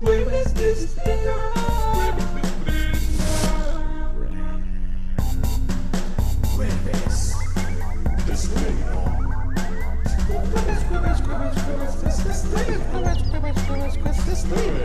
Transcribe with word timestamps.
Jueves 0.00 0.54
de 0.54 0.70
estreno. 0.70 1.32
Jueves 6.54 7.34
de 8.26 8.32
estreno. 8.32 8.88
Jueves, 10.28 10.82
jueves, 10.88 11.20
jueves, 11.20 11.56
jueves 11.64 12.24
de 12.24 12.30
estreno. 12.30 12.84
Jueves, 12.92 13.22
jueves, 14.48 14.78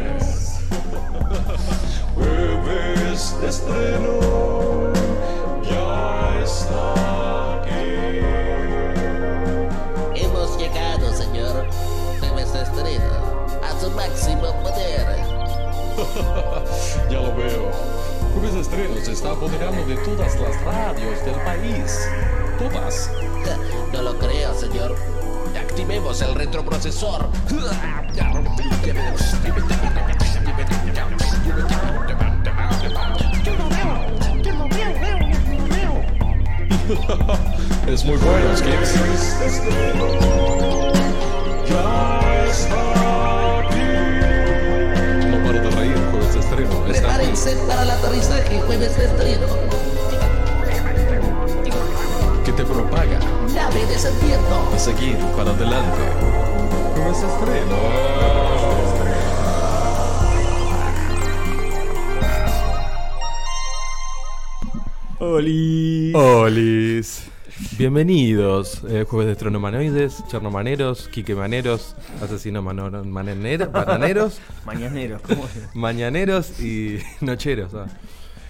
su 13.83 13.91
máximo 13.91 14.53
poder. 14.63 15.05
Ya 17.09 17.19
lo 17.19 17.35
veo. 17.35 17.69
Jueves 18.33 18.53
de 18.53 18.61
estreno 18.61 18.95
se 19.03 19.11
está 19.11 19.31
apoderando 19.31 19.85
de 19.85 19.97
todas 19.97 20.39
las 20.39 20.61
radios 20.61 21.25
del 21.25 21.35
país. 21.43 21.99
Todas. 22.57 23.11
No 23.91 24.01
lo 24.01 24.17
creo, 24.17 24.53
señor. 24.55 24.95
Activemos 25.59 26.21
el 26.21 26.33
retroprocesor. 26.33 27.27
Es 37.87 38.05
muy 38.05 38.17
bueno, 38.17 38.57
Skips. 38.57 38.93
Ya 41.69 42.45
está 42.49 43.42
Prepárense 47.23 47.55
para 47.67 47.83
el 47.83 47.89
aterrizaje, 47.89 48.61
jueves 48.63 48.97
de 48.97 49.05
estreno. 49.05 49.47
que 52.43 52.51
te 52.51 52.65
propaga 52.65 53.17
Nave 53.55 53.85
descendiendo. 53.85 54.69
a 54.73 54.77
seguir 54.77 55.17
para 55.37 55.51
adelante. 55.51 55.99
Jueves 56.95 57.21
de 57.21 57.27
estreno. 57.27 57.77
Oli. 65.19 66.11
Olis. 66.13 67.23
Bienvenidos, 67.77 68.81
eh, 68.89 69.05
jueves 69.07 69.27
de 69.27 69.31
estronomanoides, 69.33 70.23
chernomaneros, 70.27 71.07
quiquemaneros, 71.07 71.95
asesinos 72.23 72.63
mano- 72.63 72.89
manenero- 73.03 73.71
bananeros, 73.71 74.39
Mañanero, 74.65 75.19
¿cómo 75.27 75.43
es? 75.45 75.75
mañaneros 75.75 76.59
y 76.59 76.99
nocheros. 77.21 77.73
ah. 77.73 77.85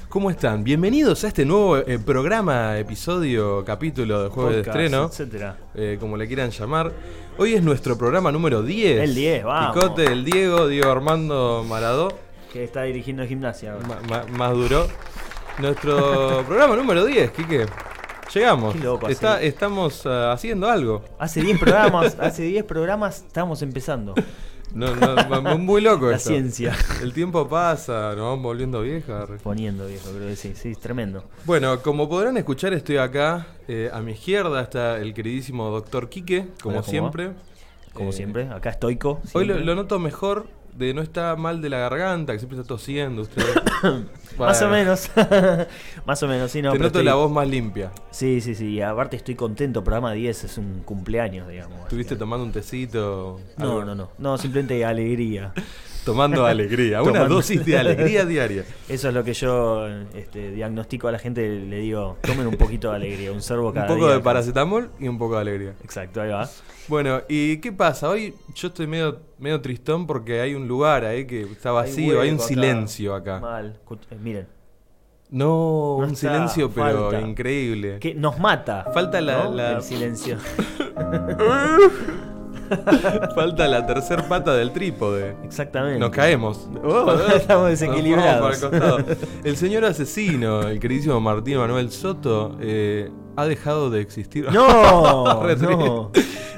¿Cómo 0.10 0.30
están? 0.30 0.64
Bienvenidos 0.64 1.24
a 1.24 1.28
este 1.30 1.44
nuevo 1.44 1.78
eh, 1.78 1.98
programa, 1.98 2.78
episodio, 2.78 3.66
capítulo 3.66 4.22
de 4.24 4.30
jueves 4.30 4.58
Podcast, 4.58 4.78
de 4.78 4.84
estreno, 4.86 5.06
etcétera. 5.08 5.58
eh, 5.74 5.98
como 6.00 6.18
le 6.18 6.28
quieran 6.28 6.52
llamar. 6.52 6.92
Hoy 7.40 7.56
es 7.56 7.64
nuestro 7.64 7.98
programa 7.98 8.32
número 8.32 8.62
10. 8.62 9.02
El 9.02 9.16
10, 9.16 9.44
vamos. 9.44 9.76
Picote, 9.76 10.06
el 10.06 10.24
Diego, 10.24 10.68
Diego 10.68 10.92
Armando 10.92 11.66
Maradó, 11.68 12.10
Que 12.52 12.64
está 12.64 12.84
dirigiendo 12.84 13.26
gimnasia 13.26 13.74
ahora. 13.74 13.88
ma- 13.88 14.02
ma- 14.08 14.26
más 14.38 14.54
duro. 14.54 14.88
Nuestro 15.58 16.44
programa 16.48 16.76
número 16.76 17.06
10, 17.06 17.32
Quique. 17.32 17.66
Llegamos. 18.34 18.74
Qué 18.74 18.80
loco, 18.80 19.08
Está- 19.08 19.36
así. 19.36 19.46
estamos 19.48 20.06
ah, 20.06 20.32
haciendo 20.32 20.70
algo. 20.70 21.04
Hace 21.20 21.42
10 21.42 21.60
programas, 21.60 22.18
hace 22.20 22.44
10 22.44 22.64
programas 22.66 23.18
estamos 23.28 23.62
empezando. 23.62 24.16
No, 24.74 24.96
no, 24.96 25.42
mu- 25.42 25.58
muy 25.60 25.82
loco 25.82 26.08
La 26.10 26.18
esto. 26.18 26.30
ciencia. 26.30 26.76
El 27.02 27.14
tiempo 27.14 27.48
pasa, 27.48 28.10
nos 28.16 28.22
vamos 28.26 28.42
volviendo 28.42 28.82
viejas. 28.82 29.30
Poniendo, 29.44 29.86
viejo, 29.86 30.10
creo 30.16 30.28
que 30.30 30.36
sí, 30.36 30.54
sí, 30.56 30.72
es 30.72 30.80
tremendo. 30.80 31.24
Bueno, 31.46 31.80
como 31.84 32.10
podrán 32.10 32.38
escuchar, 32.38 32.74
estoy 32.74 32.98
acá. 32.98 33.46
eh, 33.68 33.90
a 33.94 34.00
mi 34.02 34.14
izquierda 34.14 34.62
está 34.62 34.98
el 34.98 35.14
queridísimo 35.14 35.70
doctor 35.70 36.10
Quique, 36.10 36.48
como 36.64 36.78
Hola, 36.78 36.82
¿cómo 36.82 36.92
siempre. 36.92 37.32
Como 37.94 38.10
Eh, 38.10 38.14
siempre, 38.14 38.48
acá 38.50 38.72
estoico. 38.72 39.22
Hoy 39.34 39.46
lo 39.46 39.76
noto 39.76 40.00
mejor, 40.00 40.48
de 40.78 40.94
no 40.94 41.02
está 41.02 41.36
mal 41.36 41.62
de 41.62 41.70
la 41.70 41.78
garganta, 41.78 42.34
que 42.34 42.40
siempre 42.40 42.58
está 42.60 42.68
tosiendo 42.68 43.22
usted. 43.24 43.44
Más 44.38 44.62
o 44.64 44.70
menos. 44.70 45.10
Más 46.06 46.24
o 46.24 46.28
menos, 46.28 46.50
sí, 46.52 46.62
no. 46.62 46.72
Te 46.72 46.78
pero 46.78 46.88
noto 46.90 47.00
estoy- 47.00 47.06
la 47.06 47.14
voz 47.16 47.32
más 47.32 47.48
limpia. 47.48 47.92
Sí, 48.12 48.42
sí, 48.42 48.56
sí. 48.56 48.70
y 48.74 48.82
Aparte 48.82 49.16
estoy 49.16 49.36
contento. 49.36 49.84
Programa 49.84 50.12
10 50.14 50.44
es 50.46 50.58
un 50.58 50.82
cumpleaños, 50.84 51.48
digamos. 51.48 51.80
¿Estuviste 51.82 52.16
tomando 52.16 52.44
un 52.46 52.52
tecito? 52.52 53.40
No, 53.58 53.66
algo? 53.66 53.86
no, 53.86 53.96
no. 53.96 54.10
No, 54.18 54.38
simplemente 54.38 54.84
alegría. 54.86 55.54
Tomando 56.04 56.46
alegría, 56.48 57.02
una 57.04 57.12
Tomando- 57.14 57.36
dosis 57.36 57.64
de 57.66 57.78
alegría 57.78 58.26
diaria. 58.26 58.66
Eso 58.90 59.08
es 59.10 59.14
lo 59.14 59.24
que 59.24 59.34
yo 59.34 59.88
este, 60.16 60.52
diagnostico 60.52 61.08
a 61.08 61.12
la 61.12 61.20
gente. 61.20 61.48
Le 61.48 61.78
digo, 61.78 62.18
tomen 62.22 62.48
un 62.48 62.58
poquito 62.58 62.90
de 62.90 62.96
alegría, 62.96 63.32
un 63.32 63.42
sorbo 63.44 63.68
Un 63.68 63.74
cada 63.76 63.88
poco 63.88 64.08
día. 64.08 64.16
de 64.16 64.22
paracetamol 64.22 64.90
y 65.00 65.08
un 65.08 65.20
poco 65.20 65.36
de 65.36 65.42
alegría. 65.42 65.74
Exacto, 65.84 66.22
ahí 66.22 66.30
va. 66.32 66.50
Bueno, 66.88 67.22
¿y 67.30 67.58
qué 67.58 67.72
pasa? 67.72 68.10
Hoy 68.10 68.34
yo 68.54 68.68
estoy 68.68 68.88
medio, 68.88 69.20
medio 69.40 69.62
tristón 69.62 70.06
porque 70.06 70.42
hay 70.42 70.54
un 70.54 70.68
lugar 70.68 71.06
ahí 71.06 71.26
que 71.26 71.44
está 71.44 71.72
vacío, 71.72 72.20
hay, 72.22 72.30
un 72.30 72.36
acá. 72.36 72.44
silencio 72.48 73.16
acá. 73.16 73.40
Mal. 73.40 73.80
Eh, 74.12 74.18
miren, 74.22 74.48
No, 75.30 75.98
No 76.00 76.08
un 76.08 76.16
silencio 76.16 76.70
pero 76.72 77.18
increíble. 77.20 78.00
que 78.00 78.14
nos 78.14 78.38
mata. 78.38 78.86
Falta 78.94 79.22
la- 79.22 79.46
¿no? 79.46 79.54
la- 79.54 79.72
El 79.78 79.82
silencio. 79.82 80.38
Falta 83.36 83.68
la 83.68 83.86
tercer 83.86 84.24
pata 84.28 84.54
del 84.56 84.72
trípode. 84.74 85.36
Exactamente. 85.44 86.00
Nos 86.00 86.10
caemos. 86.12 86.70
Estamos 87.36 87.64
Nos 87.64 87.80
desequilibrados. 87.80 88.58
para 88.60 89.06
el 89.44 89.56
señor 89.58 89.86
asesino, 89.86 90.62
el 90.68 90.80
queridísimo 90.80 91.20
Martín 91.20 91.58
Manuel 91.58 91.92
Soto, 91.92 92.58
eh, 92.62 93.10
ha 93.36 93.46
dejado 93.46 93.90
de 93.90 94.02
existir. 94.02 94.52
No, 94.52 95.46
no. 95.56 96.12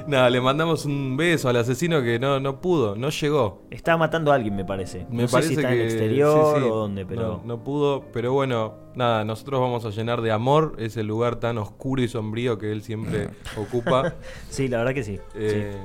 Nada, 0.06 0.30
le 0.30 0.40
mandamos 0.40 0.84
un 0.84 1.16
beso 1.16 1.48
al 1.48 1.56
asesino 1.56 2.00
que 2.02 2.18
no, 2.18 2.38
no 2.38 2.60
pudo, 2.60 2.94
no 2.94 3.10
llegó. 3.10 3.62
Está 3.70 3.96
matando 3.96 4.30
a 4.30 4.36
alguien, 4.36 4.54
me 4.54 4.64
parece. 4.64 5.06
Me 5.10 5.24
no 5.24 5.28
parece 5.28 5.48
sé 5.48 5.54
si 5.54 5.60
está 5.60 5.68
que 5.68 5.74
en 5.74 5.80
el 5.80 5.86
exterior 5.86 6.54
sí, 6.54 6.60
sí. 6.62 6.68
o 6.68 6.74
dónde, 6.76 7.04
pero. 7.06 7.22
no, 7.22 7.42
no 7.44 7.64
pudo, 7.64 8.04
pero 8.12 8.32
bueno, 8.32 8.74
nada, 8.94 9.24
nosotros 9.24 9.60
vamos 9.60 9.84
a 9.84 9.90
llenar 9.90 10.22
de 10.22 10.30
amor 10.30 10.76
ese 10.78 11.02
lugar 11.02 11.36
tan 11.36 11.58
oscuro 11.58 12.02
y 12.02 12.08
sombrío 12.08 12.56
que 12.58 12.70
él 12.70 12.82
siempre 12.82 13.30
ocupa. 13.56 14.14
Sí, 14.48 14.68
la 14.68 14.78
verdad 14.78 14.94
que 14.94 15.02
sí. 15.02 15.18
Eh, 15.34 15.76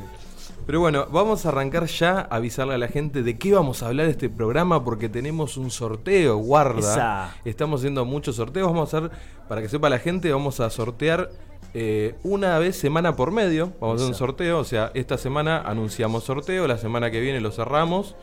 Pero 0.67 0.79
bueno, 0.79 1.07
vamos 1.11 1.45
a 1.45 1.49
arrancar 1.49 1.87
ya 1.87 2.19
a 2.19 2.35
avisarle 2.35 2.75
a 2.75 2.77
la 2.77 2.87
gente 2.87 3.23
de 3.23 3.39
qué 3.39 3.53
vamos 3.53 3.81
a 3.81 3.87
hablar 3.87 4.05
este 4.05 4.29
programa 4.29 4.83
porque 4.83 5.09
tenemos 5.09 5.57
un 5.57 5.71
sorteo, 5.71 6.37
guarda. 6.37 6.79
Esa. 6.79 7.35
Estamos 7.43 7.81
haciendo 7.81 8.05
muchos 8.05 8.35
sorteos, 8.35 8.67
vamos 8.67 8.93
a 8.93 8.97
hacer, 8.97 9.11
para 9.49 9.61
que 9.61 9.69
sepa 9.69 9.89
la 9.89 9.97
gente, 9.97 10.31
vamos 10.31 10.59
a 10.59 10.69
sortear 10.69 11.31
eh, 11.73 12.15
una 12.23 12.59
vez 12.59 12.77
semana 12.77 13.15
por 13.15 13.31
medio. 13.31 13.73
Vamos 13.79 13.93
a 13.93 13.95
hacer 13.95 14.07
un 14.07 14.15
sorteo, 14.15 14.59
o 14.59 14.63
sea, 14.63 14.91
esta 14.93 15.17
semana 15.17 15.61
anunciamos 15.61 16.23
sorteo, 16.23 16.67
la 16.67 16.77
semana 16.77 17.11
que 17.11 17.19
viene 17.19 17.41
lo 17.41 17.51
cerramos. 17.51 18.15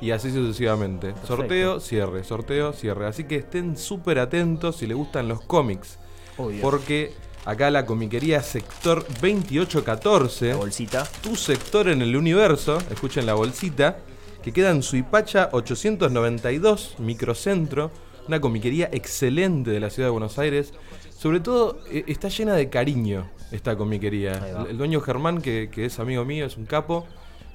Y 0.00 0.12
así 0.12 0.30
sucesivamente. 0.30 1.14
Sorteo, 1.26 1.80
cierre, 1.80 2.24
sorteo, 2.24 2.72
cierre. 2.72 3.06
Así 3.06 3.24
que 3.24 3.36
estén 3.36 3.76
súper 3.76 4.18
atentos 4.18 4.76
si 4.76 4.86
les 4.86 4.96
gustan 4.96 5.28
los 5.28 5.42
cómics. 5.42 5.98
Obvio. 6.38 6.62
Porque 6.62 7.12
acá 7.44 7.70
la 7.70 7.84
comiquería 7.84 8.42
sector 8.42 9.04
2814 9.20 10.48
La 10.48 10.56
bolsita. 10.56 11.04
tu 11.22 11.36
sector 11.36 11.88
en 11.88 12.02
el 12.02 12.16
universo, 12.16 12.78
escuchen 12.90 13.26
la 13.26 13.34
bolsita, 13.34 13.98
que 14.42 14.52
queda 14.52 14.70
en 14.70 14.82
Suipacha 14.82 15.50
892, 15.52 16.96
microcentro, 16.98 17.90
una 18.26 18.40
comiquería 18.40 18.88
excelente 18.92 19.70
de 19.70 19.80
la 19.80 19.90
ciudad 19.90 20.08
de 20.08 20.12
Buenos 20.12 20.38
Aires. 20.38 20.72
Sobre 21.20 21.40
todo 21.40 21.80
eh, 21.90 22.04
está 22.06 22.28
llena 22.28 22.54
de 22.54 22.70
cariño 22.70 23.26
esta 23.52 23.76
comiquería. 23.76 24.32
El, 24.62 24.70
el 24.70 24.78
dueño 24.78 25.02
Germán, 25.02 25.42
que, 25.42 25.68
que 25.70 25.84
es 25.84 25.98
amigo 26.00 26.24
mío, 26.24 26.46
es 26.46 26.56
un 26.56 26.64
capo. 26.64 27.06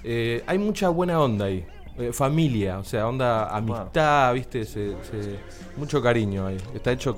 eh, 0.03 0.43
hay 0.45 0.59
mucha 0.59 0.89
buena 0.89 1.19
onda 1.19 1.45
ahí. 1.45 1.65
eh, 1.97 2.11
familia, 2.13 2.77
o 2.77 2.83
sea, 2.83 3.07
onda 3.07 3.47
amistad, 3.55 4.33
viste, 4.35 4.65
Se- 4.65 4.95
se- 5.09 5.39
mucho 5.77 5.99
cariño 5.99 6.45
ahí. 6.45 6.57
Está 6.75 6.91
hecho 6.91 7.15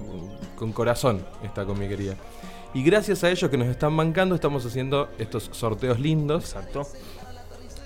con- 0.55 0.71
corazón 0.71 1.21
esta 1.43 1.65
comiquería. 1.65 2.15
Y 2.73 2.81
gracias 2.83 3.23
a 3.25 3.29
ellos 3.29 3.49
que 3.51 3.57
nos 3.57 3.67
están 3.67 3.97
bancando, 3.97 4.33
estamos 4.35 4.65
haciendo 4.65 5.09
estos 5.17 5.49
sorteos 5.51 5.99
lindos. 5.99 6.43
Exacto. 6.53 6.87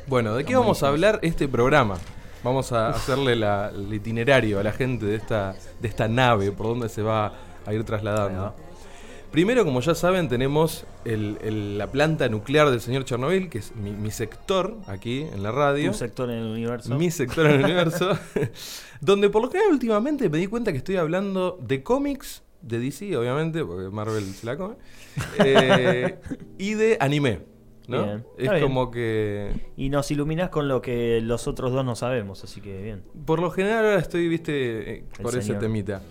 Bueno, 0.08 0.36
¿de 0.36 0.44
qué 0.44 0.56
vamos 0.56 0.84
a 0.84 0.90
hablar 0.90 1.18
este 1.24 1.48
programa? 1.48 1.98
Vamos 2.44 2.72
a 2.74 2.90
hacerle 2.90 3.36
la- 3.36 3.70
el 3.74 3.92
itinerario 3.94 4.60
a 4.60 4.64
la 4.64 4.72
gente 4.72 5.06
de 5.06 5.16
esta, 5.16 5.56
de 5.80 5.88
esta 5.88 6.08
nave, 6.08 6.52
por 6.52 6.68
donde 6.68 6.90
se 6.90 7.02
va 7.02 7.34
a 7.66 7.74
ir 7.74 7.84
trasladando. 7.84 8.54
Primero, 9.32 9.64
como 9.64 9.80
ya 9.80 9.96
saben, 9.96 10.28
tenemos 10.28 10.86
el- 11.06 11.38
el- 11.42 11.78
la 11.78 11.88
planta 11.88 12.28
nuclear 12.28 12.70
del 12.70 12.82
señor 12.82 13.06
Chernobyl, 13.06 13.50
que 13.50 13.60
es 13.60 13.74
mi, 13.78 13.92
mi 13.92 14.12
sector 14.12 14.76
aquí 14.88 15.22
en 15.22 15.42
la 15.42 15.52
radio. 15.54 15.88
Un 15.90 15.94
sector 15.94 16.30
en 16.30 16.40
el 16.40 16.48
universo. 16.48 16.94
Mi 16.98 17.10
sector 17.12 17.46
en 17.46 17.54
el 17.60 17.64
universo. 17.64 18.12
donde 19.00 19.30
por 19.30 19.42
lo 19.42 19.50
general 19.50 19.72
últimamente 19.72 20.30
me 20.30 20.38
di 20.38 20.48
cuenta 20.48 20.72
que 20.74 20.78
estoy 20.80 20.98
hablando 20.98 21.58
de 21.62 21.82
cómics, 21.82 22.44
de 22.62 22.80
DC, 22.80 23.16
obviamente, 23.16 23.64
porque 23.64 23.90
Marvel 23.90 24.26
se 24.26 24.46
la 24.46 24.58
come. 24.58 24.76
eh, 25.46 26.20
y 26.58 26.74
de 26.74 26.98
anime. 27.00 27.40
¿no? 27.88 28.04
Bien, 28.04 28.26
es 28.38 28.50
bien. 28.52 28.64
como 28.64 28.92
que 28.92 29.52
Y 29.76 29.90
nos 29.90 30.12
iluminás 30.12 30.50
con 30.50 30.68
lo 30.68 30.82
que 30.82 31.20
los 31.22 31.48
otros 31.48 31.72
dos 31.72 31.84
no 31.86 31.96
sabemos, 31.96 32.44
así 32.44 32.60
que 32.62 32.82
bien. 32.82 33.04
Por 33.26 33.40
lo 33.40 33.50
general 33.50 33.86
ahora 33.86 34.00
estoy, 34.00 34.28
viste, 34.28 34.94
eh, 34.98 35.04
por 35.22 35.32
ese 35.32 35.42
señor. 35.48 35.62
temita. 35.62 36.02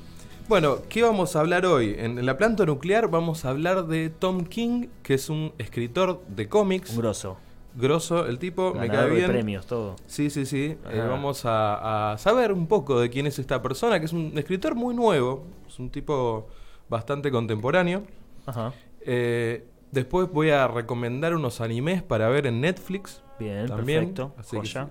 Bueno, 0.51 0.79
¿qué 0.89 1.05
vamos 1.05 1.37
a 1.37 1.41
hablar 1.41 1.65
hoy? 1.65 1.95
En, 1.97 2.27
la 2.27 2.37
planta 2.37 2.67
nuclear 2.67 3.09
vamos 3.09 3.45
a 3.45 3.51
hablar 3.51 3.87
de 3.87 4.11
Tom 4.11 4.43
King, 4.43 4.89
que 5.05 5.15
es 5.15 5.31
un 5.31 5.53
escritor 5.59 6.23
de 6.27 6.49
cómics. 6.49 6.91
Un 6.91 6.97
grosso. 6.97 7.37
Grosso, 7.77 8.27
el 8.27 8.41
tipo, 8.41 8.75
me 8.75 8.89
cae 8.89 9.11
de 9.11 9.15
bien. 9.15 9.31
premios, 9.31 9.65
todo. 9.67 9.95
Sí, 10.07 10.29
sí, 10.29 10.47
sí. 10.47 10.77
Eh, 10.91 11.07
vamos 11.09 11.45
a, 11.45 12.15
a 12.15 12.19
saber 12.19 12.53
un 12.53 12.67
poco 12.67 12.99
de 12.99 13.11
quién 13.11 13.29
es 13.29 13.39
esta 13.39 13.63
persona, 13.63 14.01
que 14.01 14.07
es 14.07 14.13
un 14.13 14.37
escritor 14.37 14.75
muy 14.75 14.93
nuevo. 14.93 15.45
Es 15.69 15.79
un 15.79 15.89
tipo 15.89 16.49
bastante 16.89 17.31
contemporáneo. 17.31 18.03
Ajá. 18.45 18.73
Eh, 19.03 19.65
después 19.93 20.29
voy 20.33 20.51
a 20.51 20.67
recomendar 20.67 21.37
unos 21.37 21.61
animes 21.61 22.03
para 22.03 22.29
ver 22.29 22.49
en 22.49 22.61
Netflix. 22.61 23.23
Bien, 23.39 23.67
también. 23.67 24.13
perfecto. 24.13 24.35
Así 24.37 24.61
que 24.61 24.87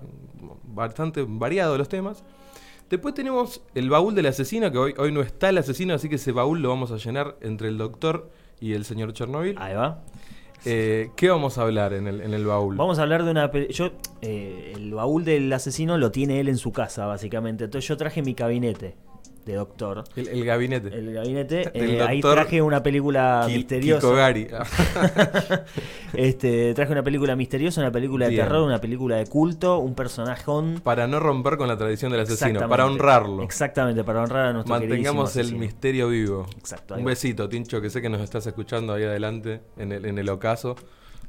bastante 0.64 1.22
variado 1.28 1.76
los 1.76 1.90
temas. 1.90 2.24
Después 2.90 3.14
tenemos 3.14 3.62
el 3.76 3.88
baúl 3.88 4.16
del 4.16 4.26
asesino, 4.26 4.72
que 4.72 4.78
hoy, 4.78 4.94
hoy 4.98 5.12
no 5.12 5.20
está 5.20 5.48
el 5.48 5.58
asesino, 5.58 5.94
así 5.94 6.08
que 6.08 6.16
ese 6.16 6.32
baúl 6.32 6.60
lo 6.60 6.70
vamos 6.70 6.90
a 6.90 6.96
llenar 6.96 7.36
entre 7.40 7.68
el 7.68 7.78
doctor 7.78 8.28
y 8.60 8.72
el 8.72 8.84
señor 8.84 9.12
Chernobyl. 9.12 9.54
Ahí 9.58 9.74
va. 9.74 10.02
Eh, 10.64 11.10
¿Qué 11.16 11.30
vamos 11.30 11.56
a 11.56 11.62
hablar 11.62 11.92
en 11.92 12.08
el, 12.08 12.20
en 12.20 12.34
el 12.34 12.44
baúl? 12.44 12.76
Vamos 12.76 12.98
a 12.98 13.02
hablar 13.02 13.24
de 13.24 13.30
una. 13.30 13.50
Yo, 13.68 13.92
eh, 14.22 14.72
el 14.74 14.92
baúl 14.92 15.24
del 15.24 15.52
asesino 15.52 15.98
lo 15.98 16.10
tiene 16.10 16.40
él 16.40 16.48
en 16.48 16.58
su 16.58 16.72
casa, 16.72 17.06
básicamente. 17.06 17.64
Entonces 17.64 17.88
yo 17.88 17.96
traje 17.96 18.22
mi 18.22 18.34
gabinete 18.34 18.96
de 19.50 19.56
doctor. 19.56 20.04
El, 20.16 20.28
el 20.28 20.44
gabinete. 20.44 20.88
El 20.88 21.12
gabinete. 21.12 21.70
Eh, 21.80 22.02
ahí 22.02 22.20
traje 22.20 22.60
una 22.62 22.82
película 22.82 23.44
Ki- 23.46 23.54
misteriosa. 23.54 24.08
Este, 26.12 26.74
traje 26.74 26.92
una 26.92 27.02
película 27.02 27.36
misteriosa, 27.36 27.80
una 27.80 27.92
película 27.92 28.26
de 28.26 28.32
Bien. 28.32 28.44
terror, 28.44 28.62
una 28.62 28.80
película 28.80 29.16
de 29.16 29.26
culto, 29.26 29.78
un 29.78 29.94
personajón. 29.94 30.80
para 30.82 31.06
no 31.06 31.20
romper 31.20 31.56
con 31.56 31.68
la 31.68 31.76
tradición 31.76 32.10
del 32.10 32.22
asesino, 32.22 32.68
para 32.68 32.86
honrarlo. 32.86 33.42
Exactamente, 33.42 34.02
para 34.04 34.22
honrar 34.22 34.46
a 34.46 34.52
nuestro 34.52 34.74
Mantengamos 34.74 35.36
el 35.36 35.54
misterio 35.56 36.08
vivo. 36.08 36.46
Exacto, 36.58 36.94
Un 36.96 37.04
besito, 37.04 37.48
Tincho, 37.48 37.80
que 37.80 37.90
sé 37.90 38.02
que 38.02 38.08
nos 38.08 38.20
estás 38.20 38.46
escuchando 38.46 38.92
ahí 38.92 39.04
adelante, 39.04 39.60
en 39.76 39.92
el, 39.92 40.04
en 40.04 40.18
el 40.18 40.28
ocaso. 40.28 40.76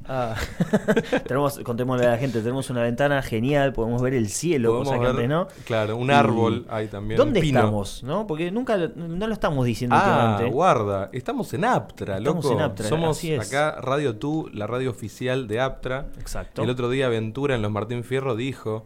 Ah. 0.07 0.35
tenemos, 1.27 1.59
contémosle 1.59 2.05
a 2.07 2.11
la 2.11 2.17
gente, 2.17 2.39
tenemos 2.41 2.69
una 2.69 2.81
ventana 2.81 3.21
genial, 3.21 3.73
podemos 3.73 4.01
ver 4.01 4.13
el 4.13 4.29
cielo, 4.29 4.79
cosa 4.79 4.99
que 4.99 5.05
antes 5.07 5.29
no. 5.29 5.47
claro, 5.65 5.95
un 5.97 6.11
árbol 6.11 6.65
ahí 6.69 6.87
también. 6.87 7.17
¿Dónde 7.17 7.39
un 7.39 7.45
pino. 7.45 7.59
estamos? 7.59 8.03
¿No? 8.03 8.27
Porque 8.27 8.51
nunca 8.51 8.77
lo- 8.77 8.89
no 8.95 9.27
lo 9.27 9.33
estamos 9.33 9.65
diciendo 9.65 9.95
Ah, 9.95 10.03
últimamente. 10.05 10.51
guarda, 10.53 11.09
estamos 11.13 11.53
en 11.53 11.65
Aptra, 11.65 12.17
Estamos 12.17 12.43
loco. 12.45 12.57
en 12.57 12.61
Aptra, 12.63 12.87
Somos 12.87 13.17
así 13.17 13.33
es. 13.33 13.47
acá 13.47 13.79
Radio 13.81 14.15
Tú, 14.17 14.49
la 14.53 14.67
radio 14.67 14.89
oficial 14.89 15.47
de 15.47 15.59
Aptra. 15.61 16.07
Exacto. 16.19 16.63
El 16.63 16.69
otro 16.69 16.89
día 16.89 17.07
Ventura 17.09 17.55
en 17.55 17.61
los 17.61 17.71
Martín 17.71 18.03
Fierro 18.03 18.35
dijo 18.35 18.85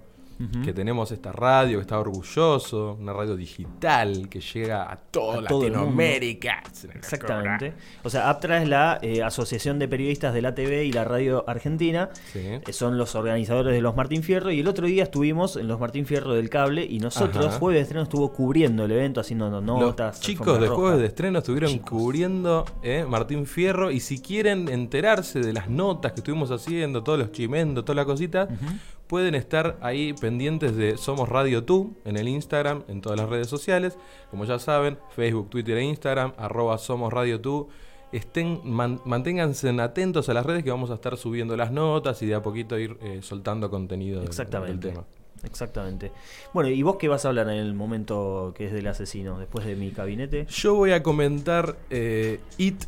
Que 0.64 0.74
tenemos 0.74 1.12
esta 1.12 1.32
radio, 1.32 1.78
que 1.78 1.82
está 1.82 1.98
orgulloso, 2.00 2.98
una 3.00 3.14
radio 3.14 3.36
digital 3.38 4.28
que 4.30 4.42
llega 4.42 4.92
a 4.92 4.98
toda 4.98 5.40
A 5.40 5.46
todo. 5.46 5.62
Latinoamérica. 5.64 6.62
Exactamente. 6.94 7.74
O 8.04 8.10
sea, 8.10 8.30
APTRA 8.30 8.62
es 8.62 8.68
la 8.68 9.00
eh, 9.02 9.24
Asociación 9.24 9.80
de 9.80 9.88
Periodistas 9.88 10.34
de 10.34 10.42
la 10.42 10.54
TV 10.54 10.86
y 10.86 10.92
la 10.92 11.06
Radio 11.06 11.44
Argentina. 11.48 12.10
Sí. 12.34 12.40
Eh, 12.40 12.62
son 12.72 12.98
los 12.98 13.16
organizadores 13.16 13.74
de 13.74 13.82
los 13.82 13.96
Martín 13.96 14.24
Fierro. 14.24 14.52
Y 14.52 14.60
el 14.60 14.68
otro 14.68 14.88
día 14.88 15.04
estuvimos 15.04 15.56
en 15.56 15.68
los 15.68 15.80
Martín 15.80 16.06
Fierro 16.06 16.34
del 16.34 16.50
Cable 16.50 16.84
y 16.86 17.00
nosotros, 17.00 17.46
Ajá. 17.48 17.60
jueves 17.60 17.80
de 17.80 17.84
estreno, 17.84 18.04
estuvo 18.04 18.32
cubriendo 18.34 18.86
el 18.86 18.92
evento, 18.92 19.22
haciendo 19.22 19.50
notas. 19.62 20.18
Los 20.18 20.20
chicos 20.26 20.60
de. 20.60 20.68
Jueves 20.68 21.00
de 21.00 21.06
Estreno 21.06 21.40
estuvieron 21.40 21.72
Chicos. 21.72 21.90
cubriendo 21.90 22.66
eh, 22.84 23.06
Martín 23.08 23.46
Fierro 23.46 23.92
y 23.92 24.00
si 24.00 24.20
quieren 24.20 24.68
enterarse 24.68 25.40
de 25.40 25.54
las 25.54 25.70
notas 25.70 26.12
que 26.12 26.20
estuvimos 26.20 26.52
haciendo, 26.52 27.04
todos 27.04 27.20
los 27.20 27.32
chimentos, 27.32 27.86
todas 27.86 27.96
las 27.96 28.06
cositas, 28.06 28.50
pueden 29.08 29.36
estar 29.36 29.78
ahí 29.82 30.14
pendientes 30.14 30.76
de 30.76 30.98
Somos 30.98 31.30
Radio 31.30 31.64
Tú 31.64 31.96
en 32.06 32.18
el 32.18 32.28
Instagram, 32.28 32.84
en 32.88 33.02
todas 33.02 33.20
las 33.20 33.30
redes 33.30 33.48
sociales. 33.48 33.98
Como 34.32 34.46
ya 34.46 34.60
saben, 34.60 34.98
Facebook, 35.16 35.50
Twitter 35.50 35.78
e 35.78 35.84
Instagram, 35.84 36.34
arroba 36.38 36.78
Somos 36.78 37.12
Radio 37.14 37.40
Tú. 37.42 37.68
Estén, 38.12 38.62
man- 38.64 39.02
manténganse 39.06 39.70
atentos 39.82 40.30
a 40.30 40.34
las 40.34 40.46
redes 40.46 40.64
que 40.64 40.72
vamos 40.72 40.90
a 40.92 40.94
estar 40.96 41.18
subiendo 41.18 41.58
las 41.58 41.72
notas 41.72 42.22
y 42.22 42.28
de 42.28 42.36
a 42.36 42.42
poquito 42.42 42.78
ir 42.80 42.98
eh, 43.02 43.20
soltando 43.22 43.70
contenido 43.70 44.20
del- 44.20 44.28
Exactamente. 44.30 44.88
del 44.88 44.96
tema. 44.96 45.06
Exactamente. 45.44 46.12
Bueno, 46.54 46.70
¿y 46.70 46.82
vos 46.82 46.96
qué 46.96 47.08
vas 47.08 47.26
a 47.26 47.28
hablar 47.28 47.50
en 47.50 47.58
el 47.58 47.74
momento 47.74 48.54
que 48.56 48.68
es 48.68 48.74
del 48.74 48.88
asesino? 48.88 49.38
Después 49.38 49.66
de 49.66 49.76
mi 49.76 49.92
gabinete. 49.92 50.46
Yo 50.50 50.76
voy 50.76 50.92
a 50.92 51.04
comentar 51.04 51.78
eh, 51.90 52.40
It 52.58 52.84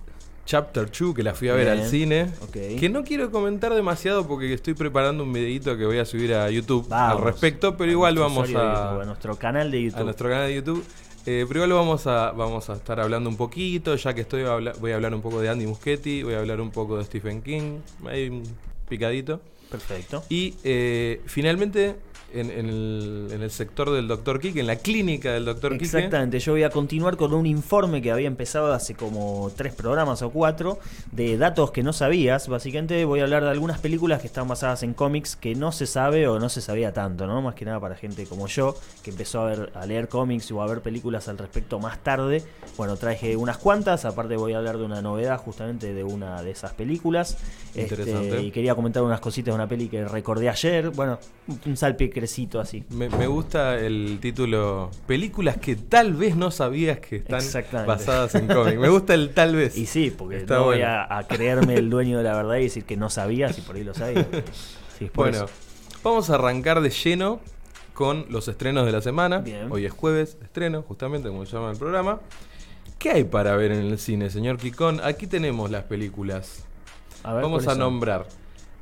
Chapter 0.48 0.90
2, 0.90 1.14
que 1.14 1.24
la 1.24 1.34
fui 1.34 1.50
a 1.50 1.54
ver 1.54 1.66
Bien, 1.66 1.80
al 1.80 1.90
cine. 1.90 2.32
Que 2.54 2.88
no 2.90 3.04
quiero 3.04 3.30
comentar 3.32 3.74
demasiado 3.76 4.26
porque 4.26 4.52
estoy 4.54 4.74
preparando 4.76 5.24
un 5.24 5.34
videito 5.34 5.78
que 5.78 5.86
voy 5.86 6.00
a 6.00 6.06
subir 6.06 6.34
a 6.34 6.50
YouTube 6.50 6.88
Vamos. 6.88 7.18
al 7.20 7.24
respecto, 7.26 7.76
pero 7.76 7.92
igual 7.92 8.18
vamos 8.18 8.48
YouTube, 8.48 8.62
a, 8.62 9.02
a 9.02 9.06
nuestro 9.06 9.36
canal 9.36 9.70
de 9.70 9.84
YouTube. 9.84 10.00
a 10.00 10.04
nuestro 10.06 10.30
canal 10.30 10.48
de 10.48 10.56
YouTube. 10.56 10.86
Eh, 11.26 11.44
pero 11.46 11.66
igual 11.66 11.74
vamos 11.74 12.08
a, 12.08 12.32
vamos 12.32 12.70
a 12.70 12.74
estar 12.76 13.02
hablando 13.02 13.30
un 13.30 13.36
poquito, 13.36 13.94
ya 13.98 14.14
que 14.14 14.22
estoy, 14.22 14.44
voy 14.80 14.92
a 14.94 14.96
hablar 14.96 15.14
un 15.14 15.22
poco 15.22 15.42
de 15.42 15.50
Andy 15.50 15.68
Muschietti, 15.68 16.24
voy 16.24 16.36
a 16.36 16.40
hablar 16.40 16.62
un 16.62 16.72
poco 16.72 16.98
de 16.98 17.04
Stephen 17.04 17.42
King, 17.42 17.80
ahí 18.06 18.30
un 18.30 18.44
picadito. 18.88 19.42
Perfecto. 19.70 20.24
Y 20.30 20.56
eh, 20.64 21.22
finalmente, 21.26 21.98
en, 22.34 22.52
en 22.52 22.66
el, 22.68 23.28
en 23.32 23.42
el 23.42 23.52
sector 23.52 23.92
del 23.92 24.08
Dr. 24.08 24.40
Kike, 24.40 24.60
en 24.60 24.68
la 24.68 24.76
clínica 24.76 25.32
del 25.32 25.46
Dr. 25.46 25.74
Kike, 25.74 25.86
Exactamente, 25.86 26.40
yo 26.40 26.52
voy 26.54 26.64
a 26.64 26.70
continuar 26.70 27.18
con 27.18 27.34
un 27.34 27.46
informe 27.46 28.02
que 28.02 28.12
había 28.12 28.28
empezado 28.28 28.74
hace 28.74 28.96
como 28.96 29.52
tres 29.56 29.74
programas 29.74 30.22
o 30.22 30.30
cuatro 30.30 30.80
de 31.12 31.38
datos 31.38 31.72
que 31.72 31.84
no 31.84 31.94
sabías. 31.94 32.48
Básicamente 32.48 33.06
voy 33.06 33.22
a 33.22 33.24
hablar 33.24 33.44
de 33.44 33.50
algunas 33.50 33.80
películas 33.80 34.22
que 34.22 34.28
están 34.28 34.48
basadas 34.48 34.84
en 34.84 34.94
cómics 34.94 35.36
que 35.36 35.56
no 35.56 35.72
se 35.72 35.86
sabe 35.86 36.28
o 36.28 36.40
no 36.40 36.50
se 36.50 36.62
sabía 36.62 36.94
tanto, 36.94 37.28
¿no? 37.28 37.42
Más 37.42 37.56
que 37.56 37.66
nada 37.66 37.80
para 37.80 37.96
gente 37.96 38.26
como 38.26 38.48
yo, 38.48 38.76
que 39.04 39.12
empezó 39.12 39.42
a, 39.42 39.46
ver, 39.46 39.72
a 39.76 39.86
leer 39.86 40.10
cómics 40.10 40.52
o 40.52 40.62
a 40.62 40.68
ver 40.68 40.82
películas 40.82 41.28
al 41.28 41.38
respecto 41.38 41.80
más 41.80 42.04
tarde. 42.04 42.44
Bueno, 42.76 42.98
traje 42.98 43.36
unas 43.36 43.58
cuantas, 43.58 44.06
aparte 44.06 44.36
voy 44.36 44.54
a 44.54 44.58
hablar 44.58 44.78
de 44.78 44.84
una 44.84 45.02
novedad 45.02 45.38
justamente 45.38 45.94
de 45.94 46.04
una 46.04 46.42
de 46.44 46.52
esas 46.52 46.74
películas. 46.74 47.38
Este, 47.74 47.96
Interesante. 47.96 48.42
y 48.42 48.52
quería 48.52 48.76
comentar 48.76 49.04
unas 49.04 49.20
cositas 49.20 49.54
de 49.54 49.56
una 49.56 49.68
peli 49.68 49.88
que 49.88 50.06
recordé 50.06 50.50
ayer. 50.50 50.90
Bueno, 50.90 51.20
un 51.66 51.78
así. 52.60 52.84
Me, 52.90 53.10
me 53.10 53.28
gusta 53.28 53.78
el 53.80 54.18
título 54.22 54.92
Películas 55.08 55.58
que 55.58 55.76
tal 55.76 56.14
vez 56.14 56.36
no 56.36 56.52
sabías 56.52 57.00
que 57.00 57.18
están 57.18 57.42
basadas 57.86 58.36
en 58.36 58.48
cómic. 58.54 58.78
Me 58.80 58.90
gusta 58.90 59.14
el 59.14 59.34
tal 59.34 59.56
vez. 59.56 59.78
Y 59.78 59.86
sí, 59.86 60.12
porque 60.16 60.38
Está 60.38 60.56
no 60.56 60.64
voy 60.66 60.82
a, 60.82 61.18
a 61.18 61.28
creerme 61.28 61.76
el 61.76 61.90
dueño 61.90 62.18
de 62.18 62.24
la 62.24 62.36
verdad 62.36 62.56
y 62.58 62.64
decir 62.64 62.84
que 62.86 62.98
no 62.98 63.10
sabía, 63.10 63.52
si 63.54 63.62
por 63.62 63.76
ahí 63.76 63.84
lo 63.84 63.94
sabía. 63.94 64.28
Sí, 64.98 65.06
es 65.06 65.12
por 65.12 65.26
Bueno, 65.30 65.46
eso. 65.46 65.54
vamos 66.04 66.30
a 66.32 66.36
arrancar 66.36 66.82
de 66.82 66.90
lleno 66.90 67.40
con 67.94 68.26
los 68.30 68.48
estrenos 68.48 68.86
de 68.86 68.92
la 68.92 69.02
semana. 69.02 69.40
Bien. 69.40 69.72
Hoy 69.72 69.86
es 69.86 69.92
jueves 69.94 70.38
estreno, 70.42 70.82
justamente 70.82 71.30
como 71.30 71.46
se 71.46 71.52
llama 71.56 71.70
el 71.72 71.78
programa. 71.78 72.20
¿Qué 72.98 73.12
hay 73.12 73.24
para 73.24 73.56
ver 73.56 73.72
en 73.74 73.86
el 73.86 74.00
cine, 74.00 74.32
señor 74.32 74.58
Kikón? 74.58 75.00
Aquí 75.04 75.28
tenemos 75.28 75.70
las 75.70 75.84
películas. 75.84 76.64
A 77.24 77.34
ver, 77.34 77.44
Vamos 77.44 77.68
a 77.68 77.76
nombrar. 77.76 78.26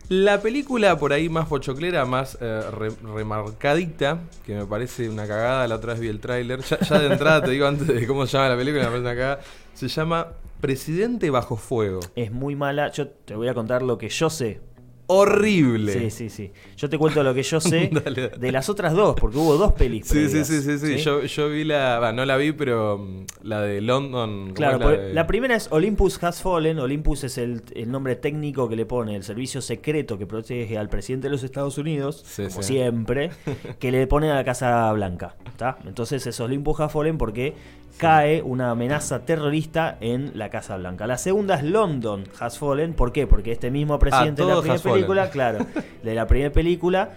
La 0.10 0.40
película 0.40 0.98
por 1.00 1.14
ahí 1.14 1.30
más 1.30 1.48
pochoclera, 1.48 2.06
más 2.06 2.38
eh, 2.40 2.62
re- 2.72 2.92
remarcadita, 3.14 4.20
que 4.46 4.54
me 4.56 4.66
parece 4.66 5.10
una 5.10 5.28
cagada, 5.28 5.68
la 5.68 5.76
otra 5.76 5.94
vez 5.94 6.02
vi 6.02 6.08
el 6.10 6.20
tráiler. 6.20 6.62
Ya, 6.62 6.80
ya 6.80 7.00
de 7.00 7.08
entrada 7.12 7.42
te 7.44 7.52
digo 7.52 7.66
antes 7.66 7.88
de 7.88 8.06
cómo 8.06 8.28
se 8.28 8.38
llama 8.38 8.50
la 8.50 8.58
película, 8.58 8.84
me 8.84 8.90
parece 8.90 9.02
una 9.08 9.16
cagada. 9.16 9.40
Se 9.74 9.88
llama 9.88 10.28
Presidente 10.62 11.30
Bajo 11.32 11.58
Fuego. 11.58 12.02
Es 12.16 12.32
muy 12.32 12.56
mala. 12.56 12.92
Yo 12.92 13.08
te 13.08 13.36
voy 13.36 13.48
a 13.48 13.54
contar 13.56 13.82
lo 13.82 13.98
que 13.98 14.10
yo 14.10 14.30
sé. 14.30 14.62
Horrible. 15.08 15.94
Sí, 15.94 16.10
sí, 16.10 16.30
sí. 16.30 16.52
Yo 16.78 16.90
te 16.90 16.98
cuento 16.98 17.24
lo 17.24 17.34
que 17.34 17.44
yo 17.44 17.60
sé 17.62 17.90
Dale, 17.92 18.22
dale. 18.22 18.30
de 18.38 18.52
las 18.52 18.70
otras 18.70 18.94
dos, 18.94 19.16
porque 19.20 19.38
hubo 19.38 19.56
dos 19.58 19.74
pelis. 19.74 20.08
Sí, 20.08 20.28
sí, 20.30 20.44
sí, 20.44 20.62
sí, 20.62 20.78
sí. 20.80 20.98
Yo, 20.98 21.22
yo 21.24 21.50
vi 21.50 21.64
la. 21.64 22.12
no 22.14 22.26
la 22.26 22.38
vi, 22.38 22.52
pero 22.52 22.98
mm, 22.98 23.26
la 23.44 23.62
de 23.62 23.82
London. 23.82 24.40
¿cómo 24.48 24.54
Claro, 24.54 24.80
la, 24.80 24.90
de- 24.92 25.14
la 25.14 25.28
primera 25.28 25.56
es 25.56 25.68
Olympus 25.72 26.22
Has 26.24 26.42
Fallen. 26.42 26.80
Olympus 26.80 27.24
es 27.24 27.38
el, 27.38 27.62
el 27.76 27.92
nombre 27.92 28.16
técnico 28.16 28.68
que 28.68 28.76
le 28.76 28.86
pone 28.86 29.16
el 29.16 29.24
servicio 29.24 29.62
secreto 29.62 30.18
que 30.18 30.26
protege 30.26 30.78
al 30.78 30.90
presidente 30.90 31.28
de 31.28 31.32
los 31.32 31.44
Estados 31.44 31.78
Unidos, 31.78 32.24
Sí, 32.26 32.44
como 32.48 32.64
sí. 32.64 32.74
siempre, 32.74 33.30
que 33.80 33.92
le 33.92 34.08
pone 34.08 34.32
a 34.32 34.36
la 34.36 34.44
Casa 34.44 34.92
Blanca. 34.94 35.36
¿tá? 35.58 35.78
Entonces 35.86 36.26
es 36.28 36.40
Olympus 36.40 36.80
Has 36.80 36.92
Fallen 36.92 37.18
porque 37.18 37.54
cae 37.98 38.42
una 38.42 38.72
amenaza 38.72 39.26
terrorista 39.26 39.98
en 40.02 40.32
la 40.36 40.50
Casa 40.50 40.78
Blanca. 40.78 41.08
La 41.08 41.18
segunda 41.18 41.56
es 41.56 41.64
London 41.64 42.26
Has 42.40 42.60
Fallen. 42.60 42.94
¿Por 42.94 43.12
qué? 43.12 43.28
Porque 43.28 43.52
este 43.52 43.72
mismo 43.72 43.98
presidente 44.00 44.44
de 44.44 44.50
la 44.50 44.60
primera 44.60 44.80
fallen. 44.80 44.96
película, 44.96 45.30
claro, 45.30 45.66
de 46.04 46.16
la 46.16 46.28
primera 46.28 46.52
película, 46.52 47.12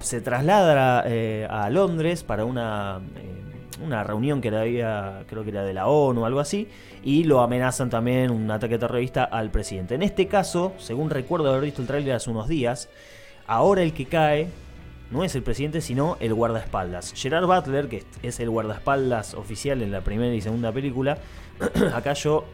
se 0.00 0.20
traslada 0.20 1.04
eh, 1.06 1.46
a 1.48 1.70
Londres 1.70 2.24
para 2.24 2.44
una, 2.44 3.00
eh, 3.16 3.82
una 3.84 4.02
reunión 4.02 4.40
que 4.40 4.48
había, 4.48 5.24
creo 5.28 5.44
que 5.44 5.50
era 5.50 5.62
de 5.62 5.74
la 5.74 5.86
ONU 5.86 6.22
o 6.22 6.26
algo 6.26 6.40
así, 6.40 6.68
y 7.02 7.24
lo 7.24 7.40
amenazan 7.40 7.90
también 7.90 8.30
un 8.30 8.50
ataque 8.50 8.78
terrorista 8.78 9.24
al 9.24 9.50
presidente. 9.50 9.94
En 9.94 10.02
este 10.02 10.26
caso, 10.26 10.72
según 10.78 11.10
recuerdo 11.10 11.50
haber 11.50 11.62
visto 11.62 11.82
el 11.82 11.88
tráiler 11.88 12.14
hace 12.14 12.30
unos 12.30 12.48
días, 12.48 12.88
ahora 13.46 13.82
el 13.82 13.92
que 13.92 14.06
cae 14.06 14.48
no 15.14 15.22
es 15.22 15.34
el 15.36 15.44
presidente, 15.44 15.80
sino 15.80 16.16
el 16.18 16.34
guardaespaldas. 16.34 17.12
Gerard 17.14 17.46
Butler, 17.46 17.88
que 17.88 18.02
es 18.24 18.40
el 18.40 18.50
guardaespaldas 18.50 19.34
oficial 19.34 19.80
en 19.80 19.92
la 19.92 20.00
primera 20.00 20.34
y 20.34 20.40
segunda 20.40 20.72
película, 20.72 21.18
acá 21.94 22.14
yo 22.14 22.44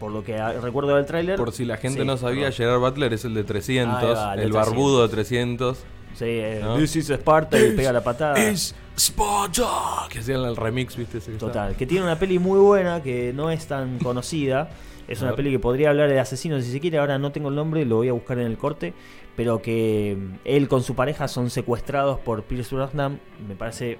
por 0.00 0.10
lo 0.10 0.24
que 0.24 0.36
recuerdo 0.60 0.96
del 0.96 1.06
tráiler. 1.06 1.36
Por 1.36 1.52
si 1.52 1.64
la 1.64 1.76
gente 1.76 2.00
sí, 2.00 2.06
no 2.06 2.16
sabía, 2.16 2.46
perdón. 2.46 2.56
Gerard 2.56 2.80
Butler 2.80 3.12
es 3.12 3.24
el 3.24 3.34
de 3.34 3.44
300, 3.44 4.02
Ahí 4.02 4.14
va, 4.14 4.34
el 4.34 4.40
de 4.40 4.46
el 4.46 4.52
barbudo 4.52 5.06
de 5.06 5.14
300. 5.14 5.78
Sí, 6.14 6.24
eh, 6.26 6.60
¿no? 6.60 6.76
This 6.76 6.96
is 6.96 7.10
Sparta 7.10 7.56
y 7.56 7.70
pega 7.76 7.92
la 7.92 8.02
patada. 8.02 8.34
Es 8.36 8.74
Sparta. 8.96 10.08
Que 10.10 10.18
hacían 10.18 10.40
el 10.40 10.56
remix, 10.56 10.96
¿viste? 10.96 11.18
Ese 11.18 11.30
que 11.30 11.38
Total, 11.38 11.76
que 11.76 11.86
tiene 11.86 12.04
una 12.04 12.18
peli 12.18 12.40
muy 12.40 12.58
buena 12.58 13.00
que 13.00 13.32
no 13.32 13.48
es 13.52 13.68
tan 13.68 13.98
conocida. 14.02 14.70
Es 15.06 15.22
una 15.22 15.34
peli 15.34 15.50
que 15.50 15.58
podría 15.58 15.88
hablar 15.88 16.10
de 16.10 16.20
asesinos 16.20 16.64
si 16.64 16.72
se 16.72 16.80
quiere. 16.80 16.98
Ahora 16.98 17.18
no 17.18 17.32
tengo 17.32 17.48
el 17.48 17.54
nombre, 17.54 17.84
lo 17.86 17.96
voy 17.96 18.08
a 18.08 18.12
buscar 18.12 18.38
en 18.40 18.46
el 18.46 18.58
corte. 18.58 18.92
Pero 19.38 19.62
que 19.62 20.16
mm, 20.18 20.34
él 20.44 20.66
con 20.66 20.82
su 20.82 20.96
pareja 20.96 21.28
son 21.28 21.48
secuestrados 21.48 22.18
por 22.18 22.42
Pierce 22.42 22.74
Brosnan. 22.74 23.20
Me 23.48 23.54
parece 23.54 23.96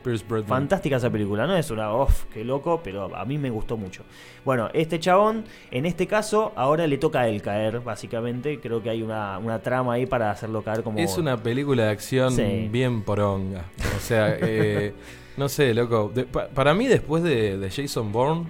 fantástica 0.48 0.96
esa 0.96 1.10
película. 1.10 1.46
No 1.46 1.56
es 1.56 1.70
una 1.70 1.92
off, 1.92 2.24
qué 2.34 2.44
loco, 2.44 2.80
pero 2.82 3.14
a 3.16 3.24
mí 3.24 3.38
me 3.38 3.48
gustó 3.48 3.76
mucho. 3.76 4.02
Bueno, 4.44 4.68
este 4.74 4.98
chabón, 4.98 5.44
en 5.70 5.86
este 5.86 6.08
caso, 6.08 6.52
ahora 6.56 6.88
le 6.88 6.98
toca 6.98 7.20
a 7.20 7.28
él 7.28 7.40
caer, 7.40 7.78
básicamente. 7.78 8.58
Creo 8.58 8.82
que 8.82 8.90
hay 8.90 9.00
una, 9.02 9.38
una 9.38 9.60
trama 9.62 9.92
ahí 9.92 10.06
para 10.06 10.32
hacerlo 10.32 10.62
caer 10.62 10.82
como. 10.82 10.98
Es 10.98 11.16
una 11.16 11.36
película 11.40 11.84
de 11.84 11.90
acción 11.90 12.32
Sí. 12.32 12.68
bien 12.72 13.02
poronga. 13.02 13.66
O 13.96 14.00
sea, 14.00 14.36
eh, 14.40 14.92
no 15.36 15.48
sé, 15.48 15.72
loco. 15.72 16.10
De- 16.12 16.24
pa- 16.24 16.48
para 16.48 16.74
mí, 16.74 16.88
después 16.88 17.22
de, 17.22 17.56
de 17.58 17.70
Jason 17.70 18.10
Bourne, 18.10 18.46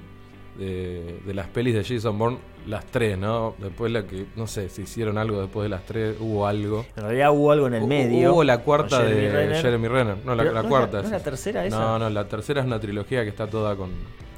de, 0.57 1.21
de 1.27 1.35
las 1.35 1.49
pelis 1.49 1.75
de 1.75 1.85
Jason 1.85 2.19
Bourne, 2.19 2.39
las 2.69 2.85
tres, 2.87 3.17
¿no? 3.19 3.55
Después 3.59 3.91
la 3.91 4.03
que, 4.07 4.27
no 4.37 4.47
sé, 4.47 4.69
si 4.69 4.83
hicieron 4.83 5.17
algo 5.19 5.41
después 5.41 5.65
de 5.65 5.69
las 5.71 5.85
tres, 5.87 6.17
hubo 6.21 6.47
algo. 6.47 6.85
En 6.97 7.03
realidad 7.05 7.31
hubo 7.33 7.51
algo 7.51 7.67
en 7.67 7.75
el 7.75 7.87
medio. 7.87 8.33
Hubo 8.35 8.45
la 8.45 8.59
cuarta 8.59 9.03
de 9.03 9.09
Jeremy 9.15 9.29
Renner. 9.31 9.63
Jeremy 9.63 9.89
Renner. 9.89 10.17
No, 10.25 10.35
la, 10.35 10.43
Pero 10.43 10.55
la 10.55 10.61
¿no 10.63 10.69
es 10.69 10.71
cuarta. 10.71 10.99
¿No 10.99 11.05
es 11.05 11.11
la 11.11 11.21
tercera 11.21 11.65
esa? 11.65 11.79
No, 11.79 11.99
no, 11.99 12.11
la 12.11 12.29
tercera 12.29 12.61
es 12.61 12.67
una 12.67 12.79
trilogía 12.79 13.23
que 13.23 13.31
está 13.31 13.47
toda 13.47 13.75
con. 13.75 13.91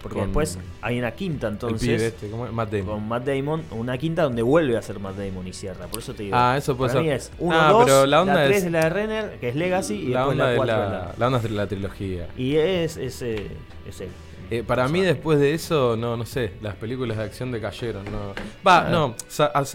Porque 0.03 0.17
con 0.19 0.29
después 0.29 0.59
hay 0.81 0.99
una 0.99 1.11
quinta 1.11 1.49
el 1.49 1.55
entonces. 1.55 1.87
pibe 1.89 2.07
este, 2.07 2.31
¿cómo 2.31 2.47
es? 2.47 2.53
Matt 2.53 2.71
Damon. 2.71 2.87
con 2.87 3.09
Matt 3.09 3.25
Damon, 3.27 3.63
una 3.73 3.99
quinta 3.99 4.23
donde 4.23 4.41
vuelve 4.41 4.77
a 4.79 4.83
ser 4.83 4.99
Matt 4.99 5.17
Damon 5.17 5.47
y 5.47 5.53
cierra. 5.53 5.89
Por 5.89 5.99
eso 5.99 6.15
te 6.15 6.23
digo. 6.23 6.37
Ah, 6.39 6.55
eso 6.57 6.75
puede 6.75 6.91
para 6.95 7.01
ser. 7.05 7.11
mí 7.11 7.15
es 7.15 7.31
1, 7.39 7.55
Ah, 7.61 7.71
2, 7.73 7.85
pero 7.85 8.01
la 8.03 8.07
la 8.07 8.23
onda 8.23 8.45
3 8.47 8.57
es- 8.57 8.65
de 8.65 8.71
la 8.71 8.85
de 8.85 8.89
Renner, 8.91 9.39
que 9.41 9.49
es 9.51 9.57
Legacy, 9.57 9.95
y 9.95 10.07
la 10.09 10.21
después 10.21 10.33
onda 10.33 10.45
la 10.45 10.51
de 10.53 10.57
4 10.57 10.75
la, 10.77 10.89
la... 10.89 11.15
la 11.19 11.27
onda 11.27 11.37
es 11.39 11.43
de 11.45 11.51
la 11.51 11.67
trilogía. 11.67 12.29
Y 12.39 12.57
es, 12.57 12.97
es, 12.97 13.21
eh, 13.21 13.49
es 13.87 14.01
él. 14.01 14.09
Eh, 14.51 14.65
para 14.67 14.89
mí 14.89 15.01
después 15.01 15.39
de 15.39 15.55
eso, 15.55 15.97
no, 15.97 16.17
no 16.17 16.27
sé, 16.27 16.53
las 16.61 16.75
películas 16.75 17.17
de 17.19 17.23
acción 17.25 17.53
decayeron. 17.53 18.05
No. 18.07 18.35
Va, 18.67 18.89
no, 18.91 19.15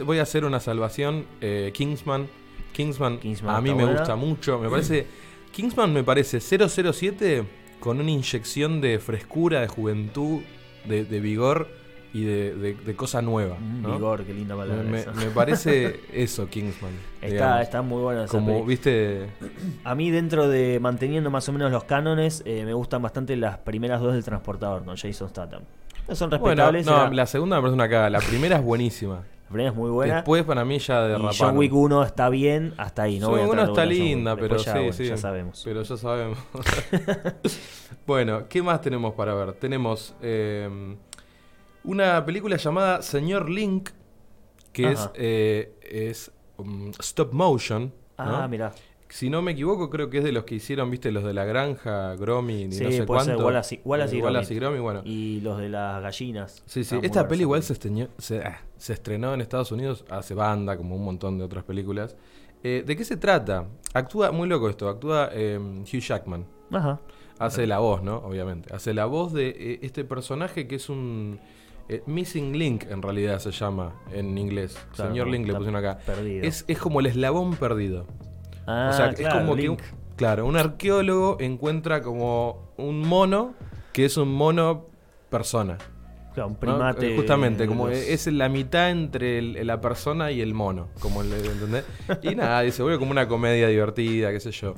voy 0.06 0.20
a 0.20 0.24
hacer 0.24 0.44
una 0.46 0.60
salvación. 0.60 1.26
eh, 1.42 1.72
Kingsman. 1.74 2.28
Kingsman, 2.74 3.20
Kingsman 3.20 3.56
a 3.56 3.62
mí 3.62 3.70
me 3.74 3.84
buena. 3.86 4.00
gusta 4.00 4.16
mucho. 4.18 4.60
Me 4.60 4.70
parece. 4.70 5.08
Kingsman 5.52 5.94
me 5.94 6.04
parece 6.04 6.42
007 6.42 7.44
con 7.80 8.00
una 8.02 8.12
inyección 8.12 8.82
de 8.82 9.00
frescura, 9.00 9.62
de 9.62 9.68
juventud, 9.70 10.42
de, 10.86 11.06
de 11.06 11.20
vigor 11.22 11.70
y 12.16 12.24
de, 12.24 12.56
de- 12.56 12.74
de 12.76 12.96
cosa 12.96 13.22
nueva. 13.22 13.58
Mm, 13.60 13.82
¿no? 13.82 13.92
Vigor, 13.94 14.24
qué 14.24 14.34
linda 14.34 14.56
Me, 14.56 14.62
palabra 14.64 14.84
me- 14.84 15.00
esa. 15.02 15.12
me 15.12 15.26
parece 15.26 16.00
eso, 16.14 16.48
Kingsman. 16.50 16.94
Está, 17.22 17.28
digamos. 17.28 17.62
está 17.62 17.82
muy 17.82 18.02
buena 18.02 18.24
esa 18.24 18.32
Como, 18.32 18.64
viste. 18.64 19.28
A 19.84 19.96
mí 19.96 20.12
dentro 20.12 20.48
de 20.48 20.80
manteniendo 20.80 21.30
más 21.30 21.50
o 21.50 21.52
menos 21.52 21.72
los 21.74 21.84
cánones, 21.84 22.42
eh, 22.46 22.64
me 22.64 22.74
gustan 22.74 23.02
bastante 23.02 23.36
las 23.36 23.58
primeras 23.58 24.00
dos 24.00 24.14
del 24.14 24.24
transportador 24.24 24.86
con 24.86 24.96
Jason 24.96 25.28
Statham. 25.28 25.64
No 26.08 26.16
son 26.16 26.30
Bueno, 26.30 26.46
respetables. 26.46 26.86
no, 26.86 26.96
era- 27.02 27.12
la 27.14 27.26
segunda 27.26 27.58
me 27.58 27.64
parece 27.64 27.74
una 27.74 27.90
caga. 27.90 28.10
La 28.10 28.20
primera 28.20 28.56
es 28.58 28.64
buenísima. 28.64 29.16
la 29.46 29.50
primera 29.50 29.70
es 29.72 29.76
muy 29.76 29.90
buena. 29.90 30.16
Después 30.16 30.44
para 30.46 30.64
mí 30.64 30.80
ya 30.80 31.04
y 31.04 31.08
derraparon. 31.10 31.36
John 31.38 31.58
Wick 31.58 31.74
1 31.74 32.04
está 32.04 32.30
bien 32.30 32.74
hasta 32.78 33.04
ahí. 33.04 33.20
No 33.20 33.26
John 33.28 33.32
voy 33.36 33.40
a 33.42 33.44
Wick 33.44 33.52
entrar 33.52 33.70
uno 33.70 33.74
está 33.74 33.86
linda, 33.86 34.36
pero 34.38 34.58
sí, 34.60 34.70
bueno, 34.74 34.94
sí. 34.94 35.06
ya 35.06 35.18
sabemos. 35.18 35.62
Pero 35.66 35.82
ya 35.84 35.98
sabemos. 35.98 36.38
bueno, 38.08 38.48
¿qué 38.48 38.62
más 38.62 38.82
tenemos 38.82 39.14
para 39.16 39.34
ver? 39.34 39.54
Tenemos 39.54 40.14
eh, 40.22 40.96
una 41.86 42.26
película 42.26 42.58
llamada 42.58 43.02
Señor 43.02 43.50
Link, 43.50 43.90
que 44.74 44.92
es, 44.92 45.10
eh, 45.16 45.74
es 45.82 46.32
um, 46.58 46.92
stop 47.00 47.34
motion. 47.34 47.94
¿no? 48.18 48.24
Ah, 48.38 48.48
mira. 48.48 48.74
Si 49.08 49.30
no 49.30 49.42
me 49.42 49.52
equivoco, 49.52 49.90
creo 49.90 50.10
que 50.10 50.18
es 50.18 50.24
de 50.24 50.32
los 50.34 50.44
que 50.44 50.56
hicieron, 50.56 50.90
viste, 50.92 51.12
los 51.12 51.24
de 51.24 51.34
la 51.34 51.46
granja, 51.46 52.16
Gromi, 52.16 52.64
y 52.64 52.72
Sí, 52.72 52.84
no 52.84 52.92
sé 52.92 53.04
puede 53.04 53.22
ser 53.24 53.36
cuánto. 53.36 53.46
Wallace 53.46 53.76
y- 53.76 53.82
Wallace 53.86 54.16
y 54.16 54.20
Eh, 54.20 54.22
Gromit. 54.22 54.52
y 54.52 54.56
Gromi, 54.56 54.80
bueno. 54.80 55.02
Y 55.06 55.42
los 55.42 55.58
de 55.60 55.70
las 55.70 56.02
gallinas. 56.02 56.64
Sí, 56.66 56.84
sí. 56.84 56.96
Muy 56.96 57.06
Esta 57.06 57.26
peli 57.28 57.42
igual 57.42 57.64
se, 57.64 57.74
esteñó- 57.74 58.10
se, 58.18 58.40
ah, 58.40 58.60
se 58.78 58.94
estrenó 58.94 59.34
en 59.34 59.42
Estados 59.42 59.72
Unidos 59.72 60.04
hace 60.10 60.34
banda, 60.34 60.76
como 60.76 60.96
un 60.96 61.06
montón 61.06 61.38
de 61.38 61.46
otras 61.46 61.64
películas. 61.64 62.18
Eh, 62.64 62.84
¿De 62.86 62.96
qué 62.98 63.06
se 63.06 63.16
trata? 63.16 63.68
Actúa, 63.94 64.32
muy 64.32 64.50
loco 64.50 64.68
esto, 64.70 64.90
actúa 64.90 65.30
eh, 65.32 65.60
Hugh 65.60 66.00
Jackman. 66.02 66.46
Ajá. 66.72 67.00
Hace 67.38 67.68
la 67.68 67.80
voz, 67.80 68.02
¿no? 68.02 68.18
Obviamente. 68.18 68.74
Hace 68.74 68.94
la 68.94 69.06
voz 69.06 69.32
de 69.34 69.50
eh, 69.50 69.80
este 69.84 70.04
personaje 70.04 70.68
que 70.68 70.76
es 70.76 70.90
un... 70.90 71.40
eh, 71.90 72.02
Missing 72.06 72.58
Link 72.58 72.86
en 72.90 73.02
realidad 73.02 73.40
se 73.40 73.52
llama 73.52 73.94
en 74.12 74.38
inglés. 74.38 74.78
Claro, 74.96 75.12
Señor 75.12 75.28
Link 75.28 75.48
le 75.48 75.54
pusieron 75.56 75.76
acá. 75.76 76.00
Es, 76.48 76.66
es 76.68 76.78
como 76.80 77.00
el 77.00 77.06
eslabón 77.08 77.56
perdido. 77.56 78.06
Ah, 78.68 78.90
o 78.92 78.94
sea, 78.96 79.14
claro, 79.14 79.36
es 79.38 79.42
como 79.44 79.56
que... 79.56 79.70
un- 79.70 79.78
claro, 80.16 80.46
un 80.46 80.58
arqueólogo 80.58 81.38
encuentra 81.40 82.02
como 82.02 82.72
un 82.78 83.02
mono 83.02 83.54
que 83.94 84.06
es 84.06 84.18
un 84.18 84.34
mono 84.34 84.88
persona. 85.30 85.78
Claro, 86.34 86.50
un 86.50 86.56
primate. 86.56 87.14
Eh, 87.14 87.16
Justamente, 87.18 87.66
como 87.68 87.88
los- 87.88 87.98
es 87.98 88.28
la 88.28 88.50
mitad 88.50 88.90
entre 88.92 89.38
el- 89.38 89.68
la 89.68 89.80
persona 89.80 90.32
y 90.32 90.42
el 90.42 90.54
mono, 90.54 90.88
como 91.00 91.24
le, 91.24 91.38
¿entendés? 91.38 91.86
Y 92.24 92.36
nada, 92.36 92.66
y 92.66 92.72
se 92.72 92.82
vuelve 92.82 92.98
como 93.00 93.12
una 93.12 93.28
comedia 93.28 93.68
divertida, 93.68 94.32
qué 94.32 94.40
sé 94.40 94.52
yo. 94.52 94.74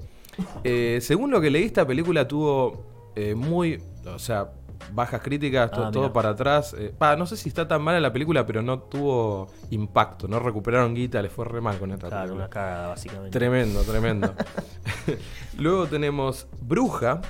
Eh, 0.64 1.00
según 1.02 1.32
lo 1.32 1.42
que 1.42 1.50
leí, 1.50 1.64
esta 1.64 1.88
película 1.88 2.28
tuvo 2.28 2.86
eh, 3.16 3.34
muy, 3.34 3.82
o 4.06 4.20
sea, 4.20 4.52
bajas 4.94 5.22
críticas, 5.22 5.72
to- 5.72 5.86
Ah, 5.86 5.92
todo 5.92 6.12
para 6.14 6.30
atrás. 6.30 6.76
Eh, 6.78 6.94
pa, 6.98 7.16
no 7.16 7.26
sé 7.26 7.38
si 7.38 7.50
está 7.50 7.68
tan 7.68 7.82
mala 7.82 8.00
la 8.00 8.12
película, 8.14 8.46
pero 8.46 8.62
no 8.62 8.80
tuvo 8.80 9.48
impacto, 9.72 10.28
no 10.28 10.40
recuperaron 10.40 10.94
guita, 10.96 11.22
les 11.22 11.32
fue 11.32 11.46
re 11.46 11.62
mal 11.62 11.78
con 11.78 11.92
esta 11.92 12.08
Claro, 12.08 12.24
película. 12.24 12.46
una 12.46 12.50
cagada, 12.50 12.88
básicamente. 12.90 13.38
Tremendo, 13.38 13.82
tremendo. 13.84 14.34
Luego 15.58 15.88
tenemos 15.88 16.48
Bruja, 16.62 17.22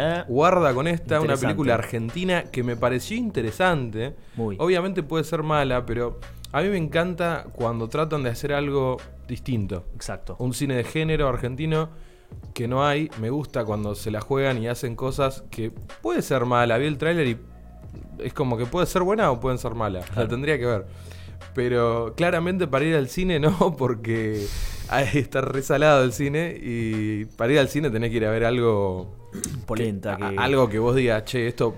Eh, 0.00 0.22
Guarda 0.28 0.72
con 0.74 0.86
esta, 0.86 1.20
una 1.20 1.36
película 1.36 1.74
argentina 1.74 2.44
que 2.44 2.62
me 2.62 2.76
pareció 2.76 3.16
interesante. 3.16 4.14
Muy. 4.36 4.56
Obviamente 4.60 5.02
puede 5.02 5.24
ser 5.24 5.42
mala, 5.42 5.84
pero 5.86 6.20
a 6.52 6.60
mí 6.62 6.68
me 6.68 6.76
encanta 6.76 7.46
cuando 7.52 7.88
tratan 7.88 8.22
de 8.22 8.30
hacer 8.30 8.52
algo 8.52 8.98
distinto. 9.26 9.86
Exacto. 9.96 10.36
Un 10.38 10.54
cine 10.54 10.76
de 10.76 10.84
género 10.84 11.28
argentino 11.28 11.88
que 12.54 12.66
no 12.68 12.84
hay. 12.86 13.10
Me 13.20 13.30
gusta 13.30 13.64
cuando 13.64 13.94
se 13.94 14.10
la 14.10 14.20
juegan 14.20 14.62
y 14.62 14.68
hacen 14.68 14.96
cosas 14.96 15.44
que 15.50 15.70
puede 16.02 16.22
ser 16.22 16.44
mala. 16.44 16.78
Vi 16.78 16.86
el 16.86 16.98
tráiler 16.98 17.26
y 17.28 17.38
es 18.18 18.32
como 18.32 18.56
que 18.56 18.66
puede 18.66 18.86
ser 18.86 19.02
buena 19.02 19.30
o 19.30 19.40
pueden 19.40 19.58
ser 19.58 19.74
mala. 19.74 20.00
La 20.16 20.26
tendría 20.28 20.58
que 20.58 20.66
ver. 20.66 20.86
Pero 21.54 22.14
claramente 22.16 22.66
para 22.66 22.84
ir 22.84 22.94
al 22.96 23.08
cine 23.08 23.38
no, 23.40 23.74
porque 23.78 24.44
ahí 24.88 25.08
está 25.18 25.40
resalado 25.40 26.04
el 26.04 26.12
cine 26.12 26.56
y 26.60 27.24
para 27.36 27.52
ir 27.52 27.58
al 27.58 27.68
cine 27.68 27.90
tenés 27.90 28.10
que 28.10 28.16
ir 28.16 28.26
a 28.26 28.30
ver 28.30 28.44
algo 28.44 29.14
Polenta. 29.66 30.16
que- 30.16 30.24
a- 30.24 30.30
que- 30.30 30.38
algo 30.38 30.68
que 30.68 30.78
vos 30.78 30.94
digas, 30.96 31.24
che, 31.24 31.46
esto 31.48 31.74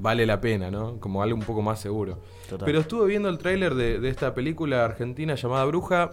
vale 0.00 0.26
la 0.26 0.40
pena, 0.40 0.70
¿no? 0.70 0.98
Como 1.00 1.22
algo 1.22 1.36
un 1.36 1.42
poco 1.44 1.62
más 1.62 1.80
seguro. 1.80 2.20
Total. 2.48 2.64
Pero 2.66 2.80
estuve 2.80 3.06
viendo 3.08 3.28
el 3.28 3.38
tráiler 3.38 3.74
de, 3.74 3.98
de 3.98 4.08
esta 4.08 4.34
película 4.34 4.84
argentina 4.84 5.34
llamada 5.34 5.64
Bruja. 5.64 6.10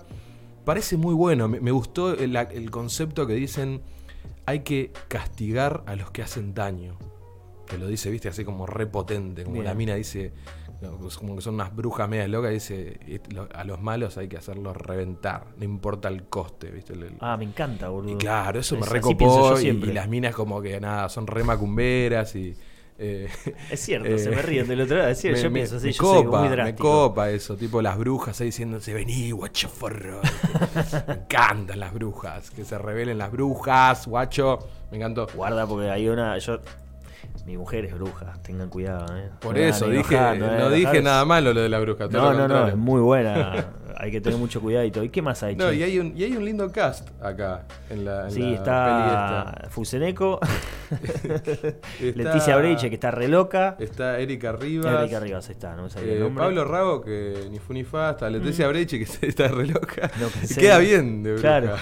Parece 0.65 0.97
muy 0.97 1.13
bueno. 1.13 1.47
Me, 1.47 1.59
me 1.59 1.71
gustó 1.71 2.13
el, 2.13 2.71
concepto 2.71 3.25
que 3.27 3.33
dicen 3.33 3.81
hay 4.47 4.59
que 4.59 4.91
castigar 5.07 5.83
a 5.87 5.95
los 5.95 6.11
que 6.11 6.21
hacen 6.21 6.53
daño. 6.53 6.97
Que 7.67 7.77
lo 7.77 7.87
dice, 7.87 8.11
viste, 8.11 8.27
así 8.29 8.43
como 8.45 8.65
repotente. 8.67 9.43
Como 9.43 9.53
Bien. 9.55 9.65
la 9.65 9.73
mina 9.73 9.95
dice, 9.95 10.33
pues 11.01 11.17
como 11.17 11.35
que 11.35 11.41
son 11.41 11.55
unas 11.55 11.75
brujas 11.75 12.07
medias 12.07 12.29
locas. 12.29 12.51
Dice, 12.51 12.99
"Et- 13.07 13.33
lo- 13.33 13.47
a 13.53 13.63
los 13.63 13.81
malos 13.81 14.17
hay 14.19 14.27
que 14.27 14.37
hacerlos 14.37 14.77
reventar. 14.77 15.47
No 15.57 15.63
importa 15.65 16.07
el 16.09 16.25
coste, 16.25 16.69
viste. 16.69 16.93
El- 16.93 17.03
el- 17.03 17.17
Ah, 17.21 17.37
me 17.37 17.45
encanta, 17.45 17.89
boludo. 17.89 18.13
y 18.13 18.17
claro, 18.17 18.59
eso 18.59 18.75
me 18.75 18.81
Es- 18.81 18.89
recopó 18.91 19.59
y, 19.59 19.67
y 19.69 19.73
las 19.93 20.07
minas 20.07 20.35
como 20.35 20.61
que 20.61 20.79
nada, 20.79 21.09
son 21.09 21.25
re 21.27 21.43
macumberas 21.43 22.35
y... 22.35 22.53
eh, 22.97 23.27
Es 23.69 23.79
cierto, 23.81 24.07
eh, 24.07 24.17
se 24.19 24.29
me 24.29 24.41
ríen 24.41 24.67
del 24.67 24.81
otro 24.81 24.97
lado. 24.97 25.09
Es 25.09 25.17
cierto, 25.21 25.37
me- 25.37 25.43
yo 25.43 25.49
me- 25.49 25.59
pienso 25.59 25.75
así, 25.77 25.87
me 25.87 25.91
yo 25.93 26.03
soy 26.03 26.23
copa, 26.25 26.41
muy 26.41 26.57
me 26.57 26.75
copa 26.75 27.29
eso, 27.29 27.55
tipo 27.57 27.81
las 27.81 27.97
brujas 27.97 28.39
ahí 28.41 28.47
diciéndose, 28.47 28.93
vení, 28.93 29.31
guacho 29.31 29.69
forro. 29.69 30.21
me 31.07 31.13
encantan 31.23 31.79
las 31.79 31.93
brujas, 31.93 32.51
que 32.51 32.63
se 32.63 32.77
revelen 32.77 33.17
las 33.17 33.31
brujas, 33.31 34.07
guacho, 34.07 34.59
me 34.91 34.97
encantó. 34.97 35.27
Guarda, 35.35 35.65
porque 35.67 35.89
hay 35.89 36.07
una. 36.09 36.37
Yo, 36.37 36.59
mi 37.45 37.57
mujer 37.57 37.85
es 37.85 37.93
bruja, 37.93 38.33
tengan 38.43 38.69
cuidado, 38.69 39.05
eh. 39.17 39.29
Por 39.39 39.55
No 39.55 39.61
eso, 39.61 39.87
dije, 39.89 40.15
enojar, 40.15 40.37
no, 40.37 40.69
dije 40.69 41.01
nada 41.01 41.25
malo 41.25 41.53
lo 41.53 41.61
de 41.61 41.69
la 41.69 41.79
bruja, 41.79 42.07
todo 42.09 42.33
No, 42.33 42.33
no, 42.33 42.47
no, 42.47 42.67
es 42.67 42.75
muy 42.75 43.01
buena. 43.01 43.65
hay 43.97 44.11
que 44.11 44.21
tener 44.21 44.37
mucho 44.39 44.61
cuidado 44.61 44.85
y 44.85 44.91
todo. 44.91 45.03
¿Y 45.03 45.09
qué 45.09 45.21
más 45.21 45.41
hay? 45.43 45.55
No, 45.55 45.69
che? 45.69 45.75
y 45.77 45.83
hay, 45.83 45.99
un, 45.99 46.17
y 46.17 46.23
hay 46.23 46.35
un 46.35 46.45
lindo 46.45 46.71
cast 46.71 47.09
acá 47.23 47.63
en 47.89 48.05
la, 48.05 48.25
en 48.25 48.31
Sí, 48.31 48.39
la 48.41 48.55
está 48.55 49.67
Fuseneco, 49.69 50.39
Está- 50.91 51.77
Leticia 52.01 52.57
Breiche, 52.57 52.89
que 52.89 52.95
está 52.95 53.11
re 53.11 53.27
loca. 53.27 53.75
Está 53.79 54.19
Erika 54.19 54.51
Rivas. 54.51 55.01
Erika 55.01 55.19
Rivas 55.19 55.49
está, 55.49 55.75
no 55.75 55.83
me 55.83 55.89
sabía 55.89 56.13
el 56.13 56.17
Eh, 56.17 56.21
nombre. 56.21 56.43
Pablo 56.43 56.65
Rago, 56.65 57.01
que 57.01 57.47
ni 57.49 57.59
fu 57.59 57.73
ni 57.73 57.83
fa, 57.83 58.09
hasta 58.09 58.29
Leticia 58.29 58.67
Breche, 58.67 58.99
que 58.99 59.05
está 59.27 59.47
re 59.47 59.67
loca. 59.67 60.11
No, 60.19 60.27
Queda 60.55 60.77
bien 60.79 61.23
de. 61.23 61.35
Claro. 61.35 61.75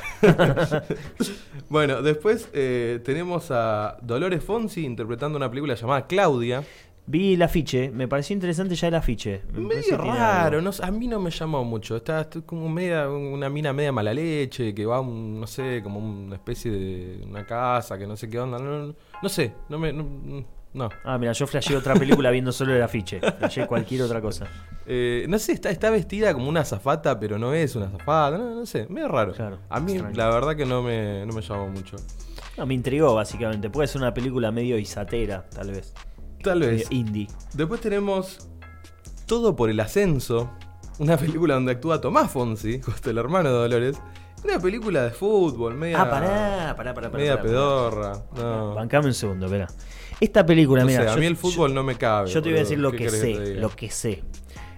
bueno, 1.69 2.01
después 2.01 2.49
eh, 2.53 2.99
tenemos 3.03 3.47
a 3.51 3.97
Dolores 4.01 4.43
Fonsi 4.43 4.85
interpretando 4.85 5.37
una 5.37 5.49
película 5.49 5.75
llamada 5.75 6.07
Claudia. 6.07 6.63
Vi 7.05 7.33
el 7.33 7.41
afiche, 7.41 7.91
me 7.91 8.07
pareció 8.07 8.33
interesante 8.33 8.75
ya 8.75 8.87
el 8.87 8.95
afiche. 8.95 9.41
Me 9.51 9.75
Medio 9.75 9.97
raro, 9.97 10.61
no 10.61 10.71
sé, 10.71 10.85
a 10.85 10.91
mí 10.91 11.07
no 11.07 11.19
me 11.19 11.31
llamó 11.31 11.63
mucho. 11.65 11.97
Está, 11.97 12.21
está 12.21 12.39
como 12.41 12.69
media, 12.69 13.09
una 13.09 13.49
mina 13.49 13.73
media 13.73 13.91
mala 13.91 14.13
leche, 14.13 14.73
que 14.73 14.85
va 14.85 15.01
un, 15.01 15.41
no 15.41 15.45
sé, 15.45 15.81
como 15.83 15.99
una 15.99 16.35
especie 16.35 16.71
de 16.71 17.25
una 17.25 17.45
casa, 17.45 17.97
que 17.97 18.07
no 18.07 18.15
sé 18.15 18.29
qué 18.29 18.39
onda. 18.39 18.57
No, 18.57 18.87
no, 18.87 18.95
no 19.21 19.29
sé, 19.29 19.53
no 19.67 19.77
me. 19.79 19.91
No. 19.91 20.45
no. 20.73 20.89
Ah, 21.03 21.17
mira, 21.17 21.33
yo 21.33 21.45
flasheé 21.45 21.75
otra 21.75 21.93
película 21.93 22.31
viendo 22.31 22.53
solo 22.53 22.73
el 22.73 22.81
afiche. 22.81 23.19
Flasheé 23.19 23.67
cualquier 23.67 24.03
otra 24.03 24.21
cosa. 24.21 24.47
Eh, 24.85 25.25
no 25.27 25.37
sé, 25.39 25.51
está, 25.51 25.71
está 25.71 25.89
vestida 25.89 26.33
como 26.33 26.47
una 26.47 26.61
azafata, 26.61 27.19
pero 27.19 27.37
no 27.37 27.53
es 27.53 27.75
una 27.75 27.87
azafata. 27.87 28.37
No, 28.37 28.55
no 28.55 28.65
sé, 28.65 28.87
medio 28.89 29.09
raro. 29.09 29.33
Claro, 29.33 29.59
a 29.67 29.79
mí, 29.81 29.91
extraño. 29.91 30.15
la 30.15 30.29
verdad 30.29 30.55
que 30.55 30.65
no 30.65 30.81
me, 30.81 31.25
no 31.25 31.33
me 31.33 31.41
llamó 31.41 31.67
mucho. 31.67 31.97
No, 32.57 32.65
me 32.65 32.75
intrigó 32.75 33.13
básicamente. 33.13 33.69
Puede 33.69 33.89
ser 33.89 33.99
una 33.99 34.13
película 34.13 34.53
medio 34.53 34.77
isatera, 34.77 35.49
tal 35.49 35.71
vez. 35.71 35.93
Tal 36.43 36.59
vez. 36.59 36.87
indie. 36.91 37.27
Después 37.53 37.81
tenemos 37.81 38.47
Todo 39.25 39.55
por 39.55 39.69
el 39.69 39.79
Ascenso, 39.79 40.49
una 40.99 41.17
película 41.17 41.53
donde 41.55 41.71
actúa 41.71 42.01
Tomás 42.01 42.29
Fonsi, 42.31 42.81
justo 42.85 43.09
el 43.09 43.17
hermano 43.17 43.49
de 43.49 43.55
Dolores. 43.55 43.97
Una 44.43 44.59
película 44.59 45.03
de 45.03 45.11
fútbol, 45.11 45.73
media, 45.75 46.01
Ah, 46.01 46.09
pará, 46.09 46.73
pará, 46.75 46.93
pará. 46.93 47.09
pará, 47.09 47.17
media 47.17 47.31
pará, 47.37 47.43
pedorra. 47.43 48.13
pará. 48.25 48.43
No. 48.43 48.75
Bancame 48.75 49.07
un 49.07 49.13
segundo, 49.13 49.45
espera. 49.45 49.67
Esta 50.19 50.45
película, 50.45 50.83
mira. 50.83 51.03
sé, 51.03 51.09
a 51.09 51.15
mí 51.15 51.25
el 51.25 51.35
yo- 51.35 51.39
fútbol 51.39 51.73
no 51.73 51.81
me 51.83 51.95
cabe. 51.95 52.29
Yo 52.29 52.41
te 52.41 52.49
voy 52.49 52.57
a 52.57 52.61
decir 52.61 52.77
lo 52.79 52.91
¿Qué 52.91 52.97
que 52.97 53.09
sé, 53.09 53.55
lo 53.55 53.69
que 53.69 53.89
sé. 53.89 54.23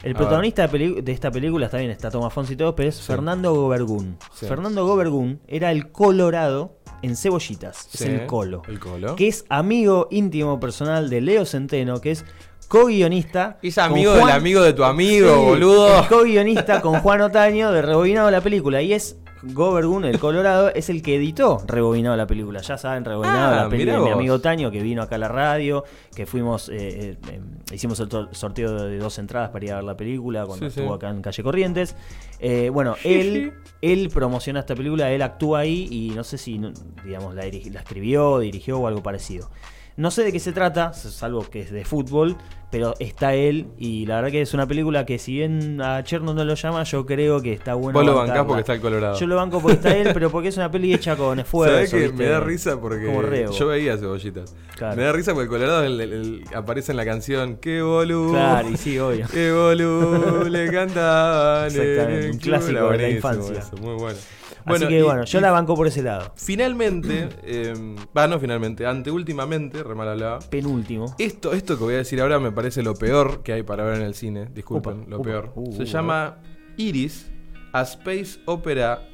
El 0.03 0.13
A 0.15 0.17
protagonista 0.19 0.67
de, 0.67 1.03
esta 1.07 1.31
película, 1.31 1.65
está 1.65 1.79
bien, 1.79 1.89
está 1.89 2.11
Tomás 2.11 2.31
Fonsi 2.31 2.53
y 2.53 2.55
todo, 2.57 2.75
pero 2.75 2.89
es 2.89 2.95
Sí. 2.95 3.03
Fernando 3.07 3.55
Gobergún. 3.55 4.17
Sí. 4.35 4.45
Fernando 4.45 4.85
Gobergún 4.85 5.41
era 5.47 5.71
el 5.71 5.91
Colorado 5.91 6.77
en 7.05 7.15
Cebollitas. 7.15 7.87
Sí, 7.89 8.03
es 8.03 8.09
el 8.09 8.25
Colo. 8.25 8.61
el 8.67 8.79
Colo. 8.79 9.15
Que 9.15 9.27
es 9.27 9.45
amigo 9.49 10.07
íntimo 10.11 10.59
personal 10.59 11.09
de 11.09 11.21
Leo 11.21 11.45
Centeno, 11.45 12.01
que 12.01 12.11
es 12.11 12.25
co-guionista. 12.67 13.57
Es 13.61 13.77
amigo 13.77 14.13
del 14.13 14.29
amigo 14.29 14.61
de 14.61 14.73
tu 14.73 14.83
amigo, 14.83 15.33
Sí, 15.35 15.41
boludo. 15.45 16.07
co-guionista 16.09 16.81
con 16.81 16.99
Juan 16.99 17.21
Otaño 17.21 17.71
de 17.71 17.81
Rebobinado 17.81 18.29
la 18.31 18.41
película. 18.41 18.81
Y 18.81 18.93
es 18.93 19.17
Gobergun, 19.53 20.05
el 20.05 20.19
Colorado, 20.19 20.69
es 20.73 20.89
el 20.89 21.01
que 21.01 21.15
editó 21.15 21.61
Rebobinado 21.67 22.15
la 22.17 22.25
película. 22.27 22.61
Ya 22.61 22.77
saben, 22.77 23.05
Rebobinado 23.05 23.53
Ah, 23.53 23.63
la 23.63 23.69
película 23.69 23.97
de 23.99 24.03
mi 24.05 24.09
amigo 24.11 24.35
Otaño, 24.35 24.71
que 24.71 24.81
vino 24.81 25.01
acá 25.01 25.15
a 25.15 25.17
la 25.19 25.27
radio, 25.27 25.83
que 26.15 26.25
fuimos, 26.25 26.69
eh, 26.69 26.75
eh, 26.77 27.17
eh, 27.31 27.41
hicimos 27.73 27.99
el 27.99 28.09
sorteo 28.31 28.85
de 28.87 28.97
dos 28.97 29.17
entradas 29.19 29.49
para 29.49 29.65
ir 29.65 29.71
a 29.71 29.75
ver 29.75 29.83
la 29.83 29.97
película 29.97 30.45
cuando 30.45 30.65
Sí, 30.67 30.71
sí. 30.73 30.79
estuvo 30.79 30.95
acá 30.95 31.09
en 31.09 31.21
Calle 31.21 31.43
Corrientes. 31.43 31.95
Eh, 32.39 32.69
bueno, 32.73 32.95
él, 33.03 33.53
él 33.81 34.09
promociona 34.13 34.61
esta 34.61 34.75
película, 34.75 35.11
él 35.11 35.21
actúa 35.21 35.59
ahí 35.59 35.87
y 35.91 36.09
no 36.15 36.23
sé 36.23 36.37
si, 36.37 36.59
digamos, 37.03 37.35
la 37.35 37.45
escribió, 37.45 38.39
dirigió 38.39 38.79
o 38.79 38.87
algo 38.87 39.03
parecido. 39.03 39.49
No 39.97 40.11
sé 40.11 40.23
de 40.23 40.31
qué 40.33 40.39
se 40.39 40.51
trata, 40.51 40.91
salvo 40.93 41.49
que 41.49 41.61
es 41.61 41.71
de 41.71 41.85
fútbol, 41.85 42.35
pero 42.69 42.95
está 42.99 43.33
él 43.33 43.67
y 43.77 44.05
la 44.05 44.15
verdad 44.17 44.29
que 44.31 44.41
es 44.41 44.53
una 44.53 44.67
película 44.67 45.05
que 45.05 45.17
si 45.17 45.31
bien 45.35 45.79
a 45.81 46.03
Cherno 46.03 46.33
no 46.33 46.43
lo 46.43 46.53
llama, 46.55 46.83
yo 46.83 47.05
creo 47.05 47.41
que 47.41 47.53
está 47.53 47.75
bueno. 47.75 47.97
Vos 47.97 48.05
lo 48.05 48.13
bancás 48.15 48.43
porque 48.43 48.59
está 48.59 48.73
el 48.73 48.81
Colorado. 48.81 49.17
Yo 49.17 49.25
lo 49.25 49.37
banco 49.37 49.61
porque 49.61 49.75
está 49.77 49.95
él, 49.95 50.09
pero 50.13 50.29
porque 50.29 50.49
es 50.49 50.57
una 50.57 50.69
peli 50.69 50.93
hecha 50.93 51.15
con 51.15 51.39
esfuerzo. 51.39 51.75
¿Sabés 51.75 51.91
que 51.91 51.97
¿viste? 51.99 52.13
me 52.17 52.25
da 52.25 52.41
risa 52.41 52.77
porque 52.81 53.05
Como 53.05 53.21
reo. 53.21 53.51
yo 53.53 53.67
veía 53.67 53.95
cebollitas? 53.97 54.53
Claro. 54.75 54.97
Me 54.97 55.03
da 55.03 55.13
risa 55.13 55.31
porque 55.31 55.43
el 55.45 55.49
Colorado 55.49 55.83
el- 55.85 56.01
el- 56.01 56.11
el- 56.13 56.43
aparece 56.53 56.91
en 56.91 56.97
la 56.97 57.05
canción 57.05 57.55
¡Qué 57.55 57.81
boludo! 57.81 58.31
Claro, 58.33 58.69
y 58.69 58.75
sí, 58.75 58.99
obvio. 58.99 59.27
¡Qué 59.31 59.53
boludo! 59.53 60.43
le 60.49 60.69
cantaban. 60.71 61.67
Exactamente, 61.67 62.25
eh, 62.27 62.31
un 62.31 62.37
qué 62.39 62.43
clásico 62.49 62.89
de 62.89 62.97
la 62.97 63.09
infancia. 63.09 63.59
eso, 63.59 63.77
muy 63.77 63.93
bueno. 63.95 64.19
Así 64.65 64.87
que 64.87 64.99
y- 64.99 65.01
bueno, 65.03 65.23
yo 65.25 65.41
la 65.41 65.51
banco 65.51 65.75
por 65.75 65.87
ese 65.87 66.01
lado. 66.01 66.31
Finalmente, 66.35 67.29
eh, 67.43 67.73
no 67.75 68.39
finalmente, 68.39 68.85
anteúltimamente, 68.85 69.83
re 69.83 69.95
mal 69.95 70.07
hablaba. 70.09 70.39
Penúltimo. 70.39 71.15
Esto, 71.19 71.53
esto 71.53 71.77
que 71.77 71.83
voy 71.83 71.93
a 71.93 71.97
decir 71.97 72.19
ahora 72.21 72.39
me 72.39 72.51
parece 72.51 72.81
lo 72.83 72.95
peor 72.95 73.43
que 73.43 73.53
hay 73.53 73.63
para 73.63 73.83
ver 73.83 73.95
en 73.95 74.01
el 74.01 74.15
cine. 74.15 74.47
Disculpen, 74.53 75.01
Upa, 75.01 75.09
lo 75.09 75.15
upa. 75.17 75.23
peor. 75.29 75.51
Uh, 75.55 75.71
Se 75.75 75.83
uh, 75.83 75.85
llama 75.85 76.37
Iris, 76.77 77.31
a 77.73 77.81
Space 77.83 78.39
Opera 78.45 79.07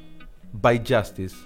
by 0.52 0.82
Justice. 0.86 1.36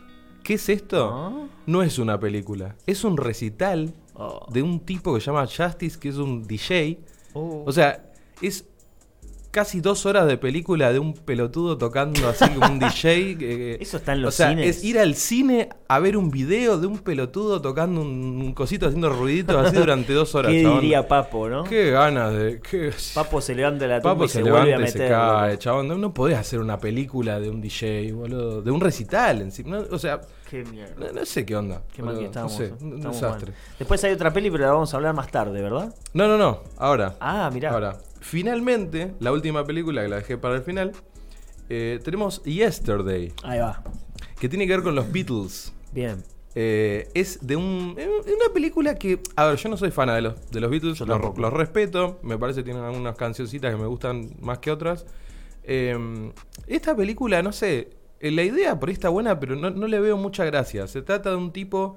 ¿Qué 0.43 0.55
es 0.55 0.69
esto? 0.69 1.11
Ah. 1.13 1.47
No 1.67 1.83
es 1.83 1.99
una 1.99 2.21
película, 2.21 2.77
es 2.87 3.03
un 3.05 3.17
recital 3.17 3.93
Oh. 4.19 4.47
de 4.51 4.63
un 4.63 4.81
tipo 4.81 5.13
que 5.15 5.21
se 5.21 5.27
llama 5.27 5.47
Justice, 5.47 5.99
que 5.99 6.09
es 6.09 6.17
un 6.17 6.47
DJ. 6.47 7.01
Oh. 7.35 7.65
O 7.67 7.73
sea, 7.73 8.11
es 8.41 8.65
casi 9.57 9.81
dos 9.81 10.05
horas 10.05 10.27
de 10.27 10.37
película 10.37 10.93
de 10.93 10.99
un 10.99 11.15
pelotudo 11.15 11.79
tocando 11.79 12.29
así 12.29 12.47
como 12.51 12.67
un 12.75 12.79
DJ. 12.79 13.39
que- 13.39 13.79
Eso 13.81 13.97
está 13.97 14.13
en 14.13 14.21
los 14.21 14.35
o 14.35 14.37
sea, 14.37 14.51
cines. 14.51 14.77
es 14.77 14.85
ir 14.85 14.99
al 14.99 15.15
cine 15.15 15.71
a 15.89 15.99
ver 15.99 16.19
un 16.19 16.31
video 16.31 16.77
de 16.79 16.87
un 16.87 16.99
pelotudo 16.99 17.63
tocando 17.63 18.03
un, 18.03 18.09
un 18.43 18.53
cosito 18.53 18.85
haciendo 18.87 19.09
ruiditos 19.09 19.57
así 19.57 19.75
durante 19.75 20.13
dos 20.13 20.35
horas. 20.35 20.53
¿Qué 20.53 20.63
chabón. 20.63 20.81
diría 20.83 21.09
Papo, 21.09 21.49
no? 21.49 21.65
Qué 21.65 21.91
ganas 21.91 22.35
de. 22.35 22.61
Qué... 22.61 22.93
Papo 23.15 23.41
se 23.41 23.55
levanta 23.55 23.87
de 23.87 23.89
la 23.93 24.01
tumba 24.03 24.13
Papo 24.13 24.25
y 24.27 24.29
se, 24.29 24.43
vuelve 24.43 24.75
a 24.75 24.79
meter. 24.79 24.93
se 24.93 25.09
cae, 25.09 25.59
chabón. 25.59 25.89
No, 25.89 25.97
no 25.97 26.13
podés 26.13 26.37
hacer 26.37 26.61
una 26.61 26.79
película 26.79 27.41
de 27.41 27.49
un 27.49 27.63
DJ, 27.63 28.13
boludo. 28.13 28.61
De 28.61 28.71
un 28.71 28.81
recital 28.83 29.41
encima. 29.41 29.79
no, 29.79 29.85
o 29.91 29.99
sea, 29.99 30.21
Qué 30.51 30.65
mierda. 30.65 30.95
no, 30.99 31.13
no 31.21 31.25
sé 31.25 31.47
qué 31.47 31.57
onda. 31.57 31.81
Qué 31.95 32.03
mal 32.03 32.19
que 32.19 32.27
estamos. 32.27 32.53
No 32.53 32.59
sé, 32.59 32.67
¿eh? 32.67 32.75
un 32.83 33.01
desastre. 33.01 33.53
mal. 33.53 33.61
Después 33.79 34.05
hay 34.05 34.13
otra 34.13 34.31
peli, 34.35 34.51
pero 34.51 34.65
la 34.65 34.73
vamos 34.73 34.93
a 34.93 34.97
hablar 34.99 35.15
más 35.15 35.31
tarde, 35.31 35.63
¿verdad? 35.63 35.95
No, 36.13 36.29
no, 36.29 36.37
no. 36.37 36.61
Ahora. 36.77 37.17
Ah, 37.21 37.51
mirá. 37.53 37.71
Ahora, 37.71 37.97
finalmente, 38.27 39.15
la 39.21 39.33
última 39.33 39.65
película 39.65 40.03
que 40.03 40.09
la 40.09 40.17
dejé 40.17 40.37
para 40.37 40.57
el 40.57 40.63
final, 40.63 40.93
eh, 41.69 42.01
tenemos 42.05 42.43
Yesterday, 42.43 43.33
Ahí 43.45 43.61
va. 43.61 43.83
que 44.41 44.49
tiene 44.49 44.67
que 44.67 44.73
ver 44.73 44.83
con 44.83 44.95
los 44.95 45.11
Beatles. 45.13 45.73
Bien. 45.93 46.23
Eh, 46.55 47.09
es 47.15 47.47
de 47.47 47.55
un, 47.55 47.95
eh, 47.99 48.09
una 48.09 48.53
película 48.53 48.95
que, 48.97 49.21
a 49.37 49.47
ver, 49.47 49.57
yo 49.57 49.69
no 49.69 49.77
soy 49.77 49.91
fan 49.91 50.09
de 50.09 50.23
los, 50.23 50.51
de 50.51 50.61
los 50.61 50.71
Beatles, 50.71 51.01
los, 51.01 51.39
los 51.39 51.53
respeto, 51.53 52.19
me 52.23 52.37
parece 52.39 52.61
que 52.61 52.65
tienen 52.65 52.83
algunas 52.83 53.15
cancioncitas 53.17 53.71
que 53.73 53.81
me 53.81 53.87
gustan 53.87 54.31
más 54.41 54.59
que 54.59 54.71
otras. 54.71 55.07
Eh, 55.63 55.97
esta 56.67 56.97
película, 56.97 57.43
no 57.43 57.53
sé, 57.53 57.91
eh, 58.21 58.31
la 58.31 58.43
idea 58.43 58.79
por 58.81 58.89
ahí 58.89 58.95
está 58.95 59.09
buena, 59.11 59.39
pero 59.39 59.55
no, 59.55 59.71
no 59.71 59.87
le 59.87 60.01
veo 60.01 60.17
mucha 60.17 60.45
gracia. 60.45 60.87
Se 60.89 61.03
trata 61.03 61.31
de 61.31 61.37
un 61.37 61.53
tipo 61.53 61.97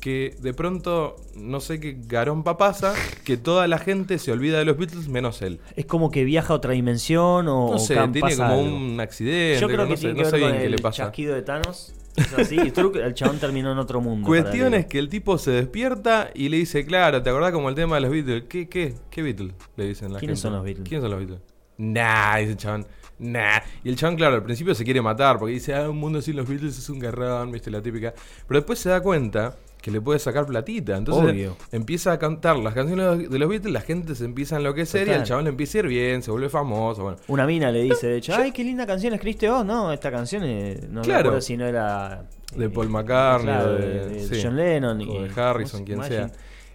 que 0.00 0.36
de 0.40 0.54
pronto, 0.54 1.16
no 1.34 1.60
sé 1.60 1.80
qué 1.80 1.96
garón 2.06 2.44
pasa, 2.44 2.94
que 3.24 3.36
toda 3.36 3.66
la 3.66 3.78
gente 3.78 4.18
se 4.18 4.30
olvida 4.32 4.58
de 4.58 4.64
los 4.64 4.76
Beatles 4.76 5.08
menos 5.08 5.42
él. 5.42 5.60
Es 5.76 5.86
como 5.86 6.10
que 6.10 6.24
viaja 6.24 6.52
a 6.52 6.56
otra 6.56 6.72
dimensión 6.72 7.48
o 7.48 7.72
No 7.72 7.78
sé, 7.78 7.94
tiene 7.94 8.20
pasa 8.20 8.48
como 8.48 8.60
algo. 8.60 8.76
un 8.76 9.00
accidente, 9.00 9.60
Yo 9.60 9.66
creo 9.66 9.78
no 9.84 9.88
que 9.88 9.96
sé, 9.96 10.00
tiene 10.02 10.14
no 10.14 10.24
que 10.24 10.30
sé 10.30 10.36
ver 10.36 10.40
con 10.42 10.50
bien 10.50 10.60
qué 10.60 10.66
el 10.66 10.72
le 10.72 10.78
pasa. 10.78 10.96
chasquido 11.04 11.34
de 11.34 11.42
Thanos. 11.42 11.94
Es 12.16 12.32
así. 12.34 12.56
y 12.60 12.70
creo 12.72 12.90
que 12.90 13.00
el 13.00 13.14
chabón 13.14 13.38
terminó 13.38 13.70
en 13.72 13.78
otro 13.78 14.00
mundo. 14.00 14.26
Cuestión 14.26 14.74
es 14.74 14.86
que 14.86 14.98
el 14.98 15.08
tipo 15.08 15.38
se 15.38 15.50
despierta 15.52 16.30
y 16.34 16.48
le 16.48 16.56
dice, 16.56 16.84
claro, 16.84 17.22
¿te 17.22 17.30
acordás 17.30 17.52
como 17.52 17.68
el 17.68 17.74
tema 17.74 17.96
de 17.96 18.00
los 18.02 18.10
Beatles? 18.10 18.44
¿Qué, 18.48 18.68
qué, 18.68 18.94
qué 19.10 19.22
Beatles? 19.22 19.54
Le 19.76 19.86
dicen 19.88 20.12
la 20.12 20.18
¿Quiénes 20.18 20.38
gente. 20.38 20.42
son 20.42 20.52
los 20.54 20.64
Beatles? 20.64 20.88
¿Quiénes 20.88 21.02
son 21.02 21.10
los 21.10 21.20
Beatles? 21.20 21.40
Nah, 21.76 22.36
dice 22.38 22.50
el 22.52 22.56
chabón. 22.56 22.86
Nah. 23.20 23.60
Y 23.84 23.88
el 23.88 23.96
chabón, 23.96 24.16
claro, 24.16 24.34
al 24.36 24.42
principio 24.42 24.74
se 24.74 24.84
quiere 24.84 25.00
matar 25.00 25.38
porque 25.38 25.54
dice, 25.54 25.74
ah, 25.74 25.88
un 25.90 25.98
mundo 25.98 26.20
sin 26.22 26.34
los 26.36 26.48
Beatles 26.48 26.76
es 26.78 26.88
un 26.90 26.98
garrón, 26.98 27.52
viste, 27.52 27.70
la 27.70 27.80
típica. 27.82 28.12
Pero 28.48 28.60
después 28.60 28.78
se 28.80 28.88
da 28.88 29.00
cuenta 29.00 29.56
que 29.88 29.92
le 29.92 30.00
puede 30.00 30.18
sacar 30.18 30.44
platita. 30.46 30.96
Entonces 30.96 31.24
Obvio. 31.32 31.56
empieza 31.72 32.12
a 32.12 32.18
cantar 32.18 32.56
las 32.58 32.74
canciones 32.74 33.30
de 33.30 33.38
los 33.38 33.48
Beatles, 33.48 33.72
la 33.72 33.80
gente 33.80 34.14
se 34.14 34.24
empieza 34.26 34.56
a 34.56 34.58
enloquecer 34.58 35.02
y 35.02 35.04
Total. 35.06 35.20
el 35.22 35.26
chabón 35.26 35.44
le 35.44 35.50
empieza 35.50 35.78
a 35.78 35.80
ir 35.80 35.86
bien, 35.88 36.22
se 36.22 36.30
vuelve 36.30 36.48
famoso. 36.48 37.02
Bueno, 37.02 37.18
Una 37.28 37.46
mina 37.46 37.70
le 37.72 37.82
dice, 37.82 38.06
de 38.08 38.16
hecho, 38.18 38.34
ay, 38.36 38.52
qué 38.52 38.62
linda 38.64 38.86
canción 38.86 39.14
escribiste 39.14 39.48
vos. 39.48 39.64
No, 39.64 39.92
esta 39.92 40.10
canción 40.10 40.42
eh, 40.44 40.80
no 40.90 41.00
me 41.00 41.06
Claro. 41.06 41.20
acuerdo 41.20 41.40
si 41.40 41.56
no 41.56 41.66
era... 41.66 42.24
De 42.54 42.66
eh, 42.66 42.70
Paul 42.70 42.88
McCartney, 42.88 43.46
claro, 43.54 43.72
de, 43.74 43.86
de- 44.08 44.08
de 44.28 44.34
sí. 44.36 44.40
John 44.42 44.56
Lennon. 44.56 44.98
O 45.00 45.02
y, 45.02 45.28
de 45.28 45.40
Harrison, 45.40 45.84
quien 45.84 45.98
Imagine. 45.98 46.16
sea. 46.28 46.30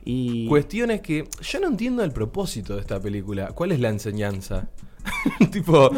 Y... 0.06 0.48
Cuestión 0.48 0.92
es 0.92 1.02
que 1.02 1.24
yo 1.42 1.60
no 1.60 1.68
entiendo 1.68 2.04
el 2.04 2.12
propósito 2.12 2.76
de 2.76 2.82
esta 2.82 3.00
película. 3.00 3.48
¿Cuál 3.54 3.72
es 3.72 3.80
la 3.80 3.90
enseñanza? 3.90 4.68
tipo, 5.52 5.90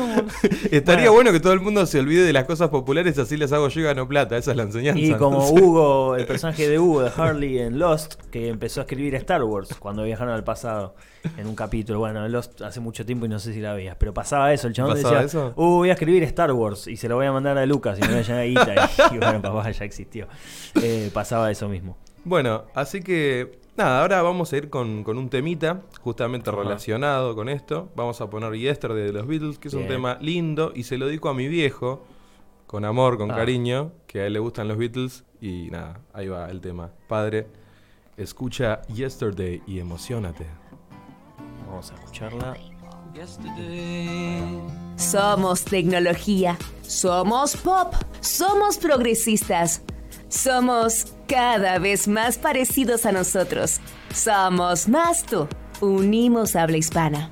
estaría 0.71 1.09
bueno. 1.09 1.31
que 1.31 1.39
todo 1.39 1.53
el 1.53 1.59
mundo 1.61 1.85
se 1.85 1.99
olvide 1.99 2.23
de 2.23 2.33
las 2.33 2.45
cosas 2.45 2.69
populares, 2.69 3.17
así 3.17 3.37
les 3.37 3.51
hago 3.51 3.67
yo 3.69 3.81
y 3.81 3.83
gano 3.83 4.07
plata. 4.07 4.37
Esa 4.37 4.51
es 4.51 4.57
la 4.57 4.63
enseñanza. 4.63 4.99
Y 4.99 5.13
como 5.13 5.39
Entonces- 5.41 5.61
Hugo, 5.61 6.15
el 6.15 6.25
personaje 6.25 6.67
de 6.67 6.79
Hugo 6.79 7.01
de 7.03 7.11
Harley 7.15 7.59
en 7.59 7.79
Lost, 7.79 8.15
que 8.31 8.47
empezó 8.49 8.81
a 8.81 8.83
escribir 8.83 9.15
Star 9.15 9.43
Wars 9.43 9.75
cuando 9.79 10.03
viajaron 10.03 10.33
al 10.33 10.43
pasado 10.43 10.95
en 11.37 11.47
un 11.47 11.55
capítulo. 11.55 11.99
Bueno, 11.99 12.25
en 12.25 12.31
Lost 12.31 12.61
hace 12.61 12.79
mucho 12.79 13.05
tiempo 13.05 13.25
y 13.25 13.29
no 13.29 13.39
sé 13.39 13.53
si 13.53 13.59
la 13.61 13.73
veías, 13.73 13.95
pero 13.99 14.13
pasaba 14.13 14.53
eso. 14.53 14.67
El 14.67 14.73
chabón 14.73 14.93
¿Pasaba 14.93 15.21
decía, 15.21 15.25
eso? 15.25 15.53
Uh, 15.55 15.77
voy 15.77 15.89
a 15.89 15.93
escribir 15.93 16.23
Star 16.23 16.51
Wars 16.51 16.87
y 16.87 16.97
se 16.97 17.07
lo 17.09 17.15
voy 17.15 17.25
a 17.25 17.31
mandar 17.31 17.57
a 17.57 17.65
Lucas 17.65 17.97
y 17.97 18.01
me 18.01 18.07
voy 18.07 18.17
a 18.17 18.21
llenar 18.21 18.45
guita. 18.45 18.89
Y, 19.11 19.15
y 19.15 19.17
bueno, 19.19 19.41
papá, 19.41 19.69
ya 19.71 19.85
existió. 19.85 20.27
Eh, 20.81 21.09
pasaba 21.13 21.51
eso 21.51 21.67
mismo. 21.69 21.97
Bueno, 22.23 22.65
así 22.73 23.01
que 23.01 23.59
nada, 23.77 24.01
ahora 24.01 24.21
vamos 24.21 24.51
a 24.53 24.57
ir 24.57 24.69
con, 24.69 25.03
con 25.03 25.17
un 25.17 25.29
temita 25.29 25.81
justamente 26.01 26.49
Ajá. 26.49 26.59
relacionado 26.59 27.35
con 27.35 27.49
esto. 27.49 27.89
Vamos 27.95 28.21
a 28.21 28.29
poner 28.29 28.53
Yesterday 28.53 29.03
de 29.05 29.13
los 29.13 29.27
Beatles, 29.27 29.57
que 29.59 29.67
es 29.67 29.73
un 29.73 29.87
tema 29.87 30.17
lindo 30.21 30.71
y 30.75 30.83
se 30.83 30.97
lo 30.97 31.07
dedico 31.07 31.29
a 31.29 31.33
mi 31.33 31.47
viejo, 31.47 32.03
con 32.67 32.85
amor, 32.85 33.17
con 33.17 33.31
Ah. 33.31 33.35
cariño, 33.35 33.91
que 34.07 34.21
a 34.21 34.25
él 34.27 34.33
le 34.33 34.39
gustan 34.39 34.67
los 34.67 34.77
Beatles 34.77 35.23
y 35.41 35.69
nada, 35.71 35.99
ahí 36.13 36.27
va 36.27 36.49
el 36.49 36.61
tema. 36.61 36.89
Padre, 37.07 37.47
escucha 38.17 38.81
Yesterday 38.87 39.61
y 39.67 39.79
emocionate. 39.79 40.45
Vamos 41.67 41.91
a 41.91 41.95
escucharla. 41.95 42.55
Somos 44.97 45.63
tecnología, 45.65 46.57
somos 46.81 47.55
pop, 47.57 47.93
somos 48.21 48.77
progresistas, 48.77 49.81
somos 50.35 51.07
cada 51.27 51.79
vez 51.79 52.07
más 52.07 52.37
parecidos 52.37 53.05
a 53.05 53.11
nosotros, 53.11 53.79
somos 54.13 54.87
más 54.87 55.23
tú, 55.23 55.47
Unimos 55.81 56.55
habla 56.55 56.77
hispana. 56.77 57.29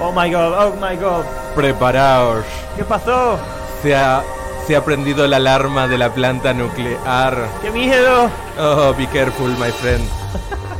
Oh 0.00 0.12
my 0.12 0.30
god, 0.30 0.52
oh 0.54 0.76
my 0.80 0.96
god. 0.96 1.24
Preparaos. 1.54 2.44
¿Qué 2.76 2.84
pasó? 2.84 3.36
Se 3.82 3.94
ha, 3.94 4.22
se 4.68 4.76
ha 4.76 4.84
prendido 4.84 5.26
la 5.26 5.38
alarma 5.38 5.88
de 5.88 5.96
la 5.96 6.12
planta 6.12 6.52
nuclear. 6.52 7.48
¡Qué 7.62 7.70
miedo! 7.70 8.30
Oh, 8.58 8.92
be 8.98 9.06
careful, 9.06 9.48
my 9.52 9.70
friend. 9.70 10.06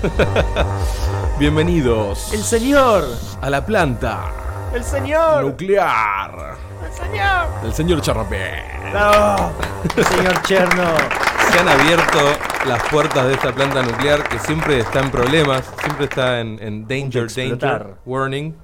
Bienvenidos 1.39 2.31
¡El 2.35 2.43
señor! 2.43 3.05
a 3.41 3.49
la 3.49 3.65
planta 3.65 4.31
¡El 4.75 4.85
señor! 4.85 5.43
nuclear 5.43 6.57
¡El 6.85 6.93
señor! 6.93 7.63
del 7.63 7.73
señor 7.73 8.03
Chernobyl. 8.03 8.39
¡No! 8.93 9.53
¡El 9.97 10.05
señor 10.05 10.43
Cherno! 10.43 10.95
Se 11.51 11.59
han 11.59 11.69
abierto 11.71 12.19
las 12.67 12.83
puertas 12.91 13.27
de 13.27 13.33
esta 13.33 13.55
planta 13.55 13.83
nuclear 13.83 14.23
que 14.29 14.39
siempre 14.39 14.81
está 14.81 15.01
en 15.01 15.11
problemas, 15.11 15.65
siempre 15.81 16.05
está 16.05 16.41
en, 16.41 16.59
en 16.61 16.87
danger, 16.87 17.29
danger, 17.35 17.95
warning. 18.05 18.55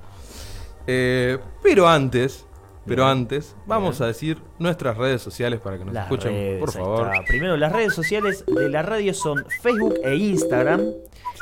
Eh, 0.87 1.39
pero 1.63 1.89
antes, 1.89 2.45
pero 2.87 3.07
antes, 3.07 3.57
vamos 3.67 4.01
a 4.01 4.07
decir 4.07 4.39
nuestras 4.59 4.97
redes 4.97 5.23
sociales 5.23 5.61
para 5.61 5.79
que 5.79 5.85
nos 5.85 5.95
Las 5.95 6.05
escuchen, 6.05 6.33
redes, 6.33 6.61
por 6.61 6.73
favor. 6.73 7.11
Primero, 7.27 7.57
las 7.57 7.73
redes 7.73 7.95
sociales 7.95 8.45
de 8.47 8.69
la 8.69 8.83
radio 8.83 9.13
son 9.15 9.45
Facebook 9.63 9.95
e 10.05 10.15
Instagram. 10.17 10.83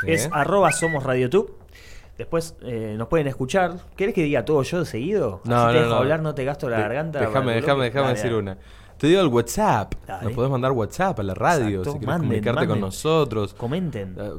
Sí. 0.01 0.07
Es 0.11 0.29
arroba 0.33 0.73
somos 0.73 1.03
radiotube. 1.05 1.53
Después 2.19 2.55
eh, 2.63 2.95
nos 2.99 3.09
pueden 3.09 3.27
escuchar. 3.27 3.77
¿Querés 3.97 4.15
que 4.15 4.23
diga 4.23 4.45
todo 4.45 4.63
yo 4.63 4.81
de 4.81 4.87
seguido? 4.87 5.41
No, 5.45 5.57
Así 5.57 5.67
te 5.69 5.73
no, 5.75 5.81
dejo 5.81 5.95
no. 5.95 5.97
hablar, 6.01 6.21
no 6.23 6.35
te 6.35 6.45
gasto 6.45 6.69
la 6.69 6.77
De- 6.77 6.83
garganta. 6.83 7.21
Déjame, 7.21 7.55
déjame, 7.55 7.85
déjame 7.85 8.09
decir 8.11 8.35
una. 8.35 8.59
Te 8.99 9.07
digo 9.09 9.21
el 9.21 9.29
WhatsApp. 9.29 9.95
Dale. 10.07 10.25
Nos 10.27 10.33
podés 10.35 10.51
mandar 10.51 10.71
WhatsApp 10.73 11.19
a 11.19 11.23
la 11.25 11.35
radio 11.35 11.79
Exacto, 11.81 11.93
si 11.93 11.99
querés 11.99 12.07
manden, 12.07 12.29
comunicarte 12.29 12.67
con 12.69 12.81
nosotros. 12.81 13.55
Comenten. 13.55 14.15
eh, 14.19 14.31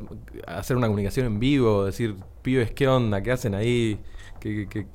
hacer 0.48 0.78
una 0.78 0.88
comunicación 0.88 1.26
en 1.26 1.40
vivo, 1.40 1.84
decir, 1.86 2.16
pibes, 2.42 2.72
¿qué 2.72 2.88
onda? 2.88 3.22
¿Qué 3.22 3.32
hacen 3.34 3.56
ahí? 3.56 4.00
¿Qué, 4.40 4.56
qué- 4.56 4.68
qué- 4.70 4.88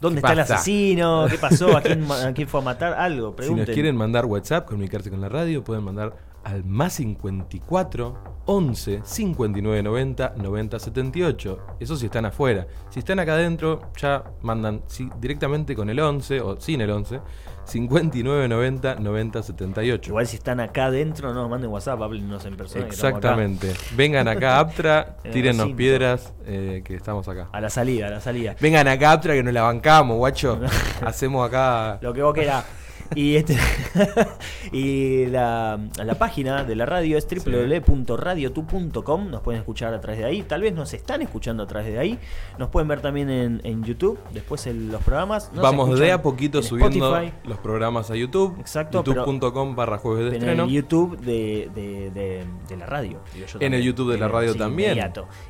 ¿Dónde 0.00 0.20
está 0.20 0.32
el 0.32 0.38
pasa? 0.38 0.54
asesino? 0.54 1.26
¿Qué 1.30 1.36
pasó? 1.38 1.76
¿A 1.76 1.82
quién, 1.82 2.06
ma- 2.06 2.26
a 2.28 2.32
quién 2.32 2.48
fue 2.48 2.60
a 2.60 2.64
matar? 2.64 2.94
Algo, 2.94 3.30
Si 3.30 3.36
pregunten. 3.36 3.66
nos 3.66 3.74
quieren 3.74 3.96
mandar 3.96 4.24
WhatsApp, 4.26 4.66
comunicarse 4.66 5.10
con 5.10 5.20
la 5.20 5.28
radio, 5.28 5.62
pueden 5.62 5.84
mandar 5.84 6.14
al 6.44 6.64
más 6.64 6.94
54 6.94 8.40
11 8.46 9.02
59 9.04 9.82
90 9.82 10.34
90 10.36 10.78
78. 10.78 11.66
Eso 11.78 11.96
si 11.96 12.06
están 12.06 12.24
afuera. 12.26 12.66
Si 12.90 12.98
están 12.98 13.18
acá 13.20 13.34
adentro, 13.34 13.80
ya 13.96 14.24
mandan 14.42 14.82
directamente 15.20 15.76
con 15.76 15.88
el 15.90 16.00
11 16.00 16.40
o 16.40 16.60
sin 16.60 16.80
el 16.80 16.90
11 16.90 17.20
59 17.64 18.48
90 18.48 18.94
90 18.96 19.42
78. 19.42 20.10
Igual 20.10 20.26
si 20.26 20.36
están 20.36 20.58
acá 20.60 20.86
adentro, 20.86 21.32
no 21.32 21.42
nos 21.42 21.50
manden 21.50 21.70
WhatsApp, 21.70 22.02
háblenos 22.02 22.44
en 22.44 22.56
persona. 22.56 22.84
acá. 22.84 22.92
Exactamente. 22.92 23.72
Vengan 23.94 24.26
acá 24.26 24.56
a 24.56 24.60
Aptra, 24.60 25.16
tírennos 25.32 25.70
piedras, 25.72 26.32
eh, 26.46 26.82
que 26.84 26.94
estamos 26.94 27.28
acá. 27.28 27.48
A 27.52 27.60
la 27.60 27.70
salida, 27.70 28.08
a 28.08 28.10
la 28.10 28.20
salida. 28.20 28.56
Vengan 28.60 28.88
acá 28.88 29.10
a 29.10 29.12
Aptra 29.12 29.34
que 29.34 29.42
nos 29.42 29.54
la 29.54 29.62
bancamos, 29.62 30.16
guacho. 30.16 30.60
Hacemos 31.06 31.46
acá. 31.46 31.98
Lo 32.00 32.12
que 32.12 32.22
vos 32.22 32.34
querás. 32.34 32.64
Y, 33.14 33.36
este, 33.36 33.56
y 34.72 35.26
la, 35.26 35.78
la 35.96 36.14
página 36.14 36.64
de 36.64 36.76
la 36.76 36.86
radio 36.86 37.18
es 37.18 37.26
www.radiotu.com. 37.28 39.30
Nos 39.30 39.40
pueden 39.42 39.60
escuchar 39.60 39.94
a 39.94 40.00
través 40.00 40.20
de 40.20 40.26
ahí. 40.26 40.42
Tal 40.42 40.62
vez 40.62 40.74
nos 40.74 40.92
están 40.94 41.22
escuchando 41.22 41.62
a 41.62 41.66
través 41.66 41.92
de 41.92 41.98
ahí. 41.98 42.18
Nos 42.58 42.68
pueden 42.68 42.88
ver 42.88 43.00
también 43.00 43.30
en, 43.30 43.60
en 43.64 43.82
YouTube. 43.84 44.18
Después 44.32 44.66
en 44.66 44.90
los 44.92 45.02
programas. 45.02 45.50
Nos 45.52 45.62
Vamos 45.62 45.98
de 45.98 46.12
a 46.12 46.22
poquito 46.22 46.58
en 46.58 46.64
subiendo 46.64 47.14
Spotify, 47.16 47.32
los 47.48 47.58
programas 47.58 48.10
a 48.10 48.16
YouTube. 48.16 48.58
Exacto, 48.60 49.02
YouTube.com 49.04 49.74
barra 49.76 49.98
jueves 49.98 50.24
de 50.24 50.28
en 50.30 50.36
estreno. 50.42 50.64
el 50.64 50.70
YouTube 50.70 51.18
de, 51.20 51.70
de- 51.74 52.10
de- 52.10 52.44
de 52.68 52.76
la 52.76 52.86
radio. 52.86 53.20
digo 53.34 53.46
yo 53.46 53.58
En 53.60 53.74
el 53.74 53.82
YouTube 53.82 54.12
de 54.12 54.18
la 54.18 54.28
radio 54.28 54.54
también. 54.54 54.98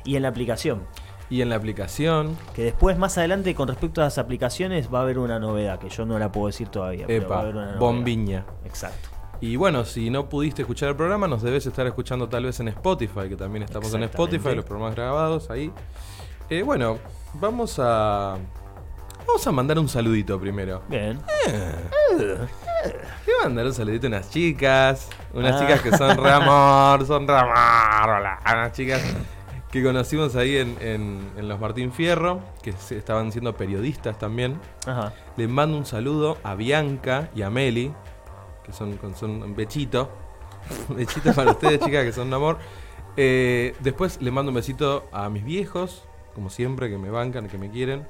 Y 0.05 0.15
en 0.15 0.21
la 0.23 0.29
aplicación. 0.29 0.83
Y 1.31 1.41
en 1.41 1.49
la 1.49 1.55
aplicación. 1.55 2.37
Que 2.53 2.65
después, 2.65 2.97
más 2.97 3.17
adelante, 3.17 3.55
con 3.55 3.67
respecto 3.69 4.01
a 4.01 4.03
las 4.03 4.17
aplicaciones, 4.19 4.93
va 4.93 4.99
a 4.99 5.01
haber 5.03 5.17
una 5.17 5.39
novedad 5.39 5.79
que 5.79 5.89
yo 5.89 6.05
no 6.05 6.19
la 6.19 6.31
puedo 6.31 6.47
decir 6.47 6.67
todavía. 6.67 7.07
pero 7.07 7.27
va 7.27 7.35
a 7.35 7.39
Epa, 7.39 7.41
haber 7.41 7.55
una 7.55 7.65
novedad. 7.67 7.79
bombiña. 7.79 8.45
Exacto. 8.65 9.09
Y 9.39 9.55
bueno, 9.55 9.85
si 9.85 10.09
no 10.11 10.29
pudiste 10.29 10.61
escuchar 10.61 10.89
el 10.89 10.95
programa, 10.95 11.27
nos 11.27 11.41
debes 11.41 11.65
estar 11.65 11.87
escuchando 11.87 12.29
tal 12.29 12.43
vez 12.43 12.59
en 12.59 12.67
Spotify, 12.67 13.27
que 13.29 13.35
también 13.37 13.63
estamos 13.63 13.91
en. 13.93 14.03
Spotify, 14.03 14.53
los 14.55 14.65
programas 14.65 14.93
grabados 14.93 15.49
ahí. 15.49 15.71
Eh, 16.49 16.61
bueno, 16.63 16.99
vamos 17.35 17.79
a. 17.79 18.37
Vamos 19.25 19.47
a 19.47 19.51
mandar 19.53 19.79
un 19.79 19.87
saludito 19.87 20.37
primero. 20.39 20.81
Bien. 20.89 21.17
Voy 23.25 23.35
a 23.39 23.43
mandar 23.45 23.65
un 23.67 23.73
saludito 23.73 24.07
a 24.07 24.09
unas 24.09 24.29
chicas. 24.29 25.07
Unas 25.33 25.55
Ah. 25.55 25.59
chicas 25.59 25.81
que 25.81 25.97
son 25.97 26.17
re 26.17 26.29
amor, 26.31 27.05
son 27.07 27.27
re 27.27 27.37
amor. 27.37 28.09
hola, 28.17 28.39
Unas 28.45 28.71
chicas 28.73 29.01
que 29.71 29.81
conocimos 29.83 30.35
ahí 30.35 30.57
en, 30.57 30.75
en- 30.81 31.31
en 31.37 31.47
los 31.47 31.59
Martín 31.59 31.91
Fierro, 31.93 32.41
que 32.61 32.73
se- 32.73 32.97
estaban 32.97 33.31
siendo 33.31 33.55
periodistas 33.55 34.19
también. 34.19 34.59
Ajá. 34.85 35.13
Les 35.37 35.49
mando 35.49 35.77
un 35.77 35.85
saludo 35.85 36.37
a 36.43 36.55
Bianca 36.55 37.29
y 37.35 37.41
a 37.41 37.49
Meli, 37.49 37.93
que 38.63 38.73
son, 38.73 38.99
son 39.15 39.55
bechito. 39.55 40.09
Bechito 40.89 41.33
para 41.33 41.51
ustedes, 41.51 41.79
chicas, 41.85 42.03
que 42.05 42.11
son 42.11 42.27
un 42.27 42.33
amor. 42.33 42.57
Eh, 43.17 43.75
después 43.79 44.21
le 44.21 44.29
mando 44.31 44.51
un 44.51 44.55
besito 44.55 45.07
a 45.11 45.29
mis 45.29 45.43
viejos, 45.43 46.03
como 46.35 46.49
siempre, 46.49 46.89
que 46.89 46.97
me 46.97 47.09
bancan, 47.09 47.47
que 47.47 47.57
me 47.57 47.69
quieren. 47.71 48.05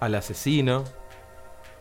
Al 0.00 0.14
asesino. 0.14 0.84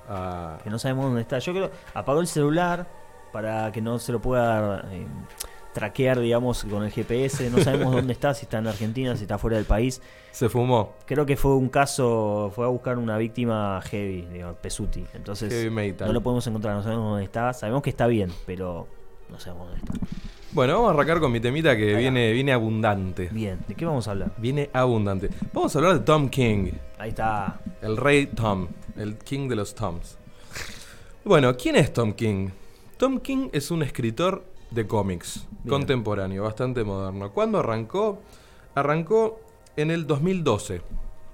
A, 0.10 0.58
que 0.63 0.69
no 0.69 0.79
sabemos 0.79 1.05
dónde 1.05 1.21
está. 1.21 1.39
Yo 1.39 1.51
creo 1.53 1.71
apagó 1.93 2.21
el 2.21 2.27
celular 2.27 2.88
para 3.31 3.71
que 3.71 3.81
no 3.81 3.99
se 3.99 4.12
lo 4.12 4.21
pueda 4.21 4.86
eh, 4.91 5.05
traquear, 5.75 6.19
digamos, 6.19 6.63
con 6.63 6.83
el 6.83 6.91
GPS. 6.91 7.51
No 7.51 7.59
sabemos 7.59 7.93
dónde 7.93 8.13
está, 8.13 8.33
si 8.33 8.45
está 8.45 8.57
en 8.59 8.67
Argentina, 8.67 9.15
si 9.15 9.23
está 9.23 9.38
fuera 9.38 9.57
del 9.57 9.65
país. 9.65 10.01
se 10.31 10.49
fumó. 10.49 10.93
Creo 11.05 11.25
que 11.25 11.35
fue 11.35 11.55
un 11.55 11.69
caso, 11.69 12.51
fue 12.55 12.65
a 12.65 12.69
buscar 12.69 12.97
una 12.97 13.17
víctima 13.17 13.81
heavy, 13.83 14.21
digamos, 14.31 14.55
Pesuti. 14.57 15.05
Entonces 15.13 15.53
Heavy 15.53 15.95
no 15.99 16.13
lo 16.13 16.23
podemos 16.23 16.47
encontrar, 16.47 16.75
no 16.75 16.81
sabemos 16.81 17.11
dónde 17.11 17.25
está. 17.25 17.53
Sabemos 17.53 17.83
que 17.83 17.91
está 17.91 18.07
bien, 18.07 18.31
pero 18.45 18.88
no 19.29 19.39
sabemos 19.39 19.67
dónde 19.67 19.81
está. 19.85 19.93
Bueno, 20.53 20.75
vamos 20.75 20.91
a 20.91 20.93
arrancar 20.93 21.19
con 21.19 21.33
mi 21.33 21.41
temita 21.41 21.75
que 21.75 21.95
viene, 21.95 22.31
viene 22.31 22.53
abundante. 22.53 23.27
Bien, 23.31 23.59
¿de 23.67 23.75
qué 23.75 23.85
vamos 23.85 24.07
a 24.07 24.11
hablar? 24.11 24.31
Viene 24.38 24.69
abundante. 24.71 25.29
Vamos 25.51 25.75
a 25.75 25.79
hablar 25.79 25.95
de 25.95 25.99
Tom 25.99 26.29
King. 26.29 26.71
Ahí 26.97 27.09
está. 27.09 27.59
El 27.81 27.97
rey 27.97 28.27
Tom, 28.27 28.69
el 28.95 29.17
king 29.17 29.49
de 29.49 29.57
los 29.57 29.75
Toms. 29.75 30.17
Bueno, 31.25 31.57
¿quién 31.57 31.75
es 31.75 31.91
Tom 31.91 32.13
King? 32.13 32.51
Tom 32.95 33.19
King 33.19 33.49
es 33.51 33.69
un 33.71 33.83
escritor 33.83 34.54
de 34.75 34.85
cómics 34.88 35.47
contemporáneo, 35.67 36.43
bastante 36.43 36.83
moderno. 36.83 37.31
¿Cuándo 37.31 37.59
arrancó? 37.59 38.19
Arrancó 38.75 39.39
en 39.75 39.89
el 39.89 40.05
2012. 40.05 40.81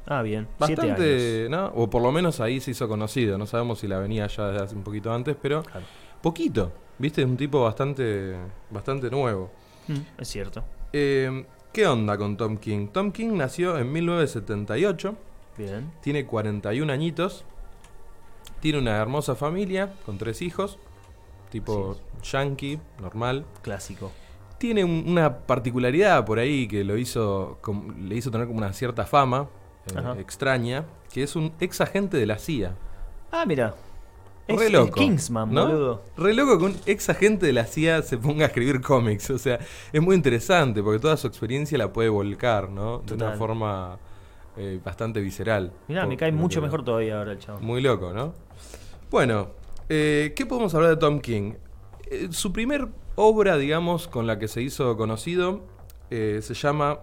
Ah, 0.07 0.21
bien. 0.21 0.47
Siete 0.65 0.81
años. 0.81 0.97
Bastante, 0.97 1.47
¿no? 1.49 1.65
O 1.75 1.89
por 1.89 2.01
lo 2.01 2.11
menos 2.11 2.39
ahí 2.39 2.59
se 2.59 2.71
hizo 2.71 2.87
conocido. 2.87 3.37
No 3.37 3.45
sabemos 3.45 3.79
si 3.79 3.87
la 3.87 3.99
venía 3.99 4.27
ya 4.27 4.47
desde 4.47 4.63
hace 4.63 4.75
un 4.75 4.83
poquito 4.83 5.11
antes, 5.13 5.35
pero 5.41 5.63
Claro. 5.63 5.85
poquito. 6.21 6.71
¿Viste? 6.97 7.21
Es 7.21 7.27
un 7.27 7.35
tipo 7.37 7.63
bastante, 7.63 8.35
bastante 8.69 9.09
nuevo. 9.09 9.49
Mm, 9.87 10.21
es 10.21 10.27
cierto. 10.27 10.63
Eh, 10.93 11.45
¿Qué 11.73 11.87
onda 11.87 12.17
con 12.17 12.37
Tom 12.37 12.57
King? 12.57 12.87
Tom 12.87 13.11
King 13.11 13.31
nació 13.33 13.77
en 13.77 13.91
1978. 13.91 15.15
Bien. 15.57 15.91
Tiene 16.01 16.25
41 16.25 16.91
añitos. 16.93 17.43
Tiene 18.59 18.77
una 18.79 18.97
hermosa 18.97 19.35
familia 19.35 19.93
con 20.05 20.17
tres 20.17 20.41
hijos. 20.41 20.77
Tipo 21.51 21.95
yankee, 22.23 22.79
normal. 22.99 23.45
Clásico. 23.61 24.11
Tiene 24.57 24.83
un- 24.83 25.03
una 25.07 25.37
particularidad 25.39 26.23
por 26.25 26.39
ahí 26.39 26.67
que 26.67 26.83
lo 26.83 26.97
hizo 26.97 27.57
com- 27.61 28.07
le 28.07 28.15
hizo 28.15 28.31
tener 28.31 28.47
como 28.47 28.57
una 28.59 28.73
cierta 28.73 29.05
fama 29.05 29.47
eh, 29.87 29.97
Ajá. 29.97 30.15
extraña, 30.19 30.85
que 31.11 31.23
es 31.23 31.35
un 31.35 31.51
ex 31.59 31.81
agente 31.81 32.17
de 32.17 32.25
la 32.27 32.37
CIA. 32.37 32.75
Ah, 33.31 33.45
mira. 33.45 33.73
Es 34.47 34.59
Re 34.59 34.67
el 34.67 34.73
loco. 34.73 34.91
Kingsman, 34.99 35.51
¿no? 35.53 35.65
boludo. 35.65 36.01
Re 36.17 36.33
loco 36.33 36.57
que 36.59 36.65
un 36.65 36.75
ex 36.85 37.09
agente 37.09 37.45
de 37.45 37.53
la 37.53 37.65
CIA 37.65 38.01
se 38.01 38.17
ponga 38.17 38.43
a 38.45 38.47
escribir 38.47 38.81
cómics. 38.81 39.29
O 39.29 39.37
sea, 39.37 39.59
es 39.91 40.01
muy 40.01 40.15
interesante 40.15 40.83
porque 40.83 40.99
toda 40.99 41.15
su 41.17 41.27
experiencia 41.27 41.77
la 41.77 41.91
puede 41.93 42.09
volcar, 42.09 42.69
¿no? 42.69 42.99
De 42.99 43.13
una 43.13 43.25
Total. 43.25 43.37
forma 43.37 43.99
eh, 44.57 44.79
bastante 44.83 45.21
visceral. 45.21 45.71
Mirá, 45.87 46.01
Por- 46.01 46.09
me 46.09 46.17
cae 46.17 46.29
por 46.29 46.35
lo 46.37 46.41
mucho 46.41 46.59
que- 46.59 46.65
mejor 46.67 46.83
todavía 46.83 47.17
ahora 47.17 47.31
el 47.31 47.39
chavo. 47.39 47.59
Muy 47.61 47.81
loco, 47.81 48.11
¿no? 48.13 48.33
Bueno, 49.09 49.49
eh, 49.93 50.31
¿qué 50.37 50.45
podemos 50.45 50.73
hablar 50.73 50.91
de 50.91 50.97
Tom 50.97 51.19
King? 51.19 51.55
Eh, 52.09 52.29
su 52.31 52.53
primer 52.53 52.87
obra, 53.15 53.57
digamos, 53.57 54.07
con 54.07 54.25
la 54.25 54.39
que 54.39 54.47
se 54.47 54.61
hizo 54.61 54.95
conocido, 54.95 55.65
eh, 56.09 56.39
se 56.41 56.53
llama 56.53 56.99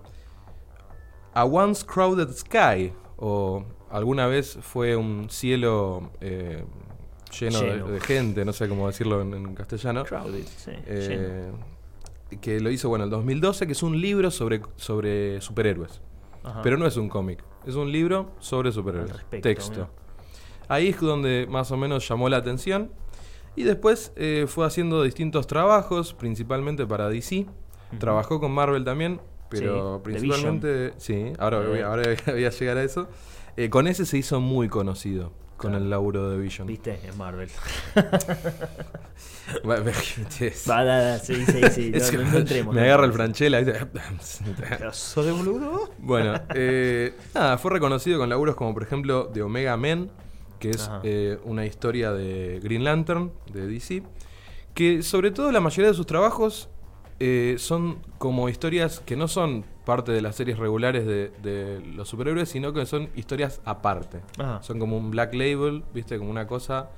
A 1.35 1.45
Once 1.45 1.85
Crowded 1.85 2.31
Sky, 2.33 2.93
o 3.19 3.63
alguna 3.91 4.27
vez 4.27 4.59
fue 4.63 4.97
un 4.97 5.29
cielo 5.29 6.11
lleno, 6.21 7.61
de- 7.61 8.01
gente, 8.01 8.45
no 8.47 8.53
sé 8.55 8.69
cómo 8.69 8.87
decirlo 8.87 9.21
en, 9.21 9.35
en 9.35 9.55
castellano. 9.55 10.05
Crowded, 10.05 10.45
sí. 10.47 10.73
lleno. 10.87 11.59
Que 12.41 12.59
lo 12.61 12.71
hizo, 12.71 12.89
bueno, 12.89 13.05
el 13.05 13.11
2012, 13.11 13.67
que 13.67 13.73
es 13.73 13.83
un 13.83 14.01
libro 14.01 14.31
sobre, 14.31 14.61
sobre 14.77 15.41
superhéroes. 15.41 16.01
Ajá. 16.43 16.63
Pero 16.63 16.77
no 16.79 16.87
es 16.87 16.97
un 16.97 17.09
cómic, 17.09 17.43
es 17.67 17.75
un 17.75 17.91
libro 17.93 18.33
sobre 18.39 18.73
superhéroes. 18.73 19.13
Respecto, 19.13 19.49
texto. 19.49 19.73
mira. 19.73 19.89
Ahí 20.69 20.89
es 20.89 21.01
donde 21.01 21.47
más 21.49 21.71
o 21.71 21.77
menos 21.77 22.07
llamó 22.09 22.29
la 22.29 22.37
atención. 22.39 22.91
Y 23.57 23.65
después 23.65 24.13
eh, 24.17 24.45
fue 24.47 24.67
haciendo 24.67 25.03
distintos 25.03 25.47
trabajos, 25.47 26.15
principalmente 26.15 26.87
para 26.87 27.09
DC. 27.09 27.47
Trabajó 27.99 28.39
con 28.39 28.53
Marvel 28.53 28.85
también, 28.85 29.21
pero 29.49 29.97
Sí, 29.97 30.03
principalmente. 30.05 30.93
Sí, 30.99 31.33
ahora, 31.39 31.61
voy, 31.61 31.81
ahora 31.81 32.03
voy 32.27 32.45
a 32.45 32.51
llegar 32.51 32.77
a 32.77 32.83
eso. 32.85 33.09
Eh, 33.57 33.71
con 33.71 33.89
ese 33.89 34.05
se 34.07 34.17
hizo 34.19 34.41
muy 34.41 34.69
conocido, 34.69 35.33
con 35.57 35.71
Claro. 35.73 35.85
el 35.85 35.91
laburo 35.91 36.31
de 36.31 36.39
Vision. 36.39 36.69
¿Viste? 36.69 37.01
Es 37.05 37.17
Marvel. 37.17 37.49
Bueno, 39.65 39.91
yes. 40.39 40.67
Va, 40.69 40.85
da, 40.85 40.99
da, 41.03 41.19
sí, 41.19 41.35
sí, 41.47 41.61
sí. 41.73 41.91
Es 41.95 42.13
No, 42.13 42.19
que 42.19 42.25
no- 42.25 42.31
no 42.33 42.39
entremos. 42.39 42.75
me 42.75 42.83
agarra 42.83 43.07
el. 43.07 43.13
¿viste? 43.13 43.73
¿Pedazo 44.79 45.23
de 45.25 45.33
boludo? 45.33 45.91
Bueno, 45.99 46.35
eh, 46.55 47.15
nada, 47.35 47.57
fue 47.59 47.71
reconocido 47.73 48.19
con 48.19 48.29
laburos 48.29 48.55
como 48.57 48.75
por 48.75 48.83
ejemplo 48.83 49.25
de 49.33 49.43
Omega 49.43 49.77
Men, 49.79 50.11
que 50.59 50.71
es 50.71 50.91
eh, 51.03 51.39
una 51.45 51.67
historia 51.67 52.13
de 52.13 52.61
Green 52.63 52.85
Lantern, 52.85 53.33
de 53.53 53.67
DC, 53.67 54.03
que 54.75 55.03
sobre 55.03 55.31
todo 55.31 55.53
la 55.53 55.61
mayoría 55.61 55.91
de 55.91 55.95
sus 55.95 56.07
trabajos 56.07 56.69
eh, 57.21 57.57
son 57.59 57.99
como 58.19 58.49
historias 58.49 59.01
que 59.01 59.17
no 59.17 59.27
son 59.27 59.65
parte 59.85 60.13
de 60.13 60.21
las 60.21 60.37
series 60.37 60.59
regulares 60.59 61.07
de, 61.07 61.31
de 61.43 61.81
los 61.81 62.09
superhéroes, 62.09 62.49
sino 62.49 62.73
que 62.73 62.87
son 62.87 63.09
historias 63.17 63.61
aparte. 63.65 64.21
Ajá. 64.39 64.63
Son 64.63 64.79
como 64.79 64.97
un 64.97 65.11
black 65.11 65.35
label, 65.35 65.83
viste, 65.95 66.19
como 66.19 66.31
una 66.31 66.47
cosa 66.47 66.91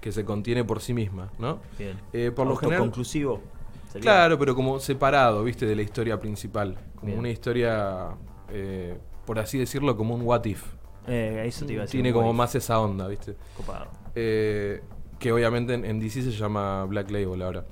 que 0.00 0.12
se 0.12 0.24
contiene 0.24 0.64
por 0.64 0.80
sí 0.80 0.94
misma, 0.94 1.32
¿no? 1.38 1.58
Bien. 1.78 1.98
Eh, 2.12 2.30
por 2.34 2.46
lo 2.46 2.54
general... 2.56 2.78
Autoconclusivo. 2.78 3.42
sería. 3.88 4.02
Claro, 4.02 4.38
pero 4.38 4.54
como 4.54 4.78
separado, 4.78 5.42
viste, 5.42 5.66
de 5.66 5.74
la 5.74 5.82
historia 5.82 6.20
principal. 6.20 6.76
Como 6.94 7.08
Bien. 7.08 7.18
una 7.18 7.30
historia, 7.30 8.10
eh, 8.50 8.96
por 9.24 9.38
así 9.40 9.58
decirlo, 9.58 9.96
como 9.96 10.14
un 10.14 10.22
what 10.22 10.44
if. 10.44 10.64
Eh, 11.06 11.44
eso 11.46 11.64
te 11.66 11.72
iba 11.72 11.82
a 11.82 11.86
decir. 11.86 11.98
Tiene 12.00 12.12
como 12.12 12.32
más 12.32 12.54
esa 12.54 12.78
onda, 12.80 13.06
viste. 13.08 13.36
Copado. 13.56 13.86
Eh, 14.14 14.82
que 15.18 15.32
obviamente 15.32 15.74
en, 15.74 15.84
en 15.84 16.00
DC 16.00 16.22
se 16.22 16.30
llama 16.32 16.84
Black 16.84 17.10
Label 17.10 17.40
ahora. 17.42 17.64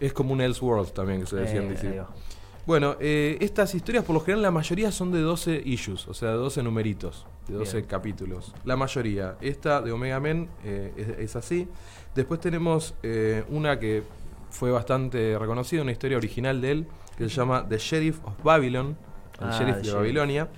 Es 0.00 0.12
como 0.12 0.32
un 0.32 0.40
Elseworld 0.40 0.92
también 0.92 1.20
que 1.20 1.26
se 1.26 1.36
decía 1.36 1.60
en 1.60 1.66
Eh, 1.66 1.70
DC. 1.70 1.88
ahí 1.88 1.98
va. 1.98 2.08
Bueno, 2.66 2.96
eh, 2.98 3.38
estas 3.40 3.74
historias 3.76 4.04
por 4.04 4.14
lo 4.14 4.20
general 4.20 4.42
la 4.42 4.50
mayoría 4.50 4.90
son 4.90 5.12
de 5.12 5.20
12 5.20 5.62
issues, 5.64 6.08
o 6.08 6.14
sea, 6.14 6.30
de 6.30 6.36
12 6.36 6.64
numeritos, 6.64 7.24
de 7.46 7.54
12 7.54 7.76
Bien. 7.76 7.88
capítulos. 7.88 8.52
La 8.64 8.76
mayoría. 8.76 9.36
Esta 9.40 9.80
de 9.80 9.92
Omega 9.92 10.18
Men 10.18 10.48
eh, 10.64 10.92
es, 10.96 11.08
es 11.20 11.36
así. 11.36 11.68
Después 12.16 12.40
tenemos 12.40 12.94
eh, 13.04 13.44
una 13.50 13.78
que 13.78 14.02
fue 14.50 14.72
bastante 14.72 15.38
reconocida, 15.38 15.82
una 15.82 15.92
historia 15.92 16.16
original 16.16 16.60
de 16.60 16.70
él, 16.72 16.86
que 17.16 17.28
se 17.28 17.36
llama 17.36 17.64
The 17.68 17.78
Sheriff 17.78 18.18
of 18.24 18.42
Babylon, 18.42 18.96
el 19.40 19.46
Ah, 19.48 19.50
sheriff 19.52 19.76
de 19.76 19.82
Sheriff. 19.82 19.94
Babilonia, 19.94 20.48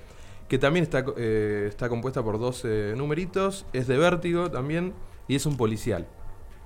que 0.49 0.57
también 0.57 0.83
está, 0.83 1.05
eh, 1.15 1.67
está 1.69 1.87
compuesta 1.87 2.21
por 2.21 2.39
12 2.39 2.95
numeritos, 2.97 3.65
es 3.71 3.87
de 3.87 3.97
vértigo 3.97 4.51
también, 4.51 4.93
y 5.27 5.35
es 5.35 5.45
un 5.45 5.55
policial. 5.55 6.07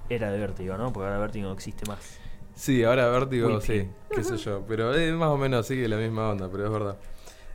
Era 0.09 0.31
de 0.31 0.39
Vértigo, 0.39 0.77
¿no? 0.77 0.91
Porque 0.91 1.07
ahora 1.07 1.19
Vértigo 1.19 1.47
no 1.47 1.53
existe 1.53 1.85
más. 1.85 2.17
Sí, 2.55 2.83
ahora 2.83 3.09
Vértigo, 3.09 3.59
sí, 3.61 3.87
qué 4.13 4.23
sé 4.23 4.37
yo, 4.37 4.63
pero 4.67 4.91
más 5.17 5.29
o 5.29 5.37
menos 5.37 5.65
sigue 5.67 5.87
la 5.87 5.97
misma 5.97 6.29
onda, 6.29 6.49
pero 6.51 6.65
es 6.65 6.71
verdad. 6.71 6.97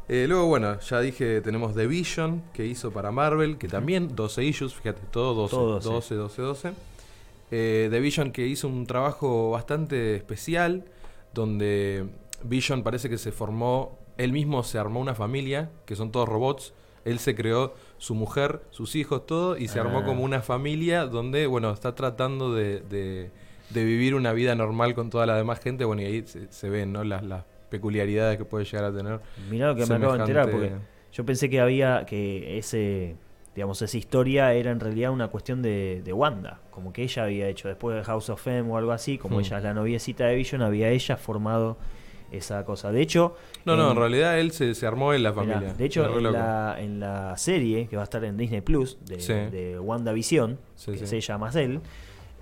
Eh, 0.08 0.26
luego, 0.26 0.46
bueno, 0.46 0.80
ya 0.80 1.00
dije, 1.00 1.40
tenemos 1.42 1.74
The 1.74 1.86
Vision, 1.86 2.42
que 2.52 2.64
hizo 2.66 2.90
para 2.90 3.10
Marvel, 3.10 3.58
que 3.58 3.68
también 3.68 4.14
12 4.16 4.44
issues, 4.44 4.74
fíjate, 4.74 5.02
todo 5.10 5.34
12, 5.34 5.50
Todo 5.50 5.72
12, 5.74 5.88
12. 5.88 6.14
12, 6.14 6.42
12. 6.42 6.72
Eh, 7.50 7.88
The 7.90 8.00
Vision 8.00 8.32
que 8.32 8.46
hizo 8.46 8.68
un 8.68 8.86
trabajo 8.86 9.50
bastante 9.50 10.16
especial, 10.16 10.84
donde 11.34 12.06
Vision 12.42 12.82
parece 12.82 13.08
que 13.10 13.18
se 13.18 13.32
formó, 13.32 13.98
él 14.18 14.32
mismo 14.32 14.62
se 14.62 14.78
armó 14.78 15.00
una 15.00 15.14
familia, 15.14 15.70
que 15.86 15.96
son 15.96 16.12
todos 16.12 16.28
robots, 16.28 16.74
él 17.06 17.18
se 17.20 17.34
creó 17.34 17.74
su 17.96 18.14
mujer, 18.14 18.60
sus 18.70 18.94
hijos, 18.96 19.24
todo, 19.26 19.56
y 19.56 19.68
se 19.68 19.80
armó 19.80 20.00
Ah. 20.00 20.04
como 20.04 20.22
una 20.22 20.42
familia 20.42 21.06
donde, 21.06 21.46
bueno, 21.46 21.70
está 21.72 21.94
tratando 21.94 22.52
de, 22.54 22.80
de- 22.80 23.30
de 23.70 23.84
vivir 23.84 24.14
una 24.14 24.32
vida 24.32 24.54
normal 24.54 24.94
con 24.94 25.08
toda 25.10 25.24
la 25.26 25.36
demás 25.36 25.60
gente, 25.60 25.84
bueno, 25.84 26.02
y 26.02 26.04
ahí 26.06 26.22
se, 26.26 26.52
se 26.52 26.68
ven, 26.70 26.92
¿no? 26.92 27.04
Las, 27.04 27.22
las 27.22 27.44
peculiaridades 27.70 28.36
que 28.38 28.44
puede 28.44 28.64
llegar 28.64 28.84
a 28.84 28.92
tener. 28.92 29.20
Mirá 29.50 29.68
lo 29.68 29.74
que 29.76 29.86
me 29.86 29.94
acabo 29.96 30.12
de 30.14 30.18
enterar, 30.20 30.50
porque 30.50 30.72
yo 31.12 31.24
pensé 31.24 31.48
que 31.50 31.60
había, 31.60 32.04
que 32.06 32.58
ese, 32.58 33.16
digamos, 33.54 33.80
esa 33.82 33.96
historia 33.96 34.52
era 34.54 34.70
en 34.70 34.80
realidad 34.80 35.10
una 35.10 35.28
cuestión 35.28 35.60
de, 35.62 36.00
de 36.04 36.12
Wanda, 36.12 36.60
como 36.70 36.92
que 36.92 37.02
ella 37.02 37.24
había 37.24 37.46
hecho 37.48 37.68
después 37.68 37.94
de 37.96 38.04
House 38.04 38.30
of 38.30 38.46
M 38.46 38.70
o 38.70 38.76
algo 38.78 38.92
así, 38.92 39.18
como 39.18 39.36
Hmm. 39.36 39.40
ella 39.40 39.58
es 39.58 39.64
la 39.64 39.74
noviecita 39.74 40.24
de 40.26 40.34
Vision, 40.34 40.62
había 40.62 40.88
ella 40.90 41.16
formado 41.18 41.76
esa 42.32 42.64
cosa. 42.64 42.90
De 42.92 43.00
hecho, 43.00 43.36
No, 43.64 43.76
no, 43.76 43.90
en 43.92 43.96
realidad 43.96 44.38
él 44.38 44.52
se, 44.52 44.74
se 44.74 44.86
armó 44.86 45.14
en 45.14 45.22
la 45.22 45.30
mirá, 45.32 45.42
familia. 45.54 45.74
de 45.74 45.84
hecho 45.84 46.18
en 46.18 46.32
la, 46.32 46.76
en 46.78 47.00
la 47.00 47.36
serie 47.36 47.86
que 47.88 47.96
va 47.96 48.02
a 48.02 48.04
estar 48.04 48.24
en 48.24 48.36
Disney 48.36 48.60
Plus 48.60 48.98
de, 49.06 49.20
Sí. 49.20 49.32
de 49.32 49.78
WandaVision, 49.78 50.58
Sí, 50.76 50.92
que 50.92 51.06
sí. 51.06 51.16
ella 51.16 51.38
más 51.38 51.56
él, 51.56 51.80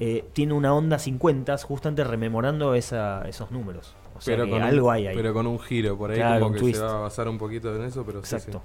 eh, 0.01 0.25
tiene 0.33 0.53
una 0.53 0.75
onda 0.75 0.99
50 0.99 1.57
justamente 1.59 2.05
rememorando 2.05 2.75
esa, 2.75 3.22
esos 3.29 3.51
números. 3.51 3.94
O 4.16 4.20
sea 4.20 4.37
que 4.37 4.42
con 4.42 4.55
un- 4.55 4.62
algo 4.62 4.90
hay 4.90 5.07
ahí. 5.09 5.16
Pero 5.16 5.33
con 5.35 5.46
un 5.46 5.59
giro 5.59 5.96
por 5.96 6.11
ahí, 6.11 6.16
Claro, 6.16 6.40
como 6.40 6.55
que 6.55 6.61
twist. 6.61 6.79
se 6.79 6.85
va 6.85 6.96
a 6.99 7.01
basar 7.01 7.29
un 7.29 7.38
poquito 7.38 7.75
en 7.77 7.83
eso, 7.85 8.03
pero 8.05 8.25
sí, 8.25 8.35
Exacto. 8.35 8.62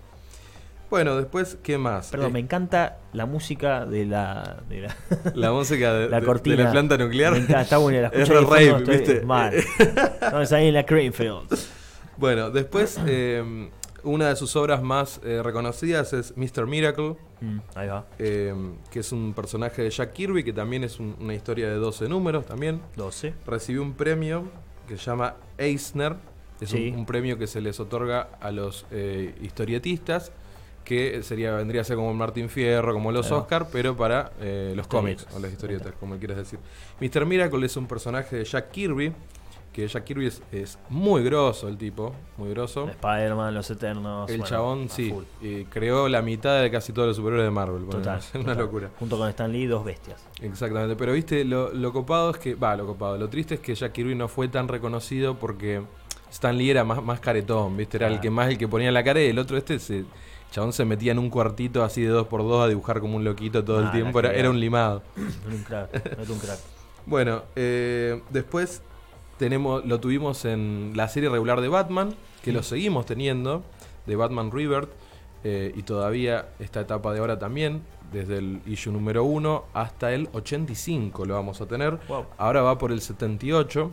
Bueno, 0.91 1.15
después, 1.15 1.57
¿qué 1.63 1.77
más? 1.79 2.11
Perdón, 2.11 2.29
Eh, 2.29 2.33
me 2.33 2.39
encanta 2.39 2.99
la 3.13 3.25
música 3.25 3.85
de 3.85 4.05
la. 4.05 4.57
De 4.69 4.81
la, 4.81 4.95
La 5.35 5.51
música 5.51 5.93
de, 5.93 6.09
la 6.09 6.21
cortina. 6.21 6.57
de 6.57 6.63
la 6.65 6.71
planta 6.71 6.97
nuclear. 6.97 7.31
Me 7.31 7.37
encanta, 7.39 7.61
está 7.61 7.77
buena. 7.77 8.01
La 8.01 8.07
Es 8.09 8.27
re 8.27 8.41
rave, 8.41 8.67
estoy 8.77 8.97
¿viste? 8.97 9.21
Mal. 9.21 9.53
Estamos 9.79 10.51
ahí 10.51 10.67
en 10.67 10.73
la 10.75 10.85
Creamfield. 10.85 11.57
Bueno, 12.17 12.51
después, 12.51 12.99
eh, 13.07 13.69
una 14.03 14.27
de 14.29 14.35
sus 14.35 14.55
obras 14.57 14.83
más 14.83 15.19
eh, 15.23 15.41
reconocidas 15.41 16.11
es 16.13 16.35
Mr. 16.37 16.67
Miracle, 16.67 17.15
Mm, 17.39 17.57
ahí 17.73 17.87
va. 17.87 18.05
eh, 18.19 18.53
que 18.91 18.99
es 18.99 19.11
un 19.11 19.33
personaje 19.33 19.81
de 19.81 19.89
Jack 19.89 20.13
Kirby, 20.13 20.43
que 20.43 20.53
también 20.53 20.83
es 20.83 20.99
un- 20.99 21.15
una 21.19 21.33
historia 21.33 21.67
de 21.69 21.75
12 21.75 22.07
números 22.07 22.45
también. 22.45 22.81
12. 22.97 23.33
Recibió 23.47 23.81
un 23.81 23.93
premio 23.93 24.43
que 24.87 24.95
se 24.97 25.05
llama 25.05 25.35
Eisner. 25.57 26.17
Es 26.59 26.71
un- 26.73 26.77
Sí. 26.77 26.93
un, 26.95 27.05
premio 27.07 27.39
que 27.39 27.47
se 27.47 27.59
les 27.61 27.79
otorga 27.79 28.27
a 28.39 28.51
los 28.51 28.85
eh, 28.91 29.33
historietistas, 29.41 30.31
que 30.83 31.23
sería 31.23 31.53
vendría 31.55 31.81
a 31.81 31.83
ser 31.83 31.95
como 31.95 32.13
Martín 32.13 32.49
Fierro, 32.49 32.93
como 32.93 33.11
los 33.11 33.31
va. 33.31 33.37
Oscar, 33.37 33.67
pero 33.71 33.95
para 33.95 34.31
eh, 34.41 34.73
los 34.75 34.87
cómics, 34.87 35.27
o 35.35 35.39
las 35.39 35.51
historietas, 35.51 35.93
como 35.99 36.17
quieras 36.17 36.37
decir. 36.37 36.59
Mr. 36.99 37.25
Miracle 37.25 37.65
es 37.65 37.77
un 37.77 37.87
personaje 37.87 38.35
de 38.37 38.43
Jack 38.45 38.71
Kirby, 38.71 39.13
que 39.71 39.87
Jack 39.87 40.03
Kirby 40.03 40.25
es, 40.25 40.41
es 40.51 40.77
muy 40.89 41.23
grosso 41.23 41.69
el 41.69 41.77
tipo, 41.77 42.13
muy 42.35 42.49
grosso. 42.49 42.89
Spider-Man, 42.89 43.53
Los 43.53 43.69
Eternos. 43.71 44.29
El 44.29 44.37
bueno, 44.39 44.49
chabón, 44.49 44.89
sí, 44.89 45.13
y 45.41 45.63
creó 45.65 46.09
la 46.09 46.21
mitad 46.21 46.61
de 46.61 46.69
casi 46.69 46.91
todos 46.91 47.07
los 47.07 47.15
superhéroes 47.17 47.45
de 47.47 47.51
Marvel. 47.51 47.85
Total. 47.87 48.19
Es 48.19 48.31
una 48.35 48.43
total. 48.43 48.57
locura. 48.57 48.89
Junto 48.99 49.17
con 49.17 49.29
Stan 49.29 49.49
Lee, 49.49 49.67
dos 49.67 49.85
bestias. 49.85 50.25
Exactamente, 50.41 50.97
pero 50.97 51.13
viste, 51.13 51.45
lo, 51.45 51.71
lo 51.73 51.93
copado 51.93 52.31
es 52.31 52.37
que, 52.37 52.55
va, 52.55 52.75
lo 52.75 52.85
copado, 52.85 53.17
lo 53.17 53.29
triste 53.29 53.53
es 53.55 53.59
que 53.61 53.73
Jack 53.73 53.93
Kirby 53.93 54.13
no 54.15 54.27
fue 54.27 54.49
tan 54.49 54.67
reconocido 54.67 55.35
porque 55.39 55.81
Stan 56.29 56.57
Lee 56.57 56.71
era 56.71 56.83
más, 56.83 57.01
más 57.01 57.21
caretón, 57.21 57.77
viste, 57.77 57.95
era 57.95 58.07
el 58.07 58.13
Claro. 58.15 58.21
que 58.23 58.29
más 58.29 58.49
el 58.49 58.57
que 58.57 58.67
ponía 58.67 58.91
la 58.91 59.03
cara 59.05 59.21
y 59.21 59.27
el 59.27 59.39
otro 59.39 59.55
este 59.57 59.79
se, 59.79 60.03
chabón 60.51 60.73
se 60.73 60.85
metía 60.85 61.11
en 61.13 61.19
un 61.19 61.29
cuartito 61.29 61.83
así 61.83 62.01
de 62.01 62.09
dos 62.09 62.27
por 62.27 62.41
dos 62.43 62.63
a 62.63 62.67
dibujar 62.67 62.99
como 62.99 63.15
un 63.17 63.23
loquito 63.23 63.63
todo 63.63 63.79
Ah, 63.79 63.85
el 63.85 63.91
tiempo, 63.91 64.21
la 64.21 64.29
era, 64.29 64.37
era 64.39 64.49
un 64.49 64.59
limado. 64.59 65.01
Era 65.17 65.55
un 65.55 65.63
crack. 65.63 65.95
era 65.95 66.31
un 66.33 66.39
crack. 66.39 66.59
Bueno, 67.05 67.43
eh, 67.55 68.21
después 68.29 68.83
tenemos, 69.39 69.83
lo 69.85 69.99
tuvimos 69.99 70.45
en 70.45 70.91
la 70.95 71.07
serie 71.07 71.29
regular 71.29 71.61
de 71.61 71.67
Batman, 71.67 72.13
que 72.43 72.51
lo 72.51 72.61
seguimos 72.61 73.05
teniendo, 73.07 73.63
de 74.05 74.15
Batman 74.15 74.51
Rebirth, 74.51 74.89
eh, 75.43 75.71
y 75.75 75.81
todavía 75.81 76.49
esta 76.59 76.81
etapa 76.81 77.11
de 77.13 77.19
ahora 77.19 77.39
también, 77.39 77.81
desde 78.11 78.37
el 78.37 78.61
issue 78.67 78.91
número 78.91 79.23
1 79.23 79.65
hasta 79.73 80.11
el 80.13 80.29
85 80.33 81.25
lo 81.25 81.33
vamos 81.33 81.61
a 81.61 81.65
tener. 81.65 81.97
Wow. 82.07 82.25
Ahora 82.37 82.61
va 82.61 82.77
por 82.77 82.91
el 82.91 83.01
78. 83.01 83.89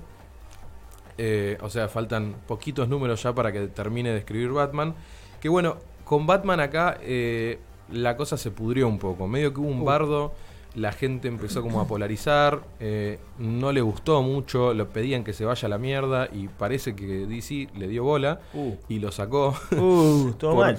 eh, 1.18 1.56
o 1.62 1.70
sea, 1.70 1.88
faltan 1.88 2.34
poquitos 2.46 2.88
números 2.88 3.22
ya 3.22 3.32
para 3.34 3.50
que 3.52 3.68
termine 3.68 4.10
de 4.10 4.18
escribir 4.18 4.50
Batman. 4.50 4.94
Que 5.40 5.48
bueno, 5.48 5.76
con 6.08 6.26
Batman 6.26 6.58
acá 6.60 6.96
eh, 7.02 7.58
la 7.92 8.16
cosa 8.16 8.38
se 8.38 8.50
pudrió 8.50 8.88
un 8.88 8.98
poco. 8.98 9.28
Medio 9.28 9.52
que 9.52 9.60
hubo 9.60 9.68
un 9.68 9.84
bardo, 9.84 10.32
la 10.74 10.90
gente 10.92 11.28
empezó 11.28 11.60
como 11.60 11.80
a 11.82 11.86
polarizar, 11.86 12.62
eh, 12.80 13.18
no 13.38 13.72
le 13.72 13.82
gustó 13.82 14.22
mucho, 14.22 14.72
lo 14.72 14.88
pedían 14.88 15.22
que 15.22 15.34
se 15.34 15.44
vaya 15.44 15.66
a 15.66 15.68
la 15.68 15.76
mierda 15.76 16.28
y 16.32 16.48
parece 16.48 16.96
que 16.96 17.26
DC 17.26 17.68
le 17.76 17.88
dio 17.88 18.04
bola 18.04 18.40
Uh. 18.54 18.74
y 18.88 19.00
lo 19.00 19.12
sacó. 19.12 19.54
Uh, 19.72 20.32
todo 20.38 20.56
mal, 20.56 20.76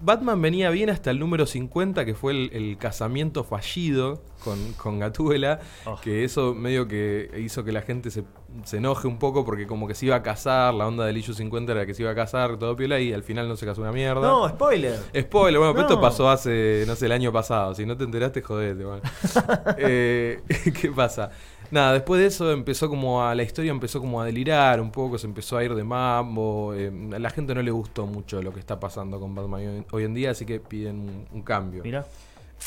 Batman 0.00 0.40
venía 0.40 0.70
bien 0.70 0.90
hasta 0.90 1.10
el 1.10 1.18
número 1.18 1.46
50, 1.46 2.04
que 2.04 2.14
fue 2.14 2.32
el, 2.32 2.50
el 2.52 2.78
casamiento 2.78 3.44
fallido 3.44 4.22
con, 4.44 4.72
con 4.74 4.98
Gatúbela, 4.98 5.60
Oh. 5.86 6.00
que 6.00 6.24
eso 6.24 6.54
medio 6.54 6.88
que 6.88 7.30
hizo 7.44 7.62
que 7.64 7.72
la 7.72 7.82
gente 7.82 8.10
se, 8.10 8.24
se 8.64 8.78
enoje 8.78 9.06
un 9.06 9.18
poco 9.18 9.44
porque 9.44 9.66
como 9.66 9.86
que 9.86 9.94
se 9.94 10.06
iba 10.06 10.16
a 10.16 10.22
casar, 10.22 10.74
la 10.74 10.86
onda 10.86 11.04
del 11.04 11.16
issue 11.16 11.34
50 11.34 11.72
era 11.72 11.86
que 11.86 11.94
se 11.94 12.02
iba 12.02 12.10
a 12.10 12.14
casar, 12.14 12.56
todo 12.58 12.74
piola, 12.76 12.98
y 13.00 13.12
al 13.12 13.22
final 13.22 13.48
no 13.48 13.56
se 13.56 13.66
casó 13.66 13.82
una 13.82 13.92
mierda. 13.92 14.20
No, 14.22 14.48
spoiler. 14.48 14.98
Spoiler, 15.16 15.58
bueno, 15.58 15.74
pero 15.74 15.86
esto 15.86 16.00
pasó 16.00 16.28
hace, 16.30 16.84
no 16.86 16.94
sé, 16.96 17.06
el 17.06 17.12
año 17.12 17.32
pasado. 17.32 17.74
Si 17.74 17.84
no 17.86 17.96
te 17.96 18.04
enteraste, 18.04 18.42
jodete. 18.42 18.84
bueno. 18.84 19.02
Eh, 19.78 20.40
¿Qué 20.80 20.90
pasa? 20.90 21.30
Nada, 21.72 21.94
después 21.94 22.20
de 22.20 22.26
eso 22.28 22.52
empezó 22.52 22.88
como 22.88 23.24
a. 23.24 23.34
La 23.34 23.42
historia 23.42 23.70
empezó 23.72 23.98
como 23.98 24.20
a 24.20 24.26
delirar 24.26 24.80
un 24.80 24.92
poco, 24.92 25.16
se 25.18 25.26
empezó 25.26 25.56
a 25.56 25.64
ir 25.64 25.74
de 25.74 25.82
mambo. 25.82 26.74
eh, 26.74 26.92
a 27.14 27.18
la 27.18 27.30
gente 27.30 27.54
no 27.54 27.62
le 27.62 27.70
gustó 27.70 28.06
mucho 28.06 28.40
lo 28.42 28.52
que 28.52 28.60
está 28.60 28.78
pasando 28.78 29.18
con 29.18 29.34
Batman 29.34 29.84
hoy, 29.90 30.04
en 30.04 30.12
día, 30.14 30.30
así 30.32 30.44
que 30.46 30.60
piden 30.60 31.00
un, 31.00 31.26
un 31.32 31.42
cambio. 31.42 31.82
Mira. 31.82 32.06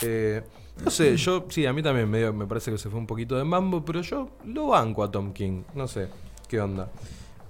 Eh, 0.02 0.42
no 0.84 0.90
sé, 0.92 1.16
yo, 1.16 1.46
sí, 1.50 1.66
a 1.66 1.72
mí 1.72 1.82
también 1.82 2.10
me, 2.10 2.18
dio- 2.18 2.34
me 2.34 2.46
parece 2.48 2.70
que 2.72 2.78
se 2.78 2.90
fue 2.90 3.00
un 3.00 3.08
poquito 3.08 3.38
de 3.38 3.44
mambo, 3.46 3.86
pero 3.86 4.02
yo 4.02 4.28
lo 4.46 4.68
banco 4.68 5.04
a 5.04 5.12
Tom 5.12 5.32
King. 5.32 5.62
No 5.76 5.88
sé, 5.88 6.08
qué 6.50 6.60
onda. 6.60 6.90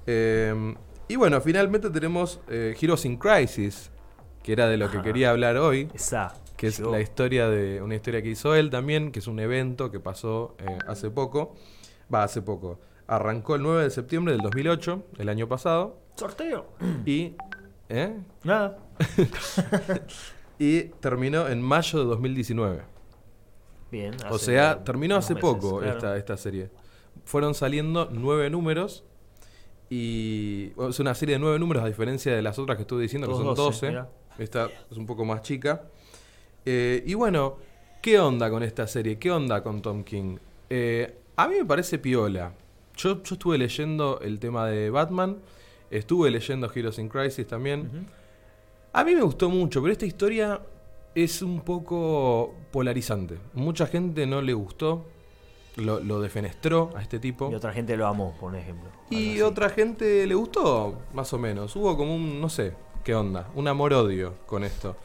Eh, 0.06 0.76
y 1.08 1.15
bueno, 1.15 1.39
finalmente 1.41 1.89
tenemos 1.89 2.39
Heroes 2.50 3.06
in 3.06 3.18
Crisis, 3.18 3.89
que 4.44 4.52
era 4.54 4.68
de 4.68 4.78
lo 4.78 4.91
que 4.91 5.02
quería 5.02 5.32
hablar 5.32 5.58
hoy, 5.58 5.89
Esa. 5.94 6.36
Que 6.65 6.69
es 6.69 6.80
la 6.80 6.99
historia 6.99 7.47
de 7.47 7.82
una 7.82 7.95
historia 7.95 8.21
que 8.21 8.30
hizo 8.30 8.56
él 8.56 8.69
también, 8.69 9.12
que 9.12 9.19
es 9.19 9.28
un 9.28 9.39
evento 9.39 9.91
que 9.91 9.99
pasó 9.99 10.56
eh, 10.60 10.78
hace 10.88 11.12
poco. 11.12 11.56
Va, 12.13 12.23
hace 12.23 12.41
poco. 12.41 12.80
Arrancó 13.08 13.56
el 13.56 13.62
9 13.62 13.84
de 13.84 13.89
septiembre 13.91 14.34
del 14.34 14.41
2008, 14.41 15.04
el 15.19 15.30
año 15.30 15.47
pasado, 15.47 15.99
Sorteo. 16.15 16.65
y... 17.06 17.36
¿eh? 17.89 18.17
Nada. 18.43 18.78
Y 20.58 20.84
terminó 21.01 21.49
en 21.49 21.62
mayo 21.62 21.99
de 21.99 22.06
2019. 22.06 22.82
Bien. 23.91 24.15
O 24.30 24.38
sea, 24.38 24.86
terminó 24.86 25.17
hace 25.17 25.34
meses, 25.34 25.41
poco 25.41 25.80
claro. 25.80 25.93
esta, 25.93 26.15
esta 26.15 26.38
serie. 26.38 26.69
Fueron 27.25 27.54
saliendo 27.54 28.08
nueve 28.10 28.49
números. 28.49 29.04
Y 29.89 30.69
bueno, 30.69 30.91
es 30.91 30.99
una 31.01 31.13
serie 31.13 31.36
de 31.36 31.39
nueve 31.39 31.60
números 31.60 31.84
a 31.84 31.88
diferencia 31.88 32.34
de 32.34 32.41
las 32.41 32.58
otras 32.58 32.78
que 32.78 32.84
estuve 32.84 33.01
diciendo, 33.01 33.28
que 33.28 33.34
son 33.34 33.43
12, 33.43 33.62
12. 33.62 33.88
mirá. 33.89 34.10
Esta 34.38 34.69
es 34.89 34.95
un 34.95 35.06
poco 35.06 35.25
más 35.25 35.41
chica. 35.41 35.89
Eh, 36.65 37.04
y 37.06 37.13
bueno, 37.13 37.58
¿qué 38.01 38.19
onda 38.19 38.49
con 38.49 38.63
esta 38.63 38.88
serie? 38.88 39.17
¿Qué 39.19 39.32
onda 39.32 39.62
con 39.62 39.82
Tom 39.82 40.04
King? 40.04 40.38
Eh, 40.69 41.19
a 41.36 41.47
mí 41.47 41.56
me 41.60 41.65
parece 41.65 41.99
piola. 41.99 42.54
Yo, 42.95 43.21
yo 43.23 43.36
estuve 43.36 43.58
leyendo 43.58 44.19
el 44.21 44.39
tema 44.39 44.67
de 44.67 44.89
Batman. 44.89 45.38
Estuve 45.91 46.32
leyendo 46.32 46.71
Heroes 46.73 46.97
in 46.99 47.10
Crisis 47.10 47.47
también. 47.47 48.08
A 48.93 49.04
mí 49.04 49.13
me 49.13 49.21
gustó 49.21 49.49
mucho, 49.49 49.82
pero 49.82 49.91
esta 49.91 50.06
historia 50.06 50.62
es 51.13 51.41
un 51.41 51.62
poco 51.62 52.56
polarizante. 52.71 53.38
Mucha 53.54 53.88
gente 53.88 54.25
no 54.25 54.41
le 54.41 54.54
gustó, 54.54 55.06
lo, 55.75 55.99
lo 55.99 56.21
defenestró 56.21 56.91
a 56.95 57.01
este 57.01 57.19
tipo. 57.19 57.51
Y 57.51 57.56
otra 57.56 57.71
gente 57.71 57.95
lo 57.95 58.08
amó, 58.08 58.36
por 58.39 58.56
ejemplo. 58.56 58.89
Y 59.10 59.41
otra 59.41 59.69
gente 59.69 60.25
le 60.25 60.34
gustó, 60.34 61.01
más 61.13 61.32
o 61.34 61.38
menos. 61.38 61.75
Hubo 61.75 61.95
como 61.95 62.15
un, 62.15 62.41
no 62.41 62.49
sé, 62.49 62.73
qué 63.04 63.13
onda, 63.13 63.49
un 63.56 63.67
amor-odio 63.67 64.36
con 64.45 64.63
esto. 64.63 64.95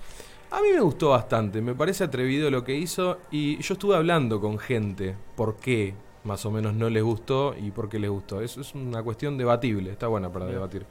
A 0.51 0.61
mí 0.61 0.69
me 0.75 0.81
gustó 0.81 1.11
bastante, 1.11 1.63
me 1.63 1.75
parece 1.75 2.05
atrevido 2.05 2.51
lo 2.51 2.65
que 2.65 2.75
hizo 2.75 3.19
y 3.31 3.59
yo 3.59 3.75
estuve 3.75 3.95
hablando 3.95 4.41
con 4.41 4.59
gente 4.59 5.15
por 5.37 5.57
qué 5.57 5.95
más 6.25 6.45
o 6.45 6.51
menos 6.51 6.75
no 6.75 6.91
les 6.91 7.03
gustó 7.03 7.55
y 7.57 7.71
por 7.71 7.89
qué 7.89 7.99
les 7.99 8.11
gustó. 8.11 8.41
Eso 8.41 8.61
es 8.61 8.75
una 8.75 9.03
cuestión 9.03 9.39
debatible, 9.39 9.93
está 9.93 10.09
buena 10.09 10.31
para 10.31 10.47
debatir. 10.47 10.87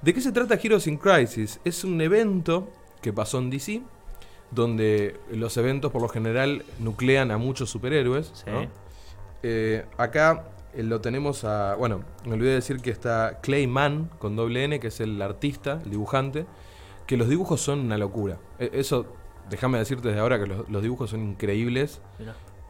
¿De 0.00 0.14
qué 0.14 0.20
se 0.20 0.32
trata 0.32 0.58
Heroes 0.62 0.86
in 0.86 0.96
Crisis? 0.96 1.60
Es 1.64 1.82
un 1.82 2.00
evento 2.00 2.68
que 3.00 3.12
pasó 3.12 3.38
en 3.38 3.50
DC, 3.50 3.82
donde 4.50 5.16
los 5.32 5.56
eventos 5.56 5.90
por 5.90 6.00
lo 6.00 6.08
general 6.08 6.64
nuclean 6.78 7.30
a 7.30 7.38
muchos 7.38 7.70
superhéroes. 7.70 8.30
Sí. 8.32 8.50
¿no? 8.50 8.68
Eh, 9.42 9.84
acá 9.98 10.44
eh, 10.72 10.82
lo 10.82 11.00
tenemos 11.00 11.44
a. 11.44 11.74
Bueno, 11.74 12.04
me 12.26 12.34
olvidé 12.34 12.54
decir 12.54 12.80
que 12.80 12.90
está 12.90 13.40
Clay 13.42 13.66
Mann 13.66 14.10
con 14.18 14.36
doble 14.36 14.64
N, 14.64 14.78
que 14.78 14.88
es 14.88 15.00
el 15.00 15.20
artista, 15.20 15.80
el 15.84 15.90
dibujante. 15.90 16.46
Que 17.06 17.16
los 17.16 17.28
dibujos 17.28 17.60
son 17.60 17.80
una 17.80 17.98
locura. 17.98 18.38
Eh, 18.58 18.70
eso, 18.74 19.06
déjame 19.50 19.78
decirte 19.78 20.08
desde 20.08 20.20
ahora 20.20 20.38
que 20.38 20.46
los, 20.46 20.68
los 20.70 20.82
dibujos 20.82 21.10
son 21.10 21.20
increíbles. 21.22 22.00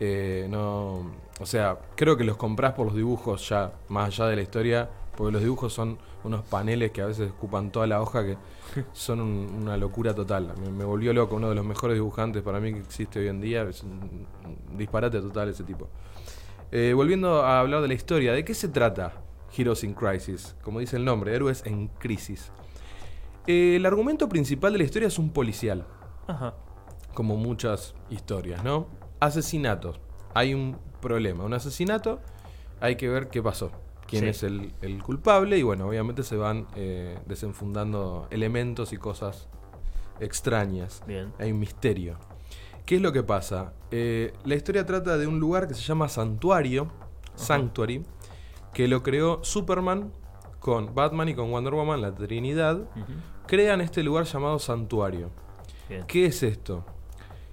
Eh, 0.00 0.46
no, 0.50 1.12
o 1.40 1.46
sea, 1.46 1.78
creo 1.94 2.16
que 2.16 2.24
los 2.24 2.36
comprás 2.36 2.72
por 2.72 2.86
los 2.86 2.96
dibujos 2.96 3.48
ya, 3.48 3.72
más 3.88 4.08
allá 4.08 4.26
de 4.26 4.36
la 4.36 4.42
historia, 4.42 4.90
porque 5.16 5.32
los 5.32 5.40
dibujos 5.42 5.72
son 5.72 5.98
unos 6.24 6.42
paneles 6.46 6.90
que 6.90 7.00
a 7.02 7.06
veces 7.06 7.30
ocupan 7.30 7.70
toda 7.70 7.86
la 7.86 8.02
hoja 8.02 8.24
que 8.24 8.36
son 8.92 9.20
un- 9.20 9.58
una 9.62 9.76
locura 9.76 10.12
total. 10.14 10.52
Me, 10.60 10.70
me 10.70 10.84
volvió 10.84 11.12
loco, 11.12 11.36
uno 11.36 11.48
de 11.48 11.54
los 11.54 11.64
mejores 11.64 11.94
dibujantes 11.96 12.42
para 12.42 12.58
mí 12.58 12.72
que 12.72 12.80
existe 12.80 13.20
hoy 13.20 13.28
en 13.28 13.40
día, 13.40 13.62
es 13.62 13.84
un, 13.84 14.26
un 14.70 14.76
disparate 14.76 15.20
total 15.20 15.50
ese 15.50 15.62
tipo. 15.62 15.88
Eh, 16.72 16.92
volviendo 16.92 17.42
a 17.44 17.60
hablar 17.60 17.80
de 17.82 17.88
la 17.88 17.94
historia, 17.94 18.32
¿de 18.32 18.44
qué 18.44 18.52
se 18.54 18.68
trata 18.68 19.12
Heroes 19.56 19.84
in 19.84 19.94
Crisis? 19.94 20.56
Como 20.64 20.80
dice 20.80 20.96
el 20.96 21.04
nombre, 21.04 21.32
héroes 21.36 21.62
en 21.66 21.86
crisis. 21.86 22.50
Eh, 23.46 23.76
el 23.76 23.86
argumento 23.86 24.28
principal 24.28 24.72
de 24.72 24.78
la 24.78 24.84
historia 24.84 25.08
es 25.08 25.18
un 25.18 25.30
policial 25.30 25.86
Ajá. 26.26 26.54
como 27.14 27.36
muchas 27.36 27.94
historias, 28.10 28.64
¿no? 28.64 28.86
Asesinatos. 29.20 30.00
Hay 30.34 30.54
un 30.54 30.78
problema, 31.00 31.44
un 31.44 31.54
asesinato, 31.54 32.20
hay 32.80 32.96
que 32.96 33.08
ver 33.08 33.28
qué 33.28 33.42
pasó, 33.42 33.70
quién 34.06 34.22
Sí. 34.24 34.28
es 34.30 34.42
el, 34.42 34.72
el 34.82 35.02
culpable 35.02 35.58
y 35.58 35.62
bueno, 35.62 35.86
obviamente 35.88 36.22
se 36.22 36.36
van 36.36 36.66
eh, 36.74 37.18
desenfundando 37.26 38.26
elementos 38.30 38.92
y 38.92 38.96
cosas 38.96 39.48
extrañas. 40.20 41.02
Bien. 41.06 41.32
Hay 41.38 41.52
un 41.52 41.58
misterio. 41.58 42.16
¿Qué 42.86 42.96
es 42.96 43.02
lo 43.02 43.12
que 43.12 43.22
pasa? 43.22 43.72
Eh, 43.90 44.32
la 44.44 44.54
historia 44.54 44.84
trata 44.86 45.16
de 45.18 45.26
un 45.26 45.40
lugar 45.40 45.68
que 45.68 45.74
se 45.74 45.82
llama 45.82 46.08
Santuario, 46.08 46.88
Sanctuary, 47.34 48.04
que 48.72 48.88
lo 48.88 49.02
creó 49.02 49.42
Superman 49.42 50.12
con 50.60 50.94
Batman 50.94 51.28
y 51.28 51.34
con 51.34 51.50
Wonder 51.50 51.74
Woman, 51.74 52.00
la 52.02 52.14
Trinidad. 52.14 52.76
Ujú. 52.80 53.12
Crean 53.46 53.80
este 53.80 54.02
lugar 54.02 54.24
llamado 54.24 54.58
Santuario. 54.58 55.30
Bien. 55.88 56.04
¿Qué 56.06 56.26
es 56.26 56.42
esto? 56.42 56.84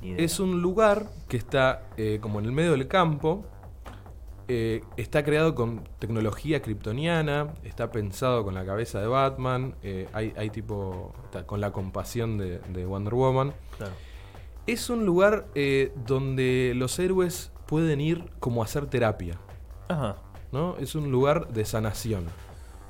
Es 0.02 0.40
un 0.40 0.62
lugar 0.62 1.06
que 1.28 1.38
está 1.38 1.84
eh, 1.96 2.18
como 2.22 2.40
en 2.40 2.46
el 2.46 2.52
medio 2.52 2.72
del 2.72 2.88
campo. 2.88 3.46
eh, 4.48 4.82
está 4.98 5.24
creado 5.24 5.54
con 5.54 5.84
tecnología 6.00 6.62
kryptoniana. 6.62 7.54
Está 7.64 7.92
pensado 7.92 8.44
con 8.44 8.56
la 8.56 8.66
cabeza 8.66 9.00
de 9.00 9.08
Batman. 9.08 9.76
eh, 9.84 10.08
hay, 10.14 10.34
hay 10.38 10.50
tipo. 10.50 11.14
con 11.46 11.62
la 11.62 11.72
compasión 11.72 12.38
de, 12.38 12.60
de 12.60 12.86
Wonder 12.86 13.14
Woman. 13.14 13.54
Claro. 13.78 13.94
Es 14.68 14.90
un 14.90 15.06
lugar 15.06 15.48
donde 16.08 16.74
los 16.76 16.98
héroes 17.00 17.52
pueden 17.68 18.02
ir 18.02 18.32
como 18.40 18.62
a 18.62 18.66
hacer 18.66 18.88
terapia. 18.88 19.38
Ajá. 19.88 20.18
¿no? 20.52 20.78
Es 20.78 20.96
un 20.96 21.12
lugar 21.12 21.48
de 21.50 21.64
sanación 21.66 22.26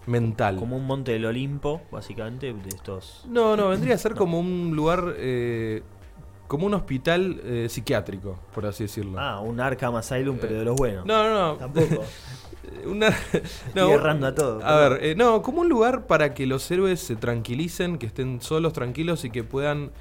mental. 0.06 0.58
Como 0.58 0.78
un 0.78 0.86
monte 0.86 1.12
del 1.12 1.26
Olimpo, 1.26 1.82
básicamente, 1.92 2.54
de 2.54 2.70
estos. 2.70 3.26
No, 3.28 3.56
no, 3.56 3.70
vendría 3.70 3.96
a 3.96 3.98
ser 3.98 4.16
como 4.16 4.40
un 4.40 4.76
lugar. 4.76 5.16
eh, 5.18 5.84
como 6.52 6.66
un 6.66 6.74
hospital 6.74 7.40
eh, 7.46 7.68
psiquiátrico, 7.70 8.38
por 8.54 8.66
así 8.66 8.84
decirlo. 8.84 9.18
Ah, 9.18 9.40
un 9.40 9.62
Arkham 9.62 9.96
Asylum, 9.96 10.38
pero 10.38 10.56
de 10.56 10.66
los 10.66 10.76
buenos. 10.76 11.06
No, 11.06 11.24
no, 11.24 11.54
no. 11.54 11.56
Tampoco. 11.56 12.04
Una, 12.86 13.08
Estoy 13.08 14.24
a 14.24 14.36
todo, 14.36 14.64
A 14.64 14.90
ver, 14.90 15.04
eh, 15.04 15.16
no, 15.16 15.42
como 15.42 15.62
un 15.62 15.70
lugar 15.70 16.08
para 16.08 16.34
que 16.34 16.46
los 16.46 16.70
héroes 16.70 17.00
se 17.00 17.16
tranquilicen, 17.16 17.98
que 17.98 18.06
estén 18.06 18.42
solos, 18.42 18.74
tranquilos 18.74 19.24
y 19.24 19.30
que 19.30 19.44
puedan 19.44 19.92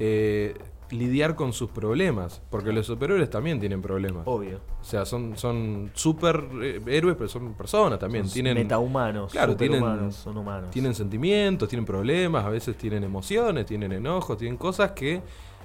eh, 0.00 0.54
lidiar 0.90 1.34
con 1.36 1.52
sus 1.52 1.70
problemas. 1.70 2.42
Porque 2.50 2.72
los 2.72 2.86
superhéroes 2.86 3.30
también 3.30 3.60
tienen 3.60 3.80
problemas. 3.82 4.22
Obvio. 4.26 4.60
O 4.80 4.84
sea, 4.84 5.04
son, 5.04 5.36
son 5.36 5.90
super 5.94 6.44
eh, 6.62 6.80
pero 6.84 7.28
son 7.28 7.54
personas 7.54 7.98
también. 7.98 8.24
Son 8.24 8.32
tienen, 8.34 8.54
metahumanos. 8.54 9.32
Claro, 9.32 9.56
tienen, 9.56 10.12
son 10.12 10.36
humanos. 10.36 10.70
tienen 10.70 10.94
sentimientos, 10.94 11.68
tienen 11.68 11.84
problemas, 11.84 12.44
a 12.44 12.48
veces 12.48 12.76
tienen 12.76 13.04
emociones, 13.04 13.66
tienen 13.66 13.92
enojos, 13.92 14.36
tienen 14.38 14.56
cosas 14.56 14.92
que 14.92 15.22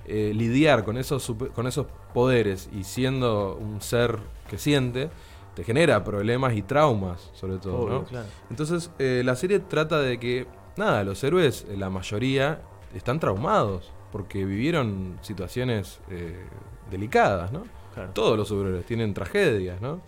eh, 0.07 0.31
lidiar 0.35 0.83
con 0.83 0.97
esos, 0.97 1.23
super- 1.23 1.49
con 1.49 1.65
esos 1.67 1.87
poderes 2.13 2.69
y 2.71 2.83
siendo 2.83 3.55
un 3.55 3.81
ser 3.81 4.19
que 4.47 4.57
siente, 4.59 5.09
te 5.55 5.63
genera 5.63 6.03
problemas 6.03 6.53
y 6.53 6.61
traumas, 6.61 7.31
sobre 7.33 7.57
todo. 7.57 7.77
Obvio, 7.79 7.93
¿no? 7.93 8.03
claro. 8.03 8.27
Entonces, 8.49 8.91
eh, 8.99 9.23
la 9.25 9.35
serie 9.35 9.59
trata 9.59 9.99
de 10.01 10.19
que, 10.19 10.45
nada, 10.77 11.03
los 11.03 11.23
héroes, 11.23 11.65
eh, 11.69 11.77
la 11.77 11.89
mayoría, 11.89 12.61
están 12.93 13.19
traumados 13.19 13.91
porque 14.11 14.45
vivieron 14.45 15.17
situaciones 15.21 15.99
eh, 16.09 16.45
delicadas, 16.89 17.51
¿no? 17.51 17.63
Claro. 17.93 18.11
Todos 18.13 18.37
los 18.37 18.47
superhéroes 18.47 18.85
tienen 18.85 19.13
tragedias, 19.13 19.81
¿no? 19.81 20.01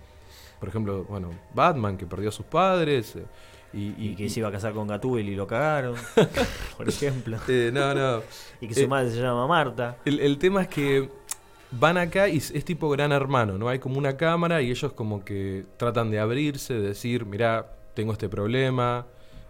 Por 0.60 0.70
ejemplo, 0.70 1.04
bueno, 1.06 1.30
Batman 1.54 1.98
que 1.98 2.06
perdió 2.06 2.30
a 2.30 2.32
sus 2.32 2.46
padres. 2.46 3.16
eh, 3.16 3.24
y, 3.74 3.94
Y 4.12 4.16
que 4.16 4.30
se 4.30 4.40
iba 4.40 4.50
a 4.50 4.52
casar 4.52 4.74
con 4.74 4.88
Gatúbel 4.88 5.28
y 5.30 5.36
lo 5.36 5.46
cagaron, 5.46 5.96
por 6.78 6.88
ejemplo. 6.90 7.38
eh, 7.48 7.70
no, 7.74 7.94
no. 7.94 8.22
Y 8.62 8.68
que 8.68 8.74
su 8.74 8.82
Eh, 8.82 8.88
madre 8.88 9.12
se 9.12 9.22
llama 9.22 9.46
Marta. 9.48 9.98
El, 10.06 10.20
el 10.20 10.38
tema 10.38 10.62
es 10.64 10.68
que 10.70 11.10
van 11.72 11.98
acá 11.98 12.28
y 12.30 12.38
es, 12.38 12.52
es 12.52 12.64
tipo 12.66 12.90
gran 12.90 13.12
hermano, 13.12 13.58
¿no? 13.58 13.68
Hay 13.70 13.80
como 13.80 13.98
una 13.98 14.16
cámara 14.18 14.62
y 14.62 14.72
ellos 14.72 14.94
como 14.94 15.24
que 15.26 15.66
tratan 15.78 16.10
de 16.12 16.20
abrirse, 16.20 16.74
de 16.76 16.82
decir, 16.82 17.26
mirá, 17.26 17.72
tengo 17.94 18.14
este 18.14 18.30
problema. 18.30 19.06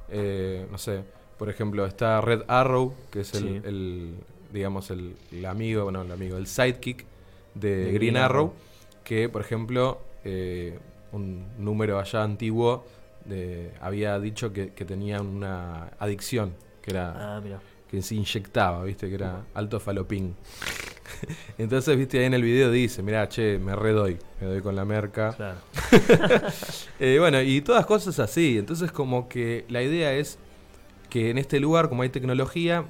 eh, 0.09 0.65
no 0.71 0.77
sé, 0.77 1.03
por 1.37 1.49
ejemplo, 1.49 1.85
está 1.85 2.19
Red 2.21 2.43
Arrow, 2.47 2.93
que 3.11 3.21
es 3.21 3.33
el, 3.35 3.43
Sí. 3.43 3.61
el, 3.65 4.15
digamos, 4.51 4.91
el, 4.91 5.15
el 5.31 5.45
amigo, 5.45 5.83
bueno, 5.83 6.01
el 6.01 6.11
amigo, 6.11 6.37
el 6.37 6.47
sidekick 6.47 7.05
de, 7.55 7.69
De 7.69 7.83
Green, 7.93 7.95
Green 7.95 8.17
Arrow, 8.17 8.47
Arrow. 8.47 8.53
que, 9.03 9.29
por 9.29 9.41
ejemplo, 9.41 10.01
eh, 10.23 10.79
un 11.11 11.45
número 11.57 11.99
allá 11.99 12.23
antiguo 12.23 12.85
de, 13.25 13.71
había 13.81 14.19
dicho 14.19 14.53
que, 14.53 14.73
que 14.73 14.85
tenía 14.85 15.21
una 15.21 15.91
adicción, 15.99 16.53
que 16.81 16.91
era 16.91 17.37
Ah, 17.37 17.41
que 17.89 18.01
se 18.01 18.15
inyectaba, 18.15 18.83
¿viste? 18.83 19.07
Que 19.07 19.15
era 19.15 19.45
alto 19.53 19.79
falopín. 19.79 20.35
Entonces, 21.57 21.97
viste, 21.97 22.19
ahí 22.19 22.25
en 22.25 22.33
el 22.33 22.43
video 22.43 22.69
dice, 22.69 23.01
mirá, 23.01 23.27
che, 23.29 23.59
me 23.59 23.75
redoy, 23.75 24.17
me 24.41 24.47
doy 24.47 24.61
con 24.61 24.75
la 24.75 24.85
merca. 24.85 25.33
Claro. 25.33 25.57
Eh, 26.99 27.17
bueno, 27.19 27.39
y 27.41 27.61
todas 27.61 27.85
cosas 27.85 28.19
así. 28.19 28.57
Entonces, 28.57 28.91
como 28.91 29.29
que 29.29 29.65
la 29.69 29.83
idea 29.83 30.13
es 30.13 30.39
que 31.11 31.29
en 31.29 31.37
este 31.37 31.59
lugar, 31.59 31.89
como 31.89 32.01
hay 32.01 32.09
tecnología, 32.09 32.85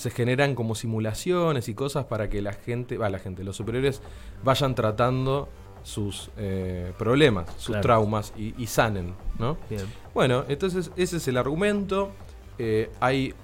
se 0.00 0.10
generan 0.10 0.54
como 0.54 0.74
simulaciones 0.74 1.68
y 1.68 1.74
cosas 1.74 2.06
para 2.06 2.28
que 2.30 2.40
la 2.42 2.52
gente, 2.52 2.96
va, 2.98 3.08
la 3.10 3.18
gente, 3.18 3.44
los 3.44 3.56
superiores 3.56 4.00
vayan 4.42 4.74
tratando 4.74 5.48
sus 5.82 6.30
eh, 6.36 6.92
problemas, 6.98 7.48
sus 7.56 7.66
Claro. 7.68 7.82
traumas 7.82 8.32
y, 8.36 8.54
y 8.60 8.66
sanen, 8.66 9.14
¿no? 9.38 9.56
Bien. 9.68 9.84
Bueno, 10.14 10.44
entonces 10.48 10.90
ese 10.96 11.18
es 11.18 11.28
el 11.28 11.36
argumento. 11.36 12.10
Eh, 12.58 12.90
hay 13.00 13.34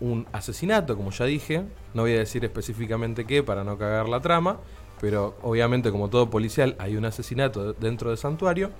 un 0.00 0.26
asesinato, 0.32 0.96
como 0.96 1.10
ya 1.10 1.24
dije. 1.26 1.64
No 1.94 2.02
voy 2.02 2.12
a 2.14 2.18
decir 2.18 2.44
específicamente 2.44 3.24
qué 3.24 3.42
para 3.42 3.64
no 3.64 3.78
cagar 3.78 4.08
la 4.08 4.20
trama. 4.20 4.58
Pero 5.00 5.36
obviamente, 5.42 5.90
como 5.90 6.08
todo 6.08 6.30
policial, 6.30 6.76
hay 6.78 6.96
un 6.96 7.04
asesinato 7.04 7.72
dentro 7.72 8.10
del 8.10 8.18
santuario. 8.18 8.70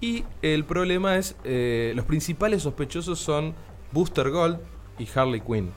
Y 0.00 0.24
el 0.42 0.64
problema 0.64 1.16
es, 1.16 1.34
eh, 1.44 1.92
los 1.96 2.04
principales 2.04 2.62
sospechosos 2.62 3.18
son 3.18 3.54
Booster 3.92 4.30
Gold 4.30 4.58
y 4.98 5.08
Harley 5.14 5.40
Quinn. 5.40 5.72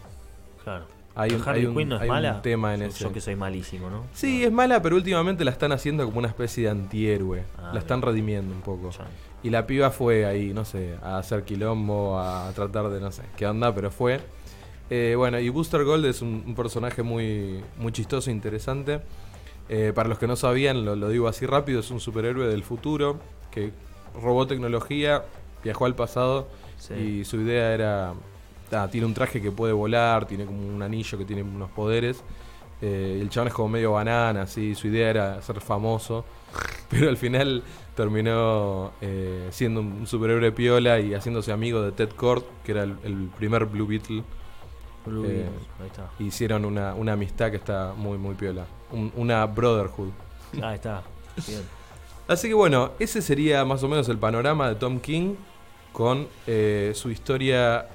Claro. 0.63 0.85
Hay 1.13 1.31
un- 1.33 1.41
Harley 1.41 1.61
hay 1.61 1.67
un- 1.67 1.75
Quinn 1.75 1.89
no 1.89 1.95
es 1.97 2.01
hay 2.03 2.07
un 2.09 2.15
mala. 2.15 2.41
tema 2.41 2.73
en 2.73 2.81
yo, 2.81 2.85
ese. 2.87 3.03
yo 3.03 3.11
que 3.11 3.19
soy 3.19 3.35
malísimo, 3.35 3.89
¿no? 3.89 4.05
Sí, 4.13 4.43
es 4.45 4.51
mala, 4.51 4.81
pero 4.81 4.95
últimamente 4.95 5.43
la 5.43 5.51
están 5.51 5.71
haciendo 5.73 6.05
como 6.05 6.19
una 6.19 6.29
especie 6.29 6.63
de 6.65 6.69
antihéroe. 6.69 7.43
Ah, 7.57 7.71
la 7.73 7.79
están 7.79 7.99
bien. 7.99 8.09
redimiendo 8.13 8.53
un 8.55 8.61
poco. 8.61 8.91
Ya. 8.91 9.05
Y 9.43 9.49
la 9.49 9.65
piba 9.67 9.89
fue 9.91 10.25
ahí, 10.25 10.53
no 10.53 10.63
sé, 10.63 10.95
a 11.03 11.17
hacer 11.17 11.43
quilombo, 11.43 12.17
a 12.19 12.51
tratar 12.53 12.89
de 12.89 13.01
no 13.01 13.11
sé 13.11 13.23
qué 13.35 13.45
onda, 13.47 13.73
pero 13.75 13.91
fue. 13.91 14.21
Eh, 14.89 15.15
bueno, 15.17 15.39
y 15.39 15.49
Booster 15.49 15.83
Gold 15.83 16.05
es 16.05 16.21
un, 16.21 16.43
un 16.45 16.55
personaje 16.55 17.01
muy, 17.03 17.61
muy 17.77 17.91
chistoso 17.91 18.29
e 18.29 18.33
interesante. 18.33 19.01
Eh, 19.67 19.91
para 19.95 20.07
los 20.09 20.17
que 20.19 20.27
no 20.27 20.35
sabían, 20.35 20.85
lo, 20.85 20.95
lo 20.95 21.09
digo 21.09 21.27
así 21.27 21.45
rápido, 21.45 21.79
es 21.79 21.91
un 21.91 21.99
superhéroe 21.99 22.47
del 22.47 22.63
futuro 22.63 23.19
que 23.51 23.71
robó 24.21 24.47
tecnología, 24.47 25.23
viajó 25.63 25.85
al 25.85 25.95
pasado 25.95 26.47
Sí. 26.77 26.93
y 26.95 27.25
su 27.25 27.39
idea 27.41 27.73
era... 27.73 28.13
ah, 28.73 28.87
tiene 28.91 29.05
un 29.07 29.13
traje 29.13 29.41
que 29.41 29.51
puede 29.51 29.73
volar, 29.73 30.25
tiene 30.25 30.45
como 30.45 30.59
un 30.67 30.81
anillo 30.81 31.17
que 31.17 31.25
tiene 31.25 31.43
unos 31.43 31.69
poderes. 31.71 32.23
eh, 32.81 33.19
el 33.21 33.29
chabón 33.29 33.49
es 33.49 33.53
como 33.53 33.69
medio 33.69 33.91
banana, 33.93 34.43
así. 34.43 34.73
Su 34.75 34.87
idea 34.87 35.09
era 35.09 35.41
ser 35.41 35.61
famoso. 35.61 36.25
Pero 36.89 37.09
al 37.09 37.17
final 37.17 37.63
terminó 37.95 38.91
eh, 39.01 39.47
siendo 39.51 39.79
un 39.81 40.05
superhéroe 40.07 40.51
piola 40.51 40.99
y 40.99 41.13
haciéndose 41.13 41.51
amigo 41.51 41.81
de 41.81 41.91
Ted 41.91 42.09
Kord, 42.09 42.43
que 42.63 42.71
era 42.73 42.83
el, 42.83 42.95
el 43.03 43.29
primer 43.37 43.65
Blue 43.65 43.85
Beetle. 43.87 44.23
Blue 45.05 45.25
Eh, 45.25 45.47
ahí 45.79 45.87
está. 45.87 46.09
Hicieron 46.19 46.65
una, 46.65 46.93
una 46.95 47.13
amistad 47.13 47.49
que 47.51 47.57
está 47.57 47.93
muy, 47.95 48.17
muy 48.17 48.35
piola. 48.35 48.65
Un- 48.91 49.11
una 49.15 49.45
brotherhood. 49.45 50.09
Ahí 50.61 50.75
está. 50.75 51.03
Bien. 51.47 51.61
Así 52.27 52.47
que 52.49 52.53
bueno, 52.53 52.91
ese 52.99 53.21
sería 53.21 53.63
más 53.65 53.83
o 53.83 53.87
menos 53.87 54.07
el 54.09 54.17
panorama 54.17 54.67
de 54.69 54.75
Tom 54.75 54.99
King 54.99 55.35
con 55.93 56.27
eh, 56.47 56.91
su 56.95 57.09
historia 57.09 57.87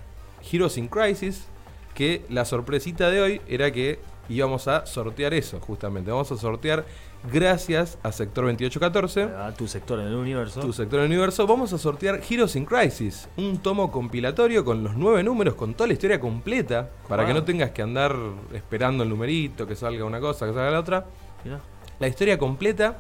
Heroes 0.50 0.76
in 0.78 0.88
Crisis. 0.88 1.46
Que 1.94 2.24
la 2.28 2.44
sorpresita 2.44 3.10
de 3.10 3.20
hoy 3.22 3.40
era 3.48 3.70
que 3.72 3.98
íbamos 4.28 4.68
a 4.68 4.84
sortear 4.84 5.32
eso, 5.32 5.60
justamente. 5.60 6.10
Vamos 6.10 6.30
a 6.30 6.36
sortear, 6.36 6.84
gracias 7.32 7.96
a 8.02 8.12
Sector 8.12 8.44
2814, 8.44 9.22
A 9.22 9.54
tu 9.54 9.66
sector 9.66 10.00
en 10.00 10.08
el 10.08 10.14
universo. 10.14 10.60
tu 10.60 10.72
sector 10.74 11.00
del 11.00 11.08
universo, 11.10 11.46
vamos 11.46 11.72
a 11.72 11.78
sortear 11.78 12.20
Heroes 12.28 12.54
in 12.56 12.66
Crisis, 12.66 13.28
un 13.38 13.58
tomo 13.58 13.90
compilatorio 13.90 14.62
con 14.64 14.84
los 14.84 14.94
nueve 14.94 15.22
números, 15.22 15.54
con 15.54 15.72
toda 15.74 15.86
la 15.86 15.94
historia 15.94 16.20
completa, 16.20 16.90
para 17.08 17.24
que 17.24 17.32
Wow. 17.32 17.40
no 17.40 17.44
tengas 17.46 17.70
que 17.70 17.80
andar 17.82 18.14
esperando 18.52 19.02
el 19.04 19.08
numerito, 19.08 19.66
que 19.66 19.74
salga 19.74 20.04
una 20.04 20.20
cosa, 20.20 20.46
que 20.46 20.52
salga 20.52 20.70
la 20.70 20.80
otra. 20.80 21.06
Mirá. 21.44 21.60
La 21.98 22.08
historia 22.08 22.36
completa, 22.36 22.98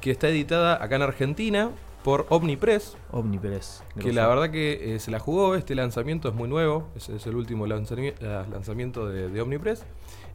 que 0.00 0.12
está 0.12 0.28
editada 0.28 0.80
acá 0.82 0.94
en 0.94 1.02
Argentina 1.02 1.70
por 2.08 2.24
Omnipress, 2.30 2.96
Omnipress. 3.10 3.84
que 4.00 4.14
la 4.14 4.26
verdad 4.26 4.50
que 4.50 4.94
eh, 4.94 4.98
se 4.98 5.10
la 5.10 5.18
jugó, 5.18 5.56
este 5.56 5.74
lanzamiento 5.74 6.30
es 6.30 6.34
muy 6.34 6.48
nuevo, 6.48 6.88
es, 6.96 7.10
es 7.10 7.26
el 7.26 7.36
último 7.36 7.66
lanzami- 7.66 8.18
lanzamiento 8.48 9.06
de, 9.06 9.28
de 9.28 9.42
Omnipress. 9.42 9.84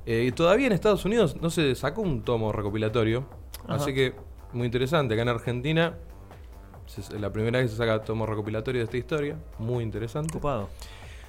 Eh, 0.06 0.26
y 0.28 0.32
todavía 0.34 0.68
en 0.68 0.74
Estados 0.74 1.04
Unidos 1.04 1.38
no 1.42 1.50
se 1.50 1.74
sacó 1.74 2.02
un 2.04 2.22
tomo 2.22 2.52
recopilatorio, 2.52 3.26
Ajá. 3.66 3.74
así 3.74 3.92
que 3.92 4.14
muy 4.52 4.66
interesante, 4.68 5.16
acá 5.16 5.24
en 5.24 5.30
Argentina 5.30 5.98
es 6.96 7.10
la 7.20 7.34
primera 7.34 7.58
vez 7.58 7.66
que 7.66 7.72
se 7.72 7.78
saca 7.78 8.04
tomo 8.04 8.28
recopilatorio 8.28 8.78
de 8.82 8.86
esta 8.86 8.98
historia, 8.98 9.36
muy 9.58 9.84
interesante. 9.84 10.30
Ocupado. 10.38 10.70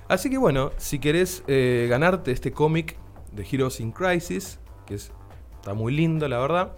Así 0.08 0.28
que 0.28 0.36
bueno, 0.36 0.72
si 0.76 0.98
querés 0.98 1.42
eh, 1.46 1.86
ganarte 1.88 2.32
este 2.32 2.52
cómic 2.52 2.98
de 3.32 3.46
Heroes 3.50 3.80
in 3.80 3.92
Crisis, 3.92 4.60
que 4.84 4.96
es, 4.96 5.10
está 5.54 5.72
muy 5.72 5.94
lindo, 5.94 6.28
la 6.28 6.38
verdad, 6.38 6.72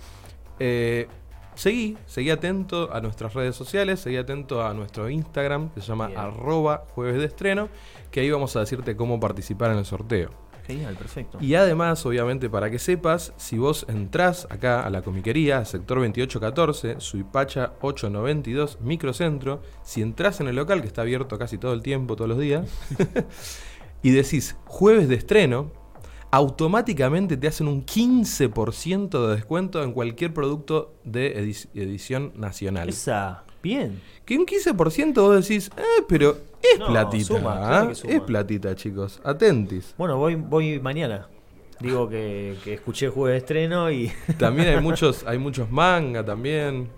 eh, 0.61 1.09
seguí, 1.57 1.99
seguí 2.07 2.31
atento 2.31 2.93
a 2.93 3.01
nuestras 3.01 3.35
redes 3.35 3.57
sociales, 3.57 4.01
seguí 4.01 4.17
atento 4.17 4.65
a 4.65 4.73
nuestro 4.73 5.11
Instagram, 5.11 5.71
que 5.71 5.81
se 5.81 5.89
llama 5.89 6.07
Bien. 6.07 6.21
arroba 6.21 6.85
jueves 6.95 7.19
de 7.19 7.25
estreno, 7.25 7.69
que 8.11 8.21
ahí 8.21 8.31
vamos 8.31 8.55
a 8.55 8.61
decirte 8.61 8.95
cómo 8.97 9.19
participar 9.19 9.73
en 9.73 9.79
el 9.79 9.85
sorteo. 9.85 10.31
Genial, 10.67 10.97
perfecto. 10.97 11.39
Y 11.41 11.55
además, 11.55 12.05
obviamente, 12.07 12.51
para 12.51 12.71
que 12.71 12.81
sepas, 12.81 13.33
si 13.37 13.57
vos 13.57 13.87
entrás 13.89 14.49
acá 14.51 14.83
a 14.83 14.91
la 14.91 15.03
comiquería, 15.03 15.65
sector 15.65 15.99
2814, 15.99 16.97
Suipacha 16.99 17.75
892, 17.81 18.81
Microcentro, 18.81 19.63
si 19.85 20.03
entrás 20.03 20.41
en 20.41 20.49
el 20.49 20.57
local, 20.57 20.81
que 20.81 20.89
está 20.89 21.03
abierto 21.03 21.39
casi 21.39 21.57
todo 21.57 21.73
el 21.73 21.83
tiempo, 21.83 22.17
todos 22.17 22.29
los 22.29 22.39
días, 22.39 22.69
y 24.03 24.11
decís 24.11 24.57
jueves 24.65 25.09
de 25.09 25.15
estreno, 25.15 25.71
automáticamente 26.37 27.37
te 27.37 27.49
hacen 27.49 27.67
un 27.69 27.85
15% 27.85 29.27
de 29.29 29.35
descuento 29.37 29.83
en 29.83 29.93
cualquier 29.93 30.33
producto 30.35 30.95
de 31.05 31.35
edi- 31.43 31.69
edición 31.75 32.33
nacional. 32.37 32.89
Esa. 32.89 33.43
Bien. 33.63 34.01
Que 34.25 34.37
un 34.39 34.47
15% 34.47 35.15
vos 35.23 35.49
decís, 35.49 35.71
eh, 35.77 36.05
pero 36.09 36.37
es 36.63 36.79
No, 36.79 36.87
platita, 36.89 37.25
suma, 37.25 37.57
claro 37.57 37.89
que 37.89 37.95
suma. 37.97 38.13
es 38.13 38.21
platita, 38.21 38.75
chicos, 38.77 39.21
atentis. 39.25 39.95
Bueno, 39.99 40.17
voy, 40.19 40.35
voy 40.37 40.79
mañana. 40.79 41.29
Digo 41.81 42.09
que, 42.09 42.57
que 42.65 42.75
escuché 42.75 43.09
jueves 43.09 43.35
de 43.35 43.39
estreno 43.39 43.91
y. 43.91 44.11
También 44.39 44.69
hay 44.69 44.81
muchos, 44.83 45.25
hay 45.27 45.39
muchos 45.39 45.71
manga 45.71 46.25
también. 46.25 46.89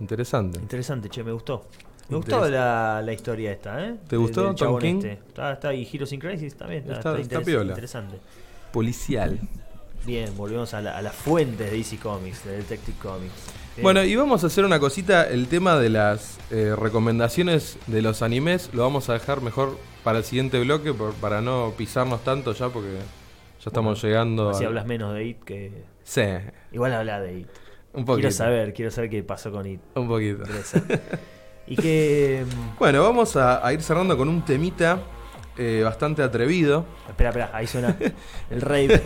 Interesante. 0.00 0.58
Interesante, 0.58 1.08
che, 1.08 1.22
me 1.22 1.32
gustó. 1.32 1.64
Me 2.08 2.16
gustó 2.16 2.46
la, 2.48 3.00
la 3.02 3.12
historia 3.12 3.52
esta, 3.52 3.86
¿eh? 3.86 3.94
¿Te 4.08 4.16
gustó, 4.16 4.54
Tom 4.54 4.78
King? 4.78 4.96
este. 4.96 5.12
Está, 5.12 5.52
está 5.52 5.68
ahí, 5.68 5.88
Heroes 5.90 6.12
in 6.12 6.20
Crisis 6.20 6.54
también. 6.56 6.82
Está, 6.82 6.94
Está- 6.96 7.10
está 7.12 7.20
está 7.22 7.34
interes- 7.40 7.44
piola. 7.44 7.68
interesante. 7.70 8.16
Policial. 8.72 9.38
Bien, 10.04 10.36
volvemos 10.36 10.74
a, 10.74 10.80
la- 10.80 10.96
a 10.98 11.02
las 11.02 11.14
fuentes 11.14 11.70
de 11.70 11.76
DC 11.76 11.98
Comics, 11.98 12.44
de 12.44 12.56
Detective 12.56 12.96
Comics. 13.00 13.32
Bien. 13.76 13.82
Bueno, 13.84 14.02
y 14.04 14.16
vamos 14.16 14.42
a 14.44 14.48
hacer 14.48 14.64
una 14.64 14.80
cosita. 14.80 15.28
El 15.28 15.46
tema 15.46 15.76
de 15.78 15.88
las 15.90 16.38
eh, 16.50 16.74
recomendaciones 16.76 17.78
de 17.86 18.02
los 18.02 18.20
animes 18.22 18.70
lo 18.72 18.82
vamos 18.82 19.08
a 19.08 19.12
dejar 19.14 19.40
mejor 19.42 19.78
para 20.02 20.18
el 20.18 20.24
siguiente 20.24 20.58
bloque 20.60 20.92
por- 20.92 21.14
para 21.14 21.40
no 21.40 21.72
pisarnos 21.76 22.24
tanto 22.24 22.52
ya 22.52 22.68
porque 22.68 22.96
ya 22.98 23.64
estamos 23.66 24.02
llegando. 24.02 24.50
Así 24.50 24.64
al- 24.64 24.68
hablas 24.70 24.86
menos 24.86 25.14
de 25.14 25.24
It 25.24 25.44
que. 25.44 25.84
Sí, 26.02 26.22
Igual 26.72 26.92
habla 26.94 27.20
de 27.20 27.40
It. 27.40 27.48
un 27.94 28.04
poquito. 28.04 28.22
Quiero 28.28 28.30
saber, 28.32 28.74
quiero 28.74 28.90
saber 28.90 29.08
qué 29.10 29.22
pasó 29.22 29.52
con 29.52 29.66
It. 29.66 29.80
Un 29.94 30.08
poquito. 30.08 30.42
Y 31.68 31.76
que. 31.76 32.44
mm, 32.74 32.78
Bueno, 32.78 33.02
vamos 33.04 33.36
a, 33.36 33.64
a 33.64 33.72
ir 33.72 33.80
cerrando 33.82 34.16
con 34.18 34.28
un 34.28 34.44
temita 34.44 34.98
eh, 35.56 35.82
bastante 35.84 36.22
atrevido. 36.22 36.84
Espera, 37.08 37.30
espera, 37.30 37.50
ahí 37.52 37.66
suena 37.66 37.96
el 38.50 38.60
rave. 38.60 39.02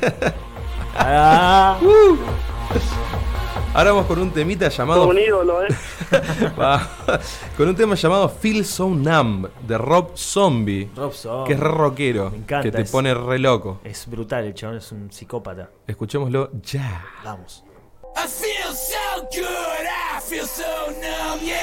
Ah, 0.94 1.78
Ahora 3.74 3.90
vamos 3.92 4.06
con 4.06 4.18
un 4.20 4.30
temita 4.30 4.68
llamado. 4.68 5.06
un 5.06 5.18
ídolo, 5.18 5.62
¿eh? 5.62 5.68
Con 7.58 7.68
un 7.68 7.76
tema 7.76 7.94
llamado 7.94 8.28
Feel 8.30 8.64
So 8.64 8.88
Numb 8.88 9.48
de 9.66 9.76
Rob 9.76 10.16
Zombie. 10.16 10.88
Rob 10.96 11.12
Zombie. 11.12 11.46
Que 11.46 11.52
es 11.54 11.60
re 11.60 11.68
rockero. 11.68 12.30
Me 12.30 12.38
encanta, 12.38 12.62
Que 12.62 12.70
te 12.72 12.82
es- 12.82 12.90
pone 12.90 13.12
re 13.12 13.38
loco. 13.38 13.80
Es 13.84 14.06
brutal, 14.08 14.44
el 14.46 14.54
chabón 14.54 14.76
es 14.78 14.90
un 14.92 15.12
psicópata. 15.12 15.68
Escuchémoslo 15.86 16.50
ya. 16.62 17.04
Vamos. 17.22 17.64
I 18.16 18.26
feel 18.26 18.74
so 18.74 19.22
good, 19.30 19.84
I 19.84 20.20
feel 20.22 20.46
so 20.46 20.62
numb, 20.92 21.42
yeah. 21.42 21.56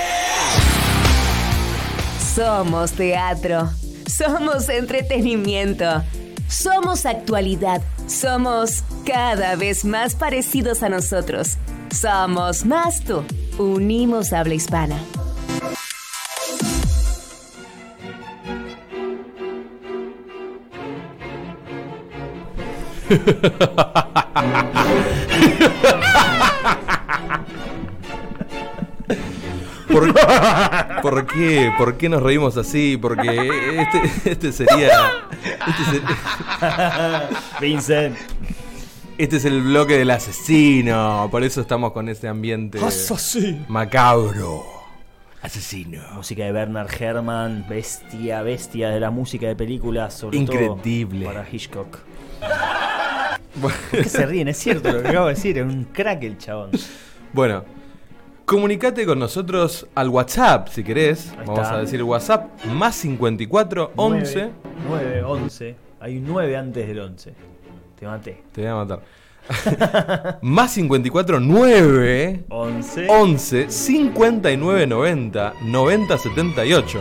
Somos 2.36 2.91
teatro. 2.91 3.69
Somos 4.16 4.70
entretenimiento. 4.70 6.03
Somos 6.47 7.07
actualidad. 7.07 7.82
Somos 8.05 8.84
cada 9.07 9.55
vez 9.55 9.84
más 9.86 10.14
parecidos 10.14 10.84
a 10.84 10.89
nosotros. 10.89 11.57
Somos 11.91 12.64
más 12.64 13.03
tú. 13.03 13.24
Unimos 13.57 14.32
habla 14.32 14.53
hispana. 14.53 14.97
¿Por, 29.91 30.14
por 31.04 31.28
qué? 31.28 31.70
¿Por 31.78 31.97
qué 31.97 32.08
nos 32.08 32.24
reímos 32.24 32.56
así? 32.56 32.97
Porque 32.99 33.28
este, 33.78 34.32
este 34.32 34.51
sería. 34.54 35.12
Este 35.68 35.84
sería, 35.91 37.30
Vincent. 37.62 38.18
Este 39.18 39.36
es 39.36 39.45
el 39.45 39.62
bloque 39.62 39.97
del 39.97 40.10
asesino. 40.10 41.28
Por 41.30 41.43
eso 41.43 41.60
estamos 41.60 41.91
con 41.91 42.08
este 42.08 42.30
ambiente 42.30 42.80
macabro. 43.68 44.64
Asesino. 45.41 46.01
Música 46.14 46.45
de 46.45 46.54
Bernard 46.54 46.89
Herrmann, 46.97 47.66
bestia, 47.68 48.41
bestia 48.41 48.89
de 48.89 49.01
la 49.01 49.12
música 49.12 49.45
de 49.45 49.58
películas, 49.58 50.14
sobre 50.14 50.38
Increíble. 50.38 51.26
todo 51.26 51.34
para 51.34 51.45
Hitchcock. 51.51 51.99
¿Por 53.62 53.74
qué 53.91 54.06
se 54.06 54.26
ríen? 54.26 54.47
Es 54.47 54.58
cierto 54.58 54.89
lo 54.89 55.04
que 55.04 55.10
acabo 55.10 55.28
de 55.28 55.34
decir, 55.34 55.58
es 55.58 55.66
un 55.66 55.84
crack 55.84 56.24
el 56.24 56.38
chabón. 56.38 56.72
Bueno, 57.34 57.66
comunicate 58.45 59.05
con 59.05 59.19
nosotros 59.19 59.87
al 59.95 60.09
WhatsApp 60.09 60.67
si 60.69 60.83
querés. 60.83 61.31
Ahí 61.31 61.45
Vamos 61.45 61.61
está. 61.61 61.75
a 61.75 61.79
decir 61.81 62.03
WhatsApp 62.03 62.65
más 62.65 62.95
54 62.95 63.91
11. 63.95 64.51
9, 64.87 65.23
11. 65.23 65.75
Hay 65.99 66.17
un 66.17 66.25
9 66.27 66.57
antes 66.57 66.87
del 66.87 66.99
11. 66.99 67.33
Te 67.99 68.05
maté. 68.05 68.43
Te 68.51 68.61
voy 68.61 68.69
a 68.69 68.75
matar. 68.75 69.01
más 70.41 70.71
54 70.71 71.39
9 71.39 72.45
11. 72.49 73.07
11 73.09 73.69
59 73.69 74.87
90 74.87 75.53
90 75.63 76.17
78. 76.17 76.99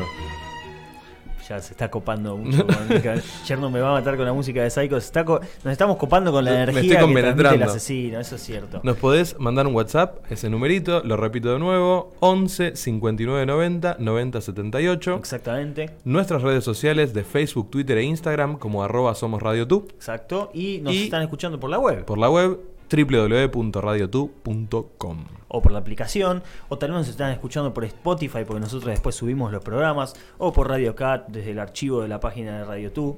Ya 1.49 1.61
se 1.61 1.73
está 1.73 1.91
copando 1.91 2.37
mucho. 2.37 2.65
Yerno 3.47 3.69
me 3.71 3.81
va 3.81 3.91
a 3.91 3.93
matar 3.95 4.17
con 4.17 4.25
la 4.25 4.33
música 4.33 4.63
de 4.63 4.71
Psycho. 4.71 5.01
Se 5.01 5.07
está 5.07 5.25
co- 5.25 5.41
Nos 5.65 5.73
estamos 5.73 5.97
copando 5.97 6.31
con 6.33 6.45
la 6.45 6.53
Me 6.53 6.57
energía 6.63 6.81
estoy 6.83 6.89
que 6.91 6.95
transmite 6.97 7.21
el 7.21 7.35
compenetrando. 7.35 7.65
asesino, 7.73 8.21
eso 8.21 8.37
es 8.37 8.43
cierto. 8.43 8.81
Nos 8.83 8.97
podés 8.97 9.39
mandar 9.39 9.67
un 9.67 9.75
WhatsApp, 9.75 10.19
ese 10.31 10.49
numerito, 10.49 11.03
lo 11.05 11.17
repito 11.17 11.53
de 11.53 11.59
nuevo, 11.59 12.13
11 12.21 12.77
59 12.77 13.47
90 13.47 13.97
90 13.99 14.41
78. 14.41 15.17
Exactamente. 15.17 15.91
Nuestras 16.05 16.43
redes 16.43 16.65
sociales 16.65 17.13
de 17.15 17.25
Facebook, 17.25 17.71
Twitter 17.71 17.99
e 17.99 18.03
Instagram 18.05 18.57
como 18.59 18.83
arroba 18.85 19.15
somos 19.15 19.43
RadioTu. 19.43 19.89
Exacto. 19.95 20.51
Y 20.55 20.79
nos 20.83 20.95
Y- 20.95 21.05
están 21.05 21.23
escuchando 21.23 21.59
por 21.59 21.71
la 21.71 21.79
web. 21.79 22.05
Por 22.05 22.19
la 22.19 22.31
web 22.31 22.59
www.radiotu.com. 22.93 25.25
o 25.49 25.63
por 25.63 25.73
la 25.73 25.79
aplicación, 25.79 26.43
o 26.69 26.77
tal 26.79 26.91
vez 26.91 26.99
nos 26.99 27.09
están 27.09 27.33
escuchando 27.33 27.73
por 27.73 27.85
Spotify, 27.85 28.45
porque 28.47 28.61
nosotros 28.61 28.91
después 28.91 29.15
subimos 29.15 29.51
los 29.53 29.63
programas, 29.63 30.13
o 30.39 30.53
por 30.53 30.69
Radio 30.69 30.95
Cat 30.95 31.29
desde 31.29 31.53
el 31.53 31.59
archivo 31.59 32.03
de 32.03 32.09
la 32.09 32.21
página 32.21 32.59
de 32.59 32.65
Radio 32.65 32.91
2, 32.91 33.17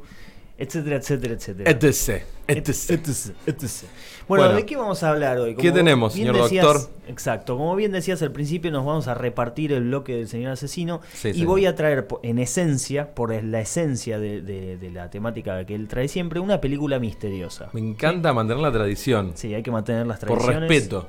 etcétera, 0.59 0.97
etcétera, 0.97 1.35
etcétera. 1.35 1.71
etc. 1.71 2.23
Et- 2.47 2.69
etc. 2.69 2.91
etc, 2.91 3.35
etc. 3.47 3.65
Bueno, 4.27 4.45
Bueno, 4.45 4.57
¿de 4.57 4.65
qué 4.65 4.77
vamos 4.77 5.03
a 5.03 5.11
hablar 5.11 5.37
hoy? 5.39 5.55
¿qué 5.55 5.71
tenemos, 5.71 6.15
señor 6.15 6.37
decías- 6.37 6.65
doctor? 6.65 6.91
Exacto, 7.09 7.59
como 7.59 7.77
bien 7.77 7.93
decías 7.93 8.23
al 8.23 8.33
principio, 8.33 8.71
nos 8.71 8.85
vamos 8.87 9.07
a 9.07 9.13
repartir 9.15 9.73
el 9.73 9.85
bloque 9.85 10.15
del 10.17 10.29
señor 10.29 10.53
asesino 10.53 11.01
Sí, 11.13 11.29
y 11.29 11.33
señor. 11.35 11.47
voy 11.49 11.67
a 11.67 11.75
traer 11.75 12.07
en 12.23 12.39
esencia, 12.39 13.15
por 13.15 13.35
la 13.45 13.61
esencia 13.61 14.19
de, 14.19 14.41
de- 14.41 14.79
de 14.79 14.91
la 14.91 15.11
temática 15.11 15.65
que 15.67 15.75
él 15.75 15.89
trae 15.89 16.09
siempre, 16.09 16.41
una 16.41 16.61
película 16.61 16.99
misteriosa. 16.99 17.69
Me 17.75 17.81
encanta 17.81 18.33
mantener 18.33 18.63
la 18.63 18.73
tradición. 18.73 19.33
Sí, 19.35 19.53
hay 19.53 19.63
que 19.63 19.71
mantener 19.71 20.07
las 20.07 20.21
Por 20.21 20.39
tradiciones. 20.39 20.71
respeto. 20.71 21.09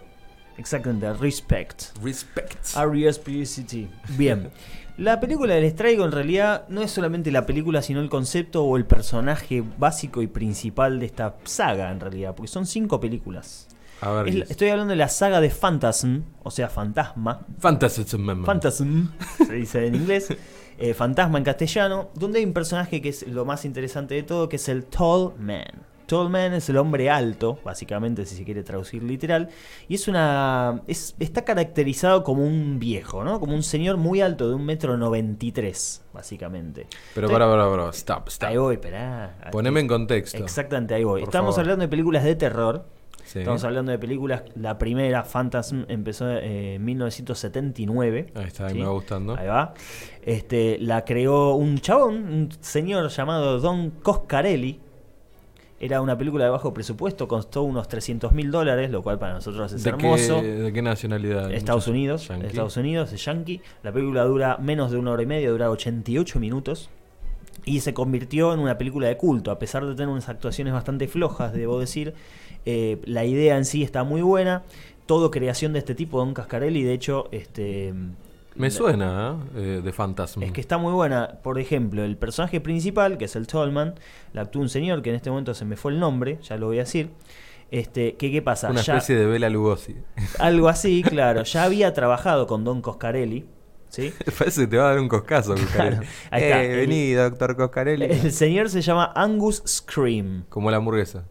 Exactamente, 0.57 1.13
respect. 1.13 1.83
Respect. 2.03 2.57
R.E.S.P.C.T. 2.77 3.87
Bien. 4.17 4.49
La 4.97 5.19
película 5.19 5.59
les 5.59 5.75
traigo 5.75 6.05
en 6.05 6.11
realidad 6.13 6.65
no 6.69 6.81
es 6.81 6.89
solamente 6.91 7.29
la 7.31 7.45
película, 7.45 7.81
sino 7.81 7.99
el 7.99 8.09
concepto 8.09 8.63
o 8.63 8.77
el 8.77 8.85
personaje 8.85 9.61
básico 9.77 10.21
y 10.21 10.27
principal 10.27 10.99
de 10.99 11.05
esta 11.07 11.35
saga, 11.43 11.91
en 11.91 11.99
realidad, 11.99 12.33
porque 12.33 12.47
son 12.47 12.65
cinco 12.65 12.99
películas. 13.01 13.67
A 13.99 14.11
ver. 14.11 14.27
Es 14.29 14.35
la- 14.35 14.45
estoy 14.45 14.69
hablando 14.69 14.91
de 14.91 14.97
la 14.97 15.09
saga 15.09 15.41
de 15.41 15.49
Phantasm, 15.49 16.21
o 16.43 16.51
sea, 16.51 16.69
Fantasma. 16.69 17.41
Fantasy 17.59 18.05
Phantasm, 18.45 19.07
se 19.47 19.53
dice 19.53 19.85
en 19.85 19.95
inglés. 19.95 20.29
eh, 20.77 20.93
fantasma 20.93 21.37
en 21.39 21.43
castellano, 21.45 22.09
donde 22.15 22.39
hay 22.39 22.45
un 22.45 22.53
personaje 22.53 23.01
que 23.01 23.09
es 23.09 23.27
lo 23.27 23.43
más 23.45 23.63
interesante 23.65 24.15
de 24.15 24.23
todo, 24.23 24.47
que 24.49 24.55
es 24.57 24.67
el 24.69 24.85
Tall 24.85 25.33
Man. 25.39 25.63
Tall 26.05 26.29
Man 26.29 26.53
es 26.53 26.69
el 26.69 26.77
hombre 26.77 27.09
alto, 27.09 27.59
básicamente, 27.63 28.25
si 28.25 28.35
se 28.35 28.43
quiere 28.43 28.63
traducir 28.63 29.03
literal, 29.03 29.49
y 29.87 29.95
es 29.95 30.07
una. 30.07 30.81
Es, 30.87 31.15
está 31.19 31.43
caracterizado 31.43 32.23
como 32.23 32.45
un 32.45 32.79
viejo, 32.79 33.23
¿no? 33.23 33.39
Como 33.39 33.53
un 33.53 33.63
señor 33.63 33.97
muy 33.97 34.21
alto, 34.21 34.49
de 34.49 34.55
un 34.55 34.65
metro 34.65 34.97
noventa 34.97 35.45
y 35.45 35.51
tres, 35.51 36.03
básicamente. 36.13 36.87
Pero 37.13 37.29
para, 37.29 37.47
para, 37.47 37.69
para. 37.69 37.89
Stop, 37.89 38.27
stop. 38.29 38.49
Ahí 38.49 38.57
voy, 38.57 38.75
esperá. 38.75 39.37
Poneme 39.51 39.79
en 39.79 39.87
contexto. 39.87 40.37
Exactamente, 40.37 40.93
ahí 40.93 41.03
voy. 41.03 41.21
Por 41.21 41.29
Estamos 41.29 41.55
favor. 41.55 41.61
hablando 41.61 41.81
de 41.83 41.89
películas 41.89 42.23
de 42.23 42.35
terror. 42.35 42.85
Sí. 43.23 43.39
Estamos 43.39 43.63
hablando 43.63 43.91
de 43.91 43.97
películas. 43.97 44.43
La 44.55 44.77
primera, 44.77 45.23
Phantasm, 45.23 45.85
empezó 45.87 46.29
eh, 46.29 46.75
en 46.75 46.85
1979. 46.85 48.27
Ahí 48.35 48.45
está, 48.45 48.67
ahí 48.67 48.73
¿sí? 48.73 48.79
me 48.79 48.85
va 48.85 48.91
gustando. 48.91 49.35
Ahí 49.35 49.47
va. 49.47 49.73
Este, 50.21 50.77
la 50.79 51.03
creó 51.05 51.55
un 51.55 51.79
chabón, 51.79 52.15
un 52.15 52.49
señor 52.61 53.09
llamado 53.09 53.59
Don 53.59 53.89
Coscarelli. 53.89 54.79
Era 55.79 55.99
una 56.01 56.17
película 56.17 56.45
de 56.45 56.49
bajo 56.51 56.73
presupuesto, 56.73 57.27
costó 57.27 57.63
unos 57.63 57.87
300 57.89 58.31
mil 58.31 58.49
dólares, 58.49 58.89
lo 58.91 59.03
cual 59.03 59.19
para 59.19 59.33
nosotros 59.33 59.73
es 59.73 59.83
¿De 59.83 59.89
hermoso. 59.89 60.41
qué, 60.41 60.47
¿De 60.47 60.73
qué 60.73 60.81
nacionalidad? 60.81 61.51
Estados? 61.51 61.87
Unidos, 61.87 62.27
Yankee. 62.29 62.47
Estados 62.47 62.77
Unidos, 62.77 63.11
es 63.11 63.25
yankee. 63.25 63.61
La 63.83 63.91
película 63.91 64.23
dura 64.23 64.57
menos 64.57 64.91
de 64.91 64.97
una 64.97 65.11
hora 65.11 65.23
y 65.23 65.25
media, 65.25 65.49
dura 65.49 65.69
88 65.69 66.39
minutos. 66.39 66.89
Y 67.65 67.81
se 67.81 67.93
convirtió 67.93 68.53
en 68.53 68.59
una 68.59 68.77
película 68.77 69.07
de 69.07 69.17
culto, 69.17 69.51
a 69.51 69.59
pesar 69.59 69.85
de 69.85 69.93
tener 69.95 70.07
unas 70.09 70.29
actuaciones 70.29 70.73
bastante 70.73 71.07
flojas, 71.07 71.51
debo 71.51 71.79
decir. 71.79 72.13
eh, 72.65 72.99
la 73.05 73.25
idea 73.25 73.57
en 73.57 73.65
sí 73.65 73.83
está 73.83 74.03
muy 74.03 74.21
buena. 74.21 74.63
Todo 75.07 75.29
creación 75.29 75.73
de 75.73 75.79
este 75.79 75.93
tipo, 75.93 76.19
Don 76.19 76.33
Cascarelli, 76.33 76.83
de 76.83 76.93
hecho, 76.93 77.27
este. 77.31 77.93
Me 78.55 78.71
suena, 78.71 79.37
¿eh? 79.55 79.77
Eh, 79.77 79.81
de 79.83 79.91
Phantasm. 79.93 80.41
es 80.43 80.51
que 80.51 80.61
está 80.61 80.77
muy 80.77 80.93
buena. 80.93 81.39
Por 81.43 81.59
ejemplo, 81.59 82.03
el 82.03 82.17
personaje 82.17 82.61
principal, 82.61 83.17
que 83.17 83.25
es 83.25 83.35
el 83.35 83.47
Tallman, 83.47 83.95
la 84.33 84.43
actúa 84.43 84.61
un 84.61 84.69
señor 84.69 85.01
que 85.01 85.09
en 85.09 85.17
este 85.17 85.29
momento 85.29 85.53
se 85.53 85.65
me 85.65 85.75
fue 85.75 85.91
el 85.91 85.99
nombre, 85.99 86.39
ya 86.41 86.57
lo 86.57 86.67
voy 86.67 86.77
a 86.77 86.81
decir. 86.83 87.09
Este, 87.71 88.15
que, 88.15 88.31
¿Qué 88.31 88.41
pasa? 88.41 88.69
Una 88.69 88.81
Ya- 88.81 88.93
especie 88.93 89.15
de 89.17 89.25
Bela 89.25 89.49
Lugosi. 89.49 89.95
algo 90.39 90.69
así, 90.69 91.03
claro. 91.07 91.43
Ya 91.43 91.63
había 91.63 91.93
trabajado 91.93 92.47
con 92.47 92.63
Don 92.63 92.81
Coscarelli. 92.81 93.45
¿sí? 93.89 94.13
Parece 94.39 94.61
que 94.61 94.67
te 94.67 94.77
va 94.77 94.85
a 94.85 94.89
dar 94.91 94.99
un 94.99 95.07
coscazo. 95.09 95.55
Claro, 95.73 95.99
ahí 96.31 96.43
está. 96.43 96.63
Eh, 96.63 96.75
vení, 96.75 97.11
doctor 97.13 97.55
Coscarelli. 97.57 98.05
El 98.05 98.31
señor 98.31 98.69
se 98.69 98.81
llama 98.81 99.11
Angus 99.15 99.63
Scream. 99.65 100.45
Como 100.49 100.69
la 100.71 100.77
hamburguesa. 100.77 101.25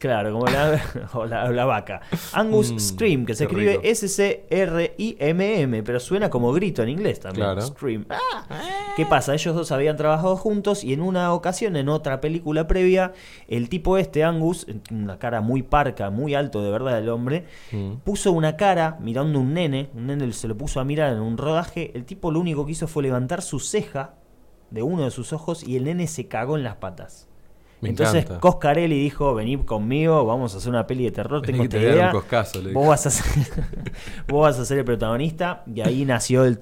Claro, 0.00 0.32
como 0.32 0.46
la, 0.46 0.80
o 1.12 1.26
la, 1.26 1.44
o 1.44 1.52
la 1.52 1.64
vaca. 1.66 2.00
Angus 2.32 2.72
Mm, 2.72 2.78
Scream, 2.80 3.26
que 3.26 3.34
se 3.34 3.44
escribe. 3.44 3.80
S-C-R-I-M-M, 3.84 5.82
pero 5.82 6.00
suena 6.00 6.30
como 6.30 6.52
grito 6.52 6.82
en 6.82 6.88
inglés 6.88 7.20
también. 7.20 7.44
Claro. 7.46 7.60
Scream. 7.62 8.06
Ah. 8.08 8.46
¿Qué 8.96 9.04
pasa? 9.06 9.34
Ellos 9.34 9.54
dos 9.54 9.70
habían 9.72 9.96
trabajado 9.96 10.36
juntos 10.36 10.84
y 10.84 10.92
en 10.92 11.02
una 11.02 11.32
ocasión, 11.32 11.76
en 11.76 11.88
otra 11.88 12.20
película 12.20 12.66
previa, 12.66 13.12
el 13.46 13.68
tipo 13.68 13.98
este, 13.98 14.24
Angus, 14.24 14.66
una 14.90 15.18
cara 15.18 15.40
muy 15.42 15.62
parca, 15.62 16.10
muy 16.10 16.34
alto 16.34 16.62
de 16.62 16.70
verdad 16.70 16.98
el 16.98 17.08
hombre, 17.08 17.44
Mm. 17.72 17.96
puso 18.04 18.32
una 18.32 18.56
cara 18.56 18.96
mirando 19.00 19.38
un 19.38 19.54
nene, 19.54 19.90
un 19.94 20.06
nene 20.06 20.32
se 20.32 20.48
lo 20.48 20.56
puso 20.56 20.80
a 20.80 20.84
mirar 20.84 21.12
en 21.12 21.20
un 21.20 21.36
rodaje, 21.38 21.92
el 21.94 22.04
tipo 22.04 22.30
lo 22.30 22.40
único 22.40 22.64
que 22.66 22.72
hizo 22.72 22.88
fue 22.88 23.02
levantar 23.02 23.42
su 23.42 23.60
ceja 23.60 24.14
de 24.70 24.82
uno 24.82 25.04
de 25.04 25.10
sus 25.10 25.32
ojos 25.32 25.62
y 25.66 25.76
el 25.76 25.84
nene 25.84 26.06
se 26.06 26.26
cagó 26.26 26.56
en 26.56 26.64
las 26.64 26.76
patas. 26.76 27.28
Me 27.80 27.88
Entonces 27.90 28.24
encanta. 28.24 28.40
Coscarelli 28.40 28.98
dijo, 28.98 29.34
vení 29.34 29.56
conmigo, 29.58 30.24
vamos 30.26 30.54
a 30.54 30.58
hacer 30.58 30.70
una 30.70 30.86
peli 30.86 31.04
de 31.04 31.10
terror, 31.12 31.40
Vení 31.40 31.52
tengo 31.52 31.64
esta 31.64 31.78
te 31.78 31.82
idea. 31.82 32.06
un 32.06 32.12
coscazo, 32.12 32.60
vos, 32.72 32.88
vas 32.88 33.06
a 33.06 33.10
ser, 33.10 33.26
vos 34.28 34.42
vas 34.42 34.58
a 34.58 34.64
ser 34.64 34.78
el 34.78 34.84
protagonista 34.84 35.62
y 35.72 35.80
ahí 35.80 36.04
nació 36.04 36.44
el. 36.44 36.58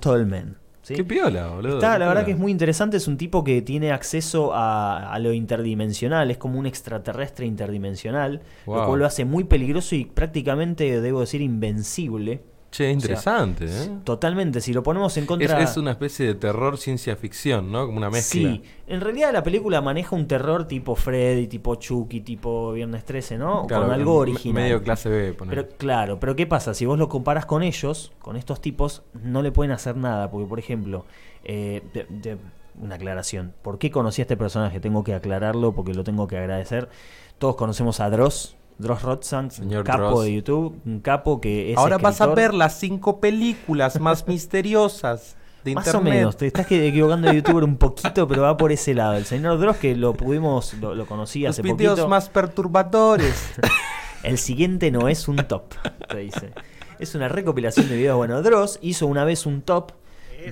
¿sí? 0.83 0.95
Qué 0.95 1.05
piola, 1.05 1.49
boludo. 1.49 1.75
Está, 1.75 1.99
la 1.99 2.07
verdad 2.07 2.25
que 2.25 2.31
es 2.33 2.39
muy 2.39 2.53
interesante, 2.53 2.97
es 2.97 3.09
un 3.09 3.17
tipo 3.17 3.43
que 3.43 3.63
tiene 3.63 3.91
acceso 3.91 4.55
a, 4.55 5.13
a 5.13 5.19
lo 5.19 5.33
interdimensional, 5.33 6.31
es 6.31 6.39
como 6.39 6.59
un 6.59 6.67
extraterrestre 6.67 7.47
interdimensional, 7.47 8.41
lo 8.67 8.87
cual 8.87 9.01
lo 9.01 9.07
hace 9.07 9.25
muy 9.25 9.45
peligroso 9.45 9.97
y 9.97 10.05
prácticamente, 10.05 11.01
debo 11.01 11.21
decir, 11.21 11.41
invencible. 11.41 12.43
Che, 12.71 12.91
interesante, 12.91 13.65
¿eh? 13.65 13.91
Totalmente, 14.05 14.61
si 14.61 14.75
lo 14.75 14.83
ponemos 14.83 15.17
en 15.17 15.25
contra... 15.25 15.59
es 15.63 15.77
una 15.79 15.93
especie 15.93 16.27
de 16.27 16.35
terror 16.35 16.77
ciencia 16.77 17.17
ficción, 17.17 17.73
¿no? 17.73 17.87
Como 17.87 17.97
una 17.97 18.11
mezcla. 18.11 18.41
Sí, 18.53 18.63
en 18.87 19.01
realidad 19.01 19.33
la 19.33 19.43
película 19.43 19.81
maneja 19.81 20.15
un 20.15 20.29
terror 20.29 20.69
tipo 20.69 20.95
Freddy, 20.95 21.47
tipo 21.47 21.77
Chucky, 21.77 22.21
tipo 22.21 22.73
Viernes 22.73 23.07
13, 23.07 23.39
¿no? 23.39 23.67
Claro, 23.67 23.85
con 23.85 23.95
algo 23.95 24.17
original. 24.17 24.63
Medio 24.63 24.83
clase 24.83 25.09
B, 25.09 25.33
ponele. 25.33 25.63
Pero 25.63 25.77
claro, 25.79 26.21
pero 26.21 26.37
¿qué 26.37 26.47
pasa? 26.47 26.75
Si 26.75 26.85
vos 26.85 26.99
lo 26.99 27.09
comparas 27.09 27.47
con 27.47 27.63
ellos, 27.63 28.13
con 28.19 28.37
estos 28.37 28.61
tipos, 28.61 29.03
no 29.23 29.41
le 29.41 29.51
pueden 29.51 29.73
hacer 29.73 29.97
nada. 29.97 30.31
Porque, 30.31 30.47
por 30.47 30.59
ejemplo, 30.59 31.07
eh, 31.45 31.83
de- 31.95 32.07
de- 32.11 32.37
una 32.81 32.97
aclaración. 32.97 33.55
¿Por 33.63 33.79
qué 33.79 33.91
conocí 33.91 34.21
a 34.21 34.25
este 34.25 34.37
personaje? 34.37 34.79
Tengo 34.79 35.03
que 35.05 35.15
aclararlo 35.15 35.73
porque 35.73 35.95
lo 35.95 36.05
tengo 36.05 36.29
que 36.29 36.37
agradecer. 36.37 36.91
Todos 37.39 37.57
conocemos 37.57 37.99
a 38.01 38.11
Dross, 38.11 38.57
Dross 38.79 39.03
Rotzan, 39.03 39.51
Señor 39.51 39.85
capo 39.85 40.03
Dross. 40.11 40.25
de 40.25 40.35
YouTube, 40.35 40.81
un 40.87 41.01
capo 41.01 41.41
que 41.41 41.73
es 41.73 41.79
Ahora 41.79 41.99
vas 41.99 42.21
a 42.21 42.27
ver 42.29 42.55
las 42.55 42.79
cinco 42.79 43.21
películas 43.21 43.99
más 44.01 44.27
misteriosas 44.29 45.37
de 45.65 45.75
Más 45.75 45.87
internet. 45.87 46.13
o 46.13 46.15
menos, 46.17 46.37
te 46.37 46.47
estás 46.47 46.71
equivocando 46.71 47.29
de 47.29 47.35
youtuber 47.37 47.65
un 47.65 47.77
poquito, 47.77 48.29
pero 48.29 48.43
va 48.43 48.57
por 48.57 48.71
ese 48.71 48.95
lado. 48.95 49.15
El 49.17 49.25
señor 49.25 49.59
Dross, 49.59 49.79
que 49.79 49.97
lo 49.97 50.15
pudimos, 50.15 50.75
lo, 50.75 50.95
lo 50.95 51.07
conocí 51.07 51.41
Los 51.43 51.51
hace 51.51 51.63
videos 51.63 51.93
poquito. 51.99 52.09
más 52.09 52.29
perturbadores. 52.29 53.53
El 54.23 54.39
siguiente 54.39 54.91
no 54.91 55.09
es 55.09 55.29
un 55.29 55.37
top, 55.37 55.75
te 56.09 56.19
dice. 56.19 56.53
Es 56.99 57.15
una 57.15 57.29
recopilación 57.29 57.89
de 57.89 57.97
videos. 57.97 58.17
Bueno, 58.17 58.43
Dross 58.43 58.79
hizo 58.83 59.07
una 59.07 59.25
vez 59.25 59.47
un 59.47 59.63
top 59.63 59.93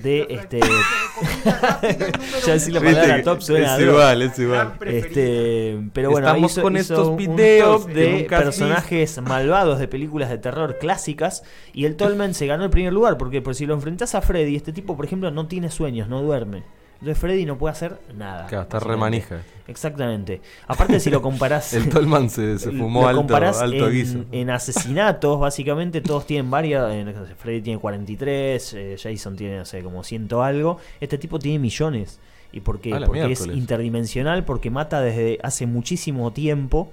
de 0.01 0.27
este. 0.29 0.59
ya 2.45 2.53
decir 2.53 2.73
la 2.73 2.81
palabra 2.81 3.23
top 3.23 3.41
suena 3.41 3.75
es 3.75 3.81
igual, 3.81 4.21
es 4.21 4.39
igual. 4.39 4.73
Este, 4.85 5.79
pero 5.93 6.11
bueno, 6.11 6.27
Estamos 6.27 6.51
hizo- 6.51 6.61
con 6.61 6.73
hizo 6.75 6.93
estos 6.93 7.07
un 7.09 7.17
videos 7.17 7.81
top 7.83 7.91
de 7.93 8.25
personajes 8.29 9.21
malvados 9.21 9.79
de 9.79 9.87
películas 9.87 10.29
de 10.29 10.37
terror 10.37 10.77
clásicas 10.79 11.43
y 11.73 11.85
el 11.85 11.95
Tolman 11.95 12.33
se 12.33 12.47
ganó 12.47 12.63
el 12.63 12.69
primer 12.69 12.93
lugar 12.93 13.17
porque 13.17 13.41
por 13.41 13.55
si 13.55 13.65
lo 13.65 13.73
enfrentás 13.73 14.15
a 14.15 14.21
Freddy, 14.21 14.55
este 14.55 14.73
tipo 14.73 14.95
por 14.95 15.05
ejemplo 15.05 15.31
no 15.31 15.47
tiene 15.47 15.69
sueños, 15.69 16.07
no 16.09 16.21
duerme. 16.21 16.63
Entonces 16.99 17.17
Freddy 17.19 17.45
no 17.45 17.57
puede 17.57 17.73
hacer 17.73 17.99
nada. 18.15 18.47
Claro, 18.47 18.63
está 18.63 18.79
re 18.79 18.95
básicamente. 18.95 19.27
manija. 19.29 19.47
Exactamente. 19.67 20.41
Aparte 20.67 20.99
si 20.99 21.09
lo 21.09 21.21
comparás 21.21 21.73
El 21.75 21.89
Tolman 21.89 22.29
se, 22.29 22.57
se 22.57 22.71
fumó 22.71 23.07
alto, 23.07 23.89
guiso. 23.89 24.25
en 24.31 24.49
asesinatos, 24.49 25.39
básicamente 25.39 26.01
todos 26.01 26.25
tienen 26.25 26.49
varias. 26.49 26.91
eh, 26.91 27.13
Freddy 27.37 27.61
tiene 27.61 27.79
43, 27.79 28.73
eh, 28.73 28.95
Jason 29.01 29.35
tiene, 29.35 29.57
no 29.59 29.65
sé, 29.65 29.83
como 29.83 30.03
ciento 30.03 30.41
algo. 30.41 30.77
Este 30.99 31.17
tipo 31.17 31.37
tiene 31.39 31.59
millones. 31.59 32.19
¿Y 32.51 32.61
por 32.61 32.79
qué? 32.79 32.93
A 32.93 32.99
la 33.01 33.07
Porque 33.07 33.31
es 33.31 33.45
interdimensional, 33.45 34.45
porque 34.45 34.69
mata 34.69 35.01
desde 35.01 35.37
hace 35.43 35.65
muchísimo 35.67 36.31
tiempo. 36.31 36.91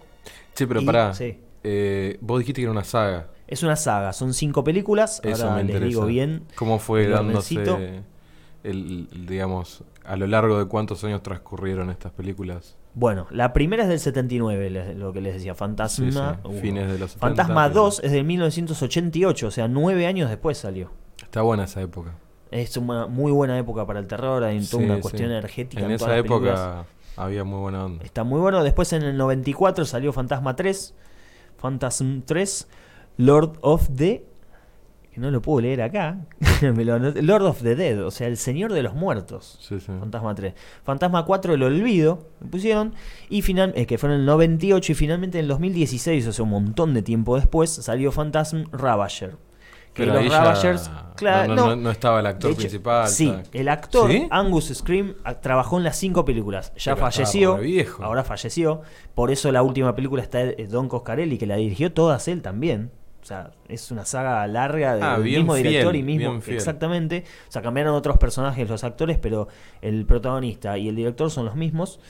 Che, 0.55 0.67
pero 0.67 0.81
y- 0.83 0.85
pará. 0.85 1.15
sí. 1.15 1.39
eh, 1.63 2.19
vos 2.21 2.41
dijiste 2.41 2.61
que 2.61 2.65
era 2.65 2.73
una 2.73 2.85
saga. 2.85 3.29
Es 3.47 3.63
una 3.63 3.77
saga, 3.77 4.13
son 4.13 4.35
cinco 4.35 4.65
películas. 4.65 5.21
Eso 5.23 5.45
Ahora 5.49 5.63
me 5.63 5.73
les 5.73 5.83
digo 5.83 6.07
bien. 6.07 6.43
¿Cómo 6.57 6.79
fue 6.79 7.07
dándose. 7.09 8.03
El, 8.65 9.09
digamos, 9.27 9.85
a 10.05 10.17
lo 10.17 10.27
largo 10.27 10.59
de 10.59 10.67
cuántos 10.67 11.05
años 11.05 11.23
transcurrieron 11.23 11.91
estas 11.91 12.13
películas? 12.13 12.77
Bueno, 12.95 13.27
la 13.31 13.53
primera 13.53 13.83
es 13.85 13.89
del 13.89 13.99
79, 14.01 14.71
le- 14.71 14.95
lo 14.95 15.13
que 15.13 15.21
les 15.21 15.35
decía, 15.35 15.55
Fantasma. 15.55 16.41
Sí, 16.45 16.51
sí, 16.55 16.61
fines 16.61 16.87
de 16.91 16.99
los 16.99 17.13
70, 17.13 17.19
Fantasma 17.45 17.69
pero- 17.69 17.83
2 17.83 18.01
es 18.05 18.13
de 18.13 18.23
1988, 18.23 19.47
o 19.47 19.51
sea, 19.51 19.69
nueve 19.69 20.07
años 20.07 20.29
después 20.31 20.59
salió. 20.59 20.91
Está 21.23 21.43
buena 21.43 21.65
esa 21.65 21.81
época. 21.83 22.15
Es 22.51 22.77
una 22.77 23.07
muy 23.09 23.33
buena 23.33 23.59
época 23.59 23.85
para 23.87 23.99
el 24.01 24.07
terror, 24.07 24.45
hay 24.45 24.59
toda 24.65 24.83
Sí, 24.83 24.89
una 24.91 25.01
cuestión 25.01 25.31
energética. 25.31 25.83
En 25.83 25.97
todas 25.97 26.03
esa 26.03 26.17
época 26.19 26.85
había 27.17 27.43
muy 27.43 27.59
buena 27.61 27.85
onda. 27.85 28.05
Está 28.05 28.23
muy 28.23 28.39
bueno. 28.41 28.63
Después 28.63 28.93
en 28.93 29.03
el 29.03 29.17
94 29.17 29.85
salió 29.85 30.13
Fantasma 30.13 30.55
3. 30.55 30.95
Phantasm 31.61 32.21
3. 32.25 32.69
Lord 33.17 33.59
of 33.61 33.89
the. 33.97 34.25
Que 35.15 35.21
no 35.21 35.31
lo 35.31 35.41
puedo 35.41 35.61
leer 35.61 35.81
acá. 35.81 36.19
Lord 36.61 37.43
of 37.45 37.63
the 37.63 37.77
Dead. 37.77 38.05
O 38.05 38.11
sea, 38.11 38.27
el 38.27 38.37
Señor 38.37 38.73
de 38.73 38.83
los 38.83 38.95
Muertos. 38.95 39.59
Sí, 39.61 39.79
sí. 39.79 39.87
Fantasma 40.01 40.35
3. 40.35 40.55
Fantasma 40.83 41.25
4, 41.25 41.55
El 41.55 41.63
Olvido. 41.63 42.31
Me 42.41 42.49
pusieron. 42.49 42.95
Y 43.29 43.43
final, 43.43 43.73
eh, 43.77 43.87
que 43.87 43.97
fue 43.97 44.09
en 44.09 44.17
el 44.17 44.27
98. 44.27 44.91
Y 44.91 44.95
finalmente 44.97 45.39
en 45.39 45.45
el 45.45 45.49
2016, 45.51 46.27
o 46.27 46.33
sea, 46.33 46.43
un 46.43 46.51
montón 46.51 46.95
de 46.95 47.03
tiempo 47.03 47.37
después, 47.37 47.71
salió 47.71 48.11
Phantasm 48.11 48.65
Ravager. 48.73 49.37
Que 49.93 50.03
Pero 50.03 50.21
los 50.21 50.33
Ravagers. 50.33 50.91
claro, 51.15 51.55
no, 51.55 51.77
no, 51.77 51.91
estaba 51.93 52.19
el 52.19 52.27
actor 52.27 52.51
hecho, 52.51 52.59
principal. 52.59 53.07
Sí, 53.07 53.33
el 53.53 53.69
actor 53.69 54.11
¿Sí? 54.11 54.27
Angus 54.33 54.73
Scream 54.75 55.15
a- 55.23 55.41
trabajó 55.41 55.79
en 55.79 55.85
las 55.85 55.97
cinco 55.97 56.25
películas. 56.25 56.73
Ya 56.77 56.97
Pero 56.97 57.07
falleció. 57.07 57.57
viejo. 57.59 58.03
Ahora 58.03 58.25
falleció. 58.25 58.83
Por 59.15 59.31
eso 59.31 59.53
la 59.53 59.63
última 59.63 59.95
película 59.95 60.21
está 60.21 60.43
eh, 60.43 60.67
Don 60.69 60.89
Coscarelli, 60.89 61.39
que 61.39 61.47
la 61.47 61.55
dirigió 61.55 61.93
todas 61.93 62.27
él 62.27 62.43
también. 62.43 62.91
O 63.25 63.27
sea, 63.27 63.53
es 63.69 63.91
una 63.91 64.05
saga 64.05 64.47
larga 64.47 64.97
de- 64.97 65.03
Ah, 65.03 65.15
del 65.15 65.25
mismo 65.39 65.55
director 65.55 65.93
fiel, 65.93 65.97
y 65.97 66.03
mismo. 66.03 66.29
Exactamente. 66.59 67.25
O 67.49 67.53
sea, 67.53 67.63
cambiaron 67.63 67.95
otros 67.95 68.19
personajes 68.19 68.69
los 68.69 68.85
actores, 68.85 69.17
pero 69.17 69.49
el 69.81 70.05
protagonista 70.05 70.77
y 70.77 70.91
el 70.91 70.97
director 70.97 71.31
son 71.31 71.47
los 71.47 71.57
mismos. 71.57 72.01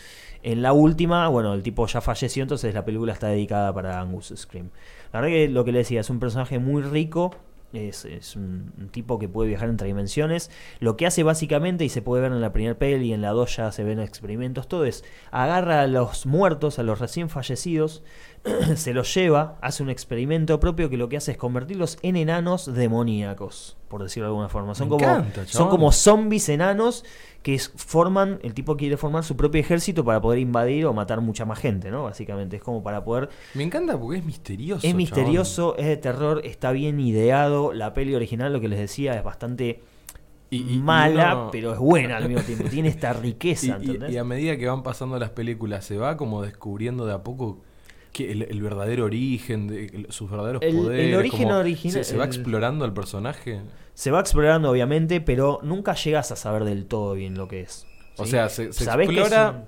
En 0.43 0.61
la 0.61 0.73
última, 0.73 1.29
bueno, 1.29 1.55
el 1.55 1.63
tipo 1.63 1.87
ya 1.87 2.01
falleció, 2.01 2.43
entonces 2.43 2.75
la 2.75 2.85
película 2.85 3.13
está 3.13 3.29
dedicada 3.29 3.73
para 3.73 4.01
Angus 4.01 4.33
Scream. 4.37 4.71
La 5.13 5.21
verdad 5.21 5.33
que 5.37 5.49
lo 5.49 5.65
que 5.65 5.71
le 5.71 5.79
decía, 5.79 6.01
es 6.01 6.11
un 6.11 6.19
personaje 6.19 6.59
muy 6.59 6.83
rico, 6.83 7.31
es, 7.77 8.05
es 8.05 8.37
un, 8.37 8.73
un 8.79 8.89
tipo 8.89 9.19
que 9.19 9.29
puede 9.29 9.49
viajar 9.49 9.69
entre 9.69 9.87
dimensiones. 9.87 10.51
Lo 10.81 10.97
que 10.97 11.07
hace 11.07 11.23
básicamente, 11.23 11.85
y 11.85 11.89
se 11.89 12.03
puede 12.03 12.23
ver 12.23 12.33
en 12.33 12.41
la 12.41 12.53
primera 12.53 12.79
peli, 12.79 13.13
en 13.13 13.23
la 13.23 13.31
2 13.31 13.57
ya 13.57 13.73
se 13.73 13.85
ven 13.85 14.01
experimentos, 14.01 14.69
todo 14.69 14.85
es 14.85 15.05
agarra 15.31 15.83
a 15.83 15.87
los 15.87 16.27
muertos, 16.27 16.79
a 16.79 16.83
los 16.83 16.99
recién 16.99 17.29
fallecidos, 17.29 18.03
se 18.77 18.93
los 18.93 19.13
lleva, 19.15 19.59
hace 19.63 19.83
un 19.83 19.91
experimento 19.91 20.61
propio 20.61 20.91
que 20.91 20.97
lo 20.97 21.09
que 21.09 21.17
hace 21.17 21.33
es 21.33 21.39
convertirlos 21.39 21.99
en 22.03 22.17
enanos 22.17 22.73
demoníacos, 22.73 23.77
por 23.89 24.03
decirlo 24.03 24.27
de 24.27 24.31
alguna 24.31 24.49
forma. 24.49 24.75
Son, 24.75 24.89
Me 24.89 24.97
como, 24.97 25.05
encanta, 25.05 25.47
son 25.47 25.69
como 25.69 25.93
zombies 25.93 26.49
enanos 26.49 27.05
que 27.45 27.55
es- 27.55 27.71
forman, 27.77 28.39
el 28.43 28.55
tipo 28.55 28.75
quiere 28.77 28.97
formar 28.97 29.23
su 29.23 29.37
propio 29.37 29.61
ejército 29.61 30.03
para 30.03 30.19
poder 30.21 30.39
invadir 30.41 30.87
o 30.87 30.95
matar 30.95 31.21
mucha 31.21 31.45
más 31.45 31.59
gente, 31.59 31.91
¿no? 31.91 32.05
Básicamente, 32.05 32.57
es 32.57 32.63
como 32.63 32.83
para 32.83 33.05
poder 33.05 33.29
Me 33.55 33.63
encanta 33.63 34.01
porque 34.01 34.19
es 34.19 34.25
misterioso. 34.25 34.79
es 34.79 34.85
chabón. 34.85 34.97
misterioso, 34.97 35.77
es 35.77 35.85
de 35.87 35.97
terror, 35.99 36.41
está 36.45 36.73
bien 36.73 36.99
ideado. 36.99 37.73
La 37.75 37.93
peli 37.93 38.15
original, 38.15 38.53
lo 38.53 38.61
que 38.63 38.69
les 38.69 38.79
decía, 38.79 39.15
es 39.17 39.23
bastante 39.23 39.83
Y- 40.51 40.57
y- 40.57 40.75
y 40.75 40.79
mala, 40.79 41.49
pero 41.53 41.73
es 41.75 41.79
buena 41.79 42.17
al 42.17 42.29
mismo 42.29 42.43
tiempo. 42.45 42.65
Tiene 42.71 42.89
esta 42.89 43.13
riqueza, 43.29 43.79
Y, 43.79 43.85
y- 43.85 43.87
¿entendés? 43.91 44.13
y 44.15 44.17
a 44.17 44.25
medida 44.25 44.57
que 44.57 44.67
van 44.67 44.83
pasando 44.83 45.19
las 45.19 45.31
películas, 45.31 45.85
se 45.85 45.99
va 45.99 46.17
como 46.17 46.41
descubriendo 46.43 47.05
de 47.07 47.13
a 47.13 47.23
poco 47.23 47.61
que 48.13 48.33
el, 48.33 48.43
el 48.43 48.63
verdadero 48.63 49.05
origen, 49.05 49.67
de, 49.67 50.07
sus 50.09 50.31
verdaderos 50.31 50.63
El- 50.63 50.77
el 50.77 50.77
poderes. 50.83 51.17
origen 51.19 51.51
original- 51.51 52.05
Se, 52.05 52.11
se 52.11 52.17
va 52.17 52.25
el- 52.25 52.31
explorando 52.31 52.87
al 52.87 52.95
personaje. 52.95 53.61
Se 53.95 54.11
va 54.11 54.21
explorando, 54.21 54.71
obviamente, 54.71 55.21
pero 55.21 55.61
nunca 55.63 55.95
llegas 55.95 56.33
a 56.33 56.37
saber 56.37 56.65
del 56.65 56.87
todo 56.87 57.15
bien 57.15 57.37
lo 57.37 57.49
que 57.49 57.63
es. 57.63 57.87
O 58.17 58.27
sea, 58.27 58.49
se, 58.49 58.73
se 58.73 58.85
explora 58.85 59.65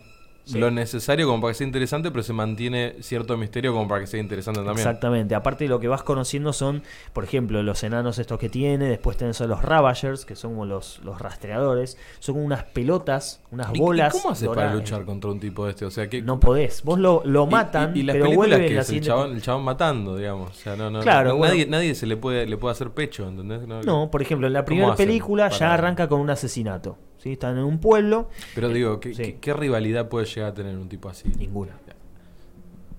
sí. 0.46 0.58
lo 0.58 0.70
necesario 0.70 1.26
como 1.26 1.42
para 1.42 1.52
que 1.52 1.58
sea 1.58 1.66
interesante, 1.66 2.10
pero 2.10 2.22
se 2.22 2.32
mantiene 2.32 2.94
cierto 3.00 3.36
misterio 3.36 3.72
como 3.74 3.86
para 3.86 4.00
que 4.00 4.06
sea 4.06 4.18
interesante 4.20 4.60
también. 4.60 4.78
Exactamente. 4.78 5.34
Aparte 5.34 5.68
lo 5.68 5.78
que 5.80 5.88
vas 5.88 6.02
conociendo 6.02 6.52
son, 6.54 6.82
por 7.12 7.24
ejemplo, 7.24 7.62
los 7.62 7.82
enanos 7.84 8.18
estos 8.18 8.38
que 8.38 8.48
tiene, 8.48 8.86
después 8.88 9.16
tenés 9.18 9.40
a 9.42 9.46
los 9.46 9.60
Ravagers, 9.62 10.24
que 10.24 10.36
son 10.36 10.52
como 10.52 10.64
los, 10.64 11.00
los 11.04 11.20
rastreadores, 11.20 11.98
son 12.20 12.36
como 12.36 12.46
unas 12.46 12.64
pelotas, 12.64 13.42
unas 13.50 13.68
¿Y- 13.74 13.76
y 13.76 13.80
bolas. 13.80 14.12
¿Cómo 14.14 14.30
haces 14.32 14.48
para 14.48 14.72
luchar 14.74 15.04
contra 15.04 15.30
un 15.30 15.40
tipo 15.40 15.64
de 15.64 15.72
este? 15.72 15.84
O 15.84 15.90
sea, 15.90 16.08
que 16.08 16.22
No 16.22 16.40
podés. 16.40 16.82
Vos 16.82 16.98
lo, 16.98 17.22
lo 17.24 17.46
matan, 17.46 17.96
y, 17.96 18.00
y 18.00 18.02
las 18.04 18.14
pero 18.14 18.24
películas 18.26 18.58
que 18.60 18.64
la 18.70 18.70
es 18.70 18.78
el 18.78 18.84
siguiente- 18.86 19.06
chabón, 19.08 19.32
el 19.32 19.42
chabón 19.42 19.64
matando, 19.64 20.16
digamos. 20.16 20.50
O 20.50 20.54
sea, 20.54 20.76
no, 20.76 20.90
no, 20.90 21.00
Claro, 21.00 21.30
no- 21.30 21.36
bueno. 21.36 21.52
nadie, 21.54 21.66
nadie 21.66 21.94
se 21.94 22.06
le 22.06 22.16
puede, 22.16 22.46
le 22.46 22.56
puede 22.56 22.72
hacer 22.72 22.90
pecho, 22.90 23.28
¿entendés? 23.28 23.66
No, 23.84 24.10
por 24.10 24.22
ejemplo, 24.22 24.46
en 24.46 24.52
la 24.52 24.60
¿Cómo 24.60 24.66
primera 24.66 24.94
película 24.96 25.48
ya 25.48 25.74
arranca 25.74 26.08
con 26.08 26.20
un 26.20 26.30
asesinato. 26.30 26.96
¿Sí? 27.26 27.32
Están 27.32 27.58
en 27.58 27.64
un 27.64 27.78
pueblo. 27.80 28.28
Pero 28.54 28.68
digo, 28.68 29.00
¿qué, 29.00 29.12
Sí. 29.14 29.22
qué- 29.22 29.36
qué 29.40 29.52
rivalidad 29.52 30.08
puede 30.08 30.26
llegar 30.26 30.50
a 30.52 30.54
tener 30.54 30.76
un 30.78 30.88
tipo 30.88 31.08
así? 31.08 31.28
Ninguna. 31.38 31.72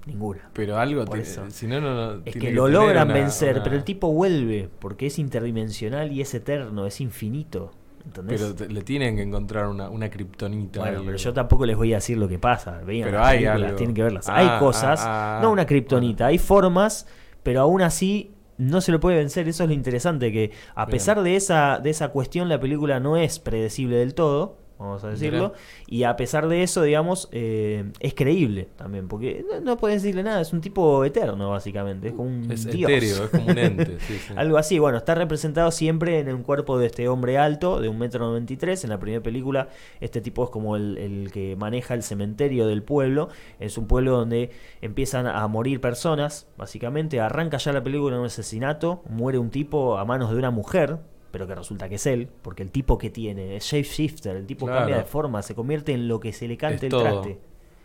Ninguna. 0.05 0.49
Pero 0.53 0.77
algo, 0.77 1.03
si 1.49 1.67
no, 1.67 1.81
no, 1.81 1.93
no, 2.15 2.21
Es 2.25 2.33
que 2.35 2.51
lo 2.51 2.67
logran 2.69 3.07
una- 3.09 3.13
vencer, 3.13 3.55
una- 3.55 3.63
pero 3.63 3.75
el 3.75 3.83
tipo 3.83 4.11
vuelve 4.13 4.69
porque 4.79 5.07
es 5.07 5.19
interdimensional 5.19 6.11
y 6.13 6.21
es 6.21 6.33
eterno, 6.33 6.85
es 6.85 7.01
infinito. 7.01 7.71
¿Entendés? 8.05 8.41
Pero 8.41 8.55
te- 8.55 8.69
le 8.73 8.81
tienen 8.83 9.17
que 9.17 9.21
encontrar 9.23 9.67
una, 9.67 9.89
una 9.89 10.09
kriptonita. 10.09 10.79
Bueno, 10.79 11.01
pero 11.05 11.17
yo 11.17 11.33
tampoco 11.33 11.65
les 11.65 11.75
voy 11.75 11.91
a 11.91 11.97
decir 11.97 12.17
lo 12.17 12.29
que 12.29 12.39
pasa. 12.39 12.79
Vean 12.85 13.09
Pero 13.09 13.21
hay 13.21 13.45
algo. 13.45 13.75
tienen 13.75 13.93
que 13.93 14.03
verlas. 14.03 14.29
Ah, 14.29 14.37
hay 14.37 14.59
cosas, 14.59 15.01
ah, 15.03 15.39
ah, 15.39 15.41
no 15.41 15.51
una 15.51 15.65
kriptonita, 15.65 16.27
hay 16.27 16.37
formas, 16.37 17.05
pero 17.43 17.59
aún 17.59 17.81
así 17.81 18.31
no 18.57 18.81
se 18.81 18.91
lo 18.91 18.99
puede 18.99 19.17
vencer. 19.17 19.47
Eso 19.47 19.63
es 19.63 19.69
lo 19.69 19.75
interesante, 19.75 20.31
que 20.31 20.51
a 20.75 20.87
pesar 20.87 21.21
de 21.23 21.35
esa, 21.35 21.79
de 21.79 21.89
esa 21.89 22.09
cuestión, 22.09 22.49
la 22.49 22.59
película 22.59 22.99
no 22.99 23.17
es 23.17 23.39
predecible 23.39 23.97
del 23.97 24.13
todo. 24.13 24.66
Vamos 24.79 25.03
a 25.03 25.09
decirlo. 25.09 25.53
Y 25.87 26.03
a 26.03 26.15
pesar 26.15 26.47
de 26.47 26.61
eso, 26.61 26.83
digamos, 26.83 27.29
eh, 27.31 27.91
es 27.99 28.13
creíble 28.13 28.69
también. 28.75 29.07
Porque 29.07 29.43
no, 29.51 29.59
no 29.61 29.77
puedes 29.77 30.03
decirle 30.03 30.21
nada. 30.23 30.41
Es 30.41 30.53
un 30.53 30.61
tipo 30.61 31.03
eterno, 31.03 31.49
básicamente. 31.49 32.09
Es 32.09 32.13
como 32.13 32.29
un 32.29 32.51
Es 32.51 32.65
dios. 32.65 32.89
etéreo, 32.91 33.23
es 33.25 33.29
como 33.31 33.45
un 33.47 33.57
ente. 33.57 33.97
sí, 34.01 34.17
sí. 34.19 34.33
Algo 34.37 34.57
así, 34.57 34.77
bueno, 34.77 34.97
está 34.99 35.15
representado 35.15 35.71
siempre 35.71 36.19
en 36.19 36.33
un 36.33 36.43
cuerpo 36.43 36.77
de 36.77 36.85
este 36.87 37.07
hombre 37.07 37.37
alto, 37.37 37.81
de 37.81 37.89
un 37.89 37.97
metro 37.97 38.25
noventa 38.27 38.53
y 38.53 38.57
tres. 38.57 38.83
En 38.83 38.91
la 38.91 38.99
primera 38.99 39.23
película, 39.23 39.69
este 39.99 40.21
tipo 40.21 40.43
es 40.43 40.49
como 40.51 40.75
el, 40.75 40.97
el 40.97 41.31
que 41.31 41.55
maneja 41.55 41.95
el 41.95 42.03
cementerio 42.03 42.67
del 42.67 42.83
pueblo. 42.83 43.29
Es 43.59 43.77
un 43.77 43.87
pueblo 43.87 44.11
donde 44.11 44.51
empiezan 44.81 45.25
a 45.27 45.47
morir 45.47 45.81
personas, 45.81 46.47
básicamente. 46.57 47.19
Arranca 47.19 47.57
ya 47.57 47.73
la 47.73 47.83
película 47.83 48.15
en 48.15 48.19
un 48.21 48.27
asesinato, 48.27 49.01
muere 49.09 49.39
un 49.39 49.49
tipo 49.49 49.97
a 49.97 50.05
manos 50.05 50.29
de 50.31 50.37
una 50.37 50.51
mujer. 50.51 50.99
Pero 51.31 51.45
que 51.47 51.55
resulta 51.55 51.89
que 51.89 51.95
es 51.95 52.05
él, 52.05 52.29
porque 52.41 52.63
el 52.63 52.71
tipo 52.71 52.97
que 52.97 53.09
tiene 53.09 53.57
es 53.57 53.63
shapeshifter, 53.65 54.35
el 54.37 54.45
tipo 54.45 54.65
Claro. 54.65 54.81
cambia 54.81 54.97
de 54.97 55.03
forma, 55.03 55.41
se 55.41 55.53
convierte 55.55 55.93
en 55.93 56.07
lo 56.07 56.19
que 56.19 56.31
se 56.33 56.47
le 56.47 56.57
cante 56.57 56.77
Es 56.77 56.83
el 56.83 56.89
todo. 56.89 57.01
traste. 57.03 57.39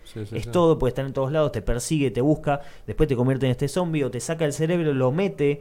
Sí, 0.04 0.26
sí, 0.26 0.36
Es 0.36 0.44
sí. 0.44 0.50
todo, 0.50 0.78
puede 0.78 0.90
estar 0.90 1.04
en 1.06 1.12
todos 1.12 1.32
lados, 1.32 1.52
te 1.52 1.62
persigue, 1.62 2.10
te 2.10 2.20
busca, 2.20 2.60
después 2.86 3.08
te 3.08 3.16
convierte 3.16 3.46
en 3.46 3.52
este 3.52 3.68
zombie 3.68 4.04
o 4.04 4.10
te 4.10 4.20
saca 4.20 4.44
el 4.44 4.52
cerebro, 4.52 4.92
lo 4.94 5.10
mete. 5.12 5.60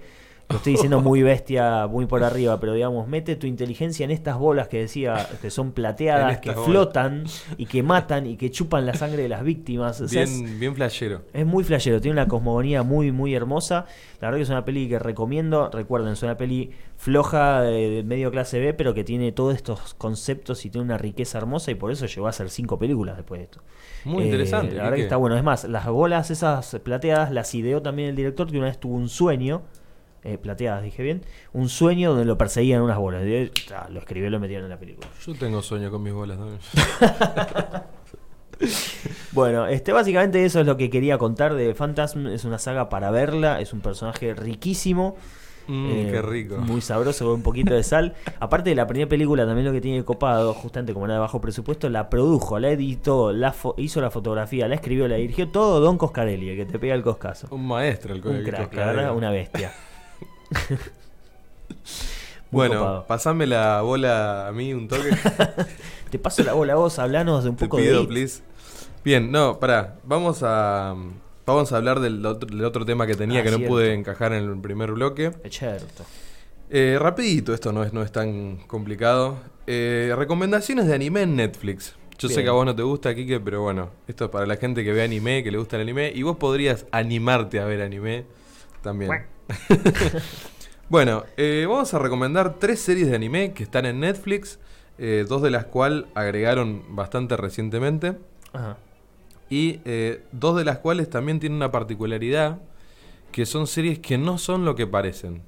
Lo 0.49 0.57
estoy 0.57 0.73
diciendo 0.73 0.99
muy 1.01 1.21
bestia, 1.21 1.87
muy 1.87 2.07
por 2.07 2.23
arriba, 2.25 2.59
pero 2.59 2.73
digamos, 2.73 3.07
mete 3.07 3.37
tu 3.37 3.47
inteligencia 3.47 4.03
en 4.03 4.11
estas 4.11 4.37
bolas 4.37 4.67
que 4.67 4.79
decía, 4.79 5.29
que 5.41 5.49
son 5.49 5.71
plateadas, 5.71 6.39
que 6.39 6.49
bolas. 6.51 6.65
flotan 6.65 7.23
y 7.57 7.67
que 7.67 7.83
matan 7.83 8.25
y 8.27 8.35
que 8.35 8.51
chupan 8.51 8.85
la 8.85 8.93
sangre 8.95 9.21
de 9.23 9.29
las 9.29 9.43
víctimas. 9.43 10.01
O 10.01 10.07
sea, 10.09 10.23
es- 10.23 10.41
Bien, 10.41 10.59
bien 10.59 10.75
flashero. 10.75 11.21
es 11.31 11.45
muy 11.45 11.63
flashero, 11.63 12.01
tiene 12.01 12.13
una 12.13 12.27
cosmogonía 12.27 12.83
muy, 12.83 13.13
muy 13.13 13.33
hermosa. 13.33 13.85
La 14.19 14.27
verdad 14.27 14.37
que 14.39 14.43
es 14.43 14.49
una 14.49 14.65
peli 14.65 14.89
que 14.89 14.99
recomiendo. 14.99 15.69
Recuerden, 15.71 16.11
es 16.13 16.23
una 16.23 16.35
peli 16.35 16.71
floja 17.01 17.61
de, 17.61 18.03
medio 18.05 18.29
clase 18.29 18.59
B, 18.59 18.75
pero 18.75 18.93
que 18.93 19.03
tiene 19.03 19.31
todos 19.31 19.55
estos 19.55 19.95
conceptos 19.95 20.63
y 20.65 20.69
tiene 20.69 20.85
una 20.85 20.99
riqueza 20.99 21.39
hermosa 21.39 21.71
y 21.71 21.75
por 21.75 21.91
eso 21.91 22.05
llegó 22.05 22.27
a 22.27 22.31
ser 22.31 22.51
cinco 22.51 22.77
películas 22.77 23.17
después 23.17 23.39
de 23.39 23.45
esto. 23.45 23.63
Muy 24.05 24.21
Eh, 24.21 24.25
interesante. 24.27 24.75
La 24.75 24.83
verdad 24.83 24.97
que 24.97 25.03
está 25.03 25.15
bueno. 25.15 25.35
Es 25.35 25.43
más, 25.43 25.63
las 25.63 25.87
bolas 25.87 26.29
esas 26.29 26.77
plateadas 26.83 27.31
las 27.31 27.55
ideó 27.55 27.81
también 27.81 28.09
el 28.09 28.15
director 28.15 28.51
que 28.51 28.59
una 28.59 28.67
vez 28.67 28.79
tuvo 28.79 28.93
un 28.93 29.09
sueño 29.09 29.63
eh, 30.23 30.37
plateadas, 30.37 30.83
dije 30.83 31.01
bien, 31.01 31.23
un 31.53 31.69
sueño 31.69 32.11
donde 32.11 32.25
lo 32.25 32.37
perseguían 32.37 32.83
unas 32.83 32.99
bolas. 32.99 33.25
Y 33.25 33.51
ah, 33.73 33.87
lo 33.89 33.99
escribió 33.99 34.27
y 34.27 34.31
lo 34.31 34.39
metieron 34.39 34.65
en 34.65 34.69
la 34.69 34.77
película. 34.77 35.07
Yo 35.25 35.33
tengo 35.33 35.63
sueño 35.63 35.89
con 35.89 36.03
mis 36.03 36.13
bolas 36.13 36.37
también. 36.37 36.59
Bueno, 39.31 39.65
este, 39.65 39.91
básicamente 39.91 40.45
eso 40.45 40.59
es 40.59 40.67
lo 40.67 40.77
que 40.77 40.91
quería 40.91 41.17
contar 41.17 41.55
de 41.55 41.73
Phantasm. 41.73 42.27
Es 42.27 42.45
una 42.45 42.59
saga 42.59 42.89
para 42.89 43.09
verla, 43.09 43.59
es 43.59 43.73
un 43.73 43.81
personaje 43.81 44.35
riquísimo. 44.35 45.15
Mm, 45.73 45.89
eh, 45.89 46.07
qué 46.11 46.21
rico. 46.21 46.57
Muy 46.57 46.81
sabroso 46.81 47.23
con 47.25 47.35
un 47.35 47.43
poquito 47.43 47.73
de 47.73 47.81
sal. 47.83 48.13
Aparte 48.39 48.71
de 48.71 48.75
la 48.75 48.87
primera 48.87 49.07
película, 49.07 49.45
también 49.45 49.65
lo 49.65 49.71
que 49.71 49.79
tiene 49.79 50.03
copado, 50.03 50.53
justamente 50.53 50.91
como 50.93 51.05
era 51.05 51.13
de 51.15 51.19
bajo 51.21 51.39
presupuesto, 51.39 51.87
la 51.89 52.09
produjo, 52.09 52.59
la 52.59 52.71
editó, 52.71 53.31
la 53.31 53.55
hizo 53.77 54.01
la 54.01 54.11
fotografía, 54.11 54.67
la 54.67 54.75
escribió, 54.75 55.07
la 55.07 55.15
dirigió 55.15 55.47
todo 55.47 55.79
Don 55.79 55.97
Coscarelli, 55.97 56.49
el 56.49 56.57
que 56.57 56.65
te 56.65 56.77
pega 56.77 56.93
el 56.93 57.03
coscazo. 57.03 57.47
Un 57.51 57.67
maestro 57.67 58.13
el 58.13 58.25
Un 58.25 58.43
crack, 58.43 58.51
la 58.51 58.57
Coscarelli. 58.65 58.95
verdad, 58.97 59.15
una 59.15 59.31
bestia. 59.31 59.71
Bueno, 62.51 62.79
copado. 62.79 63.07
pasame 63.07 63.47
la 63.47 63.81
bola 63.81 64.47
a 64.49 64.51
mí 64.51 64.73
un 64.73 64.89
toque. 64.89 65.09
Te 66.11 66.19
paso 66.19 66.43
la 66.43 66.51
bola 66.51 66.73
a 66.73 66.75
vos, 66.75 66.99
hablanos 66.99 67.45
de 67.45 67.49
un 67.51 67.55
Te 67.55 67.65
poco 67.65 67.77
pido, 67.77 68.01
de 68.01 68.07
please. 68.07 68.41
Bien, 69.05 69.31
no, 69.31 69.57
pará. 69.57 69.95
Vamos 70.03 70.41
a. 70.43 70.93
Vamos 71.53 71.71
a 71.73 71.77
hablar 71.77 71.99
del 71.99 72.25
otro, 72.25 72.49
del 72.49 72.63
otro 72.65 72.85
tema 72.85 73.05
que 73.07 73.15
tenía 73.15 73.39
Ah, 73.41 73.43
que 73.43 73.51
no 73.51 73.57
cierto. 73.57 73.73
pude 73.75 73.93
encajar 73.93 74.33
en 74.33 74.43
el 74.49 74.59
primer 74.59 74.91
bloque. 74.91 75.31
Es 75.43 75.57
cierto. 75.57 76.03
Eh, 76.69 76.97
rapidito, 76.99 77.53
esto 77.53 77.71
no 77.73 77.83
es, 77.83 77.91
no 77.93 78.01
es 78.01 78.11
tan 78.11 78.57
complicado. 78.67 79.37
Eh, 79.67 80.13
recomendaciones 80.17 80.87
de 80.87 80.95
anime 80.95 81.23
en 81.23 81.35
Netflix. 81.35 81.95
Yo 82.17 82.29
sé 82.29 82.43
que 82.43 82.49
a 82.49 82.51
vos 82.51 82.65
no 82.65 82.75
te 82.75 82.83
gusta, 82.83 83.15
Kike, 83.15 83.39
pero 83.39 83.61
bueno, 83.63 83.89
esto 84.07 84.25
es 84.25 84.31
para 84.31 84.45
la 84.45 84.55
gente 84.55 84.83
que 84.83 84.93
ve 84.93 85.01
anime, 85.03 85.43
que 85.43 85.49
le 85.51 85.57
gusta 85.57 85.75
el 85.77 85.81
anime, 85.81 86.11
y 86.13 86.21
vos 86.21 86.37
podrías 86.37 86.85
animarte 86.91 87.59
a 87.59 87.65
ver 87.65 87.81
anime 87.81 88.25
también. 88.83 89.11
bueno, 90.89 91.23
eh, 91.37 91.65
vamos 91.67 91.93
a 91.93 91.99
recomendar 91.99 92.59
tres 92.59 92.79
series 92.79 93.09
de 93.09 93.15
anime 93.15 93.53
que 93.53 93.63
están 93.63 93.85
en 93.87 93.99
Netflix, 93.99 94.59
eh, 94.99 95.25
dos 95.27 95.41
de 95.41 95.49
las 95.49 95.65
cuales 95.65 96.05
agregaron 96.13 96.83
bastante 96.95 97.35
recientemente, 97.37 98.13
Ajá. 98.53 98.77
Y 99.51 99.81
eh, 99.83 100.23
dos 100.31 100.55
de 100.55 100.63
las 100.63 100.77
cuales 100.77 101.09
también 101.09 101.41
tienen 101.41 101.57
una 101.57 101.71
particularidad, 101.71 102.59
que 103.33 103.45
son 103.45 103.67
series 103.67 103.99
que 103.99 104.17
no 104.17 104.37
son 104.37 104.63
lo 104.63 104.75
que 104.75 104.87
parecen. 104.87 105.43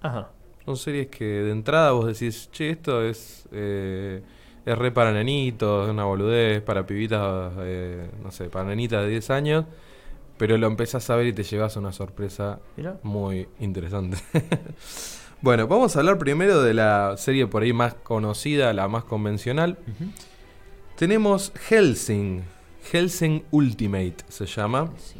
Ajá. 0.00 0.30
Son 0.64 0.76
series 0.76 1.08
que 1.08 1.24
de 1.24 1.50
entrada 1.50 1.90
vos 1.90 2.06
decís, 2.06 2.48
che, 2.52 2.70
esto 2.70 3.02
es, 3.02 3.48
eh, 3.50 4.22
es 4.64 4.78
re 4.78 4.92
para 4.92 5.10
nenitos, 5.10 5.86
es 5.86 5.90
una 5.90 6.04
boludez, 6.04 6.62
para 6.62 6.86
pibitas, 6.86 7.52
eh, 7.58 8.08
no 8.22 8.30
sé, 8.30 8.48
para 8.48 8.66
nenitas 8.66 9.02
de 9.02 9.10
10 9.10 9.30
años, 9.30 9.64
pero 10.38 10.56
lo 10.56 10.68
empezás 10.68 11.10
a 11.10 11.16
ver 11.16 11.26
y 11.26 11.32
te 11.32 11.42
llevas 11.42 11.76
a 11.76 11.80
una 11.80 11.92
sorpresa 11.92 12.60
muy 13.02 13.48
interesante. 13.58 14.16
bueno, 15.42 15.66
vamos 15.66 15.96
a 15.96 15.98
hablar 15.98 16.18
primero 16.18 16.62
de 16.62 16.72
la 16.72 17.16
serie 17.16 17.48
por 17.48 17.64
ahí 17.64 17.72
más 17.72 17.94
conocida, 17.94 18.72
la 18.72 18.86
más 18.86 19.02
convencional. 19.02 19.76
Tenemos 20.94 21.52
Helsing, 21.68 22.44
Helsing 22.90 23.44
Ultimate 23.50 24.16
se 24.28 24.46
llama. 24.46 24.90
Sí. 24.98 25.16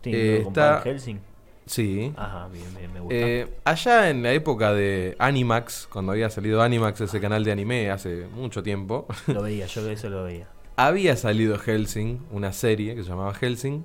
¿Tiene 0.00 0.18
Eh, 0.18 0.22
que 0.42 0.48
está- 0.48 0.82
Helsing? 0.82 1.18
Sí. 1.66 2.12
Ajá, 2.16 2.48
bien, 2.48 2.66
bien, 2.78 2.92
me 2.92 3.00
gusta. 3.00 3.14
Eh, 3.16 3.48
allá 3.64 4.10
en 4.10 4.22
la 4.22 4.32
época 4.32 4.72
de 4.74 5.16
Animax, 5.18 5.88
cuando 5.90 6.12
había 6.12 6.28
salido 6.28 6.60
Animax, 6.62 7.00
ese 7.00 7.20
canal 7.20 7.42
de 7.42 7.52
anime 7.52 7.90
hace 7.90 8.26
mucho 8.34 8.62
tiempo, 8.62 9.06
Lo 9.28 9.42
veía, 9.42 9.66
yo 9.66 9.88
eso 9.88 10.10
lo 10.10 10.24
veía. 10.24 10.46
había 10.76 11.16
salido 11.16 11.58
Helsing, 11.58 12.18
una 12.32 12.52
serie 12.52 12.94
que 12.94 13.02
se 13.02 13.08
llamaba 13.08 13.32
Helsing. 13.32 13.82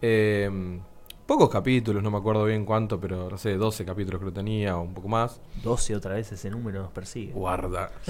Eh, 0.00 0.78
pocos 1.28 1.50
capítulos, 1.50 2.02
no 2.02 2.10
me 2.10 2.16
acuerdo 2.16 2.46
bien 2.46 2.64
cuánto, 2.64 2.98
pero 2.98 3.28
no 3.28 3.36
sé, 3.36 3.58
12 3.58 3.84
capítulos 3.84 4.18
creo 4.18 4.32
que 4.32 4.36
tenía 4.36 4.78
o 4.78 4.80
un 4.82 4.94
poco 4.94 5.08
más. 5.08 5.42
12 5.62 5.94
otra 5.94 6.14
vez 6.14 6.32
ese 6.32 6.48
número 6.48 6.80
nos 6.80 6.90
persigue. 6.90 7.32
Guarda. 7.32 7.92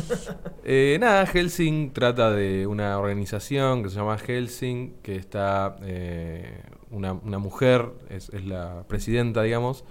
Eh, 0.71 0.99
nada, 1.01 1.25
Helsing 1.27 1.93
trata 1.93 2.31
de 2.31 2.67
una 2.67 2.99
organización 2.99 3.83
que 3.83 3.89
se 3.89 3.97
llama 3.97 4.19
Helsing, 4.19 4.97
que 5.03 5.17
está 5.17 5.77
eh, 5.83 6.63
una, 6.91 7.15
una 7.15 7.39
mujer, 7.39 7.91
es, 8.11 8.29
es 8.29 8.45
la 8.45 8.85
presidenta, 8.87 9.43
digamos, 9.43 9.85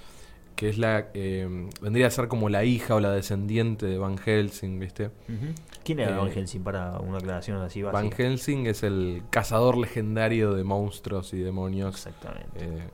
que 0.55 0.69
es 0.69 0.77
la. 0.77 1.07
eh, 1.15 1.67
vendría 1.81 2.07
a 2.07 2.11
ser 2.11 2.27
como 2.27 2.47
la 2.49 2.63
hija 2.63 2.93
o 2.95 2.99
la 2.99 3.11
descendiente 3.11 3.87
de 3.87 3.97
Van 3.97 4.17
Helsing, 4.19 4.79
¿viste? 4.79 5.09
¿Quién 5.83 5.99
era 5.99 6.15
Eh, 6.15 6.17
Van 6.19 6.31
Helsing 6.31 6.63
para 6.63 6.99
una 6.99 7.17
aclaración 7.17 7.57
así 7.61 7.81
Van? 7.81 8.11
Helsing 8.11 8.67
es 8.67 8.83
el 8.83 9.23
cazador 9.31 9.77
legendario 9.77 10.53
de 10.53 10.63
monstruos 10.63 11.33
y 11.33 11.39
demonios. 11.39 11.95
Exactamente. 11.95 12.87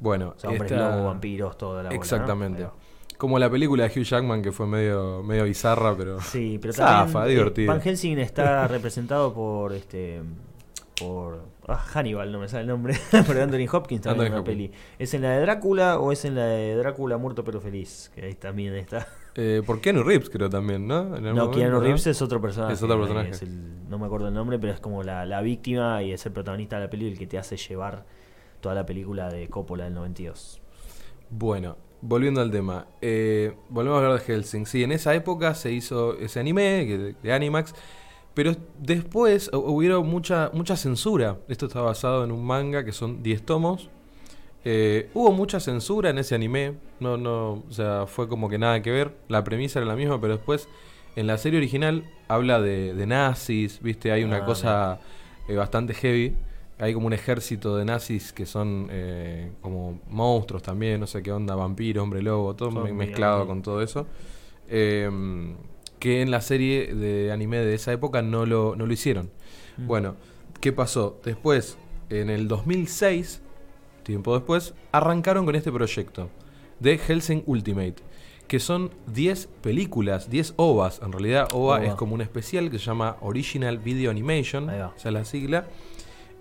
Bueno, 0.00 0.34
o 0.36 0.38
sea, 0.38 0.50
hombres 0.50 0.70
esta- 0.70 0.90
lobo, 0.96 1.06
vampiros, 1.06 1.58
toda 1.58 1.82
la 1.82 1.88
bola. 1.88 1.96
Exactamente. 1.96 2.66
Como 3.16 3.38
la 3.38 3.50
película 3.50 3.88
de 3.88 4.00
Hugh 4.00 4.04
Jackman 4.04 4.42
que 4.42 4.52
fue 4.52 4.66
medio, 4.66 5.22
medio 5.24 5.44
bizarra, 5.44 5.96
pero. 5.96 6.20
Sí, 6.20 6.58
pero 6.60 6.72
Zafa, 6.72 7.26
eh, 7.26 7.30
divertido. 7.30 7.72
Van 7.72 7.80
Helsing 7.80 8.18
está 8.18 8.68
representado 8.68 9.34
por 9.34 9.72
este 9.72 10.22
por 11.00 11.40
ah, 11.68 11.76
Hannibal, 11.76 12.30
no 12.32 12.40
me 12.40 12.48
sale 12.48 12.62
el 12.62 12.68
nombre, 12.68 12.94
por 13.26 13.38
Anthony 13.38 13.66
Hopkins 13.72 14.02
también 14.02 14.28
en 14.28 14.32
una 14.34 14.44
peli. 14.44 14.72
¿Es 14.98 15.14
en 15.14 15.22
la 15.22 15.30
de 15.30 15.40
Drácula 15.42 15.98
o 15.98 16.10
es 16.12 16.24
en 16.24 16.34
la 16.34 16.44
de 16.46 16.74
Drácula 16.76 17.18
muerto 17.18 17.44
pero 17.44 17.60
feliz? 17.60 18.10
Que 18.14 18.24
ahí 18.24 18.34
también 18.34 18.74
está. 18.74 19.06
Eh, 19.36 19.62
por 19.64 19.80
Keanu 19.80 20.02
Reeves, 20.02 20.30
creo 20.30 20.50
también, 20.50 20.88
¿no? 20.88 21.04
No, 21.04 21.20
momento, 21.20 21.50
Keanu 21.52 21.74
¿no? 21.74 21.80
Reeves 21.80 22.06
es 22.08 22.20
otro 22.20 22.40
personaje. 22.40 22.72
Es 22.74 22.82
otro 22.82 22.96
eh, 22.96 22.98
personaje. 22.98 23.30
es 23.30 23.42
el- 23.42 23.88
no 23.88 23.98
me 23.98 24.06
acuerdo 24.06 24.26
el 24.28 24.34
nombre, 24.34 24.58
pero 24.58 24.72
es 24.72 24.80
como 24.80 25.04
la, 25.04 25.24
la 25.24 25.40
víctima 25.40 26.02
y 26.02 26.12
es 26.12 26.26
el 26.26 26.32
protagonista 26.32 26.76
de 26.76 26.84
la 26.86 26.90
película 26.90 27.12
el 27.12 27.18
que 27.18 27.26
te 27.28 27.38
hace 27.38 27.56
llevar 27.56 28.04
toda 28.60 28.74
la 28.74 28.86
película 28.86 29.28
de 29.30 29.48
Coppola 29.48 29.84
del 29.84 29.94
92. 29.94 30.60
Bueno, 31.30 31.76
volviendo 32.00 32.40
al 32.40 32.50
tema. 32.50 32.86
eh, 33.00 33.54
volvemos 33.68 34.00
a 34.00 34.04
hablar 34.06 34.20
de 34.20 34.24
Helsing. 34.34 34.66
Sí, 34.66 34.82
en 34.82 34.92
esa 34.92 35.14
época 35.14 35.54
se 35.54 35.72
hizo 35.72 36.16
ese 36.18 36.40
anime 36.40 37.14
de, 37.22 37.32
Animax. 37.32 37.74
Pero 38.34 38.54
después 38.78 39.50
hu- 39.52 39.64
hubieron 39.66 40.06
mucha, 40.08 40.50
mucha 40.54 40.76
censura. 40.76 41.38
Esto 41.48 41.66
está 41.66 41.80
basado 41.80 42.24
en 42.24 42.32
un 42.32 42.44
manga 42.44 42.84
que 42.84 42.92
son 42.92 43.22
10 43.22 43.44
tomos. 43.44 43.90
Eh, 44.64 45.10
hubo 45.14 45.32
mucha 45.32 45.60
censura 45.60 46.10
en 46.10 46.18
ese 46.18 46.34
anime. 46.34 46.74
No, 47.00 47.16
no, 47.16 47.64
o 47.68 47.72
sea, 47.72 48.06
fue 48.06 48.28
como 48.28 48.48
que 48.48 48.58
nada 48.58 48.80
que 48.82 48.90
ver. 48.90 49.16
La 49.28 49.44
premisa 49.44 49.78
era 49.80 49.86
la 49.88 49.96
misma, 49.96 50.20
pero 50.20 50.34
después 50.36 50.68
en 51.16 51.26
la 51.26 51.36
serie 51.38 51.58
original 51.58 52.04
habla 52.28 52.60
de, 52.60 52.94
de 52.94 53.06
nazis, 53.06 53.80
¿viste? 53.82 54.12
Hay 54.12 54.24
una 54.24 54.38
Ah, 54.38 54.44
cosa 54.44 55.00
eh, 55.48 55.56
bastante 55.56 55.94
heavy. 55.94 56.36
Hay 56.78 56.94
como 56.94 57.06
un 57.08 57.12
ejército 57.12 57.76
de 57.76 57.84
nazis 57.84 58.32
que 58.32 58.46
son 58.46 58.88
eh, 58.90 59.50
como 59.60 60.00
monstruos 60.08 60.62
también, 60.62 61.00
no 61.00 61.06
sé 61.06 61.22
qué 61.22 61.32
onda, 61.32 61.56
vampiro, 61.56 62.02
hombre 62.02 62.22
lobo, 62.22 62.54
todo 62.54 62.70
muy 62.70 62.92
mezclado 62.92 63.46
con 63.46 63.62
todo 63.62 63.82
eso. 63.82 64.06
Eh, 64.68 65.10
que 65.98 66.22
en 66.22 66.30
la 66.30 66.40
serie 66.40 66.94
de 66.94 67.32
anime 67.32 67.58
de 67.58 67.74
esa 67.74 67.92
época 67.92 68.22
no 68.22 68.46
lo, 68.46 68.76
no 68.76 68.86
lo 68.86 68.92
hicieron. 68.92 69.30
Mm. 69.76 69.86
Bueno, 69.86 70.16
¿qué 70.60 70.72
pasó? 70.72 71.20
Después, 71.24 71.76
en 72.10 72.30
el 72.30 72.48
2006, 72.48 73.42
tiempo 74.02 74.34
después, 74.34 74.74
arrancaron 74.92 75.44
con 75.44 75.54
este 75.54 75.72
proyecto 75.72 76.30
de 76.80 76.98
Helsing 76.98 77.42
Ultimate, 77.46 77.96
que 78.46 78.60
son 78.60 78.90
10 79.12 79.48
películas, 79.62 80.30
10 80.30 80.54
OVAs. 80.56 81.00
En 81.02 81.12
realidad, 81.12 81.48
OVA 81.52 81.76
OVA. 81.76 81.86
es 81.86 81.94
como 81.94 82.14
un 82.14 82.20
especial 82.20 82.70
que 82.70 82.78
se 82.78 82.86
llama 82.86 83.16
Original 83.20 83.78
Video 83.78 84.10
Animation, 84.10 84.70
esa 84.70 84.92
es 84.96 85.12
la 85.12 85.24
sigla. 85.24 85.66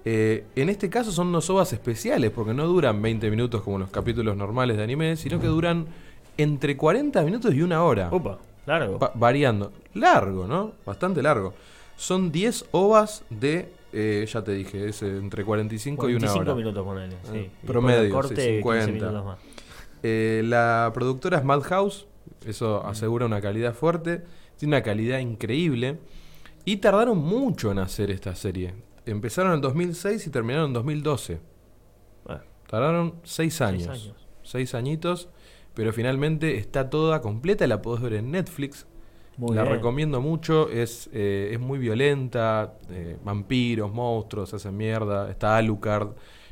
Eh, 0.10 0.46
en 0.56 0.70
este 0.70 0.90
caso 0.90 1.12
son 1.12 1.28
unos 1.28 1.50
OVAs 1.50 1.74
especiales, 1.74 2.32
porque 2.32 2.54
no 2.54 2.66
duran 2.66 3.02
20 3.02 3.30
minutos 3.30 3.62
como 3.62 3.78
los 3.78 3.90
capítulos 3.90 4.38
normales 4.38 4.78
de 4.78 4.84
anime, 4.84 5.18
sino 5.18 5.38
que 5.42 5.48
duran 5.48 5.86
entre 6.38 6.78
40 6.78 7.24
minutos 7.24 7.54
y 7.54 7.62
una 7.62 7.84
hora. 7.84 8.08
Opa, 8.12 8.38
largo. 8.66 9.00
Va- 9.00 9.12
variando. 9.16 9.74
Largo, 9.96 10.48
¿no? 10.48 10.72
Bastante 10.86 11.22
largo. 11.22 11.54
Son 11.98 12.32
10 12.32 12.66
ovas 12.72 13.24
de, 13.30 13.68
eh, 13.92 14.26
ya 14.32 14.42
te 14.46 14.54
dije, 14.54 14.88
es 14.88 15.02
entre 15.02 15.44
45 15.44 16.10
y 16.10 16.14
una 16.16 16.28
45 16.28 16.42
hora. 16.42 16.56
minutos 16.56 16.86
ponele, 16.86 17.16
sí. 17.30 17.38
Eh, 17.40 17.50
Y 17.64 17.68
promedio, 17.68 18.10
corte, 18.14 18.36
sí, 18.36 18.42
15 18.64 18.86
50. 18.86 18.92
minutos 19.08 19.26
más. 19.26 19.38
La 20.04 20.92
productora 20.94 21.40
es 21.40 21.44
Madhouse, 21.44 22.06
eso 22.46 22.86
asegura 22.86 23.26
una 23.26 23.42
calidad 23.42 23.74
fuerte, 23.74 24.22
tiene 24.58 24.76
una 24.78 24.84
calidad 24.84 25.20
increíble. 25.20 25.98
Y 26.64 26.78
tardaron 26.78 27.18
mucho 27.18 27.72
en 27.74 27.80
hacer 27.80 28.10
esta 28.12 28.36
serie. 28.36 28.74
Empezaron 29.08 29.54
en 29.54 29.62
2006 29.62 30.28
y 30.28 30.30
terminaron 30.30 30.68
en 30.68 30.74
2012. 30.74 31.40
Bueno, 32.26 32.42
Tardaron 32.70 33.16
6 33.24 33.62
años. 33.62 33.84
seis 33.84 34.06
años. 34.06 34.28
6 34.44 34.76
añitos, 34.76 35.30
pero 35.74 35.92
finalmente 35.94 36.58
está 36.58 36.90
toda 36.90 37.22
completa, 37.22 37.68
la 37.68 37.82
podés 37.82 38.02
ver 38.02 38.14
en 38.14 38.32
Netflix. 38.32 38.88
Muy 39.38 39.56
la 39.56 39.62
bien. 39.64 39.76
recomiendo 39.76 40.20
mucho, 40.20 40.68
es, 40.70 41.10
eh, 41.14 41.50
es 41.54 41.60
muy 41.60 41.78
violenta, 41.78 42.74
eh, 42.90 43.18
vampiros, 43.24 43.94
monstruos, 43.94 44.54
hacen 44.54 44.76
mierda. 44.76 45.30
Está 45.30 45.58
Alucard, 45.58 46.10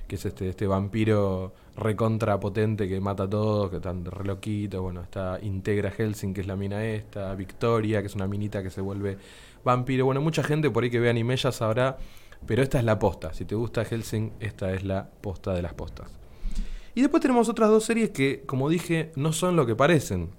que 0.08 0.16
es 0.16 0.26
este, 0.26 0.50
este 0.50 0.68
vampiro 0.68 1.54
recontra 1.76 2.40
potente 2.40 2.88
que 2.88 3.00
mata 3.02 3.24
a 3.24 3.30
todos, 3.30 3.70
que 3.72 3.78
están 3.78 4.06
re 4.06 4.24
loquitos. 4.26 4.82
Bueno, 4.82 5.02
está 5.02 5.40
Integra 5.42 5.90
Helsing, 5.92 6.34
que 6.34 6.42
es 6.42 6.48
la 6.48 6.56
mina 6.56 6.86
esta, 6.86 7.34
Victoria, 7.36 8.02
que 8.02 8.08
es 8.08 8.16
una 8.16 8.28
minita 8.28 8.62
que 8.62 8.70
se 8.70 8.82
vuelve 8.82 9.18
vampiro. 9.64 10.06
Bueno, 10.06 10.22
mucha 10.22 10.44
gente 10.44 10.70
por 10.70 10.84
ahí 10.84 10.90
que 10.92 11.00
ve 11.00 11.10
anime 11.10 11.36
ya 11.38 11.52
sabrá, 11.52 11.98
pero 12.46 12.62
esta 12.64 12.80
es 12.80 12.84
la 12.86 13.00
posta. 13.00 13.34
Si 13.34 13.46
te 13.46 13.56
gusta 13.56 13.84
Helsing, 13.86 14.34
esta 14.40 14.74
es 14.74 14.84
la 14.84 15.10
posta 15.22 15.54
de 15.54 15.62
las 15.62 15.74
postas. 15.74 16.12
Y 16.94 17.02
después 17.02 17.22
tenemos 17.22 17.50
otras 17.50 17.70
dos 17.70 17.84
series 17.84 18.12
que, 18.12 18.44
como 18.46 18.70
dije, 18.70 19.12
no 19.16 19.34
son 19.34 19.56
lo 19.56 19.66
que 19.66 19.76
parecen. 19.76 20.30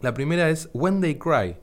La 0.00 0.14
primera 0.14 0.48
es 0.50 0.70
When 0.72 1.00
They 1.00 1.16
Cry. 1.16 1.56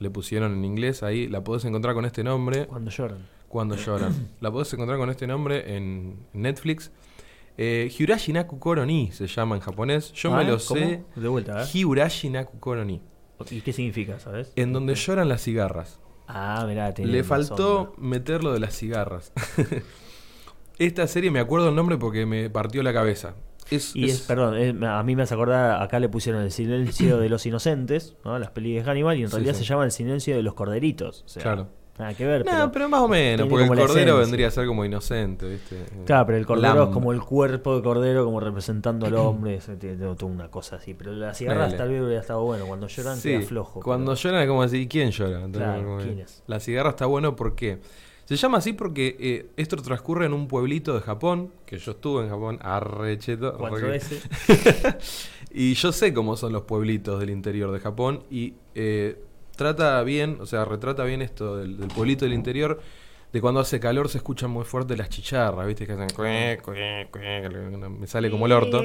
Le 0.00 0.10
pusieron 0.10 0.52
en 0.52 0.64
inglés 0.64 1.02
ahí, 1.02 1.28
la 1.28 1.44
podés 1.44 1.64
encontrar 1.64 1.94
con 1.94 2.04
este 2.04 2.24
nombre. 2.24 2.66
Cuando 2.66 2.90
lloran. 2.90 3.18
Cuando 3.48 3.76
lloran. 3.76 4.30
la 4.40 4.50
podés 4.50 4.72
encontrar 4.72 4.98
con 4.98 5.08
este 5.10 5.26
nombre 5.26 5.76
en 5.76 6.18
Netflix. 6.32 6.90
Eh, 7.56 7.88
Hyurashi 7.96 8.32
Naku 8.32 8.58
Koro 8.58 8.84
ni 8.84 9.12
se 9.12 9.28
llama 9.28 9.54
en 9.54 9.60
japonés. 9.60 10.12
Yo 10.12 10.32
me 10.32 10.38
Ah, 10.38 10.42
lo 10.42 10.58
¿cómo? 10.58 10.80
sé. 10.80 11.04
De 11.14 11.28
vuelta, 11.28 11.62
¿eh? 11.62 11.66
Hyurashi 11.72 12.30
Naku 12.30 12.58
Koro 12.58 12.84
ni. 12.84 13.00
¿Y 13.50 13.60
qué 13.60 13.72
significa, 13.72 14.18
sabes? 14.18 14.52
En 14.56 14.72
donde 14.72 14.96
lloran 14.96 15.28
las 15.28 15.42
cigarras. 15.42 16.00
Ah, 16.26 16.64
mirá, 16.66 16.92
Le 16.96 17.22
faltó 17.24 17.80
onda. 17.80 17.92
meterlo 17.98 18.52
de 18.52 18.60
las 18.60 18.74
cigarras. 18.76 19.32
Esta 20.78 21.06
serie 21.06 21.30
me 21.30 21.38
acuerdo 21.40 21.68
el 21.68 21.74
nombre 21.74 21.98
porque 21.98 22.26
me 22.26 22.50
partió 22.50 22.82
la 22.82 22.92
cabeza. 22.92 23.34
Es, 23.70 23.94
Y 23.96 24.04
es, 24.06 24.14
es- 24.14 24.20
perdón, 24.22 24.56
es- 24.56 24.74
a 24.82 25.02
mí 25.02 25.16
me 25.16 25.22
hace 25.22 25.34
acordar, 25.34 25.80
acá 25.82 25.98
le 26.00 26.08
pusieron 26.08 26.42
el 26.42 26.50
silencio 26.50 27.18
de 27.18 27.28
los 27.28 27.46
inocentes, 27.46 28.16
¿no? 28.24 28.38
Las 28.38 28.50
pelis 28.50 28.76
de 28.84 28.90
Hannibal, 28.90 29.16
y 29.18 29.22
en 29.22 29.28
Sí, 29.28 29.34
realidad 29.34 29.54
sí. 29.54 29.60
se 29.60 29.64
llama 29.66 29.84
el 29.84 29.90
silencio 29.92 30.36
de 30.36 30.42
los 30.42 30.54
corderitos. 30.54 31.22
O 31.24 31.28
sea, 31.28 31.42
Claro. 31.42 31.68
Nada 31.98 32.12
que 32.14 32.26
ver. 32.26 32.44
No, 32.44 32.50
pero, 32.50 32.72
pero, 32.72 32.88
más 32.88 33.00
o 33.02 33.08
menos, 33.08 33.46
porque 33.48 33.64
el 33.64 33.78
cordero 33.78 34.18
vendría 34.18 34.48
a 34.48 34.50
ser 34.50 34.66
como 34.66 34.84
inocente, 34.84 35.48
¿viste? 35.48 35.76
Claro, 36.04 36.26
pero 36.26 36.38
el 36.38 36.44
cordero 36.46 36.74
Lamb. 36.74 36.88
es 36.88 36.92
como 36.94 37.12
el 37.12 37.20
cuerpo 37.20 37.76
de 37.76 37.82
cordero, 37.82 38.24
como 38.24 38.40
representando 38.40 39.06
al 39.06 39.14
hombre, 39.16 39.60
tiene 39.78 39.96
toda 39.96 40.24
una 40.24 40.50
cosa 40.50 40.76
así. 40.76 40.94
Pero 40.94 41.12
las 41.12 41.38
cigarras 41.38 41.66
Ponele. 41.66 41.78
tal 41.78 41.88
vez 41.90 42.02
hubiera 42.02 42.20
estado 42.20 42.42
bueno, 42.42 42.66
cuando 42.66 42.88
lloran 42.88 43.16
Sí, 43.16 43.28
queda 43.28 43.42
flojo. 43.42 43.80
Cuando 43.80 44.12
pero- 44.12 44.20
lloran 44.22 44.42
es 44.42 44.48
como 44.48 44.62
así, 44.64 44.88
¿quién 44.88 45.10
llora? 45.12 45.44
Entonces, 45.44 45.62
Claro, 45.62 45.98
¿quién 46.02 46.18
es? 46.18 46.42
La 46.48 46.58
cigarra 46.58 46.90
está 46.90 47.06
bueno 47.06 47.36
porque 47.36 47.78
se 48.24 48.36
llama 48.36 48.58
así 48.58 48.72
porque 48.72 49.16
eh, 49.20 49.46
esto 49.56 49.76
transcurre 49.76 50.26
en 50.26 50.32
un 50.32 50.48
pueblito 50.48 50.94
de 50.94 51.00
Japón, 51.00 51.52
que 51.64 51.78
yo 51.78 51.92
estuve 51.92 52.24
en 52.24 52.30
Japón, 52.30 52.58
arrecheto. 52.60 53.54
Cuatro 53.56 53.86
veces. 53.86 54.26
y 55.52 55.74
yo 55.74 55.92
sé 55.92 56.12
cómo 56.12 56.36
son 56.36 56.52
los 56.52 56.62
pueblitos 56.62 57.20
del 57.20 57.30
interior 57.30 57.70
de 57.70 57.78
Japón 57.80 58.24
y 58.30 58.54
eh, 58.74 59.16
trata 59.56 60.02
bien, 60.02 60.38
o 60.40 60.46
sea, 60.46 60.64
retrata 60.64 61.04
bien 61.04 61.22
esto 61.22 61.56
del, 61.56 61.78
del 61.78 61.88
pueblito 61.88 62.24
del 62.24 62.34
interior. 62.34 62.80
De 63.32 63.40
cuando 63.40 63.58
hace 63.58 63.80
calor 63.80 64.08
se 64.08 64.18
escuchan 64.18 64.48
muy 64.48 64.64
fuerte 64.64 64.96
las 64.96 65.08
chicharras, 65.08 65.66
¿viste? 65.66 65.86
Que 65.88 65.94
hacen 65.94 66.08
cue, 66.10 66.60
cue, 66.62 67.08
cue, 67.10 67.88
me 67.88 68.06
sale 68.06 68.30
como 68.30 68.46
el 68.46 68.52
orto. 68.52 68.80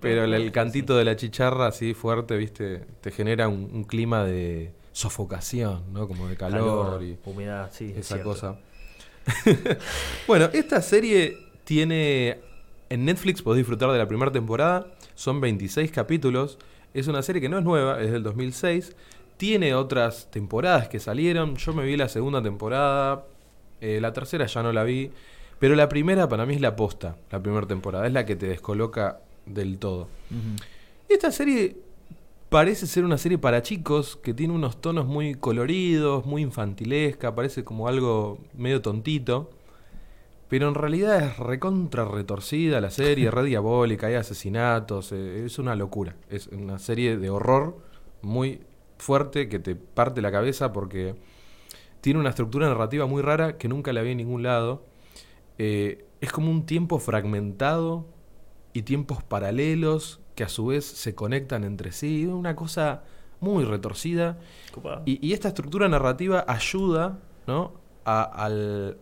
Pero 0.00 0.24
el, 0.24 0.34
el 0.34 0.50
cantito 0.50 0.96
de 0.96 1.04
la 1.04 1.14
chicharra 1.14 1.68
así 1.68 1.94
fuerte, 1.94 2.36
¿viste? 2.36 2.84
Te 3.00 3.12
genera 3.12 3.46
un, 3.46 3.70
un 3.72 3.84
clima 3.84 4.24
de 4.24 4.72
sofocación, 4.96 5.92
¿no? 5.92 6.08
Como 6.08 6.26
de 6.26 6.36
calor, 6.36 7.02
y 7.02 7.18
humedad, 7.26 7.70
sí. 7.70 7.92
es 7.92 7.98
esa 8.10 8.22
cosa. 8.22 8.56
bueno, 10.26 10.48
esta 10.52 10.80
serie 10.80 11.36
tiene. 11.64 12.38
En 12.88 13.04
Netflix 13.04 13.42
podés 13.42 13.58
disfrutar 13.58 13.90
de 13.92 13.98
la 13.98 14.08
primera 14.08 14.32
temporada. 14.32 14.86
Son 15.14 15.40
26 15.40 15.90
capítulos. 15.90 16.58
Es 16.94 17.08
una 17.08 17.22
serie 17.22 17.42
que 17.42 17.48
no 17.48 17.58
es 17.58 17.64
nueva, 17.64 18.00
es 18.00 18.10
del 18.10 18.22
2006. 18.22 18.96
Tiene 19.36 19.74
otras 19.74 20.30
temporadas 20.30 20.88
que 20.88 20.98
salieron. 20.98 21.56
Yo 21.56 21.72
me 21.72 21.84
vi 21.84 21.96
la 21.96 22.08
segunda 22.08 22.42
temporada. 22.42 23.26
eh, 23.80 23.98
la 24.00 24.12
tercera 24.12 24.46
ya 24.46 24.62
no 24.62 24.72
la 24.72 24.84
vi. 24.84 25.10
Pero 25.58 25.74
la 25.74 25.88
primera 25.88 26.28
para 26.28 26.46
mí 26.46 26.54
es 26.54 26.60
la 26.60 26.76
posta. 26.76 27.16
La 27.30 27.42
primera 27.42 27.66
temporada. 27.66 28.06
Es 28.06 28.12
la 28.12 28.24
que 28.26 28.36
te 28.36 28.46
descoloca 28.46 29.20
del 29.46 29.78
todo. 29.78 30.08
Esta 31.08 31.30
serie 31.30 31.76
parece 32.48 32.86
ser 32.86 33.04
una 33.04 33.18
serie 33.18 33.38
para 33.38 33.62
chicos 33.62 34.16
que 34.16 34.34
tiene 34.34 34.54
unos 34.54 34.80
tonos 34.80 35.06
muy 35.06 35.34
coloridos, 35.34 36.26
muy 36.26 36.42
infantilesca, 36.42 37.34
parece 37.34 37.64
como 37.64 37.88
algo 37.88 38.38
medio 38.54 38.82
tontito. 38.82 39.50
Pero 40.48 40.68
en 40.68 40.74
realidad 40.74 41.22
es 41.22 41.38
recontra 41.38 42.04
retorcida 42.04 42.80
la 42.80 42.90
serie, 42.90 43.30
re 43.32 43.44
diabólica, 43.44 44.06
hay 44.06 44.14
asesinatos, 44.14 45.12
eh, 45.12 45.44
es 45.44 45.58
una 45.58 45.74
locura. 45.74 46.16
Es 46.30 46.46
una 46.48 46.78
serie 46.78 47.16
de 47.16 47.30
horror 47.30 47.78
muy 48.22 48.60
fuerte 48.98 49.48
que 49.48 49.58
te 49.58 49.76
parte 49.76 50.22
la 50.22 50.32
cabeza 50.32 50.72
porque 50.72 51.14
tiene 52.00 52.20
una 52.20 52.30
estructura 52.30 52.68
narrativa 52.68 53.06
muy 53.06 53.22
rara 53.22 53.56
que 53.58 53.68
nunca 53.68 53.92
la 53.92 54.02
vi 54.02 54.12
en 54.12 54.18
ningún 54.18 54.42
lado. 54.42 54.84
Eh, 55.58 56.04
es 56.20 56.32
como 56.32 56.50
un 56.50 56.66
tiempo 56.66 56.98
fragmentado 56.98 58.06
y 58.72 58.82
tiempos 58.82 59.22
paralelos 59.22 60.20
que 60.34 60.44
a 60.44 60.48
su 60.48 60.66
vez 60.66 60.84
se 60.84 61.14
conectan 61.14 61.64
entre 61.64 61.92
sí. 61.92 62.26
Una 62.26 62.54
cosa 62.56 63.02
muy 63.40 63.64
retorcida. 63.64 64.38
Y 65.04 65.32
esta 65.32 65.48
estructura 65.48 65.88
narrativa 65.88 66.44
ayuda, 66.46 67.18
¿no? 67.46 67.72
A, 68.04 68.22
al- 68.22 68.98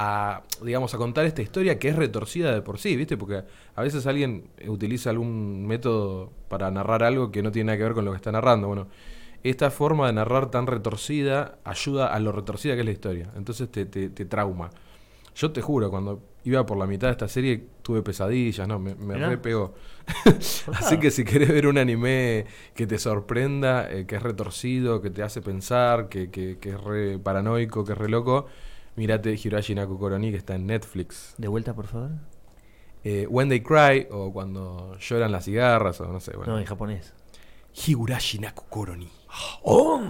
a, 0.00 0.42
digamos, 0.62 0.94
a 0.94 0.98
contar 0.98 1.26
esta 1.26 1.42
historia 1.42 1.78
que 1.80 1.88
es 1.88 1.96
retorcida 1.96 2.54
de 2.54 2.62
por 2.62 2.78
sí, 2.78 2.96
¿viste? 2.96 3.16
Porque 3.16 3.42
a 3.74 3.82
veces 3.82 4.06
alguien 4.06 4.48
utiliza 4.68 5.10
algún 5.10 5.66
método 5.66 6.30
para 6.48 6.70
narrar 6.70 7.02
algo 7.02 7.32
que 7.32 7.42
no 7.42 7.50
tiene 7.50 7.66
nada 7.66 7.78
que 7.78 7.82
ver 7.84 7.94
con 7.94 8.04
lo 8.04 8.12
que 8.12 8.16
está 8.16 8.30
narrando. 8.30 8.68
Bueno, 8.68 8.86
esta 9.50 9.70
forma 9.70 10.06
de 10.06 10.12
narrar 10.14 10.50
tan 10.50 10.66
retorcida 10.66 11.58
ayuda 11.64 12.12
a 12.12 12.18
lo 12.20 12.32
retorcida 12.32 12.74
que 12.74 12.80
es 12.80 12.86
la 12.86 12.92
historia. 12.92 13.30
Entonces 13.36 13.70
te, 13.70 13.84
te- 13.86 14.10
te 14.10 14.24
trauma. 14.24 14.70
Yo 15.34 15.52
te 15.52 15.62
juro, 15.62 15.88
cuando 15.90 16.20
iba 16.44 16.66
por 16.66 16.76
la 16.78 16.86
mitad 16.86 17.08
de 17.08 17.12
esta 17.12 17.28
serie 17.28 17.64
tuve 17.82 18.02
pesadillas, 18.02 18.66
¿no? 18.66 18.78
Me, 18.80 18.94
me 18.96 19.14
re 19.14 19.38
pegó. 19.38 19.74
Así 20.74 20.98
que 20.98 21.10
si 21.12 21.24
querés 21.24 21.48
ver 21.48 21.66
un 21.68 21.78
anime 21.78 22.46
que 22.74 22.86
te 22.86 22.98
sorprenda, 22.98 23.88
eh, 23.90 24.04
que 24.06 24.16
es 24.16 24.22
retorcido, 24.22 25.00
que 25.00 25.10
te 25.10 25.22
hace 25.22 25.40
pensar, 25.40 26.08
que, 26.08 26.30
que- 26.30 26.58
que 26.58 26.70
es 26.70 26.80
re 26.80 27.18
paranoico, 27.20 27.84
que 27.84 27.92
es 27.92 27.98
re 27.98 28.08
loco, 28.08 28.46
mirate 28.96 29.34
Hirashi 29.42 29.74
Naku 29.76 29.96
Koroni 29.98 30.30
que 30.32 30.38
está 30.38 30.56
en 30.56 30.66
Netflix. 30.66 31.34
De 31.38 31.46
vuelta, 31.46 31.72
por 31.74 31.86
favor. 31.86 32.10
Eh, 33.04 33.26
When 33.30 33.48
They 33.48 33.60
Cry 33.62 34.08
o 34.10 34.32
cuando 34.32 34.96
lloran 34.98 35.30
las 35.30 35.44
cigarras 35.44 36.00
o 36.00 36.12
no 36.12 36.18
sé. 36.18 36.36
Bueno. 36.36 36.54
No, 36.54 36.58
en 36.58 36.64
japonés. 36.64 37.14
Higurashi 37.86 38.40
Naku 38.40 38.64
Koroni. 38.68 39.08
Oh, 39.62 40.00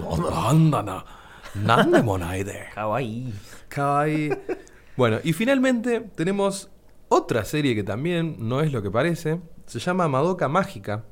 andana. 0.49 1.05
Nande 1.55 2.03
monaide. 2.03 2.67
Kawaii. 2.75 3.33
Kawaii. 3.69 4.31
Bueno, 4.97 5.19
y 5.25 5.33
finalmente 5.33 6.01
tenemos 6.15 6.71
otra 7.09 7.45
serie 7.45 7.75
que 7.75 7.83
también 7.83 8.37
no 8.39 8.61
es 8.61 8.73
lo 8.73 8.83
que 8.83 8.91
parece. 8.91 9.41
Se 9.67 9.79
llama 9.79 10.09
Madoka 10.09 10.49
Mágica. 10.49 11.05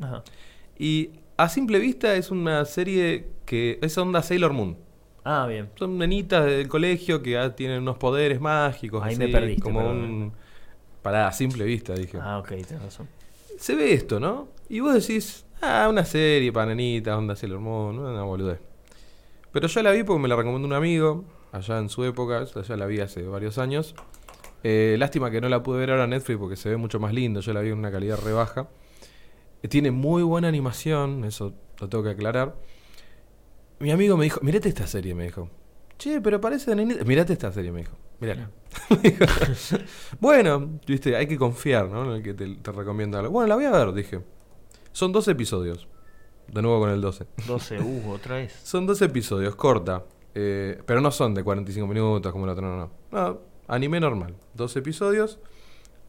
Ajá. 0.00 0.22
Y 0.78 1.10
a 1.36 1.48
simple 1.48 1.78
vista 1.78 2.14
es 2.14 2.30
una 2.30 2.64
serie 2.64 3.28
que 3.44 3.78
es 3.82 3.96
onda 3.98 4.22
Sailor 4.22 4.52
Moon. 4.52 4.76
Ah, 5.24 5.46
bien. 5.46 5.70
Son 5.76 5.98
nenitas 5.98 6.46
del 6.46 6.68
colegio 6.68 7.22
que 7.22 7.36
ah, 7.38 7.54
tienen 7.54 7.82
unos 7.82 7.98
poderes 7.98 8.40
mágicos. 8.40 9.02
Ahí 9.02 9.12
así, 9.14 9.18
me 9.18 9.28
perdiste, 9.28 9.62
Como 9.62 9.80
perdón. 9.80 9.98
un. 9.98 10.32
Pará, 11.02 11.28
a 11.28 11.32
simple 11.32 11.64
vista, 11.64 11.94
dije. 11.94 12.18
Ah, 12.20 12.38
ok, 12.38 12.48
tienes 12.48 12.82
razón. 12.82 13.08
Se 13.58 13.74
ve 13.74 13.92
esto, 13.92 14.20
¿no? 14.20 14.48
Y 14.68 14.80
vos 14.80 14.94
decís, 14.94 15.44
ah, 15.60 15.88
una 15.88 16.04
serie 16.04 16.52
para 16.52 16.66
nenitas, 16.66 17.16
onda 17.16 17.36
Sailor 17.36 17.60
Moon, 17.60 17.98
una 17.98 18.22
boludez. 18.22 18.60
Pero 19.52 19.66
yo 19.66 19.82
la 19.82 19.92
vi 19.92 20.02
porque 20.02 20.22
me 20.22 20.28
la 20.28 20.36
recomendó 20.36 20.66
un 20.66 20.74
amigo, 20.74 21.24
allá 21.52 21.78
en 21.78 21.88
su 21.88 22.04
época, 22.04 22.44
yo 22.44 22.62
ya 22.62 22.76
la 22.76 22.86
vi 22.86 23.00
hace 23.00 23.22
varios 23.22 23.58
años. 23.58 23.94
Eh, 24.62 24.96
lástima 24.98 25.30
que 25.30 25.40
no 25.40 25.48
la 25.48 25.62
pude 25.62 25.78
ver 25.78 25.90
ahora 25.90 26.04
en 26.04 26.10
Netflix 26.10 26.38
porque 26.38 26.56
se 26.56 26.68
ve 26.68 26.76
mucho 26.76 26.98
más 26.98 27.14
lindo, 27.14 27.40
yo 27.40 27.52
la 27.52 27.60
vi 27.60 27.70
en 27.70 27.78
una 27.78 27.90
calidad 27.90 28.18
re 28.22 28.32
baja. 28.32 28.68
Eh, 29.62 29.68
tiene 29.68 29.90
muy 29.90 30.22
buena 30.22 30.48
animación, 30.48 31.24
eso 31.24 31.54
lo 31.80 31.88
tengo 31.88 32.04
que 32.04 32.10
aclarar. 32.10 32.56
Mi 33.80 33.90
amigo 33.90 34.16
me 34.16 34.24
dijo, 34.24 34.40
mirate 34.42 34.68
esta 34.68 34.86
serie, 34.86 35.14
me 35.14 35.24
dijo. 35.24 35.48
Che, 35.96 36.20
pero 36.20 36.40
parece 36.40 36.70
de 36.70 36.76
nenita. 36.76 37.04
Mirate 37.04 37.32
esta 37.32 37.52
serie, 37.52 37.72
me 37.72 37.80
dijo. 37.80 37.96
Dijo, 39.02 39.24
bueno, 40.20 40.80
viste, 40.84 41.14
hay 41.14 41.28
que 41.28 41.38
confiar, 41.38 41.88
¿no? 41.88 42.04
En 42.04 42.16
el 42.16 42.22
que 42.22 42.34
te, 42.34 42.56
te 42.56 42.72
recomienda 42.72 43.20
algo. 43.20 43.30
Bueno, 43.30 43.46
la 43.48 43.54
voy 43.54 43.64
a 43.64 43.70
ver, 43.70 43.92
dije. 43.92 44.20
Son 44.92 45.12
12 45.12 45.30
episodios. 45.32 45.88
De 46.48 46.62
nuevo 46.62 46.80
con 46.80 46.90
el 46.90 47.00
12. 47.00 47.26
12, 47.46 47.80
uh, 47.82 48.10
otra 48.12 48.36
vez. 48.36 48.52
Son 48.64 48.86
12 48.86 49.04
episodios, 49.04 49.54
corta. 49.54 50.04
eh, 50.34 50.80
pero 50.86 51.00
no 51.00 51.10
son 51.10 51.34
de 51.34 51.44
45 51.44 51.86
minutos 51.86 52.32
como 52.32 52.44
el 52.44 52.50
otro, 52.50 52.66
no, 52.66 52.76
no. 52.76 52.90
No, 53.10 53.40
anime 53.66 54.00
normal. 54.00 54.34
12 54.54 54.78
episodios. 54.78 55.40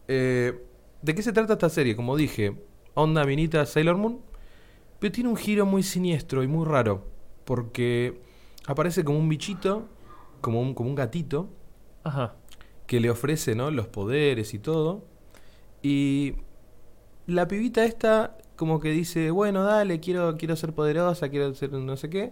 Eh, 0.08 0.64
¿De 1.02 1.14
qué 1.16 1.22
se 1.22 1.34
trata 1.34 1.54
esta 1.54 1.70
serie? 1.70 1.96
Como 1.96 2.16
dije, 2.16 2.56
onda 2.94 3.26
minita 3.26 3.66
Sailor 3.66 3.98
Moon. 3.98 4.20
Pero 5.00 5.12
tiene 5.12 5.30
un 5.30 5.36
giro 5.38 5.66
muy 5.66 5.84
siniestro 5.84 6.44
y 6.44 6.48
muy 6.48 6.66
raro. 6.66 7.06
Porque 7.46 8.22
aparece 8.66 9.04
como 9.04 9.18
un 9.20 9.28
bichito, 9.30 9.88
como 10.42 10.62
un, 10.62 10.74
como 10.74 10.90
un 10.90 10.96
gatito, 10.96 11.50
Ajá. 12.04 12.36
que 12.86 13.00
le 13.00 13.10
ofrece 13.10 13.56
¿no? 13.56 13.72
los 13.72 13.88
poderes 13.88 14.54
y 14.54 14.60
todo. 14.60 15.06
Y 15.82 16.36
la 17.28 17.48
pibita 17.48 17.86
esta 17.86 18.38
como 18.60 18.80
que 18.80 18.92
dice, 18.92 19.32
bueno, 19.32 19.64
dale, 19.64 20.00
quiero, 20.00 20.36
quiero 20.38 20.56
ser 20.56 20.74
poderosa, 20.74 21.30
quiero 21.30 21.56
ser 21.56 21.72
no 21.72 21.96
sé 21.98 22.10
qué. 22.10 22.32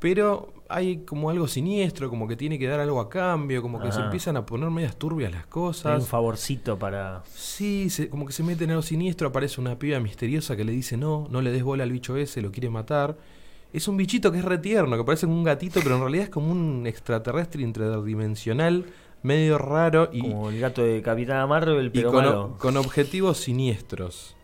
Pero 0.00 0.52
hay 0.68 0.98
como 0.98 1.28
algo 1.28 1.48
siniestro, 1.48 2.08
como 2.08 2.28
que 2.28 2.36
tiene 2.36 2.56
que 2.56 2.68
dar 2.68 2.78
algo 2.78 3.00
a 3.00 3.08
cambio, 3.10 3.60
como 3.62 3.80
que 3.80 3.90
se 3.90 4.00
empiezan 4.00 4.36
a 4.36 4.46
poner 4.46 4.70
medias 4.70 4.96
turbias 4.96 5.32
las 5.32 5.40
Hay 5.42 5.46
un 5.46 5.50
cosas. 5.50 6.06
favorcito 6.06 6.78
para. 6.78 7.22
Sí, 7.34 7.90
se- 7.90 8.08
como 8.08 8.24
que 8.24 8.32
se 8.32 8.44
mete 8.44 8.62
en 8.64 8.70
algo 8.70 8.82
siniestro, 8.82 9.26
aparece 9.28 9.60
una 9.60 9.76
piba 9.78 9.98
misteriosa 9.98 10.56
que 10.56 10.62
le 10.64 10.70
dice, 10.72 10.96
no, 10.96 11.26
no 11.30 11.42
le 11.42 11.50
des 11.50 11.64
bola 11.64 11.82
al 11.82 11.90
bicho 11.90 12.16
ese, 12.16 12.40
lo 12.42 12.52
quiere 12.52 12.70
matar. 12.70 13.16
Es 13.72 13.88
un 13.88 13.96
bichito 13.96 14.30
que 14.32 14.38
es 14.38 14.44
retierno, 14.44 14.96
que 14.96 15.02
parece 15.04 15.26
como 15.26 15.36
un 15.38 15.44
gatito, 15.44 15.80
pero 15.82 15.96
en 15.96 16.00
realidad 16.02 16.24
es 16.24 16.30
como 16.30 16.50
un 16.52 16.86
extraterrestre 16.86 17.62
interdimensional, 17.62 18.86
medio 19.24 19.58
raro 19.58 20.10
y, 20.12 20.20
Como 20.20 20.48
el 20.50 20.60
gato 20.60 20.82
de 20.84 21.02
Capitana 21.02 21.44
Marvel, 21.48 21.86
y 21.86 21.90
pero 21.90 22.10
o- 22.10 22.12
malo. 22.12 22.56
con 22.60 22.76
objetivos 22.76 23.38
siniestros. 23.38 24.36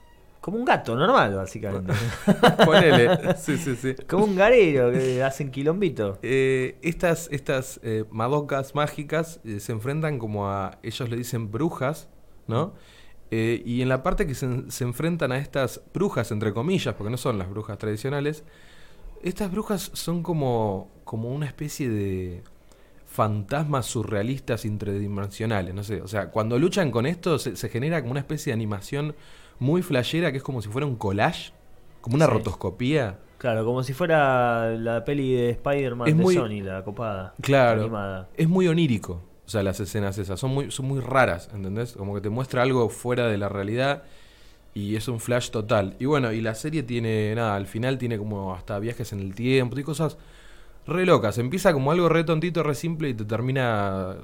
Como 0.45 0.59
un 0.59 0.67
gato 0.67 0.95
normal, 0.95 1.37
básicamente. 1.37 1.95
Ponele. 2.67 3.35
sí, 3.39 3.57
sí, 3.57 3.77
sí. 3.77 3.95
Como 4.07 4.27
un 4.27 4.37
garero 4.37 4.93
que 4.93 5.23
hacen 5.23 5.51
quilombito. 5.51 6.19
Eh, 6.21 6.77
estas 6.83 7.31
estas 7.33 7.81
eh, 7.83 8.05
madocas 8.11 8.75
mágicas 8.75 9.41
eh, 9.45 9.59
se 9.59 9.73
enfrentan 9.73 10.19
como 10.19 10.51
a, 10.51 10.77
ellos 10.83 11.09
le 11.09 11.17
dicen 11.17 11.51
brujas, 11.51 12.11
¿no? 12.47 12.75
Eh, 13.31 13.63
y 13.65 13.81
en 13.81 13.89
la 13.89 14.03
parte 14.03 14.27
que 14.27 14.35
se, 14.35 14.71
se 14.71 14.85
enfrentan 14.85 15.33
a 15.33 15.39
estas 15.39 15.81
brujas, 15.95 16.31
entre 16.31 16.53
comillas, 16.53 16.95
porque 16.95 17.11
no 17.11 17.17
son 17.17 17.39
las 17.39 17.49
brujas 17.49 17.79
tradicionales, 17.79 18.45
estas 19.23 19.51
brujas 19.51 19.93
son 19.95 20.23
como, 20.23 20.91
como 21.05 21.31
una 21.31 21.47
especie 21.47 21.89
de 21.89 22.43
fantasmas 23.07 23.87
surrealistas 23.87 24.67
interdimensionales, 24.67 25.75
no 25.75 25.85
sé, 25.85 26.03
o 26.03 26.07
sea, 26.07 26.31
cuando 26.31 26.59
luchan 26.59 26.91
con 26.91 27.07
esto 27.07 27.39
se, 27.39 27.57
se 27.57 27.71
genera 27.71 28.03
como 28.03 28.11
una 28.11 28.21
especie 28.21 28.51
de 28.51 28.55
animación 28.55 29.15
muy 29.59 29.83
flashera 29.83 30.31
que 30.33 30.39
es 30.39 30.43
como 30.43 30.61
si 30.63 30.69
fuera 30.69 30.87
un 30.87 30.97
collage, 30.97 31.53
como 32.01 32.17
una 32.17 32.27
Sí. 32.27 32.33
rotoscopía. 32.33 33.19
Claro, 33.39 33.65
como 33.65 33.83
si 33.83 33.93
fuera 33.93 34.71
la 34.71 35.05
peli 35.05 35.33
de 35.35 35.51
Spider-Man 35.51 36.07
de 36.07 36.15
muy- 36.15 36.35
Sony, 36.35 36.63
la 36.63 36.83
copada. 36.83 37.35
Claro. 37.43 37.83
Animada. 37.83 38.29
Es 38.37 38.49
muy 38.49 38.69
onírico. 38.69 39.23
O 39.47 39.51
sea, 39.51 39.63
las 39.63 39.79
escenas 39.81 40.17
esas 40.17 40.41
son 40.41 40.53
muy, 40.55 40.71
son 40.71 40.87
muy 40.87 41.01
raras, 41.01 41.51
¿entendés? 41.53 41.93
Como 41.93 42.15
que 42.15 42.23
te 42.23 42.31
muestra 42.31 42.63
algo 42.63 42.89
fuera 42.89 43.27
de 43.29 43.37
la 43.37 43.51
realidad 43.51 44.05
y 44.73 44.97
es 44.97 45.07
un 45.09 45.21
flash 45.21 45.51
total. 45.51 45.95
Y 45.99 46.07
bueno, 46.07 46.33
y 46.33 46.41
la 46.41 46.55
serie 46.55 46.83
tiene, 46.83 47.35
nada, 47.35 47.55
al 47.55 47.67
final 47.67 47.99
tiene 47.99 48.17
como 48.17 48.55
hasta 48.55 48.79
viajes 48.79 49.13
en 49.13 49.21
el 49.21 49.35
tiempo 49.35 49.79
y 49.79 49.83
cosas 49.83 50.17
re 50.87 51.05
locas. 51.05 51.37
Empieza 51.37 51.75
como 51.75 51.93
algo 51.93 52.09
re 52.09 52.25
tontito, 52.25 52.63
re 52.63 52.75
simple 52.75 53.11
y 53.11 53.15
te 53.15 53.27
termina 53.27 54.17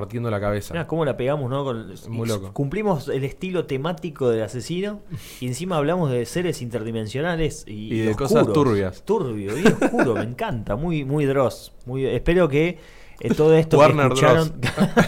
partiendo 0.00 0.30
la 0.30 0.38
cabeza. 0.40 0.74
Mirá 0.74 0.86
cómo 0.86 1.04
la 1.04 1.16
pegamos, 1.16 1.48
¿no? 1.50 1.64
Con- 1.64 1.94
muy 2.08 2.28
loco. 2.28 2.52
Cumplimos 2.52 3.08
el 3.08 3.24
estilo 3.24 3.64
temático 3.64 4.28
del 4.30 4.42
asesino 4.42 5.00
y 5.40 5.46
encima 5.46 5.76
hablamos 5.78 6.10
de 6.10 6.26
seres 6.26 6.60
interdimensionales 6.62 7.64
y, 7.66 7.94
Y 7.94 7.98
de 8.00 8.10
oscuros. 8.10 8.32
cosas 8.32 8.52
turbias. 8.52 9.02
Turbio 9.04 9.58
y 9.58 9.66
oscuro, 9.66 10.14
me 10.14 10.22
encanta, 10.22 10.76
muy 10.76 11.04
muy 11.04 11.24
dross. 11.24 11.72
Muy, 11.86 12.04
espero 12.06 12.48
que 12.48 12.78
eh, 13.20 13.34
todo 13.34 13.54
esto 13.58 13.78
que 13.78 13.84
Warner 13.84 14.06
escucharon, 14.06 14.52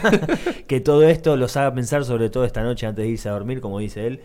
que 0.67 0.81
todo 0.81 1.03
esto 1.03 1.37
los 1.37 1.57
haga 1.57 1.75
pensar 1.75 2.05
sobre 2.05 2.31
todo 2.31 2.45
esta 2.45 2.63
noche 2.63 2.87
antes 2.87 3.05
de 3.05 3.11
irse 3.11 3.29
a 3.29 3.33
dormir, 3.33 3.61
como 3.61 3.79
dice 3.79 4.07
él. 4.07 4.21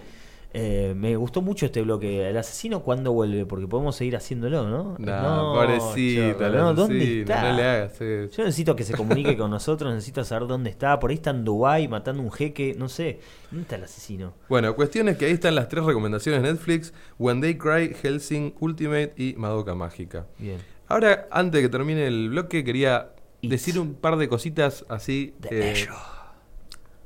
Eh, 0.56 0.94
me 0.96 1.16
gustó 1.16 1.42
mucho 1.42 1.66
este 1.66 1.82
bloque. 1.82 2.30
¿El 2.30 2.38
asesino 2.38 2.82
cuándo 2.84 3.12
vuelve? 3.12 3.46
Porque 3.48 3.68
podemos 3.68 3.96
seguir 3.96 4.16
haciéndolo, 4.16 4.70
¿no? 4.70 4.96
Pobrecita, 4.98 6.34
chorro, 6.38 6.50
la 6.50 6.58
no, 6.62 6.74
¿Dónde 6.76 7.22
está? 7.22 7.52
no 7.52 7.58
le 7.58 7.64
hagas 7.64 8.02
eso. 8.02 8.38
Yo 8.38 8.44
necesito 8.44 8.76
que 8.76 8.84
se 8.84 8.94
comunique 8.94 9.36
con 9.36 9.50
nosotros, 9.52 9.92
necesito 9.92 10.24
saber 10.24 10.48
dónde 10.48 10.70
está. 10.70 11.00
Por 11.00 11.10
ahí 11.10 11.16
está 11.16 11.32
en 11.32 11.44
Dubái 11.44 11.88
matando 11.88 12.22
un 12.22 12.32
jeque, 12.32 12.76
no 12.78 12.88
sé. 12.88 13.20
¿Dónde 13.50 13.64
está 13.64 13.78
el 13.78 13.84
asesino? 13.86 14.34
Bueno, 14.48 14.76
cuestión 14.76 15.10
es 15.10 15.18
que 15.18 15.26
ahí 15.26 15.32
están 15.32 15.56
las 15.56 15.70
tres 15.70 15.84
recomendaciones 15.86 16.44
de 16.44 16.52
Netflix: 16.52 16.94
When 17.18 17.42
They 17.42 17.58
Cry, 17.58 17.96
Helsing, 18.00 18.54
Ultimate 18.60 19.14
y 19.18 19.34
Madoka 19.38 19.74
Mágica. 19.74 20.28
Bien. 20.38 20.60
Ahora, 20.88 21.28
antes 21.32 21.62
de 21.62 21.68
que 21.68 21.70
termine 21.70 22.06
el 22.06 22.30
bloque, 22.30 22.64
quería 22.64 23.10
It. 23.42 23.50
decir 23.50 23.80
un 23.80 23.96
par 23.96 24.18
de 24.18 24.28
cositas 24.28 24.86
así. 24.88 25.34
Eh, 25.50 25.88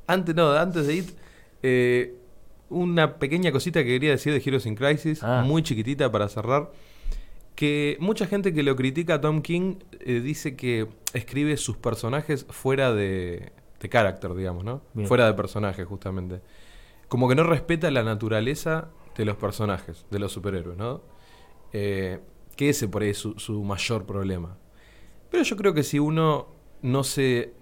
antes, 0.06 0.34
no, 0.34 0.52
antes 0.52 0.86
de 0.86 0.94
ir, 0.94 1.04
eh, 1.62 2.14
una 2.70 3.18
pequeña 3.18 3.50
cosita 3.52 3.80
que 3.82 3.88
quería 3.90 4.10
decir 4.10 4.32
de 4.32 4.42
Heroes 4.44 4.66
in 4.66 4.74
Crisis, 4.74 5.22
Ah. 5.22 5.42
muy 5.46 5.62
chiquitita 5.62 6.10
para 6.12 6.28
cerrar. 6.28 6.70
Que 7.54 7.96
mucha 8.00 8.26
gente 8.26 8.52
que 8.54 8.62
lo 8.62 8.76
critica 8.76 9.14
a 9.14 9.20
Tom 9.20 9.42
King 9.42 9.76
eh, 10.00 10.20
dice 10.20 10.54
que 10.54 10.86
escribe 11.12 11.56
sus 11.56 11.76
personajes 11.76 12.46
fuera 12.50 12.92
de, 12.92 13.50
de 13.80 13.88
carácter, 13.88 14.34
digamos, 14.34 14.64
¿no? 14.64 14.82
Bien. 14.94 15.08
Fuera 15.08 15.26
de 15.26 15.34
personaje, 15.34 15.84
justamente. 15.84 16.40
Como 17.08 17.28
que 17.28 17.34
no 17.34 17.42
respeta 17.42 17.90
la 17.90 18.04
naturaleza 18.04 18.90
de 19.16 19.24
los 19.24 19.36
personajes, 19.36 20.06
de 20.10 20.18
los 20.20 20.30
superhéroes, 20.30 20.76
¿no? 20.78 21.02
Eh, 21.72 22.20
que 22.54 22.68
ese 22.68 22.86
por 22.86 23.02
ahí 23.02 23.10
es 23.10 23.18
su, 23.18 23.34
su 23.38 23.64
mayor 23.64 24.04
problema. 24.06 24.56
Pero 25.30 25.42
yo 25.42 25.56
creo 25.56 25.74
que 25.74 25.82
si 25.82 25.98
uno 25.98 26.46
no 26.82 27.02
se, 27.02 27.54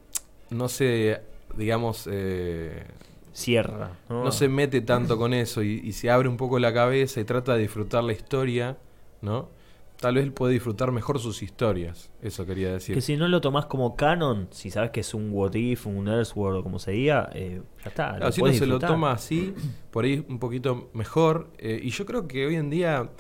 no 0.51 0.69
se 0.69 1.23
digamos, 1.57 2.07
eh, 2.11 2.85
Cierra. 3.37 3.91
No, 4.09 4.25
no 4.25 4.33
se 4.33 4.49
mete 4.49 4.81
tanto 4.81 5.19
con 5.19 5.35
eso 5.35 5.63
y, 5.63 5.81
y 5.85 5.93
se 5.93 6.11
abre 6.11 6.27
un 6.29 6.39
poco 6.39 6.59
la 6.59 6.73
cabeza 6.73 7.21
y 7.21 7.25
trata 7.25 7.55
de 7.55 7.61
disfrutar 7.61 8.03
la 8.03 8.13
historia, 8.13 8.79
¿no? 9.21 9.51
Tal 10.01 10.15
vez 10.15 10.25
él 10.25 10.33
puede 10.33 10.55
disfrutar 10.55 10.91
mejor 10.93 11.19
sus 11.21 11.43
historias, 11.43 12.11
eso 12.23 12.45
quería 12.47 12.73
decir. 12.73 12.95
Que 12.95 13.01
si 13.03 13.17
no 13.17 13.29
lo 13.29 13.41
tomás 13.43 13.67
como 13.67 13.95
canon, 13.97 14.49
si 14.51 14.71
sabes 14.71 14.91
que 14.91 15.01
es 15.01 15.13
un 15.15 15.31
What 15.33 15.55
If, 15.55 15.87
un 15.87 16.09
Earthworld 16.09 16.59
o 16.59 16.63
como 16.63 16.79
se 16.79 16.93
diga, 16.93 17.31
eh, 17.35 17.61
ya 17.83 17.89
está. 17.91 18.17
Claro, 18.17 18.33
si 18.33 18.41
podés 18.41 18.59
se 18.59 18.67
lo 18.67 18.79
toma 18.79 19.13
así, 19.13 19.55
por 19.91 20.05
ahí 20.05 20.25
un 20.29 20.39
poquito 20.39 20.89
mejor. 20.95 21.49
eh, 21.59 21.79
y 21.83 21.91
yo 21.91 22.05
creo 22.07 22.27
que 22.29 22.47
hoy 22.47 22.57
en 22.57 22.69
día, 22.71 23.11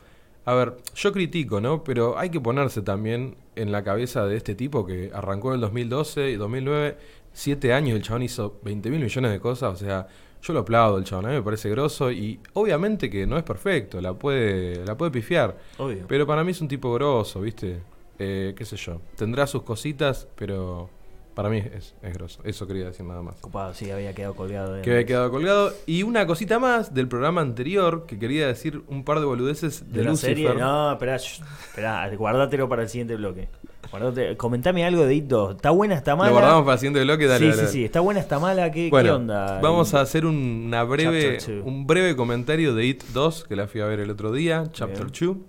a 0.44 0.54
ver, 0.54 0.76
yo 0.94 1.12
critico, 1.12 1.60
¿no? 1.62 1.82
Pero 1.82 2.18
hay 2.18 2.28
que 2.30 2.40
ponerse 2.40 2.82
también 2.82 3.36
en 3.54 3.72
la 3.72 3.82
cabeza 3.82 4.26
de 4.26 4.36
este 4.36 4.54
tipo 4.54 4.84
que 4.84 5.10
arrancó 5.14 5.48
en 5.48 5.54
el 5.56 5.60
2012 5.62 6.30
y 6.30 6.36
2009, 6.36 6.98
siete 7.36 7.74
años, 7.74 7.96
el 7.96 8.02
chabón 8.02 8.22
hizo 8.22 8.58
20 8.62 8.90
mil 8.90 9.00
millones 9.00 9.30
de 9.30 9.38
cosas, 9.40 9.74
o 9.74 9.76
sea, 9.76 10.06
yo 10.42 10.52
lo 10.54 10.60
aplaudo 10.60 10.96
el 10.96 11.04
chabón, 11.04 11.26
a 11.26 11.28
mí 11.28 11.34
me 11.34 11.42
parece 11.42 11.68
grosso 11.68 12.10
y 12.10 12.40
obviamente 12.54 13.10
que 13.10 13.26
no 13.26 13.36
es 13.36 13.42
perfecto, 13.42 14.00
la 14.00 14.14
puede, 14.14 14.84
la 14.86 14.96
puede 14.96 15.10
pifiar. 15.10 15.56
Obvio. 15.76 16.06
Pero 16.08 16.26
para 16.26 16.42
mí 16.44 16.52
es 16.52 16.60
un 16.62 16.68
tipo 16.68 16.92
grosso, 16.94 17.42
¿viste? 17.42 17.80
Eh, 18.18 18.54
qué 18.56 18.64
sé 18.64 18.76
yo. 18.76 19.02
Tendrá 19.16 19.46
sus 19.46 19.62
cositas, 19.64 20.26
pero 20.34 20.88
para 21.34 21.50
mí 21.50 21.58
es, 21.58 21.94
es 22.00 22.14
grosso. 22.14 22.40
Eso 22.44 22.66
quería 22.66 22.86
decir 22.86 23.04
nada 23.04 23.20
más. 23.20 23.36
Copado, 23.36 23.74
sí, 23.74 23.90
había 23.90 24.14
quedado 24.14 24.34
colgado. 24.34 24.72
de 24.72 24.80
Que 24.80 24.92
había 24.92 25.04
quedado 25.04 25.30
colgado. 25.30 25.74
Y 25.84 26.04
una 26.04 26.26
cosita 26.26 26.58
más 26.58 26.94
del 26.94 27.06
programa 27.06 27.42
anterior, 27.42 28.06
que 28.06 28.18
quería 28.18 28.46
decir 28.46 28.82
un 28.88 29.04
par 29.04 29.20
de 29.20 29.26
boludeces 29.26 29.86
de, 29.92 29.98
¿De 29.98 30.04
la 30.04 30.10
Lucifer. 30.12 30.36
serie? 30.36 30.54
No, 30.54 30.92
esperá, 30.92 31.16
esperá, 31.16 32.16
guardátelo 32.16 32.70
para 32.70 32.84
el 32.84 32.88
siguiente 32.88 33.16
bloque. 33.16 33.50
Guardate- 33.90 34.36
comentame 34.36 34.84
algo 34.84 35.04
de 35.04 35.14
It 35.14 35.24
2. 35.26 35.56
¿Está 35.56 35.70
buena, 35.70 35.94
está 35.94 36.16
mala? 36.16 36.30
Lo 36.30 36.36
guardamos 36.36 36.62
para 36.64 36.74
el 36.74 36.78
siguiente 36.80 37.02
bloque, 37.04 37.26
dale. 37.26 37.38
sí, 37.38 37.44
dale, 37.44 37.54
sí, 37.54 37.58
dale. 37.60 37.72
sí. 37.72 37.84
¿Está 37.84 38.00
buena, 38.00 38.20
está 38.20 38.38
mala? 38.38 38.70
¿Qué, 38.70 38.88
Bueno, 38.90 39.08
qué 39.08 39.14
onda? 39.14 39.60
vamos 39.60 39.94
a 39.94 40.00
hacer 40.00 40.26
un- 40.26 40.64
una 40.66 40.82
breve, 40.84 41.38
un 41.64 41.86
breve 41.86 42.16
comentario 42.16 42.74
de 42.74 42.86
It 42.86 43.04
2, 43.12 43.44
que 43.44 43.56
la 43.56 43.66
fui 43.68 43.80
a 43.80 43.86
ver 43.86 44.00
el 44.00 44.10
otro 44.10 44.32
día, 44.32 44.64
Chapter 44.72 45.06
Bien. 45.10 45.44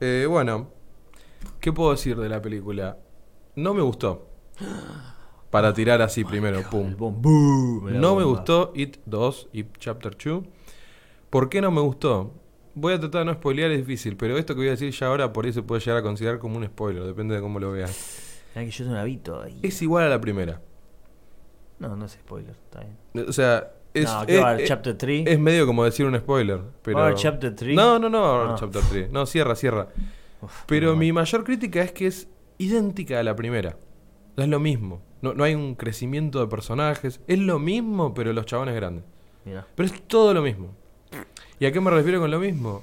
2. 0.00 0.28
bueno, 0.30 0.68
¿qué 1.60 1.72
puedo 1.72 1.90
decir 1.92 2.16
de 2.16 2.28
la 2.28 2.40
película? 2.42 2.98
No 3.56 3.74
me 3.74 3.82
gustó. 3.82 4.26
Para 5.50 5.72
tirar 5.74 6.02
así 6.02 6.24
primero, 6.24 6.62
pum. 6.70 6.94
boom, 6.96 7.20
No 8.00 8.14
me 8.14 8.24
gustó 8.24 8.72
It 8.74 8.98
2 9.06 9.48
y 9.52 9.64
Chapter 9.78 10.16
2. 10.16 10.44
¿Por 11.30 11.48
qué 11.48 11.60
no 11.60 11.70
me 11.70 11.80
gustó? 11.80 12.32
Voy 12.80 12.94
a 12.94 12.98
tratar 13.00 13.20
de 13.20 13.24
no 13.26 13.34
spoilear, 13.34 13.70
es 13.72 13.78
difícil, 13.78 14.16
pero 14.16 14.38
esto 14.38 14.54
que 14.54 14.60
voy 14.60 14.68
a 14.68 14.70
decir 14.72 14.90
ya 14.92 15.06
ahora 15.08 15.32
por 15.32 15.44
ahí 15.44 15.52
se 15.52 15.62
puede 15.62 15.80
llegar 15.82 15.98
a 15.98 16.02
considerar 16.02 16.38
como 16.38 16.56
un 16.56 16.64
spoiler, 16.66 17.02
depende 17.04 17.34
de 17.34 17.40
cómo 17.40 17.58
lo 17.60 17.72
veas. 17.72 18.42
Mirá 18.54 18.64
que 18.64 18.70
yo 18.70 18.78
tengo 18.84 18.92
un 18.92 18.96
habito 19.00 19.42
ahí. 19.42 19.58
Es 19.62 19.80
igual 19.82 20.04
a 20.04 20.08
la 20.08 20.20
primera. 20.20 20.60
No, 21.78 21.96
no 21.96 22.04
es 22.06 22.12
spoiler, 22.12 22.50
está 22.64 22.80
bien. 22.80 23.28
O 23.28 23.32
sea, 23.32 23.70
es, 23.94 24.04
no, 24.12 24.26
¿qué 24.26 24.36
es- 24.36 24.42
va 24.42 24.46
a 24.46 24.50
haber 24.52 24.62
es- 24.62 24.68
Chapter 24.68 24.96
3? 24.98 25.24
es 25.26 25.38
medio 25.38 25.66
como 25.66 25.84
decir 25.84 26.06
un 26.06 26.16
spoiler. 26.18 26.60
Pero... 26.82 26.96
¿Va 26.98 27.02
a 27.04 27.06
haber 27.08 27.18
Chapter 27.18 27.54
3? 27.54 27.76
No, 27.76 27.98
no, 27.98 28.08
no, 28.08 28.20
va 28.22 28.28
a 28.30 28.38
haber 28.40 28.50
Ah. 28.52 28.56
Chapter 28.58 28.82
3. 28.90 29.10
No, 29.12 29.26
cierra, 29.26 29.54
cierra. 29.56 29.88
Uf, 30.42 30.62
Pero 30.66 30.96
mi 30.96 31.12
mayor 31.12 31.44
crítica 31.44 31.82
es 31.82 31.92
que 31.92 32.06
es 32.06 32.28
idéntica 32.58 33.20
a 33.20 33.22
la 33.22 33.36
primera. 33.36 33.76
No 34.36 34.42
es 34.42 34.48
lo 34.48 34.58
mismo. 34.60 35.02
No, 35.22 35.34
no 35.34 35.44
hay 35.44 35.54
un 35.54 35.74
crecimiento 35.74 36.40
de 36.40 36.46
personajes. 36.46 37.20
Es 37.26 37.38
lo 37.38 37.58
mismo, 37.58 38.14
pero 38.14 38.32
los 38.32 38.46
chabones 38.46 38.74
grandes. 38.74 39.04
Mirá. 39.44 39.66
Pero 39.74 39.86
es 39.86 40.02
todo 40.06 40.32
lo 40.34 40.40
mismo. 40.42 40.74
¿Y 41.60 41.66
a 41.66 41.72
qué 41.72 41.80
me 41.80 41.90
refiero 41.90 42.20
con 42.20 42.30
lo 42.30 42.40
mismo? 42.40 42.82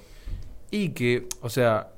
Y 0.70 0.90
que, 0.90 1.28
o 1.42 1.50
sea, 1.50 1.90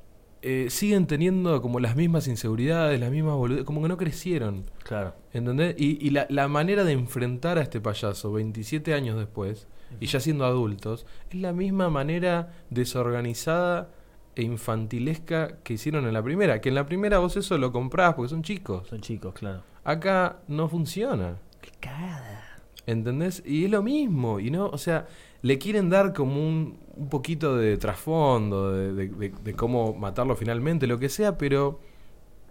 eh, 0.41 0.67
siguen 0.69 1.07
teniendo 1.07 1.61
como 1.61 1.81
las 1.81 1.97
mismas 1.97 2.29
inseguridades, 2.29 2.97
las 3.01 3.11
mismas 3.11 3.35
boludeces, 3.35 3.65
como 3.65 3.81
que 3.81 3.89
no 3.89 3.97
crecieron. 3.97 4.63
Claro. 4.83 5.13
¿Entendés? 5.33 5.75
Y, 5.77 5.97
y 6.05 6.11
la, 6.11 6.25
la 6.29 6.47
manera 6.47 6.85
de 6.85 6.93
enfrentar 6.93 7.57
a 7.57 7.61
este 7.61 7.81
payaso 7.81 8.31
27 8.31 8.93
años 8.93 9.17
después, 9.17 9.67
y 9.99 10.05
ya 10.05 10.21
siendo 10.21 10.45
adultos, 10.45 11.05
es 11.29 11.35
la 11.35 11.51
misma 11.51 11.89
manera 11.89 12.53
desorganizada 12.69 13.89
e 14.37 14.43
infantilesca 14.43 15.57
que 15.63 15.73
hicieron 15.73 16.07
en 16.07 16.13
la 16.13 16.23
primera. 16.23 16.61
Que 16.61 16.69
en 16.69 16.75
la 16.75 16.85
primera 16.85 17.19
vos 17.19 17.35
eso 17.35 17.57
lo 17.57 17.73
comprás 17.73 18.13
porque 18.13 18.29
son 18.29 18.41
chicos. 18.41 18.87
Son 18.87 19.01
chicos, 19.01 19.33
claro. 19.33 19.63
Acá 19.83 20.37
no 20.47 20.69
funciona. 20.69 21.39
Qué 21.59 21.71
cagada. 21.77 22.61
¿Entendés? 22.85 23.43
Y 23.45 23.65
es 23.65 23.71
lo 23.71 23.83
mismo. 23.83 24.39
Y 24.39 24.49
no, 24.49 24.67
o 24.67 24.77
sea, 24.77 25.07
le 25.41 25.57
quieren 25.57 25.89
dar 25.89 26.13
como 26.13 26.41
un, 26.41 26.79
un 26.95 27.09
poquito 27.09 27.55
de 27.57 27.77
trasfondo, 27.77 28.71
de, 28.73 28.93
de- 28.93 29.07
de- 29.09 29.29
de 29.43 29.53
cómo 29.55 29.93
matarlo 29.93 30.35
finalmente, 30.35 30.87
lo 30.87 30.99
que 30.99 31.09
sea, 31.09 31.37
pero 31.37 31.79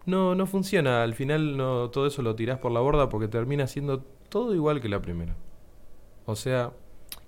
no, 0.06 0.34
no 0.34 0.46
funciona. 0.46 1.02
Al 1.02 1.14
final 1.14 1.56
no, 1.56 1.90
todo 1.90 2.06
eso 2.06 2.22
lo 2.22 2.34
tirás 2.36 2.58
por 2.58 2.72
la 2.72 2.80
borda 2.80 3.08
porque 3.08 3.28
termina 3.28 3.66
siendo 3.66 4.00
todo 4.28 4.54
igual 4.54 4.80
que 4.80 4.88
la 4.88 5.00
primera. 5.02 5.36
O 6.26 6.36
sea, 6.36 6.72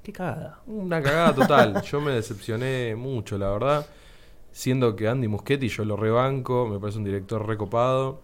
Qué 0.02 0.12
cagada. 0.12 0.61
una 0.66 1.02
cagada 1.02 1.34
total. 1.34 1.82
Yo 1.90 2.00
me 2.00 2.12
decepcioné 2.12 2.94
mucho, 2.96 3.38
la 3.38 3.50
verdad. 3.50 3.86
Siendo 4.52 4.96
que 4.96 5.08
Andy 5.08 5.28
Muschietti 5.28 5.68
yo 5.68 5.84
lo 5.84 5.96
rebanco, 5.96 6.66
me 6.66 6.78
parece 6.80 6.98
un 6.98 7.04
director 7.04 7.46
recopado. 7.46 8.20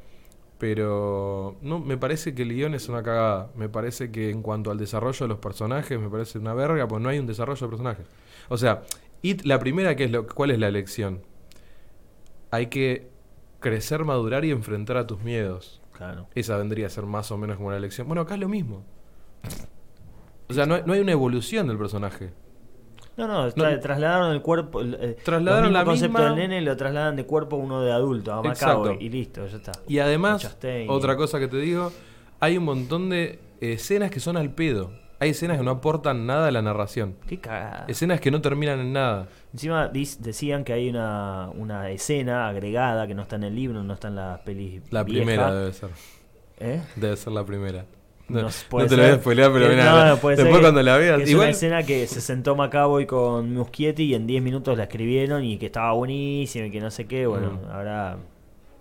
Pero 0.59 1.57
no, 1.61 1.81
me 1.81 1.99
parece 1.99 2.35
que 2.35 2.43
el 2.43 2.55
guion 2.55 2.75
es 2.75 2.89
una 2.89 3.03
cagada. 3.03 3.51
Me 3.57 3.69
parece 3.69 4.11
que 4.11 4.31
en 4.31 4.43
cuanto 4.43 4.71
al 4.71 4.79
desarrollo 4.79 5.19
de 5.19 5.29
los 5.29 5.39
personajes, 5.39 6.01
me 6.01 6.09
parece 6.09 6.39
una 6.39 6.55
verga, 6.55 6.89
pues 6.89 7.03
no 7.03 7.09
hay 7.09 7.19
un 7.19 7.27
desarrollo 7.27 7.67
de 7.67 7.69
personajes. 7.69 8.07
O 8.49 8.57
sea, 8.57 8.83
It, 9.23 9.43
la 9.45 9.59
primera, 9.59 9.97
que 9.97 10.05
es 10.05 10.11
lo, 10.11 10.27
¿cuál 10.27 10.51
es 10.51 10.59
la 10.59 10.69
elección? 10.69 11.23
Hay 12.51 12.67
que 12.67 13.09
crecer, 13.61 14.05
madurar 14.05 14.45
y 14.45 14.51
enfrentar 14.51 14.97
a 14.97 15.07
tus 15.07 15.21
miedos. 15.23 15.83
Claro. 15.93 16.29
Esa 16.35 16.57
vendría 16.57 16.87
a 16.87 16.91
ser 16.91 17.07
más 17.07 17.31
o 17.31 17.39
menos 17.39 17.57
como 17.57 17.71
la 17.71 17.79
elección. 17.79 18.07
Bueno, 18.07 18.23
acá 18.23 18.35
es 18.35 18.41
lo 18.41 18.49
mismo. 18.49 18.85
O 20.49 20.55
sea, 20.55 20.67
no 20.67 20.77
hay, 20.77 20.83
no 20.87 20.93
hay 20.93 21.01
una 21.01 21.13
evolución 21.13 21.67
del 21.67 21.79
personaje. 21.79 22.31
No, 23.17 23.27
no, 23.27 23.49
tra- 23.51 23.81
trasladaron 23.81 24.33
el 24.33 24.43
cuerpo. 24.43 24.81
el- 24.83 24.95
el- 24.95 25.17
Trasladaron 25.17 25.73
conceptos 25.85 26.21
misma- 26.21 26.25
del 26.29 26.37
nene 26.37 26.61
lo 26.61 26.77
trasladan 26.77 27.17
de 27.17 27.25
cuerpo 27.25 27.57
a 27.57 27.59
uno 27.59 27.81
de 27.83 27.91
adulto, 27.93 28.33
a 28.33 28.43
Macao, 28.43 28.93
y 29.01 29.09
listo, 29.09 29.47
ya 29.47 29.57
está. 29.57 29.73
Y 29.89 29.99
además, 30.01 30.57
otra 30.89 31.17
cosa 31.17 31.39
que 31.39 31.49
te 31.49 31.57
digo, 31.59 31.93
hay 32.41 32.59
un 32.59 32.65
montón 32.65 33.09
de 33.09 33.39
escenas 33.61 34.11
que 34.11 34.21
son 34.21 34.37
al 34.37 34.51
pedo. 34.51 34.91
Hay 35.19 35.31
escenas 35.31 35.57
que 35.57 35.65
no 35.65 35.71
aportan 35.71 36.27
nada 36.27 36.49
a 36.49 36.51
la 36.51 36.61
narración. 36.61 37.17
Qué 37.27 37.39
cagada. 37.41 37.87
Escenas 37.89 38.21
que 38.21 38.31
no 38.31 38.43
terminan 38.43 38.81
en 38.81 38.93
nada. 38.93 39.29
Encima 39.55 39.89
decían 39.89 40.63
que 40.63 40.75
hay 40.75 40.91
una, 40.91 41.49
una 41.55 41.89
escena 41.89 42.49
agregada 42.49 43.07
que 43.07 43.15
no 43.15 43.23
está 43.23 43.37
en 43.37 43.45
el 43.45 43.55
libro, 43.55 43.83
no 43.83 43.95
está 43.95 44.09
en 44.09 44.17
las 44.17 44.41
pelis. 44.41 44.83
La 44.91 45.07
primera 45.07 45.55
debe 45.55 45.73
ser. 45.73 45.89
¿Eh? 46.59 46.83
Debe 46.97 47.17
ser 47.17 47.33
la 47.33 47.45
primera. 47.47 47.87
No, 48.29 48.41
No, 48.43 48.49
no 48.49 48.55
puede 48.69 48.89
te 48.89 48.97
lo 48.97 49.03
voy 49.05 49.13
a 49.13 49.17
spoilear, 49.17 49.53
pero 49.53 49.71
Eh, 49.73 49.77
no, 49.77 50.17
puede 50.19 50.37
después 50.37 50.61
cuando 50.61 50.83
la 50.83 50.97
veas. 50.97 51.21
Es 51.23 51.31
Igual, 51.31 51.47
una 51.47 51.51
escena 51.53 51.83
que 51.85 52.07
se 52.07 52.21
sentó 52.21 52.57
Macaboy 52.57 53.07
con 53.07 53.55
Muschietti 53.55 54.05
y 54.05 54.15
en 54.15 54.27
10 54.27 54.43
minutos 54.43 54.77
la 54.77 54.85
escribieron 54.85 55.45
y 55.45 55.59
que 55.59 55.67
estaba 55.67 55.93
buenísima 55.93 56.67
y 56.67 56.71
que 56.71 56.81
no 56.81 56.91
sé 56.91 57.07
qué. 57.07 57.27
Bueno, 57.27 57.53
Mm. 57.63 57.71
ahora. 57.71 58.17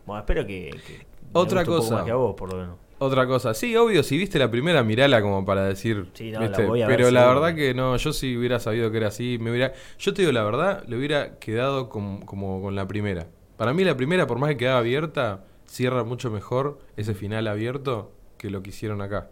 Bueno, 0.06 0.20
espero 0.22 0.46
que. 0.48 0.72
que 0.88 1.06
Otra 1.34 1.60
guste 1.62 1.70
un 1.72 1.78
poco 1.78 1.78
cosa. 1.84 1.96
más 1.96 2.06
que 2.06 2.12
a 2.12 2.16
vos, 2.16 2.36
por 2.36 2.52
lo 2.54 2.60
menos. 2.60 2.76
Otra 2.98 3.28
cosa, 3.28 3.54
sí, 3.54 3.76
obvio, 3.76 4.04
si 4.04 4.18
viste 4.18 4.40
la 4.40 4.50
primera, 4.50 4.82
mirala 4.82 5.22
como 5.22 5.44
para 5.46 5.66
decir. 5.66 6.08
Sí, 6.14 6.32
no, 6.32 6.40
voy 6.66 6.82
a 6.82 6.88
ver 6.88 6.96
Pero 6.98 7.12
la 7.12 7.28
verdad 7.28 7.54
que 7.54 7.74
no, 7.74 7.98
yo 7.98 8.14
si 8.14 8.38
hubiera 8.38 8.58
sabido 8.60 8.90
que 8.90 8.98
era 8.98 9.10
así, 9.10 9.38
me 9.40 9.52
hubiera. 9.52 9.74
Yo 10.00 10.14
te 10.14 10.22
digo 10.22 10.32
la 10.32 10.44
verdad, 10.44 10.84
le 10.88 10.98
hubiera 10.98 11.38
quedado 11.38 11.90
com- 11.90 12.22
como 12.22 12.62
con 12.62 12.74
la 12.76 12.88
primera. 12.88 13.28
Para 13.58 13.74
mí, 13.74 13.84
la 13.84 13.98
primera, 13.98 14.26
por 14.28 14.40
más 14.40 14.50
que 14.52 14.58
quedaba 14.58 14.80
abierta, 14.80 15.44
cierra 15.66 16.04
mucho 16.06 16.32
mejor 16.32 16.80
ese 16.96 17.14
final 17.14 17.48
abierto 17.48 18.12
que 18.38 18.50
lo 18.50 18.62
que 18.62 18.70
hicieron 18.70 19.02
acá. 19.02 19.28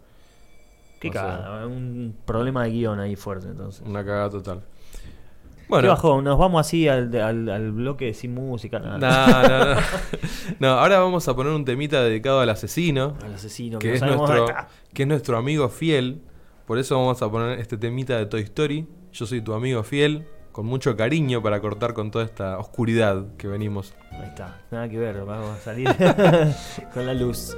Qué 1.00 1.08
O 1.08 1.12
sea, 1.12 1.22
cagada, 1.22 1.66
un 1.66 2.16
problema 2.24 2.64
de 2.64 2.70
guion 2.70 3.00
ahí 3.00 3.16
fuerte 3.16 3.48
entonces. 3.48 3.82
Una 3.86 4.04
cagada 4.04 4.30
total. 4.30 4.62
¿Qué 4.64 5.68
Bueno, 5.68 5.88
bajó? 5.88 6.20
Nos 6.22 6.38
vamos 6.38 6.60
así 6.60 6.88
al, 6.88 7.14
al, 7.16 7.48
al 7.48 7.72
bloque 7.72 8.12
sin 8.14 8.34
música. 8.34 8.78
no, 8.78 8.98
Nada. 8.98 9.48
no, 9.48 9.74
no. 9.74 9.80
No, 10.60 10.68
ahora 10.68 10.98
vamos 10.98 11.26
a 11.26 11.34
poner 11.34 11.52
un 11.52 11.64
temita 11.64 12.02
dedicado 12.02 12.40
al 12.40 12.50
asesino. 12.50 13.16
Al 13.24 13.34
asesino 13.34 13.78
que, 13.78 13.92
que 13.92 14.00
no 14.00 14.06
es, 14.06 14.16
nuestro, 14.16 14.46
que 14.92 15.02
es 15.02 15.08
nuestro 15.08 15.36
amigo 15.36 15.68
fiel. 15.68 16.22
Por 16.66 16.78
eso 16.78 16.96
vamos 16.98 17.20
a 17.22 17.30
poner 17.30 17.58
este 17.58 17.76
temita 17.76 18.16
de 18.16 18.26
Toy 18.26 18.42
Story. 18.42 18.86
Yo 19.12 19.26
soy 19.26 19.40
tu 19.42 19.52
amigo 19.54 19.82
fiel, 19.82 20.26
con 20.52 20.66
mucho 20.66 20.96
cariño 20.96 21.42
para 21.42 21.60
cortar 21.60 21.94
con 21.94 22.10
toda 22.10 22.24
esta 22.24 22.58
oscuridad 22.58 23.36
que 23.36 23.48
venimos. 23.48 23.94
Ahí 24.12 24.28
está, 24.28 24.60
nada 24.70 24.88
que 24.88 24.98
ver, 24.98 25.24
vamos 25.24 25.58
a 25.58 25.60
salir 25.60 25.88
con 26.94 27.06
la 27.06 27.14
luz. 27.14 27.56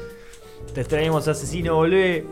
Te 0.75 0.81
extrañamos, 0.83 1.27
asesino, 1.29 1.77
volvé. 1.77 2.27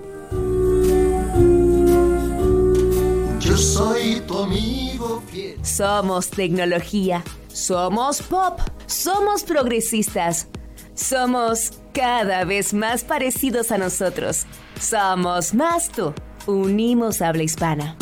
Yo 3.40 3.56
soy 3.56 4.20
tu 4.26 4.38
amigo 4.38 5.22
fiel. 5.30 5.58
Somos 5.64 6.28
tecnología. 6.30 7.22
Somos 7.48 8.22
pop. 8.22 8.60
Somos 8.86 9.44
progresistas. 9.44 10.48
Somos 10.94 11.72
cada 11.92 12.44
vez 12.44 12.74
más 12.74 13.04
parecidos 13.04 13.72
a 13.72 13.78
nosotros. 13.78 14.46
Somos 14.80 15.54
más 15.54 15.90
tú. 15.90 16.12
Unimos 16.46 17.22
habla 17.22 17.42
hispana. 17.42 17.96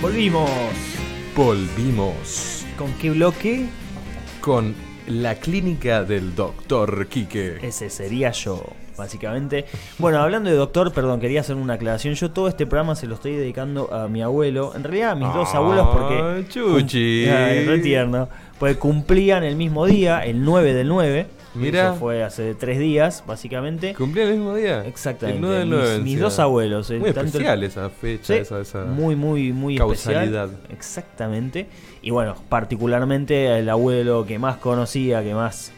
Volvimos. 0.00 0.50
Volvimos 1.34 2.64
¿Con 2.78 2.92
qué 2.94 3.10
bloque? 3.10 3.66
con 4.40 4.74
la 5.08 5.34
clínica 5.36 6.02
del 6.04 6.34
doctor 6.34 7.06
Quique. 7.08 7.58
Ese 7.62 7.90
sería 7.90 8.30
yo, 8.32 8.62
básicamente. 8.96 9.64
Bueno, 9.98 10.18
hablando 10.20 10.50
de 10.50 10.56
doctor, 10.56 10.92
perdón, 10.92 11.20
quería 11.20 11.40
hacer 11.40 11.56
una 11.56 11.74
aclaración. 11.74 12.14
Yo 12.14 12.30
todo 12.30 12.48
este 12.48 12.66
programa 12.66 12.94
se 12.96 13.06
lo 13.06 13.14
estoy 13.14 13.32
dedicando 13.36 13.92
a 13.92 14.08
mi 14.08 14.22
abuelo. 14.22 14.72
En 14.74 14.82
realidad 14.84 15.10
a 15.10 15.14
mis 15.14 15.32
dos 15.32 15.54
abuelos 15.54 15.86
porque... 15.92 16.44
Chuchi. 16.48 17.26
Ay, 17.28 17.64
re 17.66 17.78
tierno. 17.78 18.28
Porque 18.58 18.76
cumplían 18.76 19.44
el 19.44 19.56
mismo 19.56 19.84
día, 19.86 20.24
el 20.24 20.42
9 20.44 20.72
del 20.74 20.88
9. 20.88 21.26
Mira. 21.56 21.88
Eso 21.88 21.94
fue 21.96 22.22
hace 22.22 22.54
tres 22.54 22.78
días, 22.78 23.24
básicamente. 23.26 23.94
¿Cumplía 23.94 24.24
el 24.24 24.32
mismo 24.34 24.54
día? 24.54 24.84
Exactamente. 24.86 25.38
El 25.38 25.42
9 25.42 25.58
del 25.60 25.68
mis, 25.68 25.78
9 25.78 25.98
mis 26.00 26.20
dos 26.20 26.38
abuelos. 26.38 26.90
eh, 26.90 26.98
Muy 26.98 27.04
tanto 27.12 27.20
el- 27.20 27.26
especial 27.28 27.62
esa 27.64 27.88
fecha, 27.90 28.34
Sí, 28.34 28.40
esa, 28.40 28.60
esa 28.60 28.84
muy, 28.84 29.16
muy, 29.16 29.52
muy 29.52 29.76
causalidad. 29.78 30.44
especial. 30.50 30.50
Exactamente. 30.70 31.66
Y 32.06 32.10
bueno, 32.10 32.36
particularmente 32.48 33.58
el 33.58 33.68
abuelo 33.68 34.24
que 34.24 34.38
más 34.38 34.58
conocía, 34.58 35.24
que 35.24 35.34
más 35.34 35.72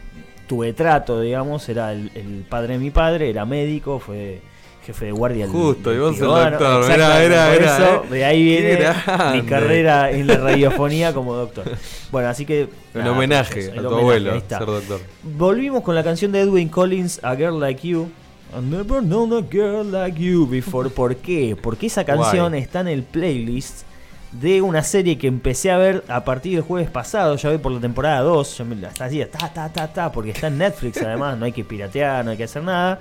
tuve 0.47 0.75
trato, 0.75 1.23
digamos, 1.23 1.67
era 1.71 1.91
el, 1.93 2.11
el 2.15 2.45
padre 2.47 2.75
de 2.75 2.81
mi 2.81 2.91
padre, 2.91 3.31
era 3.31 3.47
médico, 3.47 3.99
fue 3.99 4.43
jefe 4.85 5.07
de 5.07 5.13
guardia. 5.13 5.47
del- 5.47 5.55
Justo, 5.55 5.91
y 5.91 5.95
del 5.95 6.03
vos 6.03 6.15
el 6.21 6.21
doctor, 6.27 6.83
Exactamente, 6.83 7.25
era, 7.35 7.47
por 7.47 7.63
era, 7.63 7.77
eso, 7.77 8.05
eh. 8.05 8.09
de 8.11 8.25
ahí 8.27 8.43
viene 8.45 8.77
grande. 8.77 9.41
mi 9.41 9.49
carrera 9.49 10.11
en 10.11 10.27
la 10.27 10.37
radiofonía 10.37 11.15
como 11.15 11.35
doctor. 11.35 11.65
Bueno, 12.13 12.29
así 12.29 12.45
que... 12.45 12.69
Un 12.95 13.01
nada, 13.01 13.13
homenaje 13.13 13.61
eso, 13.61 13.71
a 13.71 13.75
tu 13.77 13.79
homenaje, 13.89 14.01
abuelo, 14.01 14.41
ser 14.49 14.67
doctor. 14.67 15.01
Volvimos 15.23 15.83
con 15.83 15.95
la 15.95 16.05
canción 16.05 16.31
de 16.33 16.41
Edwin 16.41 16.69
Collins, 16.69 17.21
A 17.25 17.37
Girl 17.37 17.59
Like 17.59 17.89
You. 17.89 18.11
I 18.55 18.61
never 18.63 19.01
known 19.03 19.33
a 19.33 19.41
girl 19.41 19.91
like 19.91 20.23
you 20.23 20.47
before. 20.47 20.91
¿Por 20.91 21.17
qué? 21.17 21.57
Porque 21.61 21.87
esa 21.87 22.05
canción 22.05 22.55
está 22.55 22.81
en 22.81 22.89
el 22.89 23.03
playlist 23.03 23.88
de 24.33 24.63
una 24.63 24.83
serie 24.83 25.19
que 25.19 25.27
empecé 25.27 25.71
a 25.71 25.79
ver 25.79 26.05
a 26.09 26.25
partir 26.25 26.55
del 26.55 26.63
jueves 26.63 26.91
pasado. 26.91 27.37
Ya 27.37 27.49
voy 27.49 27.59
por 27.59 27.73
la 27.73 27.81
temporada 27.81 28.21
2. 28.21 28.59
Ya 28.59 28.65
me 28.65 28.77
la 28.77 28.89
está 28.89 29.07
así, 29.07 29.25
ta, 29.27 29.53
ta, 29.53 29.69
ta, 29.73 29.93
ta, 29.93 30.13
porque 30.13 30.31
está 30.31 30.49
en 30.49 30.59
Netflix 30.59 31.01
además. 31.03 31.39
No 31.39 31.45
hay 31.45 31.53
que 31.53 31.65
piratear, 31.65 32.25
no 32.25 32.33
hay 32.33 32.37
que 32.37 32.45
hacer 32.45 32.63
nada. 32.63 33.01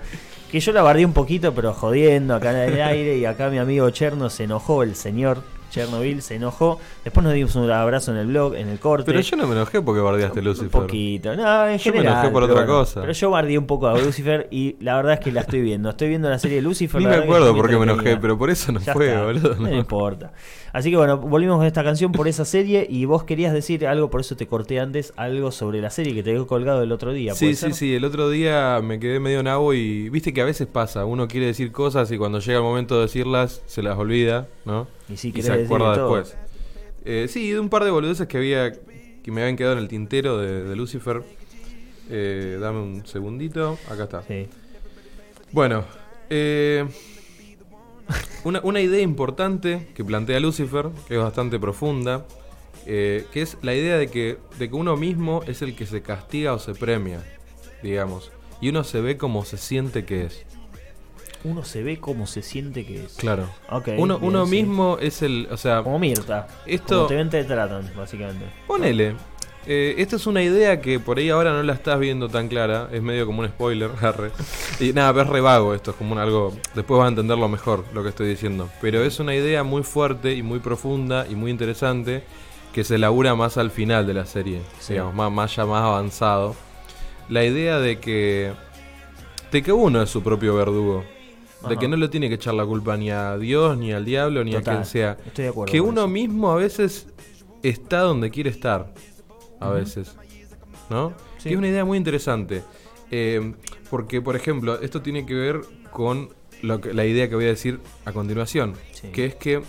Que 0.51 0.59
yo 0.59 0.71
la 0.71 0.81
bardé 0.81 1.05
un 1.05 1.13
poquito, 1.13 1.53
pero 1.53 1.73
jodiendo 1.73 2.35
acá 2.35 2.51
en 2.51 2.73
el 2.73 2.81
aire. 2.81 3.17
Y 3.17 3.25
acá 3.25 3.49
mi 3.49 3.57
amigo 3.57 3.89
Cherno 3.89 4.29
se 4.29 4.45
enojó, 4.45 4.83
el 4.83 4.95
señor 4.95 5.41
Chernobyl 5.69 6.21
se 6.21 6.35
enojó. 6.35 6.79
Después 7.03 7.23
nos 7.23 7.33
dimos 7.33 7.55
un 7.55 7.69
abrazo 7.69 8.11
en 8.11 8.17
el 8.17 8.27
blog, 8.27 8.55
en 8.55 8.69
el 8.69 8.79
corte. 8.79 9.05
Pero 9.05 9.19
yo 9.21 9.35
no 9.37 9.47
me 9.47 9.53
enojé 9.55 9.81
porque 9.81 10.01
bardeaste 10.01 10.39
Un 10.39 10.45
Lucifer. 10.45 10.69
poquito, 10.69 11.35
no, 11.35 11.67
en 11.67 11.77
Yo 11.77 11.91
me 11.91 11.97
general. 11.97 12.13
enojé 12.13 12.29
por 12.31 12.43
otra 12.43 12.55
bueno. 12.55 12.73
cosa. 12.73 13.01
Pero 13.01 13.13
yo 13.13 13.29
bardeé 13.31 13.57
un 13.57 13.67
poco 13.67 13.87
a 13.87 13.97
Lucifer 13.97 14.47
y 14.51 14.75
la 14.79 14.95
verdad 14.95 15.13
es 15.13 15.19
que 15.19 15.31
la 15.31 15.41
estoy 15.41 15.61
viendo. 15.61 15.89
Estoy 15.89 16.09
viendo 16.09 16.29
la 16.29 16.39
serie 16.39 16.57
de 16.57 16.61
Lucifer. 16.63 16.99
Ni 17.01 17.07
me 17.07 17.15
acuerdo 17.15 17.55
por 17.55 17.69
qué 17.69 17.77
me 17.77 17.83
enojé, 17.83 18.17
pero 18.17 18.37
por 18.37 18.49
eso 18.49 18.71
no 18.71 18.79
Ya 18.79 18.93
fue, 18.93 19.07
está, 19.09 19.23
boludo. 19.25 19.55
No 19.55 19.69
no. 19.69 19.75
importa. 19.77 20.31
Así 20.73 20.91
que 20.91 20.97
bueno, 20.97 21.17
volvimos 21.17 21.57
con 21.57 21.65
esta 21.65 21.83
canción 21.83 22.11
por 22.11 22.27
esa 22.27 22.45
serie 22.45 22.85
y 22.87 23.05
vos 23.05 23.23
querías 23.23 23.51
decir 23.53 23.87
algo, 23.87 24.09
por 24.11 24.21
eso 24.21 24.35
te 24.35 24.45
corté 24.47 24.79
antes, 24.79 25.11
algo 25.15 25.51
sobre 25.51 25.81
la 25.81 25.89
serie 25.89 26.13
que 26.13 26.21
te 26.21 26.33
quedó 26.33 26.45
colgado 26.45 26.83
el 26.83 26.91
otro 26.91 27.13
día. 27.13 27.33
Sí, 27.33 27.45
¿puede 27.45 27.55
sí, 27.55 27.61
ser? 27.61 27.73
sí. 27.73 27.95
El 27.95 28.03
otro 28.05 28.29
día 28.29 28.79
me 28.83 28.99
quedé 28.99 29.19
medio 29.19 29.41
nabo 29.41 29.73
y 29.73 30.09
viste 30.09 30.33
que 30.33 30.41
a 30.41 30.45
veces 30.45 30.67
pasa. 30.67 31.05
Uno 31.05 31.27
quiere 31.27 31.47
decir 31.47 31.71
cosas 31.71 32.11
y 32.11 32.17
cuando 32.17 32.39
llega 32.39 32.57
el 32.59 32.63
momento 32.63 32.95
de 32.95 33.01
decirlas 33.03 33.61
se 33.65 33.81
las 33.81 33.97
olvida, 33.97 34.47
¿no? 34.65 34.87
Y 35.09 35.17
sí, 35.17 35.33
y 35.35 35.41
se 35.41 35.51
acuerda 35.51 35.91
después. 35.91 36.37
Eh, 37.05 37.27
sí, 37.29 37.51
de 37.51 37.59
un 37.59 37.69
par 37.69 37.83
de 37.83 37.91
boludeces 37.91 38.27
que 38.27 38.37
había 38.37 38.73
que 38.73 39.31
me 39.31 39.41
habían 39.41 39.57
quedado 39.57 39.73
en 39.73 39.79
el 39.79 39.87
tintero 39.87 40.37
de, 40.37 40.63
de 40.63 40.75
Lucifer. 40.75 41.21
Eh, 42.09 42.57
dame 42.61 42.79
un 42.79 43.05
segundito. 43.05 43.77
Acá 43.89 44.03
está. 44.03 44.23
Sí. 44.23 44.47
Bueno, 45.51 45.83
eh, 46.29 46.85
una, 48.43 48.61
una 48.61 48.81
idea 48.81 49.01
importante 49.01 49.87
que 49.95 50.05
plantea 50.05 50.39
Lucifer, 50.39 50.89
que 51.07 51.15
es 51.15 51.21
bastante 51.21 51.59
profunda, 51.59 52.25
eh, 52.85 53.25
que 53.33 53.41
es 53.41 53.57
la 53.61 53.75
idea 53.75 53.97
de 53.97 54.07
que, 54.07 54.37
de 54.57 54.69
que 54.69 54.75
uno 54.75 54.95
mismo 54.95 55.43
es 55.45 55.61
el 55.61 55.75
que 55.75 55.85
se 55.85 56.01
castiga 56.01 56.53
o 56.53 56.59
se 56.59 56.73
premia, 56.73 57.21
digamos, 57.83 58.31
y 58.61 58.69
uno 58.69 58.85
se 58.85 59.01
ve 59.01 59.17
como 59.17 59.43
se 59.43 59.57
siente 59.57 60.05
que 60.05 60.23
es. 60.23 60.45
Uno 61.43 61.63
se 61.63 61.83
ve 61.83 61.99
como 61.99 62.27
se 62.27 62.41
siente 62.41 62.85
que 62.85 63.05
es. 63.05 63.13
Claro. 63.15 63.49
Ok, 63.69 63.89
uno 63.97 64.17
bien, 64.19 64.29
uno 64.29 64.45
sí. 64.45 64.51
mismo 64.51 64.97
es 64.99 65.21
el, 65.21 65.47
o 65.51 65.57
sea, 65.57 65.83
Como 65.83 65.99
Mirta. 65.99 66.47
Esto- 66.65 66.95
Como 66.95 67.07
te 67.07 67.15
ven, 67.15 67.29
te 67.29 67.43
tratan, 67.43 67.89
básicamente. 67.95 68.45
Ponele. 68.65 69.15
Eh, 69.69 69.95
esta 69.97 70.15
es 70.15 70.25
una 70.27 70.41
idea 70.41 70.79
que 70.79 70.97
por 70.97 71.17
ahí 71.17 71.29
ahora 71.29 71.51
no 71.51 71.61
la 71.61 71.73
estás 71.73 71.99
viendo 71.99 72.29
tan 72.29 72.47
clara. 72.47 72.87
Es 72.91 73.01
medio 73.01 73.25
como 73.25 73.41
un 73.41 73.47
spoiler. 73.49 73.91
arre. 74.01 74.31
Y 74.79 74.93
nada, 74.93 75.11
pero 75.13 75.25
es 75.25 75.29
re 75.29 75.41
vago 75.41 75.73
esto. 75.73 75.91
Es 75.91 75.97
como 75.97 76.13
un 76.13 76.19
algo. 76.19 76.53
Después 76.73 76.97
vas 76.97 77.05
a 77.07 77.09
entenderlo 77.09 77.47
mejor 77.49 77.83
lo 77.93 78.01
que 78.01 78.09
estoy 78.09 78.29
diciendo. 78.29 78.69
Pero 78.81 79.03
es 79.03 79.19
una 79.19 79.35
idea 79.35 79.63
muy 79.63 79.83
fuerte 79.83 80.33
y 80.35 80.41
muy 80.41 80.59
profunda 80.59 81.27
y 81.29 81.35
muy 81.35 81.51
interesante. 81.51 82.23
Que 82.73 82.83
se 82.85 82.95
elabora 82.95 83.35
más 83.35 83.57
al 83.57 83.69
final 83.71 84.07
de 84.07 84.13
la 84.13 84.25
serie. 84.25 84.61
Sí. 84.79 84.93
Digamos, 84.93 85.13
más, 85.15 85.31
más 85.31 85.55
ya 85.55 85.65
más 85.65 85.81
avanzado. 85.83 86.55
La 87.27 87.43
idea 87.43 87.79
de 87.79 87.99
que. 87.99 88.53
De 89.51 89.61
que 89.63 89.71
uno 89.73 90.01
es 90.01 90.09
su 90.09 90.23
propio 90.23 90.55
verdugo. 90.55 91.03
De 91.69 91.77
que 91.77 91.87
no 91.87 91.95
le 91.97 92.07
tiene 92.09 92.29
que 92.29 92.35
echar 92.35 92.53
la 92.53 92.65
culpa 92.65 92.95
ni 92.97 93.09
a 93.11 93.37
Dios, 93.37 93.77
ni 93.77 93.91
al 93.93 94.05
diablo, 94.05 94.43
ni 94.43 94.51
Total, 94.51 94.73
a 94.73 94.77
quien 94.77 94.85
sea. 94.85 95.17
Estoy 95.25 95.43
de 95.45 95.49
acuerdo. 95.49 95.71
Que 95.71 95.81
uno 95.81 96.01
eso. 96.01 96.07
mismo 96.07 96.51
a 96.51 96.55
veces 96.55 97.07
está 97.63 97.99
donde 98.01 98.29
quiere 98.31 98.49
estar. 98.49 98.93
A 99.59 99.69
veces. 99.71 100.15
¿no? 100.89 101.13
Sí. 101.37 101.43
Que 101.49 101.49
es 101.51 101.57
una 101.57 101.67
idea 101.67 101.83
muy 101.85 101.97
interesante. 101.97 102.63
Eh, 103.11 103.53
porque, 103.89 104.21
por 104.21 104.35
ejemplo, 104.35 104.79
esto 104.81 105.01
tiene 105.01 105.25
que 105.25 105.33
ver 105.33 105.61
con 105.91 106.29
lo 106.61 106.79
que- 106.81 106.93
la 106.93 107.05
idea 107.05 107.27
que 107.29 107.35
voy 107.35 107.45
a 107.45 107.49
decir 107.49 107.79
a 108.05 108.11
continuación. 108.11 108.73
Sí. 108.93 109.07
Que 109.09 109.25
es 109.25 109.35
que 109.35 109.61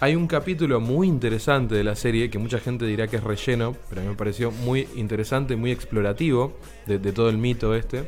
hay 0.00 0.14
un 0.14 0.26
capítulo 0.26 0.80
muy 0.80 1.08
interesante 1.08 1.74
de 1.74 1.84
la 1.84 1.94
serie 1.96 2.28
que 2.30 2.38
mucha 2.38 2.58
gente 2.58 2.84
dirá 2.86 3.06
que 3.08 3.16
es 3.16 3.24
relleno, 3.24 3.74
pero 3.88 4.00
a 4.00 4.04
mí 4.04 4.10
me 4.10 4.16
pareció 4.16 4.50
muy 4.50 4.86
interesante, 4.96 5.56
muy 5.56 5.70
explorativo 5.72 6.56
de, 6.86 6.98
de 6.98 7.12
todo 7.12 7.28
el 7.30 7.38
mito 7.38 7.74
este, 7.74 8.04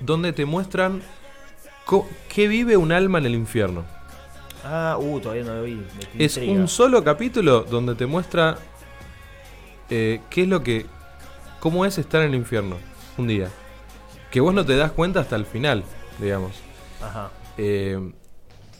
donde 0.00 0.32
te 0.32 0.44
muestran 0.44 1.02
qué 2.28 2.48
vive 2.48 2.76
un 2.76 2.92
alma 2.92 3.18
en 3.18 3.26
el 3.26 3.34
infierno. 3.34 3.84
Ah, 4.64 4.96
uh, 5.00 5.20
todavía 5.20 5.44
no 5.44 5.54
lo 5.54 5.62
vi. 5.62 5.80
Es 6.18 6.36
intriga. 6.36 6.60
un 6.60 6.68
solo 6.68 7.02
capítulo 7.04 7.62
donde 7.62 7.94
te 7.94 8.06
muestra 8.06 8.58
eh, 9.90 10.20
qué 10.30 10.42
es 10.42 10.48
lo 10.48 10.62
que. 10.62 10.86
cómo 11.60 11.84
es 11.86 11.98
estar 11.98 12.22
en 12.22 12.28
el 12.30 12.34
infierno 12.34 12.76
un 13.16 13.26
día. 13.28 13.48
Que 14.30 14.40
vos 14.40 14.52
no 14.52 14.64
te 14.64 14.76
das 14.76 14.92
cuenta 14.92 15.20
hasta 15.20 15.36
el 15.36 15.46
final, 15.46 15.84
digamos. 16.20 16.52
Ajá. 17.02 17.30
Eh, 17.56 17.98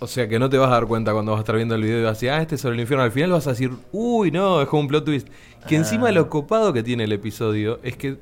o 0.00 0.06
sea 0.06 0.28
que 0.28 0.38
no 0.38 0.48
te 0.50 0.58
vas 0.58 0.68
a 0.68 0.74
dar 0.74 0.86
cuenta 0.86 1.12
cuando 1.12 1.32
vas 1.32 1.38
a 1.38 1.42
estar 1.42 1.56
viendo 1.56 1.74
el 1.74 1.82
video 1.82 2.00
y 2.00 2.02
vas 2.02 2.10
a 2.10 2.14
decir, 2.14 2.30
ah, 2.30 2.42
este 2.42 2.56
es 2.56 2.60
sobre 2.60 2.74
el 2.74 2.80
infierno. 2.82 3.04
Al 3.04 3.12
final 3.12 3.30
vas 3.32 3.46
a 3.46 3.50
decir, 3.50 3.70
uy, 3.92 4.30
no, 4.30 4.60
es 4.60 4.68
como 4.68 4.82
un 4.82 4.88
plot 4.88 5.04
twist. 5.04 5.28
Que 5.66 5.76
Ah. 5.76 5.78
encima 5.78 6.10
lo 6.12 6.28
copado 6.28 6.72
que 6.72 6.82
tiene 6.82 7.04
el 7.04 7.12
episodio 7.12 7.80
es 7.82 7.96
que 7.96 8.18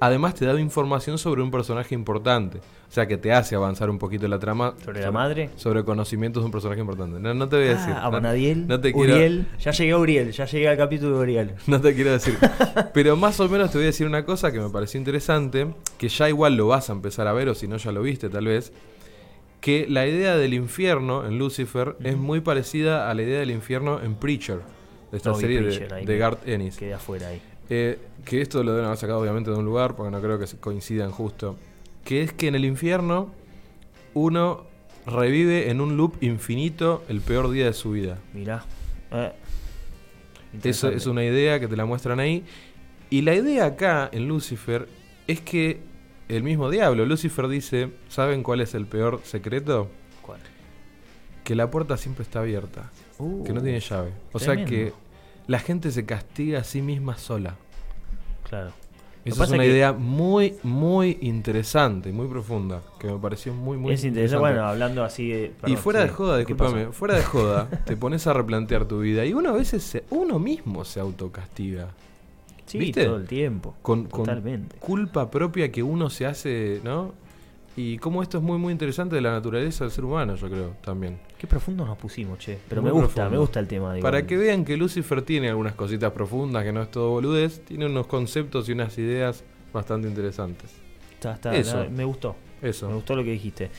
además 0.00 0.34
te 0.34 0.46
da 0.46 0.58
información 0.60 1.18
sobre 1.18 1.42
un 1.42 1.50
personaje 1.50 1.94
importante. 1.94 2.58
O 2.58 2.92
sea 2.92 3.06
que 3.06 3.16
te 3.16 3.32
hace 3.32 3.54
avanzar 3.54 3.88
un 3.88 3.98
poquito 3.98 4.26
la 4.26 4.38
trama. 4.40 4.74
¿Sobre 4.84 5.00
la 5.02 5.12
madre? 5.12 5.50
Sobre 5.54 5.84
conocimientos 5.84 6.42
de 6.42 6.46
un 6.46 6.50
personaje 6.50 6.80
importante. 6.80 7.20
No, 7.20 7.32
no 7.34 7.48
te 7.48 7.56
voy 7.56 7.66
a 7.66 7.70
decir. 7.76 7.92
Ah, 7.94 8.00
no- 8.00 8.06
Abanadiel, 8.06 8.66
no 8.66 8.80
te 8.80 8.92
quiero- 8.92 9.14
Uriel. 9.14 9.46
Ya 9.60 9.70
llegué 9.70 9.92
a 9.92 9.98
Uriel, 9.98 10.32
ya 10.32 10.44
llegué 10.46 10.68
al 10.68 10.76
capítulo 10.76 11.16
de 11.18 11.22
Uriel. 11.22 11.52
No 11.68 11.80
te 11.80 11.94
quiero 11.94 12.10
decir. 12.10 12.36
Pero 12.94 13.14
más 13.16 13.38
o 13.38 13.48
menos 13.48 13.70
te 13.70 13.78
voy 13.78 13.84
a 13.84 13.86
decir 13.86 14.06
una 14.08 14.24
cosa 14.24 14.50
que 14.50 14.58
me 14.58 14.70
pareció 14.70 14.98
interesante, 14.98 15.68
que 15.98 16.08
ya 16.08 16.28
igual 16.28 16.56
lo 16.56 16.66
vas 16.66 16.90
a 16.90 16.92
empezar 16.94 17.28
a 17.28 17.32
ver, 17.32 17.48
o 17.48 17.54
si 17.54 17.68
no 17.68 17.76
ya 17.76 17.92
lo 17.92 18.02
viste 18.02 18.28
tal 18.28 18.46
vez, 18.46 18.72
que 19.60 19.86
la 19.88 20.06
idea 20.06 20.36
del 20.36 20.54
infierno 20.54 21.26
en 21.26 21.38
Lucifer 21.38 21.94
es 22.02 22.16
muy 22.16 22.40
parecida 22.40 23.08
a 23.10 23.14
la 23.14 23.22
idea 23.22 23.38
del 23.40 23.50
infierno 23.52 24.00
en 24.02 24.14
Preacher, 24.16 24.60
de 25.12 25.16
esta 25.18 25.34
serie 25.34 25.60
Preacher, 25.60 25.92
de, 25.94 26.06
de 26.06 26.18
Garth 26.18 26.48
Ennis. 26.48 26.76
Quedé 26.76 26.94
afuera 26.94 27.28
ahí. 27.28 27.42
Eh, 27.70 27.98
que 28.24 28.42
esto 28.42 28.62
lo 28.62 28.72
deben 28.72 28.86
haber 28.86 28.98
sacado 28.98 29.20
obviamente 29.20 29.50
de 29.50 29.56
un 29.56 29.64
lugar, 29.64 29.96
porque 29.96 30.10
no 30.10 30.20
creo 30.20 30.38
que 30.38 30.46
coincidan 30.58 31.10
justo. 31.10 31.56
Que 32.04 32.22
es 32.22 32.32
que 32.32 32.48
en 32.48 32.56
el 32.56 32.64
infierno 32.64 33.30
uno 34.12 34.64
revive 35.06 35.70
en 35.70 35.80
un 35.80 35.96
loop 35.96 36.22
infinito 36.22 37.04
el 37.08 37.20
peor 37.20 37.50
día 37.50 37.66
de 37.66 37.72
su 37.72 37.92
vida. 37.92 38.18
Mirá. 38.34 38.64
Eh. 39.12 39.32
Eso 40.64 40.88
es 40.88 41.06
una 41.06 41.24
idea 41.24 41.60
que 41.60 41.68
te 41.68 41.76
la 41.76 41.84
muestran 41.84 42.18
ahí. 42.20 42.44
Y 43.08 43.22
la 43.22 43.34
idea 43.34 43.66
acá 43.66 44.08
en 44.12 44.28
Lucifer 44.28 44.88
es 45.26 45.40
que 45.40 45.80
el 46.28 46.42
mismo 46.42 46.70
diablo, 46.70 47.06
Lucifer 47.06 47.48
dice, 47.48 47.90
¿saben 48.08 48.42
cuál 48.42 48.60
es 48.60 48.74
el 48.74 48.86
peor 48.86 49.20
secreto? 49.24 49.88
¿Cuál? 50.22 50.40
Que 51.44 51.54
la 51.54 51.70
puerta 51.70 51.96
siempre 51.96 52.22
está 52.24 52.40
abierta, 52.40 52.90
Uh, 53.18 53.44
que 53.44 53.52
no 53.52 53.60
tiene 53.60 53.80
llave. 53.80 54.12
O 54.32 54.38
sea 54.38 54.64
que 54.64 54.94
la 55.46 55.58
gente 55.58 55.90
se 55.90 56.04
castiga 56.06 56.60
a 56.60 56.64
sí 56.64 56.82
misma 56.82 57.16
sola. 57.18 57.56
Claro. 58.48 58.72
Esa 59.24 59.44
es 59.44 59.50
una 59.50 59.66
idea 59.66 59.92
muy, 59.92 60.54
muy 60.62 61.18
interesante, 61.20 62.10
muy 62.10 62.26
profunda, 62.26 62.80
que 62.98 63.06
me 63.06 63.18
pareció 63.18 63.52
muy, 63.52 63.76
muy 63.76 63.92
es 63.92 64.02
interesante. 64.02 64.40
Bueno, 64.40 64.64
hablando 64.64 65.04
así 65.04 65.28
de. 65.28 65.52
y 65.66 65.76
fuera 65.76 66.00
de 66.00 66.08
sí. 66.08 66.14
joda, 66.14 66.32
¿Qué 66.38 66.54
discúlpame, 66.54 66.86
fuera 66.92 67.16
de 67.16 67.22
joda, 67.22 67.68
te 67.84 67.96
pones 67.98 68.26
a 68.26 68.32
replantear 68.32 68.86
tu 68.86 69.00
vida 69.00 69.26
y 69.26 69.34
uno 69.34 69.50
a 69.50 69.52
veces, 69.52 69.82
se- 69.82 70.04
uno 70.10 70.38
mismo 70.38 70.84
se 70.86 71.00
autocastiga. 71.00 71.88
Sí, 72.64 72.78
¿Viste? 72.78 73.04
todo 73.04 73.16
el 73.16 73.26
tiempo. 73.26 73.74
con, 73.82 74.04
con 74.06 74.24
Totalmente. 74.24 74.76
culpa 74.78 75.30
propia 75.30 75.70
que 75.70 75.82
uno 75.82 76.08
se 76.08 76.24
hace, 76.24 76.80
¿no? 76.82 77.12
Y 77.82 77.98
cómo 77.98 78.22
esto 78.22 78.36
es 78.38 78.42
muy 78.44 78.58
muy 78.58 78.72
interesante 78.72 79.14
de 79.16 79.22
la 79.22 79.32
naturaleza 79.32 79.84
del 79.84 79.90
ser 79.90 80.04
humano, 80.04 80.34
yo 80.36 80.48
creo, 80.48 80.76
también. 80.82 81.18
Qué 81.38 81.46
profundo 81.46 81.86
nos 81.86 81.96
pusimos, 81.96 82.38
che. 82.38 82.58
Pero 82.68 82.82
Muy 82.82 82.90
me 82.90 82.92
gusta, 82.92 83.14
profundo. 83.14 83.30
me 83.30 83.38
gusta 83.38 83.60
el 83.60 83.66
tema. 83.68 83.94
digo. 83.94 84.02
Para 84.02 84.26
que 84.26 84.36
vean 84.36 84.64
que 84.64 84.76
Lucifer 84.76 85.22
tiene 85.22 85.48
algunas 85.48 85.74
cositas 85.74 86.12
profundas, 86.12 86.62
que 86.64 86.72
no 86.72 86.82
es 86.82 86.90
todo 86.90 87.10
boludez, 87.10 87.64
tiene 87.64 87.86
unos 87.86 88.06
conceptos 88.06 88.68
y 88.68 88.72
unas 88.72 88.98
ideas 88.98 89.44
bastante 89.72 90.08
interesantes. 90.08 90.70
Está- 91.14 91.34
está- 91.34 91.54
Eso. 91.56 91.86
me 91.90 92.04
gustó. 92.04 92.36
Eso. 92.60 92.88
Me 92.88 92.94
gustó 92.94 93.16
lo 93.16 93.24
que 93.24 93.30
dijiste. 93.30 93.70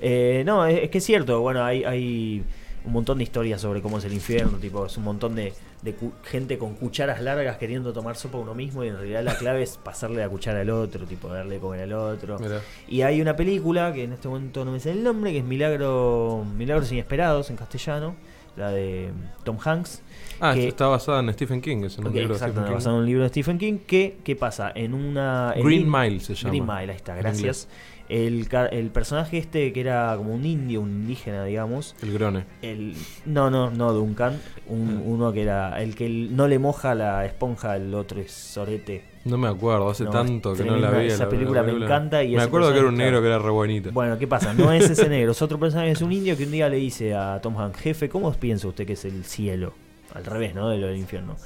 Eh, 0.00 0.42
no, 0.46 0.64
es, 0.64 0.84
es 0.84 0.90
que 0.90 0.98
es 0.98 1.04
cierto. 1.04 1.40
Bueno, 1.40 1.62
hay, 1.62 1.84
hay 1.84 2.42
un 2.84 2.92
montón 2.92 3.18
de 3.18 3.24
historias 3.24 3.60
sobre 3.60 3.82
cómo 3.82 3.98
es 3.98 4.04
el 4.04 4.12
infierno. 4.12 4.58
Tipo, 4.58 4.86
es 4.86 4.96
un 4.96 5.04
montón 5.04 5.34
de, 5.34 5.52
de 5.82 5.94
gente 6.24 6.56
con 6.58 6.74
cucharas 6.74 7.20
largas 7.20 7.56
queriendo 7.58 7.92
tomar 7.92 8.16
sopa 8.16 8.38
uno 8.38 8.54
mismo. 8.54 8.84
Y 8.84 8.88
en 8.88 8.96
realidad 8.96 9.22
la 9.22 9.36
clave 9.36 9.62
es 9.62 9.76
pasarle 9.76 10.20
la 10.20 10.28
cuchara 10.28 10.60
al 10.60 10.70
otro, 10.70 11.04
tipo, 11.06 11.28
darle 11.28 11.56
de 11.56 11.60
comer 11.60 11.82
al 11.82 11.92
otro. 11.92 12.38
Mirá. 12.38 12.60
Y 12.88 13.02
hay 13.02 13.20
una 13.20 13.36
película 13.36 13.92
que 13.92 14.04
en 14.04 14.12
este 14.12 14.28
momento 14.28 14.64
no 14.64 14.72
me 14.72 14.80
sé 14.80 14.92
el 14.92 15.02
nombre, 15.02 15.32
que 15.32 15.38
es 15.38 15.44
Milagro, 15.44 16.44
Milagros 16.56 16.90
Inesperados 16.92 17.50
en 17.50 17.56
castellano. 17.56 18.14
La 18.56 18.70
de 18.72 19.10
Tom 19.44 19.58
Hanks. 19.64 20.02
Ah, 20.40 20.52
que- 20.54 20.66
está 20.68 20.88
basada 20.88 21.20
en 21.20 21.32
Stephen 21.32 21.60
King, 21.60 21.84
es 21.84 21.96
un 21.98 22.08
Ok, 22.08 22.14
libro 22.14 22.28
de 22.30 22.34
exacto, 22.34 22.54
Stephen 22.54 22.66
King. 22.68 22.74
basado 22.74 22.96
en 22.96 23.00
un 23.02 23.06
libro 23.06 23.22
de 23.22 23.28
Stephen 23.28 23.58
King. 23.58 23.78
Que, 23.86 24.18
¿Qué 24.24 24.34
pasa? 24.34 24.72
En 24.74 24.92
una. 24.92 25.52
en 25.54 25.64
Green 25.64 25.88
Mile 25.90 26.18
se 26.18 26.34
llama. 26.34 26.50
Green 26.50 26.66
Mile, 26.66 26.90
ahí 26.92 26.96
está, 26.96 27.14
en 27.14 27.20
gracias. 27.20 27.68
El, 28.10 28.48
el 28.72 28.90
personaje 28.90 29.38
este 29.38 29.72
que 29.72 29.80
era 29.80 30.14
como 30.16 30.34
un 30.34 30.44
indio, 30.44 30.80
un 30.80 30.90
indígena, 30.90 31.44
digamos. 31.44 31.94
El 32.02 32.12
grone. 32.12 32.44
El, 32.60 32.94
no, 33.24 33.50
no, 33.50 33.70
no, 33.70 33.92
Duncan. 33.92 34.38
Un, 34.66 34.98
Mm. 34.98 35.08
Uno 35.08 35.32
que 35.32 35.42
era 35.42 35.80
el 35.80 35.94
que 35.94 36.06
el- 36.06 36.34
no 36.34 36.48
le 36.48 36.58
moja 36.58 36.94
la 36.94 37.24
esponja 37.24 37.72
al 37.72 37.94
otro 37.94 38.20
es 38.20 38.32
sorete. 38.32 39.04
No 39.24 39.36
me 39.38 39.48
acuerdo, 39.48 39.90
hace 39.90 40.04
No, 40.04 40.10
tanto 40.10 40.54
que 40.54 40.64
no 40.64 40.76
la 40.76 40.90
vi. 40.90 41.06
esa 41.06 41.24
la- 41.24 41.28
película 41.30 41.62
la 41.62 41.72
me 41.72 41.84
encanta 41.84 42.24
y 42.24 42.34
me 42.34 42.42
acuerdo 42.42 42.72
que 42.72 42.78
era 42.78 42.88
un 42.88 42.96
negro 42.96 43.20
que 43.20 43.26
era 43.28 43.38
re 43.38 43.50
bonito. 43.50 43.90
Bueno, 43.92 44.18
¿qué 44.18 44.26
pasa? 44.26 44.54
No 44.54 44.72
es 44.72 44.88
ese 44.90 45.08
negro, 45.10 45.32
es 45.32 45.42
otro 45.42 45.58
personaje, 45.60 45.90
es 45.90 46.00
un 46.02 46.10
indio 46.10 46.36
que 46.36 46.44
un 46.44 46.50
día 46.52 46.68
le 46.68 46.76
dice 46.78 47.14
a 47.14 47.38
Tom 47.40 47.56
Hanks, 47.58 47.78
jefe, 47.80 48.08
¿cómo 48.08 48.32
piensa 48.32 48.66
usted 48.66 48.86
que 48.86 48.94
es 48.94 49.04
el 49.04 49.24
cielo? 49.24 49.74
Al 50.14 50.24
revés, 50.24 50.54
¿no? 50.54 50.68
De 50.70 50.78
lo 50.78 50.86
del 50.88 50.96
infierno. 50.96 51.36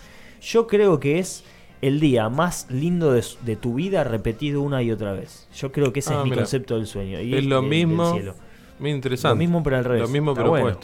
Yo 0.40 0.66
creo 0.66 1.00
que 1.00 1.18
es 1.18 1.42
el 1.82 2.00
día 2.00 2.28
más 2.28 2.66
lindo 2.70 3.12
de, 3.12 3.24
de 3.42 3.56
tu 3.56 3.74
vida 3.74 4.04
repetido 4.04 4.62
una 4.62 4.82
y 4.82 4.90
otra 4.90 5.12
vez. 5.12 5.46
Yo 5.54 5.70
creo 5.72 5.92
que 5.92 6.00
ese 6.00 6.14
Ah, 6.14 6.18
es 6.18 6.24
mi 6.24 6.30
mira. 6.30 6.42
concepto 6.42 6.76
del 6.76 6.86
sueño. 6.86 7.20
Y 7.20 7.34
es 7.34 7.44
lo 7.44 7.60
del 7.60 7.68
mismo. 7.70 8.12
cielo. 8.14 8.34
Muy 8.78 8.90
interesante. 8.90 9.34
Lo 9.34 9.38
mismo, 9.38 9.62
pero 9.62 9.76
al 9.76 9.84
revés. 9.84 10.02
Lo 10.02 10.08
mismo, 10.08 10.34
pero 10.34 10.50
bueno. 10.50 10.76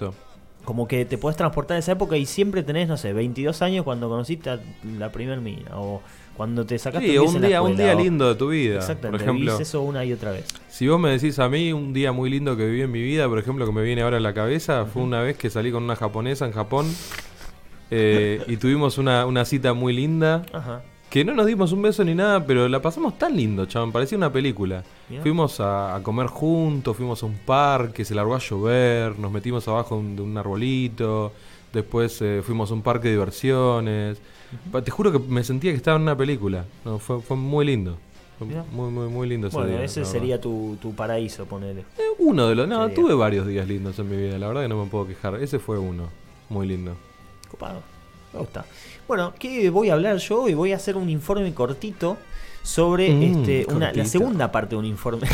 Como 0.64 0.86
que 0.86 1.06
te 1.06 1.16
puedes 1.16 1.36
transportar 1.38 1.76
a 1.76 1.80
esa 1.80 1.92
época 1.92 2.16
y 2.18 2.26
siempre 2.26 2.62
tenés, 2.62 2.86
no 2.86 2.96
sé, 2.98 3.14
22 3.14 3.62
años 3.62 3.82
cuando 3.82 4.08
conociste 4.10 4.50
a 4.50 4.60
la 4.98 5.10
primer 5.10 5.40
mina. 5.40 5.70
O 5.78 6.02
cuando 6.36 6.64
te 6.66 6.78
sacaste 6.78 7.08
Sí, 7.08 7.18
un 7.18 7.24
10 7.24 7.30
un 7.30 7.36
en 7.36 7.42
la 7.42 7.48
día, 7.48 7.62
un 7.62 7.76
día 7.76 7.96
o- 7.96 7.98
lindo 7.98 8.28
de 8.28 8.34
tu 8.34 8.48
vida. 8.50 8.74
Por 8.74 8.82
Exactamente, 8.82 9.24
ejemplo, 9.24 9.52
vivís 9.52 9.60
eso 9.68 9.80
una 9.82 10.04
y 10.04 10.12
otra 10.12 10.32
vez. 10.32 10.46
si 10.68 10.86
vos 10.86 11.00
me 11.00 11.10
decís 11.10 11.38
a 11.38 11.48
mí 11.48 11.72
un 11.72 11.92
día 11.94 12.12
muy 12.12 12.28
lindo 12.30 12.56
que 12.58 12.66
viví 12.66 12.82
en 12.82 12.90
mi 12.90 13.00
vida, 13.02 13.26
por 13.26 13.38
ejemplo, 13.38 13.64
que 13.66 13.72
me 13.72 13.82
viene 13.82 14.02
ahora 14.02 14.18
a 14.18 14.20
la 14.20 14.34
cabeza, 14.34 14.84
fue 14.84 15.02
una 15.02 15.22
vez 15.22 15.36
que 15.38 15.48
salí 15.50 15.72
con 15.72 15.82
una 15.82 15.96
japonesa 15.96 16.44
en 16.46 16.52
Japón 16.52 16.86
eh, 17.90 18.42
y 18.46 18.56
tuvimos 18.56 18.98
una, 18.98 19.26
una 19.26 19.44
cita 19.44 19.72
muy 19.74 19.92
linda. 19.92 20.44
Ajá. 20.52 20.82
Que 21.10 21.24
no 21.24 21.34
nos 21.34 21.46
dimos 21.46 21.72
un 21.72 21.82
beso 21.82 22.04
ni 22.04 22.14
nada, 22.14 22.46
pero 22.46 22.68
la 22.68 22.80
pasamos 22.80 23.18
tan 23.18 23.36
lindo, 23.36 23.66
chaval. 23.66 23.90
Parecía 23.90 24.16
una 24.16 24.32
película. 24.32 24.84
Fuimos 25.22 25.58
a, 25.58 25.96
a 25.96 26.02
comer 26.04 26.28
juntos, 26.28 26.96
fuimos 26.96 27.20
a 27.24 27.26
un 27.26 27.34
parque, 27.38 28.04
se 28.04 28.14
largó 28.14 28.36
a 28.36 28.38
llover, 28.38 29.18
nos 29.18 29.32
metimos 29.32 29.66
abajo 29.66 29.96
de 29.96 30.00
un- 30.02 30.16
de 30.16 30.22
un 30.22 30.38
arbolito. 30.38 31.32
Después 31.72 32.20
eh, 32.22 32.42
fuimos 32.44 32.70
a 32.70 32.74
un 32.74 32.82
parque 32.82 33.08
de 33.08 33.14
diversiones. 33.14 34.18
Te 34.84 34.90
juro 34.92 35.10
que 35.10 35.18
me 35.18 35.42
sentía 35.42 35.72
que 35.72 35.76
estaba 35.76 35.96
en 35.96 36.02
una 36.04 36.16
película. 36.16 36.64
No, 36.84 36.98
fue, 37.00 37.20
fue 37.20 37.36
muy 37.36 37.64
lindo. 37.64 37.96
Fue 38.38 38.46
muy, 38.46 38.90
muy, 38.90 39.08
muy 39.08 39.28
lindo 39.28 39.48
ese 39.48 39.56
Bueno, 39.56 39.72
día, 39.72 39.84
ese 39.84 40.04
sería 40.04 40.40
tu, 40.40 40.78
tu 40.80 40.94
paraíso, 40.94 41.44
ponele. 41.44 41.80
Eh, 41.98 42.02
uno 42.20 42.46
de 42.48 42.54
los. 42.54 42.68
No, 42.68 42.82
Sería. 42.82 42.94
tuve 42.94 43.14
varios 43.14 43.46
días 43.46 43.66
lindos 43.68 43.98
en 43.98 44.08
mi 44.08 44.16
vida. 44.16 44.38
La 44.38 44.46
verdad 44.48 44.62
que 44.62 44.68
no 44.68 44.82
me 44.84 44.88
puedo 44.90 45.06
quejar. 45.08 45.34
Ese 45.42 45.58
fue 45.58 45.78
uno. 45.78 46.04
Muy 46.48 46.66
lindo. 46.66 46.96
Copado. 47.50 47.82
Me 48.32 48.38
gusta. 48.40 48.64
Bueno, 49.08 49.34
¿qué 49.38 49.70
voy 49.70 49.90
a 49.90 49.94
hablar 49.94 50.16
yo? 50.18 50.48
Y 50.48 50.54
voy 50.54 50.72
a 50.72 50.76
hacer 50.76 50.96
un 50.96 51.10
informe 51.10 51.52
cortito 51.52 52.16
sobre 52.62 53.10
Mm, 53.10 53.22
este, 53.22 53.66
una, 53.74 53.92
la 53.92 54.04
segunda 54.04 54.52
parte 54.52 54.74
de 54.74 54.78
un 54.78 54.84
informe. 54.84 55.26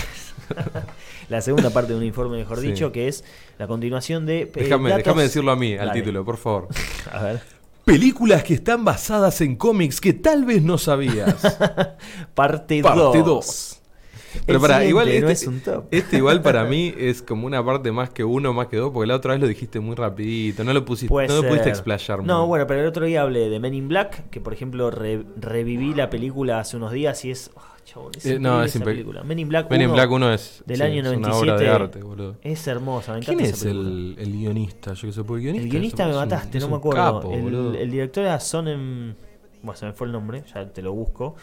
la 1.28 1.40
segunda 1.42 1.70
parte 1.70 1.92
de 1.92 1.98
un 1.98 2.04
informe, 2.04 2.38
mejor 2.38 2.60
Sí. 2.60 2.68
dicho, 2.68 2.92
que 2.92 3.08
es 3.08 3.24
la 3.58 3.66
continuación 3.66 4.24
de. 4.26 4.42
eh, 4.42 4.50
Déjame, 4.54 5.22
decirlo 5.22 5.50
a 5.52 5.56
mí, 5.56 5.72
al 5.74 5.88
Dale. 5.88 6.00
título, 6.00 6.24
por 6.24 6.36
favor. 6.36 6.68
A 7.12 7.22
ver. 7.22 7.42
Películas 7.84 8.42
que 8.42 8.54
están 8.54 8.84
basadas 8.84 9.40
en 9.42 9.54
cómics 9.56 10.00
que 10.00 10.12
tal 10.12 10.44
vez 10.44 10.62
no 10.62 10.76
sabías. 10.78 11.36
Parte 12.34 12.80
2. 12.82 12.90
Parte 12.92 13.22
2. 13.22 13.80
Pero 14.44 14.60
para, 14.60 14.84
igual 14.84 15.06
no 15.06 15.12
este, 15.28 15.32
es 15.32 15.46
un 15.46 15.60
top. 15.60 15.84
este 15.90 16.16
igual 16.18 16.42
para 16.42 16.64
mí 16.64 16.92
es 16.98 17.22
como 17.22 17.46
una 17.46 17.64
parte 17.64 17.92
más 17.92 18.10
que 18.10 18.24
uno, 18.24 18.52
más 18.52 18.66
que 18.66 18.76
dos, 18.76 18.90
porque 18.92 19.06
la 19.06 19.16
otra 19.16 19.32
vez 19.32 19.40
lo 19.40 19.46
dijiste 19.48 19.80
muy 19.80 19.94
rapidito, 19.94 20.64
no 20.64 20.72
lo 20.72 20.84
pusiste, 20.84 21.08
Puede 21.08 21.28
no 21.28 21.36
lo 21.42 21.48
pudiste 21.48 21.68
explayar 21.68 22.22
No, 22.24 22.40
muy. 22.40 22.48
bueno, 22.48 22.66
pero 22.66 22.80
el 22.80 22.86
otro 22.86 23.06
día 23.06 23.22
hablé 23.22 23.48
de 23.48 23.58
Men 23.60 23.74
in 23.74 23.88
Black, 23.88 24.28
que 24.30 24.40
por 24.40 24.52
ejemplo 24.52 24.90
re- 24.90 25.24
reviví 25.36 25.94
la 25.94 26.10
película 26.10 26.60
hace 26.60 26.76
unos 26.76 26.92
días 26.92 27.24
y 27.24 27.30
es. 27.30 27.50
ah, 27.56 27.74
chabón, 27.84 28.10
es 28.16 28.26
Eh, 28.26 28.38
no, 28.40 28.64
es 28.64 28.74
esa 28.74 28.84
película. 28.84 29.22
Men 29.22 29.38
in 29.38 29.48
Black 29.48 29.70
Men 29.70 29.80
in 29.80 29.86
1 29.90 29.94
Black 29.94 30.10
1 30.10 30.32
es, 30.34 30.62
del 30.66 30.76
sí, 30.78 30.82
año 30.82 30.96
es 30.96 31.04
97. 31.04 31.22
una 31.28 31.36
obra 31.54 31.56
de 31.60 31.68
arte, 31.68 32.02
boludo. 32.02 32.36
Es 32.42 32.66
hermosa, 32.66 33.12
me 33.14 33.20
¿Quién 33.20 33.38
encanta 33.38 33.44
es 33.50 33.56
esa 33.56 33.64
película. 33.70 33.88
el, 33.90 34.16
el 34.18 34.32
guionista? 34.32 34.92
Yo 34.94 35.06
que 35.06 35.12
sé, 35.12 35.22
porque 35.24 35.36
el 35.36 35.52
guionista, 35.52 35.64
El 35.64 35.70
guionista 35.70 36.02
es 36.02 36.08
me 36.08 36.14
un- 36.14 36.18
mataste, 36.20 36.58
es 36.58 36.64
no 36.64 36.70
me 36.70 36.76
acuerdo. 36.76 37.20
capo, 37.20 37.32
el, 37.78 37.90
director 37.90 38.24
era 38.24 38.40
Sonem. 38.40 39.14
Bueno, 39.62 39.76
se 39.78 39.86
me 39.86 39.92
fue 39.92 40.06
el 40.08 40.12
nombre, 40.12 40.42
ya 40.52 40.68
te 40.68 40.82
lo 40.82 40.92
busco. 40.92 41.36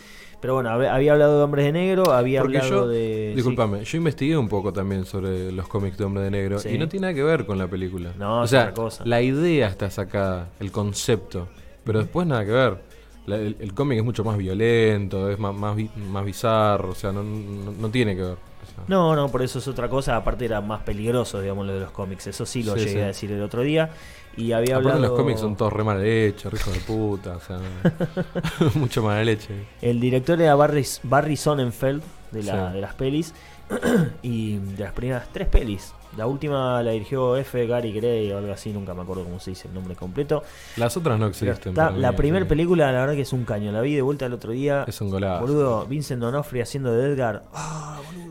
Pero 0.44 0.56
bueno, 0.56 0.70
hab- 0.72 0.90
había 0.90 1.14
hablado 1.14 1.38
de 1.38 1.44
Hombres 1.46 1.66
de 1.66 1.72
Negro, 1.72 2.12
había 2.12 2.42
Porque 2.42 2.58
hablado 2.58 2.84
yo, 2.84 2.88
de. 2.90 3.28
sí. 3.30 3.36
discúlpame, 3.38 3.84
yo 3.86 3.98
investigué 3.98 4.36
un 4.38 4.50
poco 4.50 4.74
también 4.74 5.06
sobre 5.06 5.52
los 5.54 5.68
cómics 5.70 5.98
de 5.98 6.04
Hombre 6.04 6.24
de 6.24 6.32
Negro 6.32 6.60
Sí. 6.60 6.68
y 6.70 6.78
no 6.78 6.90
tiene 6.90 7.06
nada 7.08 7.14
que 7.14 7.24
ver 7.24 7.46
con 7.46 7.58
la 7.58 7.68
película. 7.68 8.12
No, 8.20 8.42
o 8.42 8.44
es 8.44 8.50
sea, 8.50 8.64
otra 8.64 8.74
cosa. 8.74 9.04
la 9.06 9.22
idea 9.22 9.70
está 9.70 9.90
sacada, 9.90 10.50
el 10.60 10.72
concepto, 10.74 11.48
pero 11.86 12.00
después 12.00 12.28
nada 12.28 12.44
que 12.46 12.52
ver. 12.52 12.78
La- 13.26 13.38
el 13.38 13.56
el 13.62 13.74
cómic 13.74 14.00
es 14.00 14.04
mucho 14.04 14.26
más 14.26 14.38
violento, 14.38 15.30
es 15.30 15.40
más, 15.40 15.56
más, 15.56 15.78
más 16.12 16.26
bizarro, 16.26 16.90
o 16.90 16.96
sea, 16.96 17.14
no, 17.14 17.24
no, 17.24 17.72
no 17.72 17.90
tiene 17.90 18.14
que 18.18 18.22
ver. 18.24 18.34
o 18.34 18.66
sea. 18.76 18.84
No, 18.90 19.16
no, 19.16 19.30
por 19.30 19.42
eso 19.44 19.60
es 19.60 19.68
otra 19.70 19.88
cosa. 19.88 20.18
Aparte 20.18 20.44
era 20.44 20.60
más 20.60 20.82
peligroso, 20.82 21.40
digamos, 21.42 21.66
lo 21.66 21.74
de 21.74 21.80
los 21.80 21.92
cómics. 21.92 22.28
Eso 22.28 22.46
sí 22.46 22.64
lo 22.64 22.76
Sí, 22.78 22.84
llegué 22.86 23.04
a 23.04 23.08
decir 23.08 23.32
el 23.32 23.42
otro 23.42 23.62
día. 23.62 23.92
Y 24.36 24.52
había 24.52 24.76
Aparte 24.78 24.94
hablado. 24.94 25.14
los 25.14 25.20
cómics 25.20 25.40
son 25.40 25.56
todos 25.56 25.72
re 25.74 25.84
mal 25.84 26.04
hechos, 26.04 26.54
hijos 26.54 26.74
de 26.74 26.80
puta, 26.82 27.38
o 27.38 27.40
sea, 27.40 27.60
mucho 28.76 29.04
mala 29.04 29.24
leche. 29.24 29.68
El 29.82 30.00
director 30.00 30.42
era 30.42 30.56
Barry, 30.56 30.86
Barry 31.04 31.36
Sonnenfeld 31.38 32.02
de, 32.32 32.44
la, 32.44 32.68
Sí. 32.70 32.74
de 32.76 32.82
las 32.82 32.94
pelis. 32.96 33.34
y 34.22 34.58
de 34.58 34.84
las 34.84 34.94
primeras 34.94 35.28
tres 35.32 35.48
pelis. 35.48 35.94
La 36.18 36.28
última 36.28 36.84
la 36.84 36.92
dirigió 36.92 37.36
F. 37.38 37.66
Gary 37.66 37.92
Gray 37.94 38.32
o 38.32 38.38
algo 38.38 38.52
así, 38.54 38.72
nunca 38.72 38.94
me 38.94 39.02
acuerdo 39.02 39.24
cómo 39.24 39.40
se 39.40 39.52
dice 39.52 39.68
el 39.68 39.74
nombre 39.74 39.96
completo. 39.96 40.44
Las 40.78 40.96
otras 40.98 41.18
no 41.18 41.28
existen. 41.28 41.70
está- 41.72 41.90
la 41.92 42.12
primera 42.16 42.48
película, 42.48 42.92
la 42.92 43.00
verdad 43.02 43.16
que 43.16 43.22
es 43.22 43.34
un 43.34 43.46
caño. 43.46 43.72
La 43.72 43.82
vi 43.82 43.96
de 43.96 44.02
vuelta 44.04 44.26
el 44.28 44.34
otro 44.34 44.52
día. 44.52 44.84
Es 44.88 45.00
un 45.02 45.10
golazo. 45.10 45.42
Boludo, 45.42 45.86
Vincent 45.88 46.22
D'Onofrio 46.22 46.62
haciendo 46.64 46.92
de 46.92 47.14
Edgar. 47.14 47.44
Ah, 47.54 48.00
Me 48.16 48.24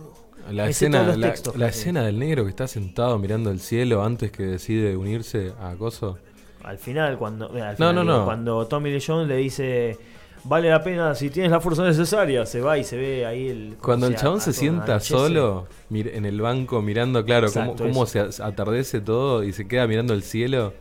sé 0.51 0.69
escena, 0.71 1.03
la, 1.17 1.29
textos, 1.29 1.57
la 1.57 1.69
escena 1.69 2.03
del 2.05 2.19
negro 2.19 2.45
que 2.45 2.51
está 2.51 2.67
sentado 2.69 3.19
mirando 3.19 3.51
el 3.51 3.61
cielo 3.61 4.03
antes 4.05 4.31
que 4.33 4.43
decide 4.45 4.97
unirse 4.97 5.53
a 5.61 5.75
Coso. 5.77 6.19
Al 6.63 6.79
final, 6.79 7.19
cuando, 7.19 7.57
eh, 7.57 7.63
al 7.63 7.77
No, 7.79 7.89
final, 7.91 7.95
no, 7.95 8.03
digo, 8.03 8.19
no. 8.19 8.25
cuando 8.25 8.67
Tommy 8.69 8.91
Lee 8.93 9.03
Jones 9.05 9.27
le 9.29 9.37
dice, 9.37 9.99
vale 10.45 10.71
la 10.71 10.83
pena 10.83 11.15
si 11.15 11.29
tienes 11.31 11.51
la 11.51 11.61
fuerza 11.61 11.85
necesaria, 11.85 12.47
se 12.47 12.61
va 12.61 12.79
y 12.79 12.85
se 12.85 12.97
ve 12.97 13.27
ahí 13.27 13.49
el... 13.49 13.77
Cuando 13.81 14.07
el 14.07 14.15
chabón 14.17 14.41
se 14.41 14.53
sienta 14.53 15.01
solo 15.01 15.67
mir- 15.91 16.11
en 16.15 16.25
el 16.25 16.41
banco 16.41 16.81
mirando, 16.81 17.25
claro, 17.25 17.49
cómo, 17.53 17.73
Exacto, 17.73 17.85
cómo 17.85 18.07
se 18.07 18.21
atardece 18.21 19.01
todo 19.01 19.43
y 19.43 19.53
se 19.53 19.67
queda 19.67 19.87
mirando 19.89 20.15
el 20.15 20.23
cielo. 20.23 20.73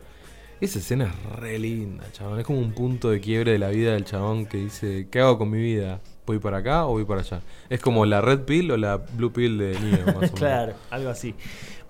Esa 0.60 0.78
escena 0.78 1.06
es 1.06 1.36
re 1.40 1.58
linda, 1.58 2.04
chabón. 2.12 2.38
Es 2.38 2.46
como 2.46 2.60
un 2.60 2.72
punto 2.72 3.10
de 3.10 3.20
quiebre 3.20 3.50
de 3.52 3.58
la 3.58 3.70
vida 3.70 3.94
del 3.94 4.04
chabón 4.04 4.46
que 4.46 4.58
dice, 4.58 5.08
¿qué 5.10 5.18
hago 5.20 5.36
con 5.38 5.50
mi 5.50 5.60
vida? 5.60 6.00
¿Voy 6.24 6.38
para 6.38 6.58
acá 6.58 6.86
o 6.86 6.90
voy 6.90 7.04
para 7.04 7.20
allá? 7.20 7.40
Es 7.68 7.80
como 7.80 8.06
la 8.06 8.20
red 8.20 8.42
pill 8.42 8.70
o 8.70 8.76
la 8.76 8.96
blue 8.96 9.32
pill 9.32 9.58
de 9.58 9.78
Neo, 9.80 10.06
más 10.06 10.14
o 10.14 10.20
menos. 10.20 10.30
Claro, 10.34 10.72
algo 10.90 11.10
así. 11.10 11.34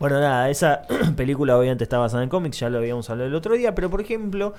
Bueno, 0.00 0.20
nada, 0.20 0.48
esa 0.48 0.82
película 1.16 1.56
obviamente 1.58 1.84
está 1.84 1.98
basada 1.98 2.22
en 2.22 2.30
cómics, 2.30 2.58
ya 2.58 2.70
lo 2.70 2.78
habíamos 2.78 3.08
hablado 3.10 3.28
el 3.28 3.34
otro 3.34 3.54
día, 3.54 3.74
pero 3.74 3.90
por 3.90 4.00
ejemplo, 4.00 4.54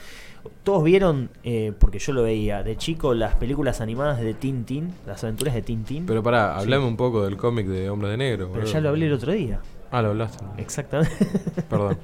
todos 0.63 0.83
vieron, 0.83 1.31
eh, 1.43 1.73
porque 1.79 1.97
yo 1.97 2.13
lo 2.13 2.21
veía 2.21 2.61
de 2.61 2.77
chico, 2.77 3.15
las 3.15 3.35
películas 3.35 3.81
animadas 3.81 4.21
de 4.21 4.35
Tintín, 4.35 4.93
las 5.07 5.23
aventuras 5.23 5.55
de 5.55 5.63
Tintín. 5.63 6.05
Pero 6.05 6.21
pará, 6.21 6.55
hablame 6.55 6.85
un 6.85 6.95
poco 6.95 7.25
del 7.25 7.35
cómic 7.35 7.65
de 7.65 7.89
Hombre 7.89 8.09
de 8.09 8.17
Negro. 8.17 8.45
Pero 8.49 8.59
boludo. 8.59 8.71
ya 8.71 8.79
lo 8.79 8.89
hablé 8.89 9.07
el 9.07 9.13
otro 9.13 9.31
día. 9.31 9.59
Ah, 9.93 10.01
lo 10.01 10.09
hablaste. 10.09 10.43
Exactamente. 10.57 11.15
Perdón. 11.69 11.99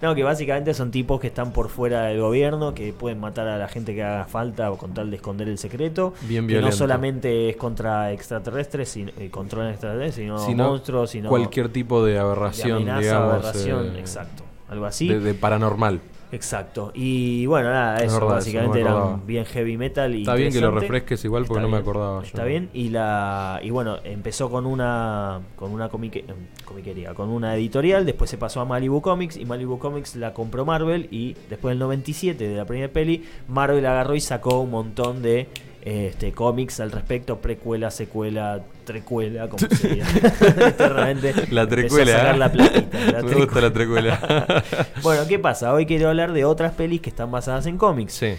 No, 0.00 0.14
que 0.14 0.22
básicamente 0.22 0.72
son 0.72 0.90
tipos 0.90 1.20
que 1.20 1.26
están 1.26 1.52
por 1.52 1.68
fuera 1.68 2.04
del 2.04 2.18
gobierno, 2.18 2.72
que 2.74 2.94
pueden 2.94 3.20
matar 3.20 3.46
a 3.48 3.58
la 3.58 3.68
gente 3.68 3.94
que 3.94 4.02
haga 4.02 4.24
falta 4.24 4.70
o 4.70 4.78
con 4.78 4.94
tal 4.94 5.10
de 5.10 5.16
esconder 5.16 5.48
el 5.48 5.58
secreto. 5.58 6.14
Bien 6.22 6.46
que 6.46 6.54
no 6.54 6.60
violento. 6.60 6.76
solamente 6.78 7.50
es 7.50 7.56
contra 7.56 8.12
extraterrestres, 8.12 8.88
sino, 8.88 9.12
eh, 9.18 9.28
controlan 9.30 9.72
extraterrestres, 9.72 10.24
sino, 10.24 10.38
Sino 10.38 10.68
monstruos, 10.68 11.10
sino 11.10 11.28
cualquier 11.28 11.68
tipo 11.68 12.02
de 12.02 12.14
de 12.14 12.18
aberración, 12.20 12.76
amenaza, 12.76 13.00
digamos. 13.00 13.32
aberración, 13.34 13.96
eh, 13.96 14.00
exacto. 14.00 14.42
Algo 14.70 14.86
así. 14.86 15.08
De, 15.08 15.20
de 15.20 15.34
paranormal. 15.34 16.00
Exacto. 16.34 16.90
Y 16.94 17.46
bueno, 17.46 17.70
nada, 17.70 17.96
Es 17.98 18.04
eso 18.04 18.20
verdad, 18.20 18.34
básicamente 18.34 18.80
eso 18.80 18.88
no 18.88 18.96
acordaba. 18.96 19.20
bien 19.26 19.44
heavy 19.44 19.76
metal 19.76 20.14
y 20.14 20.20
Está 20.22 20.34
bien 20.34 20.52
que 20.52 20.60
lo 20.60 20.70
refresques 20.70 21.24
igual 21.24 21.44
porque 21.46 21.60
Está 21.60 21.70
no 21.70 21.76
me 21.76 21.80
acordaba 21.80 22.20
yo. 22.20 22.26
Está 22.26 22.44
bien. 22.44 22.70
Y 22.74 22.88
la 22.90 23.60
y 23.62 23.70
bueno, 23.70 23.98
empezó 24.04 24.50
con 24.50 24.66
una 24.66 25.40
con 25.56 25.70
una 25.72 25.88
comique- 25.88 26.24
em, 26.28 26.36
comiquería, 26.64 27.14
con 27.14 27.28
una 27.28 27.54
editorial, 27.56 28.04
después 28.04 28.28
se 28.30 28.36
pasó 28.38 28.60
a 28.60 28.64
Malibu 28.64 29.00
Comics 29.00 29.36
y 29.36 29.44
Malibu 29.44 29.78
Comics 29.78 30.16
la 30.16 30.34
compró 30.34 30.64
Marvel 30.64 31.08
y 31.10 31.34
después 31.48 31.72
del 31.72 31.78
97 31.78 32.48
de 32.48 32.56
la 32.56 32.64
primera 32.64 32.92
peli, 32.92 33.24
Marvel 33.48 33.84
agarró 33.86 34.14
y 34.14 34.20
sacó 34.20 34.60
un 34.60 34.70
montón 34.70 35.22
de 35.22 35.48
este, 35.84 36.32
cómics 36.32 36.80
al 36.80 36.90
respecto, 36.92 37.38
precuela, 37.40 37.90
secuela, 37.90 38.62
trecuela, 38.84 39.48
como 39.48 39.58
se 39.74 39.88
diga. 39.88 40.06
Realmente 40.78 41.34
La 41.50 41.62
a 41.62 41.68
trecuela. 41.68 42.12
sacar 42.12 42.34
¿eh? 42.34 42.38
la 42.38 42.52
platita, 42.52 42.98
la 43.12 43.22
Me 43.22 43.34
gusta 43.34 43.60
la 43.60 43.72
trecuela. 43.72 44.64
bueno, 45.02 45.22
¿qué 45.28 45.38
pasa? 45.38 45.72
Hoy 45.74 45.84
quiero 45.86 46.08
hablar 46.08 46.32
de 46.32 46.44
otras 46.44 46.72
pelis 46.72 47.00
que 47.02 47.10
están 47.10 47.30
basadas 47.30 47.66
en 47.66 47.76
cómics. 47.78 48.14
sí. 48.14 48.34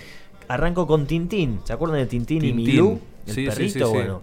Arranco 0.47 0.85
con 0.85 1.07
Tintín. 1.07 1.59
¿Se 1.63 1.73
acuerdan 1.73 1.97
de 1.97 2.05
Tintín, 2.05 2.45
y. 2.45 2.53
Milú? 2.53 2.99
El 3.25 3.33
Sí, 3.33 3.45
perrito, 3.47 3.87
sí, 3.87 3.91
bueno. 3.93 4.21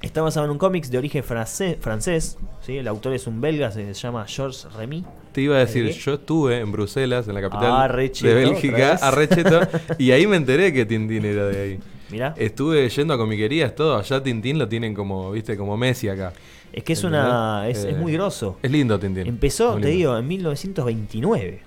Está 0.00 0.22
basado 0.22 0.46
en 0.46 0.52
un 0.52 0.56
cómics 0.56 0.90
de 0.90 0.96
origen 0.96 1.22
francés, 1.22 1.76
francés 1.78 2.38
¿sí? 2.62 2.78
el 2.78 2.88
autor 2.88 3.12
es 3.12 3.26
un 3.26 3.42
belga, 3.42 3.70
se 3.70 3.92
llama 3.92 4.24
Georges 4.26 4.72
Remy. 4.72 5.04
Te 5.32 5.42
iba 5.42 5.56
a 5.56 5.58
decir, 5.58 5.84
¿Qué? 5.88 5.92
yo 5.92 6.14
estuve 6.14 6.60
en 6.60 6.72
Bruselas, 6.72 7.28
en 7.28 7.34
la 7.34 7.42
capital 7.42 7.66
Ah, 7.70 7.88
de 7.88 8.34
Bélgica, 8.34 8.94
a 9.02 9.10
Recheto, 9.10 9.60
y 9.98 10.12
ahí 10.12 10.26
me 10.26 10.36
enteré 10.36 10.72
que 10.72 10.86
Tintín 10.86 11.26
era 11.26 11.44
de 11.48 11.60
ahí. 11.62 11.78
Mirá, 12.10 12.34
Estuve 12.36 12.88
yendo 12.88 13.14
a 13.14 13.18
comiquerías, 13.18 13.74
todo, 13.74 13.96
allá 13.96 14.22
Tintín 14.22 14.58
lo 14.58 14.68
tienen 14.68 14.94
como, 14.94 15.30
viste, 15.32 15.56
como 15.56 15.76
Messi 15.76 16.08
acá. 16.08 16.32
es 16.72 16.82
que 16.82 16.92
es 16.94 17.04
una 17.04 17.68
es, 17.68 17.96
muy 17.96 18.12
grosso. 18.12 18.58
Es 18.62 18.70
lindo 18.70 18.98
Tintín. 18.98 19.26
Empezó, 19.26 19.76
te 19.76 19.88
digo, 19.88 20.16
en 20.18 20.26
1929. 20.28 21.60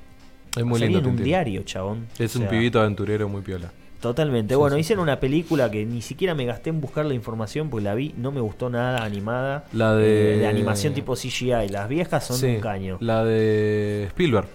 Es 0.56 0.64
muy 0.64 0.80
lindo 0.80 0.99
en 0.99 1.06
un 1.07 1.15
diario, 1.18 1.64
chabón. 1.64 2.07
Es 2.20 2.36
O 2.36 2.40
un 2.40 2.44
sea, 2.44 2.49
pibito 2.52 2.80
aventurero 2.80 3.28
muy 3.28 3.41
piola. 3.41 3.72
Totalmente. 3.99 4.53
Sí, 4.53 4.60
bueno, 4.60 4.76
sí. 4.76 4.82
hicieron 4.82 5.03
una 5.03 5.20
película 5.20 5.72
que 5.72 5.86
ni 5.86 6.02
siquiera 6.02 6.36
me 6.36 6.45
gasté 6.45 6.70
en 6.70 6.82
buscar 6.82 7.06
la 7.06 7.14
información 7.14 7.70
porque 7.70 7.86
la 7.86 7.95
vi, 7.95 8.14
no 8.18 8.32
me 8.34 8.41
gustó 8.41 8.70
nada 8.70 9.03
animada. 9.03 9.64
La 9.72 9.95
de- 9.95 10.36
Eh, 10.36 10.38
de 10.40 10.48
animación 10.48 10.94
tipo 10.94 11.15
CGI. 11.15 11.70
Las 11.70 11.88
viejas 11.88 12.26
son 12.28 12.36
Sí, 12.38 12.48
un 12.48 12.60
caño. 12.60 12.98
La 12.99 13.24
de 13.24 14.03
Spielberg. 14.10 14.48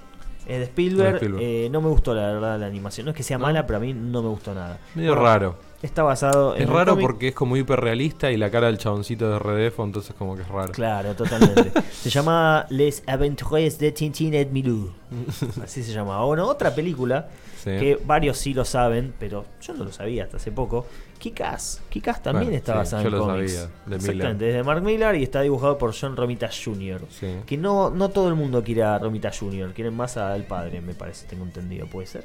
Es 0.47 0.59
de 0.59 0.65
Spielberg, 0.65 1.11
De 1.13 1.17
Spielberg. 1.17 1.43
eh, 1.43 1.69
no 1.71 1.81
me 1.81 1.89
gustó 1.89 2.15
la 2.15 2.27
verdad 2.33 2.59
la 2.61 2.67
animación. 2.67 3.07
No 3.07 3.11
es 3.13 3.17
que 3.17 3.23
sea 3.23 3.39
¿No? 3.39 3.45
mala, 3.47 3.67
pero 3.67 3.79
a 3.79 3.81
mí 3.81 3.93
no 3.95 4.23
me 4.23 4.29
gustó 4.29 4.55
nada. 4.55 4.79
Medio 4.95 5.11
Bueno, 5.11 5.23
raro. 5.25 5.57
Está 5.81 6.03
basado 6.03 6.57
en 6.57 6.63
Es 6.65 6.69
raro 6.69 6.95
cómic- 6.95 7.03
porque 7.07 7.29
es 7.29 7.35
como 7.35 7.57
hiperrealista 7.57 8.33
y 8.33 8.37
la 8.37 8.51
cara 8.51 8.67
del 8.67 8.79
chaboncito 8.79 9.31
de 9.31 9.39
Redefo, 9.39 9.85
entonces 9.85 10.13
como 10.19 10.35
que 10.35 10.43
es 10.43 10.49
raro. 10.49 10.73
Claro, 10.73 11.15
totalmente. 11.15 11.71
se 11.93 12.11
llama 12.11 12.67
Les 12.69 13.05
Aventures 13.07 13.79
de 13.79 13.93
Tintin 13.93 14.35
et 14.35 14.51
Milou. 14.51 14.91
Así 15.63 15.85
se 15.85 15.93
llama. 15.93 16.25
Bueno, 16.25 16.47
otra 16.49 16.75
película 16.75 17.29
Sí. 17.59 17.71
que 17.71 17.99
varios 18.05 18.39
sí 18.39 18.55
lo 18.55 18.65
saben, 18.65 19.13
pero 19.19 19.45
yo 19.61 19.75
no 19.75 19.83
lo 19.85 19.91
sabía 19.93 20.23
hasta 20.25 20.37
hace 20.37 20.53
poco. 20.53 20.87
Kick-Ass. 21.19 21.81
Kick-Ass 21.91 22.23
también 22.23 22.45
Bueno, 22.53 22.57
está 22.57 22.85
sí, 22.85 22.93
yo 22.93 23.01
en 23.03 23.11
lo 23.11 23.19
cómics. 23.27 23.53
sabía, 23.53 23.71
de 23.87 23.97
Exactamente, 23.97 24.49
es 24.49 24.55
de 24.55 24.63
Mark 24.63 24.83
Millar 24.83 25.17
y 25.17 25.25
está 25.25 25.41
dibujado 25.41 25.77
por 25.77 25.93
John 25.93 26.17
Romita 26.17 26.49
Jr. 26.49 27.01
Sí. 27.11 27.27
Que 27.47 27.57
no, 27.57 27.91
no 27.91 28.11
todo 28.11 28.29
el 28.29 28.37
mundo 28.37 28.63
quiere 28.63 28.85
a 28.85 28.97
Romita 29.01 29.33
Jr., 29.37 29.73
quieren 29.75 29.97
más 29.97 30.17
al 30.17 30.45
padre, 30.45 30.81
me 30.81 30.95
parece, 30.95 31.27
tengo 31.27 31.43
entendido, 31.45 31.87
puede 31.89 32.07
ser. 32.07 32.25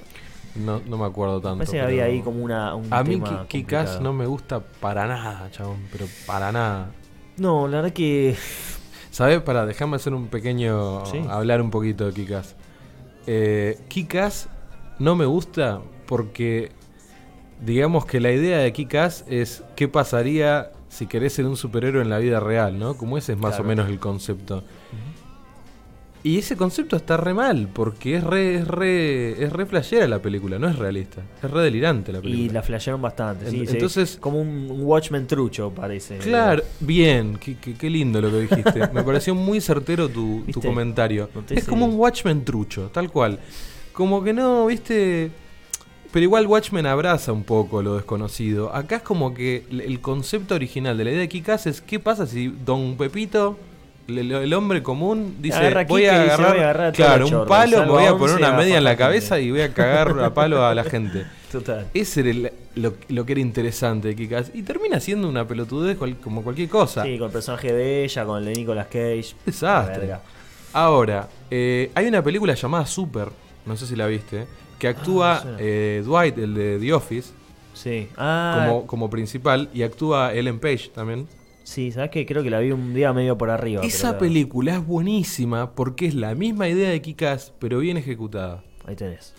No, 0.55 0.81
no 0.87 0.97
me 0.97 1.05
acuerdo 1.05 1.41
tanto. 1.41 1.57
Parece 1.59 1.73
que 1.73 1.77
pero- 1.79 1.87
había 1.89 2.03
ahí 2.05 2.21
como 2.21 2.43
una. 2.43 2.75
Un 2.75 2.93
A 2.93 3.03
mí 3.03 3.15
tema 3.15 3.47
Ki- 3.47 3.63
Kick-Ass 3.63 3.89
complicado. 3.97 4.01
no 4.01 4.13
me 4.13 4.25
gusta 4.27 4.59
para 4.59 5.07
nada, 5.07 5.49
chabón, 5.51 5.77
pero 5.91 6.05
para 6.27 6.51
nada. 6.51 6.91
No, 7.37 7.67
la 7.67 7.77
verdad 7.81 7.93
que. 7.93 8.35
¿Sabes? 9.11 9.41
Para, 9.41 9.65
déjame 9.65 9.95
hacer 9.95 10.13
un 10.13 10.27
pequeño. 10.27 11.05
Sí. 11.05 11.21
hablar 11.29 11.61
un 11.61 11.69
poquito 11.71 12.05
de 12.05 12.13
Kick-Ass. 12.13 12.55
Eh, 13.27 13.79
Kick-Ass 13.87 14.49
no 14.99 15.15
me 15.15 15.25
gusta 15.25 15.81
porque. 16.05 16.71
Digamos 17.63 18.05
que 18.05 18.19
la 18.19 18.31
idea 18.31 18.57
de 18.57 18.73
Kick-Ass 18.73 19.23
es 19.29 19.63
qué 19.77 19.87
pasaría 19.87 20.71
si 20.89 21.07
querés 21.07 21.33
ser 21.33 21.45
un 21.45 21.55
superhéroe 21.55 22.01
en 22.01 22.09
la 22.09 22.17
vida 22.17 22.39
real, 22.41 22.77
¿no? 22.77 22.95
Como 22.97 23.17
ese 23.17 23.31
es 23.33 23.37
más 23.37 23.51
Claro. 23.51 23.63
o 23.63 23.67
menos 23.67 23.89
el 23.89 23.99
concepto. 23.99 24.63
Y 26.25 26.37
ese 26.37 26.55
concepto 26.55 26.95
está 26.95 27.17
re 27.17 27.33
mal, 27.33 27.67
porque 27.73 28.15
es 28.15 28.23
re, 28.23 28.55
es 28.55 28.65
re, 28.67 29.43
es 29.43 29.51
re 29.51 29.65
flashera 29.65 30.07
la 30.07 30.21
película, 30.21 30.57
no 30.57 30.69
es 30.69 30.77
realista. 30.77 31.21
Es 31.43 31.51
re 31.51 31.61
delirante 31.63 32.13
la 32.13 32.21
película. 32.21 32.45
Y 32.45 32.49
la 32.49 32.61
flashearon 32.63 33.01
bastante. 33.01 33.49
sí, 33.49 33.59
En- 33.59 33.67
sí. 33.67 33.73
entonces- 33.73 34.17
Como 34.21 34.39
un, 34.39 34.71
un 34.71 34.83
Watchmen 34.83 35.27
trucho, 35.27 35.69
parece. 35.71 36.19
Claro, 36.19 36.63
bien, 36.79 37.37
qué, 37.41 37.57
qué- 37.57 37.73
qué 37.73 37.89
lindo 37.89 38.21
lo 38.21 38.31
que 38.31 38.39
dijiste. 38.41 38.87
Me 38.93 39.03
pareció 39.03 39.35
muy 39.35 39.59
certero 39.59 40.07
tu, 40.07 40.43
tu 40.49 40.61
comentario. 40.61 41.29
Es 41.49 41.65
como 41.65 41.85
un 41.85 41.95
Watchmen 41.95 42.45
trucho, 42.45 42.89
tal 42.93 43.11
cual. 43.11 43.39
Como 43.91 44.23
que 44.23 44.31
no, 44.31 44.65
viste. 44.67 45.29
Pero 46.13 46.23
igual 46.23 46.47
Watchmen 46.47 46.85
abraza 46.85 47.33
un 47.33 47.43
poco 47.43 47.81
lo 47.81 47.95
desconocido. 47.95 48.73
Acá 48.73 48.97
es 48.97 49.01
como 49.01 49.33
que 49.33 49.65
el- 49.69 49.81
el 49.81 49.99
concepto 49.99 50.55
original 50.55 50.97
de 50.97 51.03
la 51.03 51.09
idea 51.09 51.19
de 51.19 51.27
Kikas 51.27 51.67
es: 51.67 51.81
¿qué 51.81 51.99
pasa 51.99 52.27
si 52.27 52.47
Don 52.47 52.95
Pepito, 52.95 53.57
el, 54.07 54.31
el 54.31 54.53
hombre 54.53 54.81
común, 54.83 55.37
dice: 55.39 55.57
Voy 55.87 56.05
a 56.05 56.11
dice, 56.21 56.31
agarrar, 56.33 56.49
"Voy 56.51 56.59
a 56.59 56.63
agarrar 56.63 56.87
a 56.87 56.91
claro, 56.91 57.27
un 57.27 57.47
palo, 57.47 57.79
me 57.81 57.85
voy 57.87 58.03
a 58.05 58.11
poner 58.11 58.35
11 58.35 58.35
una 58.37 58.51
media 58.57 58.77
en 58.77 58.83
la 58.83 58.91
fajar 58.95 59.11
gente". 59.13 59.27
cabeza 59.27 59.39
y 59.39 59.51
voy 59.51 59.61
a 59.61 59.73
cagar 59.73 60.19
a 60.19 60.33
palo 60.33 60.65
a 60.65 60.73
la 60.75 60.83
gente? 60.83 61.25
Total. 61.51 61.87
Ese 61.93 62.19
era 62.21 62.29
el- 62.31 62.51
lo, 62.75 62.93
lo 63.09 63.25
que 63.25 63.33
era 63.33 63.41
interesante 63.41 64.07
de 64.09 64.15
Kikas. 64.15 64.51
Y 64.55 64.63
termina 64.63 64.99
siendo 64.99 65.29
una 65.29 65.47
pelotudez 65.47 65.95
cual- 65.97 66.17
como 66.17 66.41
cualquier 66.43 66.69
cosa. 66.69 67.03
Sí, 67.03 67.17
con 67.19 67.27
el 67.27 67.31
personaje 67.33 67.71
de 67.71 68.03
ella, 68.03 68.25
con 68.25 68.39
el 68.39 68.45
de 68.45 68.53
Nicolas 68.53 68.87
Cage. 68.87 69.35
Desastre. 69.45 70.15
Ahora, 70.73 71.27
eh, 71.51 71.91
hay 71.93 72.07
una 72.07 72.23
película 72.23 72.55
llamada 72.55 72.85
Super, 72.87 73.27
no 73.65 73.77
sé 73.77 73.85
si 73.85 73.95
la 73.95 74.07
viste, 74.07 74.47
que 74.79 74.87
actúa 74.87 75.43
Ah, 75.45 75.55
eh, 75.59 76.01
Dwight, 76.03 76.37
el 76.39 76.53
de 76.55 76.79
The 76.79 76.93
Office, 76.93 77.29
Sí. 77.75 78.07
Ah, 78.17 78.63
como, 78.65 78.87
como 78.87 79.09
principal 79.09 79.69
y 79.73 79.81
actúa 79.83 80.33
Ellen 80.33 80.59
Page 80.59 80.89
también. 80.93 81.27
Sí, 81.63 81.91
¿sabes 81.91 82.09
qué? 82.11 82.25
Creo 82.25 82.43
que 82.43 82.49
la 82.49 82.59
vi 82.59 82.71
un 82.71 82.93
día 82.93 83.13
medio 83.13 83.37
por 83.37 83.49
arriba. 83.49 83.83
Esa 83.83 84.09
pero 84.09 84.19
película 84.19 84.75
es 84.75 84.85
buenísima 84.85 85.73
porque 85.73 86.07
es 86.07 86.15
la 86.15 86.35
misma 86.35 86.67
idea 86.67 86.89
de 86.89 87.01
Kikas, 87.01 87.53
pero 87.59 87.79
bien 87.79 87.97
ejecutada. 87.97 88.63
Ahí 88.85 88.95
tenés. 88.95 89.33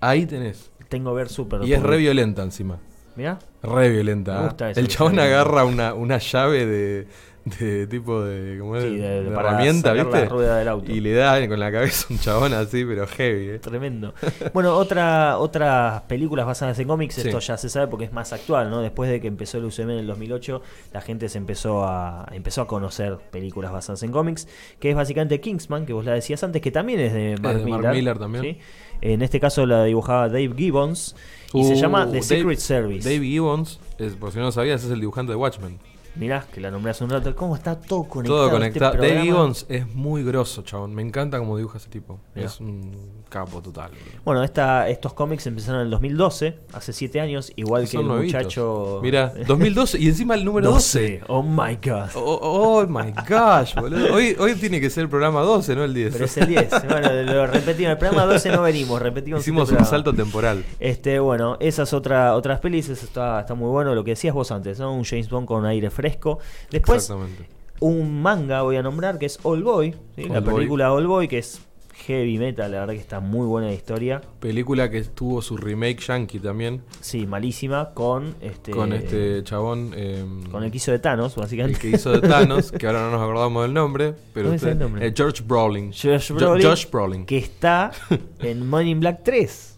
Ahí 0.00 0.26
tenés. 0.26 0.70
Tengo 0.88 1.12
ver 1.14 1.28
súper. 1.28 1.64
Y 1.64 1.72
es 1.72 1.82
re 1.82 1.96
violenta 1.96 2.42
encima. 2.42 2.78
Mirá. 3.16 3.38
Re 3.62 3.90
violenta. 3.90 4.34
Me 4.34 4.40
¿eh? 4.40 4.44
gusta 4.44 4.70
eso 4.70 4.80
El 4.80 4.88
que 4.88 4.94
chabón 4.94 5.18
agarra 5.18 5.64
una, 5.64 5.92
una 5.94 6.18
llave 6.18 6.66
de, 6.66 7.08
de 7.50 7.86
tipo 7.86 8.22
de, 8.22 8.58
¿cómo 8.58 8.76
es? 8.76 8.84
Sí, 8.84 8.96
de- 8.96 9.24
De 9.24 9.30
para 9.30 9.50
herramienta, 9.50 9.94
la 9.94 10.04
¿viste? 10.04 10.24
rueda 10.26 10.58
del 10.58 10.68
auto. 10.68 10.90
Y 10.92 11.00
le 11.00 11.12
da 11.14 11.46
con 11.48 11.58
la 11.60 11.70
cabeza 11.72 12.06
un 12.10 12.18
chabón 12.18 12.52
así, 12.54 12.84
pero 12.84 13.06
heavy. 13.06 13.48
¿eh? 13.50 13.58
Tremendo. 13.58 14.14
Bueno, 14.52 14.76
otra, 14.76 15.38
otras 15.38 16.02
películas 16.02 16.46
basadas 16.46 16.78
en 16.78 16.88
cómics, 16.88 17.14
Sí. 17.16 17.28
esto 17.28 17.38
ya 17.40 17.56
se 17.56 17.68
sabe 17.68 17.86
porque 17.88 18.04
es 18.06 18.12
más 18.12 18.32
actual, 18.32 18.70
¿no? 18.70 18.80
Después 18.80 19.10
de 19.10 19.20
que 19.20 19.28
empezó 19.28 19.58
el 19.58 19.64
UCM 19.66 19.90
en 19.92 19.98
el 19.98 20.06
2008, 20.06 20.62
la 20.92 21.00
gente 21.00 21.28
se 21.28 21.38
empezó 21.38 21.84
a 21.84 22.26
empezó 22.32 22.62
a 22.62 22.66
conocer 22.66 23.16
películas 23.30 23.72
basadas 23.72 24.02
en 24.02 24.12
cómics, 24.12 24.48
que 24.80 24.90
es 24.90 24.96
básicamente 24.96 25.40
Kingsman, 25.40 25.86
que 25.86 25.92
vos 25.92 26.04
la 26.04 26.12
decías 26.14 26.42
antes, 26.42 26.60
que 26.62 26.70
también 26.70 27.00
es 27.00 27.12
de 27.12 27.36
Mark, 27.40 27.58
de 27.58 27.66
Mark 27.66 27.80
Millar, 27.82 27.94
Millar 27.94 28.18
también. 28.18 28.44
¿sí? 28.44 28.58
En 29.00 29.22
este 29.22 29.38
caso 29.38 29.64
la 29.66 29.84
dibujaba 29.84 30.28
Dave 30.28 30.52
Gibbons 30.56 31.14
y 31.54 31.64
se 31.64 31.74
Uh, 31.74 31.76
llama 31.76 32.04
The 32.06 32.12
Dave- 32.14 32.22
Secret 32.22 32.58
Service. 32.58 33.08
Dave 33.08 33.24
Gibbons, 33.24 33.78
es, 33.98 34.14
por 34.14 34.32
si 34.32 34.38
no 34.38 34.44
lo 34.44 34.52
sabías, 34.52 34.82
es 34.84 34.90
el 34.90 35.00
dibujante 35.00 35.32
de 35.32 35.36
Watchmen. 35.36 35.78
Mirá, 36.16 36.44
que 36.52 36.60
la 36.60 36.70
nombré 36.70 36.90
hace 36.90 37.04
un 37.04 37.10
rato. 37.10 37.34
¿Cómo 37.36 37.54
está 37.54 37.78
todo 37.78 38.04
conectado? 38.04 38.36
Todo 38.36 38.46
este 38.46 38.56
conectado. 38.56 38.92
Dave 38.94 39.08
programa? 39.08 39.24
Gibbons 39.24 39.66
es 39.68 39.86
muy 39.94 40.24
grosso, 40.24 40.62
chabón. 40.62 40.94
Me 40.94 41.02
encanta 41.02 41.38
cómo 41.38 41.56
dibuja 41.56 41.78
ese 41.78 41.88
tipo. 41.88 42.18
Mirá. 42.34 42.46
Es 42.46 42.60
un 42.60 43.22
capo 43.28 43.60
total. 43.60 43.90
Bueno, 44.24 44.42
esta, 44.42 44.88
estos 44.88 45.12
cómics 45.12 45.46
empezaron 45.46 45.80
en 45.80 45.86
el 45.86 45.90
2012, 45.90 46.58
hace 46.72 46.92
7 46.92 47.20
años, 47.20 47.52
igual 47.56 47.88
que 47.88 47.96
el 47.98 48.04
muchacho... 48.04 49.00
Mira, 49.02 49.32
2012 49.46 49.98
y 49.98 50.08
encima 50.08 50.34
el 50.34 50.44
número 50.44 50.70
12. 50.70 51.22
Oh 51.28 51.42
my 51.42 51.76
god. 51.76 52.10
Oh, 52.14 52.38
oh 52.42 52.86
my 52.86 53.12
gosh, 53.28 53.74
boludo. 53.74 54.14
Hoy, 54.14 54.34
hoy 54.38 54.54
tiene 54.54 54.80
que 54.80 54.90
ser 54.90 55.04
el 55.04 55.08
programa 55.08 55.42
12, 55.42 55.76
no 55.76 55.84
el 55.84 55.94
10. 55.94 56.12
Pero 56.12 56.24
es 56.24 56.36
el 56.36 56.46
10. 56.46 56.70
Bueno, 56.88 57.22
lo 57.22 57.46
repetimos. 57.46 57.92
El 57.92 57.98
programa 57.98 58.24
12 58.24 58.50
no 58.50 58.62
venimos, 58.62 59.00
repetimos. 59.00 59.40
Hicimos 59.40 59.64
este 59.64 59.74
un 59.74 59.76
programa. 59.78 59.90
salto 59.90 60.14
temporal. 60.14 60.64
Este, 60.80 61.18
bueno, 61.18 61.56
esas 61.60 61.92
otra, 61.92 62.34
otras 62.34 62.60
pelis, 62.60 62.88
eso 62.88 63.04
está, 63.04 63.40
está 63.40 63.54
muy 63.54 63.68
bueno. 63.68 63.94
Lo 63.94 64.02
que 64.02 64.12
decías 64.12 64.34
vos 64.34 64.50
antes, 64.50 64.78
¿no? 64.78 64.92
Un 64.92 65.04
James 65.04 65.28
Bond 65.28 65.46
con 65.46 65.66
aire 65.66 65.90
fresco. 65.90 66.07
Después, 66.70 67.12
un 67.80 68.22
manga 68.22 68.62
voy 68.62 68.76
a 68.76 68.82
nombrar 68.82 69.18
que 69.18 69.26
es 69.26 69.38
All 69.42 69.62
Boy. 69.62 69.94
¿sí? 70.16 70.24
La 70.24 70.40
Boy. 70.40 70.54
película 70.54 70.92
All 70.92 71.06
Boy, 71.06 71.28
que 71.28 71.38
es 71.38 71.60
heavy 72.06 72.38
metal, 72.38 72.70
la 72.70 72.80
verdad 72.80 72.94
que 72.94 73.00
está 73.00 73.18
muy 73.20 73.44
buena 73.46 73.66
la 73.68 73.72
historia. 73.74 74.20
Película 74.40 74.88
que 74.88 75.02
tuvo 75.02 75.42
su 75.42 75.56
remake 75.56 75.98
yankee 76.00 76.38
también. 76.38 76.82
Sí, 77.00 77.26
malísima, 77.26 77.90
con 77.92 78.36
este. 78.40 78.70
Con 78.70 78.92
este 78.92 79.42
chabón. 79.42 79.92
eh, 79.96 80.24
Con 80.50 80.62
el 80.62 80.70
que 80.70 80.76
hizo 80.76 80.92
de 80.92 81.00
Thanos, 81.00 81.36
el 81.36 81.42
básicamente. 81.42 81.80
que 81.80 81.90
hizo 81.90 82.12
de 82.12 82.26
Thanos, 82.26 82.70
que 82.72 82.86
ahora 82.86 83.00
no 83.02 83.10
nos 83.10 83.20
acordamos 83.22 83.62
del 83.64 83.74
nombre. 83.74 84.14
Pero 84.32 84.46
¿Cómo 84.46 84.56
es 84.56 84.62
el 84.62 84.68
usted- 84.70 84.80
nombre? 84.80 85.06
eh, 85.08 85.12
George 85.16 85.42
Brolin. 85.44 85.90
Josh 85.92 86.28
Jo- 86.28 86.34
Brolin, 86.36 86.66
Josh 86.68 86.88
Brolin. 86.90 87.26
Que 87.26 87.38
está 87.38 87.90
en 88.40 88.68
Money 88.68 88.90
in 88.92 89.00
Black 89.00 89.22
3. 89.24 89.77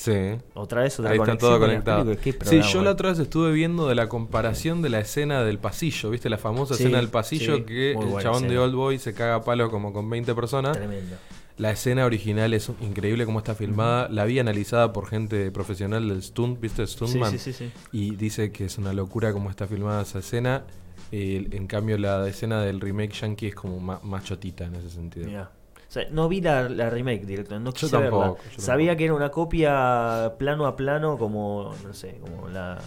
Sí. 0.00 0.38
Otra 0.54 0.80
vez 0.80 0.98
otra 0.98 1.12
Ahí 1.12 1.18
está 1.18 1.36
todo 1.36 1.60
conectado. 1.60 2.10
Sí, 2.42 2.62
yo 2.62 2.82
la 2.82 2.92
otra 2.92 3.10
vez 3.10 3.18
estuve 3.18 3.52
viendo 3.52 3.86
de 3.86 3.94
la 3.94 4.08
comparación 4.08 4.80
de 4.80 4.88
la 4.88 5.00
escena 5.00 5.44
del 5.44 5.58
pasillo, 5.58 6.08
¿viste? 6.08 6.30
La 6.30 6.38
famosa 6.38 6.74
Sí, 6.74 6.84
escena 6.84 6.96
del 6.96 7.10
pasillo 7.10 7.56
sí, 7.56 7.62
que 7.64 7.94
muy 7.94 8.14
el 8.14 8.22
chabón 8.22 8.48
de. 8.48 8.58
Old 8.58 8.74
Boy 8.74 8.98
se 8.98 9.12
caga 9.12 9.34
a 9.34 9.44
palo 9.44 9.70
como 9.70 9.92
con 9.92 10.08
20 10.08 10.34
personas. 10.34 10.74
Tremendo. 10.78 11.16
La 11.58 11.70
escena 11.70 12.06
original 12.06 12.54
es 12.54 12.70
increíble 12.80 13.26
cómo 13.26 13.40
está 13.40 13.54
filmada. 13.54 14.08
La 14.08 14.24
vi 14.24 14.38
analizada 14.38 14.94
por 14.94 15.06
gente 15.06 15.50
profesional 15.50 16.08
del 16.08 16.22
stunt, 16.22 16.58
¿viste? 16.58 16.86
Stuntman. 16.86 17.30
sí, 17.32 17.38
sí, 17.38 17.52
sí. 17.52 17.70
Y 17.92 18.16
dice 18.16 18.52
que 18.52 18.64
es 18.64 18.78
una 18.78 18.94
locura 18.94 19.34
cómo 19.34 19.50
está 19.50 19.66
filmada 19.66 20.00
esa 20.00 20.20
escena. 20.20 20.64
Eh, 21.12 21.46
en 21.50 21.66
cambio, 21.66 21.98
la 21.98 22.26
escena 22.26 22.62
del 22.62 22.80
remake 22.80 23.12
yankee 23.12 23.48
es 23.48 23.54
como 23.54 23.78
más, 23.80 24.24
chotita 24.24 24.64
en 24.64 24.76
ese 24.76 24.88
sentido. 24.88 25.26
Mirá. 25.26 25.50
Sea, 25.92 26.06
no 26.10 26.28
vi 26.28 26.40
la, 26.40 26.68
la 26.68 26.88
remake 26.88 27.26
directo, 27.26 27.58
no 27.58 27.72
quise 27.72 27.90
tampoco, 27.90 28.34
verla. 28.34 28.50
yo 28.56 28.62
Sabía 28.62 28.86
tampoco. 28.92 28.98
que 28.98 29.04
era 29.04 29.14
una 29.14 29.28
copia 29.30 30.32
plano 30.38 30.66
a 30.66 30.76
plano, 30.76 31.18
como, 31.18 31.74
no 31.84 31.92
sé, 31.94 32.18
como 32.20 32.48
la 32.48 32.78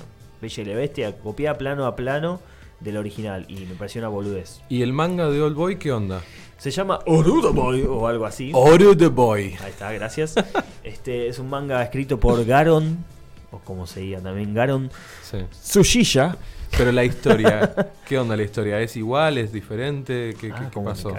Bella 0.41 0.63
y 0.63 0.65
la 0.65 0.75
Bestia, 0.75 1.17
copiada 1.17 1.57
plano 1.57 1.85
a 1.85 1.95
plano 1.97 2.39
del 2.79 2.95
original. 2.97 3.45
Y 3.49 3.55
me 3.65 3.75
pareció 3.75 3.99
una 3.99 4.07
boludez. 4.07 4.61
¿Y 4.69 4.81
el 4.83 4.93
manga 4.93 5.29
de 5.29 5.41
Old 5.41 5.55
Boy 5.55 5.75
qué 5.77 5.91
onda? 5.91 6.21
Se 6.57 6.71
llama 6.71 6.99
Oruda 7.05 7.49
Boy 7.49 7.83
o 7.83 8.07
algo 8.07 8.25
así. 8.25 8.53
The 8.97 9.07
Boy. 9.07 9.55
Ahí 9.61 9.69
está, 9.71 9.91
gracias. 9.91 10.35
Este 10.83 11.27
es 11.27 11.39
un 11.39 11.49
manga 11.49 11.81
escrito 11.83 12.19
por 12.19 12.43
Garon, 12.45 13.03
o 13.51 13.59
como 13.59 13.85
se 13.87 13.99
diga 14.01 14.19
también, 14.21 14.53
Garon 14.53 14.89
Sí. 15.29 15.37
Tsushija. 15.51 16.37
Pero 16.77 16.91
la 16.91 17.03
historia, 17.03 17.73
¿qué 18.07 18.17
onda 18.17 18.35
la 18.35 18.43
historia? 18.43 18.79
¿Es 18.81 18.95
igual? 18.97 19.37
¿Es 19.37 19.51
diferente? 19.53 20.35
¿Qué, 20.41 20.51
Ah, 20.51 20.69
qué 20.73 20.79
pasó? 20.81 21.13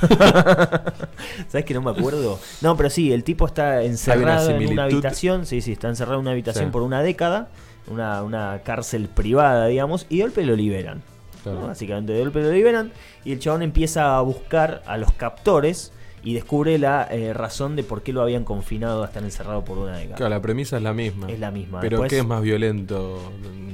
¿Sabes 1.48 1.64
que 1.64 1.74
no 1.74 1.82
me 1.82 1.90
acuerdo? 1.90 2.38
No, 2.60 2.76
pero 2.76 2.90
sí, 2.90 3.12
el 3.12 3.24
tipo 3.24 3.46
está 3.46 3.82
encerrado 3.82 4.50
en 4.50 4.68
una 4.68 4.84
habitación. 4.84 5.46
Sí, 5.46 5.60
sí, 5.60 5.72
está 5.72 5.88
encerrado 5.88 6.16
en 6.16 6.22
una 6.22 6.30
habitación 6.32 6.66
Sí. 6.66 6.70
por 6.70 6.82
una 6.82 7.02
década. 7.02 7.48
Una, 7.88 8.22
una 8.22 8.60
cárcel 8.64 9.08
privada, 9.08 9.66
digamos. 9.66 10.06
Y 10.08 10.18
de 10.18 10.22
golpe 10.24 10.44
lo 10.44 10.54
liberan. 10.54 11.02
Claro. 11.42 11.60
¿no? 11.62 11.66
Básicamente 11.66 12.12
de 12.12 12.20
golpe 12.20 12.40
lo 12.42 12.52
liberan. 12.52 12.92
Y 13.24 13.32
el 13.32 13.38
chabón 13.40 13.62
empieza 13.62 14.16
a 14.16 14.20
buscar 14.20 14.82
a 14.86 14.96
los 14.96 15.12
captores. 15.12 15.92
Y 16.24 16.34
descubre 16.34 16.78
la 16.78 17.08
eh, 17.10 17.32
razón 17.32 17.74
de 17.74 17.82
por 17.82 18.02
qué 18.02 18.12
lo 18.12 18.22
habían 18.22 18.44
confinado 18.44 19.02
a 19.02 19.06
estar 19.06 19.22
encerrado 19.24 19.64
por 19.64 19.78
una 19.78 19.96
década. 19.96 20.16
Claro, 20.16 20.30
la 20.30 20.40
premisa 20.40 20.76
es 20.76 20.82
la 20.82 20.92
misma. 20.92 21.28
Es 21.28 21.40
la 21.40 21.50
misma. 21.50 21.80
Pero 21.80 21.96
Después- 21.96 22.10
¿qué 22.10 22.18
es 22.20 22.26
más 22.26 22.42
violento? 22.42 23.18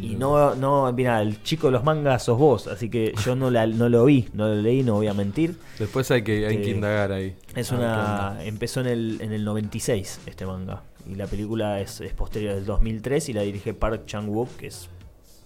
Y 0.01 0.15
no, 0.15 0.55
no, 0.55 0.91
mira, 0.93 1.21
el 1.21 1.43
chico 1.43 1.67
de 1.67 1.73
los 1.73 1.85
mangas 1.85 2.23
sos 2.23 2.39
vos, 2.39 2.67
así 2.69 2.89
que 2.89 3.13
yo 3.25 3.35
no, 3.37 3.51
la, 3.51 3.67
no 3.67 3.89
lo 3.89 4.05
vi, 4.07 4.29
no 4.33 4.47
lo 4.49 4.55
leí, 4.55 4.83
no 4.83 4.95
voy 4.95 5.09
a 5.09 5.13
mentir. 5.15 5.57
Después 5.79 6.11
hay 6.11 6.23
que, 6.23 6.47
hay 6.47 6.59
que 6.63 6.71
Eh, 6.71 6.75
indagar 6.75 7.13
ahí. 7.13 7.37
Es 7.55 7.71
una. 7.73 8.39
Empezó 8.43 8.81
en 8.81 8.87
el, 8.87 9.19
en 9.21 9.33
el 9.33 9.45
96 9.45 10.21
este 10.27 10.47
manga. 10.47 10.83
Y 11.07 11.15
la 11.17 11.27
película 11.27 11.81
es, 11.81 12.01
es 12.01 12.13
posterior 12.15 12.55
del 12.55 12.65
2003 12.65 13.29
y 13.29 13.33
la 13.33 13.43
dirige 13.43 13.75
Park 13.75 14.07
Chan-wook, 14.07 14.57
que 14.57 14.69
es 14.69 14.89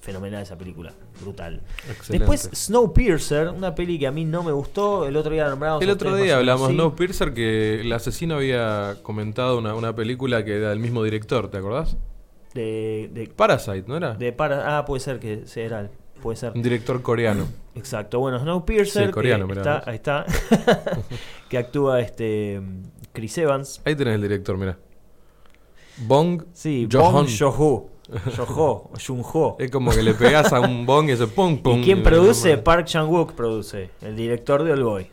fenomenal 0.03 0.43
esa 0.43 0.59
película. 0.59 0.93
Brutal. 1.21 1.63
Excelente. 1.89 2.19
Después 2.19 2.51
Snowpiercer, 2.53 3.49
una 3.49 3.75
peli 3.75 3.99
que 3.99 4.09
a 4.09 4.11
mí 4.11 4.25
no 4.25 4.43
me 4.43 4.51
gustó. 4.53 5.07
El 5.07 5.17
otro 5.17 5.33
día 5.33 5.49
nombramos. 5.49 5.81
El 5.81 5.91
otro 5.91 6.15
día 6.17 6.37
hablamos 6.37 6.69
sí. 6.71 6.75
No 6.77 6.95
Piercer 6.95 7.33
que 7.33 7.81
el 7.81 7.93
asesino 7.93 8.35
había 8.35 8.97
comentado 9.03 9.59
una, 9.59 9.75
una 9.75 9.95
película 9.95 10.45
que 10.45 10.57
era 10.57 10.71
del 10.71 10.81
mismo 10.81 11.05
director, 11.05 11.49
¿te 11.49 11.59
acordás? 11.59 11.97
De, 12.53 13.11
de, 13.15 13.29
Parasite, 13.29 13.85
¿no 13.87 13.97
era? 13.97 14.15
de 14.15 14.33
para, 14.33 14.77
ah, 14.77 14.85
puede 14.85 15.01
ser 15.01 15.19
que 15.21 15.47
sea 15.47 15.65
era. 15.65 15.91
Puede 16.21 16.37
ser. 16.37 16.53
Un 16.55 16.63
director 16.63 17.01
coreano. 17.01 17.47
Exacto, 17.75 18.19
bueno, 18.19 18.39
Snowpiercer, 18.41 19.07
Sí, 19.07 19.13
coreano, 19.13 19.47
que 19.47 19.55
mirá 19.55 19.79
está, 19.79 19.91
ahí 19.91 19.97
está, 19.97 20.27
que 21.49 21.59
actúa 21.59 22.01
este 22.01 22.61
Chris 23.13 23.39
Evans. 23.39 23.81
Ahí 23.85 23.95
tenés 23.95 24.17
el 24.17 24.23
director, 24.23 24.59
mira. 24.59 24.77
Bong 25.99 26.43
Sí. 26.53 26.87
Bong 26.91 27.29
Joon-ho, 27.29 27.89
Joon-ho, 28.37 28.91
o 28.93 28.93
Joon-ho. 29.05 29.57
Es 29.59 29.71
como 29.71 29.91
que 29.91 30.03
le 30.03 30.15
pegás 30.15 30.53
a 30.53 30.61
un 30.61 30.85
bong 30.87 31.11
y 31.11 31.17
se 31.17 31.27
pum 31.27 31.59
pum. 31.59 31.81
¿Y 31.81 31.85
quién 31.85 32.03
produce? 32.03 32.59
Park 32.59 32.87
Chan-wook 32.87 33.33
produce, 33.33 33.91
el 34.03 34.17
director 34.17 34.63
de 34.65 34.73
All 34.73 34.83
Boy. 34.85 35.07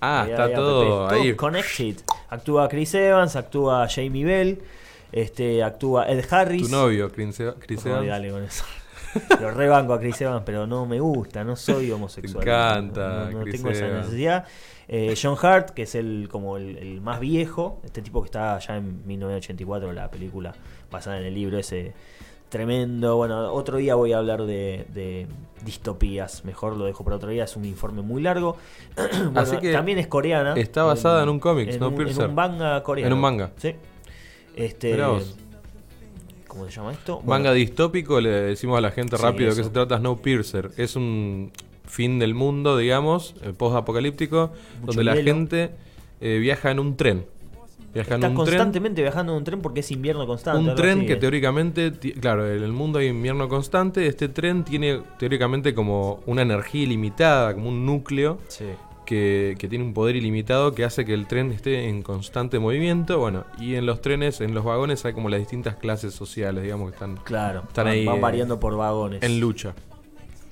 Ah, 0.00 0.22
Ahí, 0.22 0.30
está 0.30 0.44
ahí, 0.44 0.54
todo 0.54 1.08
ahí. 1.08 1.34
connected. 1.34 1.96
Actúa 2.30 2.68
Chris 2.68 2.94
Evans, 2.94 3.34
actúa 3.36 3.88
Jamie 3.88 4.24
Bell, 4.24 4.62
este, 5.10 5.62
actúa 5.62 6.08
Ed 6.08 6.24
Harris. 6.30 6.62
Tu 6.62 6.68
novio, 6.68 7.10
Chris 7.10 7.40
Evans. 7.40 8.06
dale 8.06 8.30
con 8.30 8.44
eso. 8.44 8.64
Lo 9.40 9.50
rebanco 9.50 9.94
a 9.94 9.98
Chris 9.98 10.20
Evans, 10.20 10.42
pero 10.44 10.66
no 10.66 10.86
me 10.86 11.00
gusta, 11.00 11.42
no 11.42 11.56
soy 11.56 11.90
homosexual. 11.90 12.44
Te 12.44 12.50
encanta, 12.50 13.24
No, 13.30 13.38
no 13.38 13.42
Chris 13.42 13.56
tengo 13.56 13.70
esa 13.70 13.88
necesidad. 13.88 14.44
Eh, 14.86 15.14
John 15.20 15.36
Hart, 15.42 15.70
que 15.70 15.82
es 15.82 15.94
el 15.94 16.28
como 16.30 16.56
el, 16.58 16.76
el 16.78 17.00
más 17.00 17.18
viejo, 17.20 17.80
este 17.84 18.00
tipo 18.00 18.22
que 18.22 18.26
está 18.26 18.58
ya 18.58 18.76
en 18.76 19.04
1984, 19.06 19.92
la 19.92 20.10
película 20.10 20.54
basada 20.90 21.18
en 21.18 21.24
el 21.24 21.34
libro 21.34 21.58
ese 21.58 21.92
tremendo. 22.48 23.16
Bueno, 23.16 23.52
otro 23.52 23.76
día 23.78 23.94
voy 23.94 24.12
a 24.12 24.18
hablar 24.18 24.44
de, 24.44 24.86
de 24.94 25.26
distopías, 25.64 26.44
mejor 26.44 26.76
lo 26.76 26.84
dejo 26.86 27.04
para 27.04 27.16
otro 27.16 27.30
día, 27.30 27.44
es 27.44 27.56
un 27.56 27.64
informe 27.64 28.02
muy 28.02 28.22
largo. 28.22 28.56
Bueno, 28.96 29.40
Así 29.40 29.56
que 29.58 29.72
también 29.72 29.98
es 29.98 30.06
coreana. 30.06 30.54
está 30.54 30.84
basada 30.84 31.22
en 31.22 31.28
un 31.28 31.40
cómic, 31.40 31.68
en 31.68 31.74
un, 31.74 31.78
Snowpiercer. 31.78 32.24
en 32.24 32.30
un 32.30 32.34
manga 32.34 32.82
coreano. 32.82 33.06
En 33.08 33.12
un 33.12 33.20
manga. 33.20 33.50
Sí. 33.56 33.74
Este. 34.56 34.96
¿Cómo 36.46 36.64
se 36.64 36.70
llama 36.72 36.92
esto? 36.92 37.16
Bueno, 37.16 37.28
Manga 37.28 37.52
distópico, 37.52 38.20
le 38.20 38.30
decimos 38.30 38.78
a 38.78 38.80
la 38.80 38.90
gente 38.90 39.16
Sí, 39.16 39.22
rápido 39.22 39.48
que 39.54 39.60
eso. 39.60 39.64
se 39.64 39.70
trata 39.70 39.98
Snowpiercer. 39.98 40.70
Es 40.78 40.96
un 40.96 41.52
fin 41.84 42.18
del 42.18 42.34
mundo, 42.34 42.76
digamos, 42.78 43.34
eh, 43.42 43.52
post-apocalíptico, 43.56 44.50
donde 44.84 45.04
la 45.04 45.16
gente 45.16 45.70
eh, 46.20 46.38
viaja 46.38 46.70
en 46.70 46.78
un 46.80 46.96
tren. 46.96 47.26
Viaja 47.94 48.14
Está 48.16 48.26
en 48.26 48.32
un 48.32 48.44
tren. 48.44 48.56
constantemente 48.58 49.02
viajando 49.02 49.32
en 49.32 49.38
un 49.38 49.44
tren 49.44 49.60
porque 49.60 49.80
es 49.80 49.90
invierno 49.90 50.26
constante. 50.26 50.70
Un 50.70 50.76
tren 50.76 51.06
que 51.06 51.14
eh. 51.14 51.16
teóricamente, 51.16 51.92
claro, 52.20 52.46
en 52.46 52.62
el 52.62 52.72
mundo 52.72 52.98
hay 52.98 53.06
invierno 53.08 53.48
constante. 53.48 54.06
Este 54.06 54.28
tren 54.28 54.62
tiene 54.64 55.00
teóricamente 55.18 55.74
como 55.74 56.20
una 56.26 56.42
energía 56.42 56.82
ilimitada, 56.82 57.54
como 57.54 57.70
un 57.70 57.86
núcleo 57.86 58.38
Sí. 58.48 58.66
que, 59.06 59.56
que 59.58 59.68
tiene 59.68 59.84
un 59.86 59.94
poder 59.94 60.16
ilimitado 60.16 60.74
que 60.74 60.84
hace 60.84 61.06
que 61.06 61.14
el 61.14 61.26
tren 61.26 61.50
esté 61.50 61.88
en 61.88 62.02
constante 62.02 62.58
movimiento. 62.58 63.18
Bueno, 63.18 63.44
y 63.58 63.74
en 63.76 63.86
los 63.86 64.02
trenes, 64.02 64.42
en 64.42 64.52
los 64.54 64.64
vagones, 64.64 65.04
hay 65.06 65.14
como 65.14 65.30
las 65.30 65.40
distintas 65.40 65.76
clases 65.76 66.12
sociales, 66.12 66.62
digamos, 66.62 66.90
que 66.90 66.94
están, 66.94 67.16
Claro, 67.24 67.62
están 67.68 67.86
van, 67.86 67.94
ahí 67.94 68.04
van 68.04 68.18
eh, 68.18 68.20
variando 68.20 68.60
por 68.60 68.76
vagones. 68.76 69.22
en 69.22 69.40
lucha. 69.40 69.72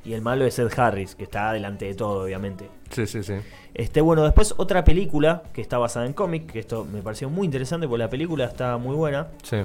Y 0.07 0.15
el 0.15 0.23
malo 0.23 0.47
es 0.47 0.59
Ed 0.59 0.71
Harris, 0.75 1.15
que 1.17 1.25
está 1.25 1.53
delante 1.53 1.85
de 1.85 1.95
todo, 1.95 2.25
obviamente. 2.25 2.71
Sí, 2.91 3.07
sí, 3.07 3.23
sí. 3.23 3.35
Este, 3.75 4.01
bueno, 4.01 4.23
después 4.25 4.55
otra 4.57 4.85
película 4.85 5.43
que 5.53 5.61
está 5.61 5.79
basada 5.79 6.07
en 6.07 6.13
cómic, 6.13 6.51
que 6.53 6.59
esto 6.61 6.87
me 6.91 7.03
pareció 7.03 7.29
muy 7.29 7.45
interesante 7.45 7.87
porque 7.89 7.99
la 8.05 8.11
película 8.11 8.45
está 8.45 8.77
muy 8.79 8.95
buena. 8.97 9.29
Sí. 9.43 9.59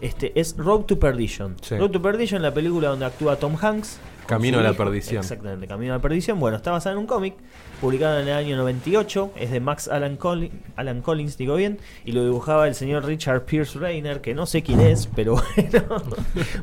Este, 0.00 0.38
es 0.38 0.56
Road 0.56 0.82
to 0.82 0.98
Perdition. 0.98 1.56
Sí. 1.62 1.76
Road 1.76 1.90
to 1.90 2.02
Perdition, 2.02 2.42
la 2.42 2.52
película 2.52 2.88
donde 2.88 3.06
actúa 3.06 3.36
Tom 3.36 3.56
Hanks. 3.60 3.98
Camino 4.26 4.58
a 4.58 4.62
la 4.62 4.70
hijo. 4.70 4.78
perdición. 4.78 5.18
Exactamente, 5.20 5.66
Camino 5.66 5.92
a 5.92 5.96
la 5.96 6.02
Perdición. 6.02 6.40
Bueno, 6.40 6.56
está 6.56 6.70
basada 6.70 6.94
en 6.94 6.98
un 7.00 7.06
cómic, 7.06 7.34
publicado 7.82 8.18
en 8.20 8.26
el 8.28 8.32
año 8.34 8.56
98. 8.56 9.32
Es 9.36 9.50
de 9.50 9.60
Max 9.60 9.86
Alan, 9.88 10.16
Colli- 10.18 10.50
Alan 10.76 11.02
Collins, 11.02 11.36
digo 11.36 11.56
bien. 11.56 11.78
Y 12.06 12.12
lo 12.12 12.24
dibujaba 12.24 12.66
el 12.66 12.74
señor 12.74 13.04
Richard 13.04 13.44
Pierce 13.44 13.78
Reiner, 13.78 14.22
que 14.22 14.32
no 14.34 14.46
sé 14.46 14.62
quién 14.62 14.80
es, 14.80 15.08
pero 15.14 15.34
bueno, 15.56 16.02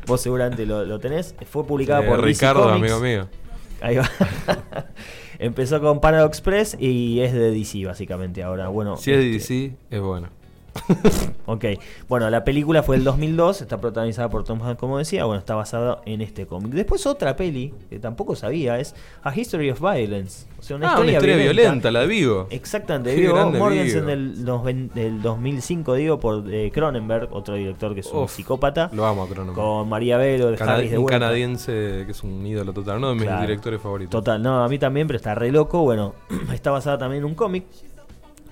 vos 0.08 0.20
seguramente 0.20 0.66
lo, 0.66 0.84
lo 0.84 0.98
tenés. 0.98 1.36
Fue 1.48 1.64
publicada 1.64 2.02
Eh, 2.04 2.08
por 2.08 2.16
DC 2.16 2.26
Ricardo, 2.26 2.64
Comics. 2.64 2.92
amigo 2.92 2.98
mío. 3.00 3.28
Ahí 3.80 3.96
va. 3.96 4.10
Empezó 5.42 5.80
con 5.80 6.00
Paradox 6.00 6.40
Press 6.40 6.76
y 6.78 7.18
es 7.18 7.32
de 7.32 7.50
DC, 7.50 7.84
básicamente. 7.84 8.44
Ahora, 8.44 8.68
bueno. 8.68 8.96
Si 8.96 9.10
es 9.10 9.18
de 9.18 9.36
este, 9.36 9.54
DC, 9.54 9.76
es 9.90 10.00
bueno. 10.00 10.28
Ok, 11.46 11.64
bueno, 12.08 12.30
la 12.30 12.44
película 12.44 12.82
fue 12.82 12.96
del 12.96 13.04
2002, 13.04 13.62
está 13.62 13.80
protagonizada 13.80 14.30
por 14.30 14.44
Tom 14.44 14.62
Hanks, 14.62 14.78
como 14.78 14.98
decía, 14.98 15.24
bueno, 15.24 15.38
está 15.40 15.54
basada 15.54 16.00
en 16.06 16.20
este 16.22 16.46
cómic. 16.46 16.72
Después 16.72 17.04
otra 17.06 17.36
peli, 17.36 17.74
que 17.90 17.98
tampoco 17.98 18.36
sabía, 18.36 18.78
es 18.78 18.94
A 19.22 19.36
History 19.36 19.70
of 19.70 19.80
Violence. 19.80 20.46
O 20.58 20.62
sea, 20.62 20.76
una, 20.76 20.86
ah, 20.86 20.90
historia, 20.92 21.18
una 21.18 21.18
historia 21.18 21.36
violenta, 21.52 21.90
la 21.90 22.00
de 22.00 22.06
Vigo. 22.06 22.46
Exactamente, 22.50 23.14
Vigo 23.16 23.34
Vigo. 23.50 23.68
del, 24.06 24.88
del 24.94 25.20
2005, 25.22 25.94
digo, 25.94 26.20
por 26.20 26.44
eh, 26.52 26.70
Cronenberg, 26.72 27.28
otro 27.32 27.54
director 27.54 27.92
que 27.94 28.00
es 28.00 28.06
un 28.06 28.20
Uf, 28.24 28.32
psicópata, 28.32 28.88
Lo 28.92 29.04
amo 29.04 29.24
a 29.24 29.28
Cronenberg. 29.28 29.56
con 29.56 29.88
María 29.88 30.16
Vero, 30.16 30.50
de 30.50 30.56
Cana- 30.56 30.74
Harris 30.76 30.92
de 30.92 30.98
un 30.98 31.06
canadiense 31.06 32.04
que 32.06 32.12
es 32.12 32.22
un 32.22 32.46
ídolo 32.46 32.72
total, 32.72 32.98
uno 32.98 33.08
de 33.10 33.14
mis 33.16 33.24
Claro. 33.24 33.40
directores 33.42 33.80
favoritos. 33.80 34.10
Total, 34.12 34.40
no, 34.40 34.62
a 34.62 34.68
mí 34.68 34.78
también, 34.78 35.06
pero 35.08 35.16
está 35.16 35.34
re 35.34 35.50
loco. 35.50 35.82
Bueno, 35.82 36.14
está 36.54 36.70
basada 36.70 36.96
también 36.98 37.22
en 37.24 37.26
un 37.26 37.34
cómic. 37.34 37.64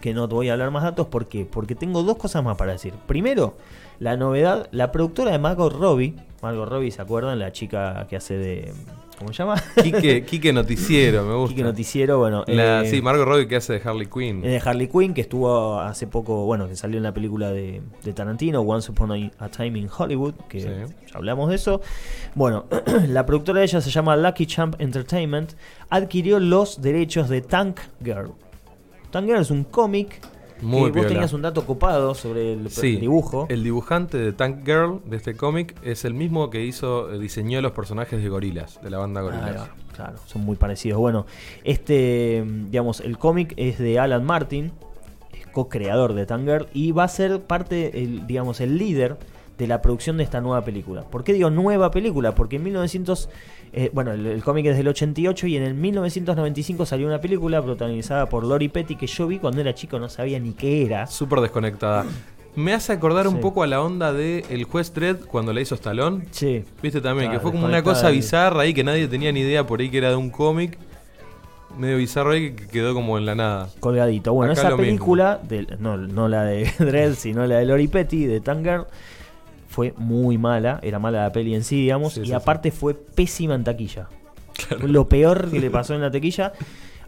Que 0.00 0.14
no 0.14 0.28
te 0.28 0.34
voy 0.34 0.48
a 0.48 0.52
hablar 0.54 0.70
más 0.70 0.82
datos. 0.82 1.06
¿Por 1.08 1.26
qué? 1.28 1.44
Porque 1.44 1.74
tengo 1.74 2.02
dos 2.02 2.16
cosas 2.16 2.42
más 2.42 2.56
para 2.56 2.72
decir. 2.72 2.94
Primero, 3.06 3.56
la 3.98 4.16
novedad. 4.16 4.68
La 4.72 4.92
productora 4.92 5.30
de 5.32 5.38
Margot 5.38 5.72
Robbie. 5.72 6.14
Margot 6.42 6.68
Robbie, 6.68 6.90
¿se 6.90 7.02
acuerdan? 7.02 7.38
La 7.38 7.52
chica 7.52 8.06
que 8.08 8.16
hace 8.16 8.36
de. 8.38 8.72
¿Cómo 9.18 9.34
se 9.34 9.42
llama? 9.42 9.62
Quique, 9.82 10.24
Quique 10.26 10.50
Noticiero, 10.50 11.22
me 11.24 11.34
gusta. 11.34 11.48
Quique 11.54 11.62
Noticiero. 11.62 12.16
Bueno, 12.16 12.42
La- 12.46 12.80
eh, 12.84 12.86
sí, 12.90 13.02
Margot 13.02 13.26
Robbie 13.28 13.46
que 13.46 13.56
hace 13.56 13.74
de 13.74 13.82
Harley 13.86 14.06
Quinn. 14.06 14.40
de 14.40 14.56
Harley 14.64 14.88
Quinn, 14.88 15.12
que 15.12 15.20
estuvo 15.20 15.78
hace 15.78 16.06
poco, 16.06 16.46
bueno, 16.46 16.66
que 16.66 16.74
salió 16.74 16.96
en 16.96 17.02
la 17.02 17.12
película 17.12 17.50
de, 17.52 17.82
de 18.02 18.12
Tarantino, 18.14 18.62
Once 18.62 18.90
Upon 18.90 19.12
a, 19.12 19.30
a 19.44 19.50
Time 19.50 19.78
in 19.78 19.90
Hollywood, 19.94 20.32
que 20.48 20.60
Sí. 20.60 20.68
ya 20.68 20.86
hablamos 21.18 21.50
de 21.50 21.56
eso. 21.56 21.82
Bueno, 22.34 22.64
la 23.08 23.26
productora 23.26 23.58
de 23.58 23.66
ella 23.66 23.82
se 23.82 23.90
llama 23.90 24.16
Lucky 24.16 24.46
Champ 24.46 24.76
Entertainment, 24.80 25.52
adquirió 25.90 26.40
los 26.40 26.80
derechos 26.80 27.28
de 27.28 27.42
Tank 27.42 27.78
Girl. 28.02 28.32
Tank 29.10 29.26
Girl 29.26 29.40
es 29.40 29.50
un 29.50 29.64
cómic 29.64 30.20
Muy 30.60 30.92
que 30.92 30.98
vos 30.98 31.08
tenías 31.08 31.32
un 31.32 31.42
dato 31.42 31.66
copado 31.66 32.14
sobre 32.14 32.52
el, 32.52 32.70
Sí, 32.70 32.94
el 32.94 33.00
dibujo. 33.00 33.46
El 33.48 33.64
dibujante 33.64 34.18
de 34.18 34.32
Tank 34.32 34.64
Girl 34.64 35.00
de 35.04 35.16
este 35.16 35.34
cómic 35.34 35.74
es 35.82 36.04
el 36.04 36.14
mismo 36.14 36.50
que 36.50 36.64
hizo, 36.64 37.12
eh, 37.12 37.18
diseñó 37.18 37.60
los 37.60 37.72
personajes 37.72 38.22
de 38.22 38.28
Gorilas, 38.28 38.80
de 38.82 38.90
la 38.90 38.98
banda 38.98 39.20
Gorilas. 39.20 39.68
claro, 39.94 40.18
son 40.26 40.42
muy 40.42 40.56
parecidos. 40.56 40.98
Bueno, 40.98 41.26
este, 41.64 42.44
mm, 42.46 42.70
digamos, 42.70 43.00
el 43.00 43.18
cómic 43.18 43.54
es 43.56 43.78
de 43.78 43.98
Alan 43.98 44.24
Martin, 44.24 44.72
es 45.32 45.46
co-creador 45.48 46.14
de 46.14 46.26
Tanger 46.26 46.68
y 46.72 46.92
va 46.92 47.04
a 47.04 47.08
ser 47.08 47.40
parte, 47.42 48.02
el, 48.02 48.26
digamos, 48.26 48.60
el 48.60 48.78
líder 48.78 49.18
de 49.60 49.66
la 49.66 49.82
producción 49.82 50.16
de 50.16 50.24
esta 50.24 50.40
nueva 50.40 50.64
película. 50.64 51.02
¿Por 51.02 51.22
qué 51.22 51.34
digo 51.34 51.50
nueva 51.50 51.90
película? 51.90 52.34
Porque 52.34 52.56
en 52.56 52.62
1900, 52.62 53.28
eh, 53.72 53.90
bueno, 53.92 54.12
el, 54.12 54.26
el 54.26 54.42
cómic 54.42 54.66
es 54.66 54.76
del 54.76 54.88
88 54.88 55.46
y 55.46 55.56
en 55.56 55.62
el 55.62 55.74
1995 55.74 56.86
salió 56.86 57.06
una 57.06 57.20
película 57.20 57.62
protagonizada 57.62 58.28
por 58.28 58.44
Lori 58.44 58.68
Petty 58.68 58.96
que 58.96 59.06
yo 59.06 59.26
vi 59.26 59.38
cuando 59.38 59.60
era 59.60 59.74
chico, 59.74 59.98
no 59.98 60.08
sabía 60.08 60.38
ni 60.40 60.52
qué 60.52 60.84
era. 60.84 61.06
Súper 61.06 61.40
desconectada. 61.40 62.04
Me 62.56 62.74
hace 62.74 62.92
acordar 62.92 63.28
un 63.28 63.38
poco 63.40 63.62
a 63.62 63.68
la 63.68 63.80
onda 63.80 64.12
de 64.12 64.44
El 64.50 64.64
juez 64.64 64.92
Dredd 64.92 65.18
cuando 65.26 65.52
la 65.52 65.60
hizo 65.60 65.76
Stallone. 65.76 66.24
Sí. 66.32 66.64
Viste 66.82 67.00
también, 67.00 67.28
Claro, 67.30 67.38
que 67.38 67.42
fue 67.42 67.52
como 67.52 67.64
una 67.66 67.82
cosa 67.84 68.10
bizarra 68.10 68.62
ahí 68.62 68.74
que 68.74 68.82
nadie 68.82 69.06
tenía 69.06 69.30
ni 69.30 69.40
idea 69.40 69.64
por 69.64 69.80
ahí 69.80 69.88
que 69.88 69.98
era 69.98 70.10
de 70.10 70.16
un 70.16 70.30
cómic. 70.30 70.76
Medio 71.78 71.98
bizarro 71.98 72.32
ahí 72.32 72.50
que 72.52 72.66
quedó 72.66 72.92
como 72.92 73.16
en 73.18 73.26
la 73.26 73.36
nada. 73.36 73.68
colgadito. 73.78 74.32
Bueno, 74.32 74.52
Acá 74.52 74.62
esa 74.66 74.76
película, 74.76 75.40
de, 75.48 75.76
no, 75.78 75.96
no 75.96 76.26
la 76.26 76.42
de 76.42 76.68
Dredd, 76.80 77.14
sino 77.14 77.46
la 77.46 77.58
de 77.58 77.66
Lori 77.66 77.86
Petty, 77.86 78.24
de 78.26 78.40
Tanger, 78.40 78.82
fue 79.70 79.94
muy 79.96 80.36
mala. 80.36 80.80
Era 80.82 80.98
mala 80.98 81.22
la 81.22 81.32
peli 81.32 81.54
en 81.54 81.62
sí, 81.64 81.76
digamos. 81.76 82.14
Sí, 82.14 82.22
y 82.22 82.26
sí, 82.26 82.32
aparte 82.32 82.70
fue 82.72 82.92
pésima 82.94 83.54
en 83.54 83.64
taquilla. 83.64 84.08
Lo 84.82 85.08
peor 85.08 85.48
que 85.50 85.60
le 85.60 85.70
pasó 85.78 85.94
en 85.94 86.00
la 86.02 86.10
taquilla. 86.10 86.52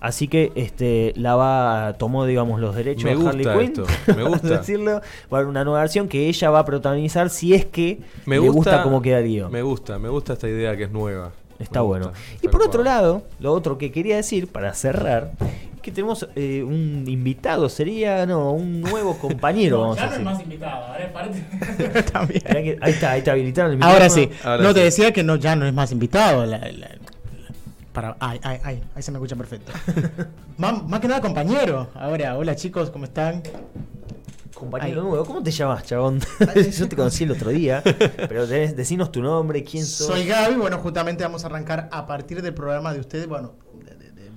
Así 0.00 0.26
que 0.26 0.50
este 0.56 1.12
la 1.16 1.36
va 1.36 1.94
tomó 1.96 2.24
digamos 2.26 2.60
los 2.60 2.74
derechos 2.74 3.04
Me 3.04 3.14
de 3.14 3.24
Harley 3.28 3.44
Quinn, 3.44 3.84
esto, 3.84 3.84
me 4.16 4.24
gusta. 4.24 4.48
decirlo, 4.58 4.92
va 4.94 5.00
a 5.30 5.36
haber 5.36 5.46
una 5.46 5.62
nueva 5.62 5.78
versión 5.78 6.08
que 6.08 6.26
ella 6.28 6.50
va 6.50 6.58
a 6.60 6.64
protagonizar 6.64 7.30
si 7.30 7.54
es 7.54 7.66
que 7.66 8.00
Me 8.26 8.34
le 8.36 8.48
gusta, 8.48 8.56
gusta 8.56 8.82
cómo 8.82 9.00
queda 9.00 9.20
el 9.20 9.26
guion. 9.28 9.52
Me 9.52 9.62
gusta, 9.62 10.00
me 10.00 10.08
gusta 10.08 10.32
esta 10.32 10.48
idea 10.48 10.76
que 10.76 10.84
es 10.84 10.90
nueva. 10.90 11.30
Está 11.60 11.80
Me 11.82 11.86
bueno. 11.86 12.06
gusta, 12.08 12.20
Y 12.42 12.48
por 12.48 12.62
otro 12.64 12.82
lado, 12.82 13.22
lo 13.38 13.52
otro 13.52 13.78
que 13.78 13.92
quería 13.92 14.16
decir 14.16 14.48
para 14.48 14.74
cerrar, 14.74 15.32
que 15.82 15.90
tenemos 15.92 16.26
eh, 16.36 16.62
un 16.62 17.04
invitado, 17.08 17.68
sería, 17.68 18.24
no, 18.24 18.52
un 18.52 18.80
nuevo 18.80 19.18
compañero, 19.20 19.76
No, 19.76 19.82
vamos 19.82 19.96
ya 19.98 20.04
a 20.04 20.06
no 20.10 20.14
es 20.14 20.22
más 20.22 20.40
invitado, 20.42 20.84
ahora 20.86 21.04
es 21.04 21.10
parte. 21.12 22.02
También. 22.12 22.42
Mirá 22.48 22.62
que- 22.62 22.78
ahí 22.80 22.92
está, 22.92 23.10
ahí 23.10 23.18
está 23.18 23.32
habilitado 23.32 23.72
el 23.72 23.82
Ahora 23.82 24.08
sí. 24.08 24.30
Ahora 24.44 24.62
no, 24.62 24.68
sí. 24.70 24.74
te 24.76 24.80
decía 24.80 25.12
que 25.12 25.22
no, 25.22 25.36
ya 25.36 25.56
no 25.56 25.66
es 25.66 25.74
más 25.74 25.92
invitado. 25.92 26.46
la- 26.46 26.58
la- 26.58 26.90
para, 27.92 28.16
ay, 28.20 28.40
ay, 28.42 28.58
ay, 28.64 28.82
ahí 28.94 29.02
se 29.02 29.10
me 29.12 29.18
escucha 29.18 29.36
perfecto. 29.36 29.70
más, 30.56 30.82
más 30.88 31.00
que 31.00 31.08
nada 31.08 31.20
compañero. 31.20 31.90
Ahora, 31.94 32.38
hola 32.38 32.56
chicos, 32.56 32.90
¿cómo 32.90 33.04
están? 33.04 33.42
Compañero 34.54 35.02
nuevo, 35.02 35.24
¿cómo 35.24 35.42
te 35.42 35.50
llamas, 35.50 35.82
chabón? 35.84 36.20
Yo 36.78 36.88
te 36.88 36.94
conocí 36.94 37.24
el 37.24 37.32
otro 37.32 37.50
día, 37.50 37.82
pero 38.28 38.46
tenés, 38.46 38.76
decinos 38.76 39.10
tu 39.10 39.20
nombre, 39.20 39.64
quién 39.64 39.84
sos. 39.84 40.06
Soy 40.06 40.24
Gaby, 40.24 40.54
bueno, 40.54 40.78
justamente 40.78 41.24
vamos 41.24 41.42
a 41.42 41.48
arrancar 41.48 41.88
a 41.90 42.06
partir 42.06 42.40
del 42.42 42.54
programa 42.54 42.92
de 42.94 43.00
ustedes, 43.00 43.26
bueno, 43.26 43.54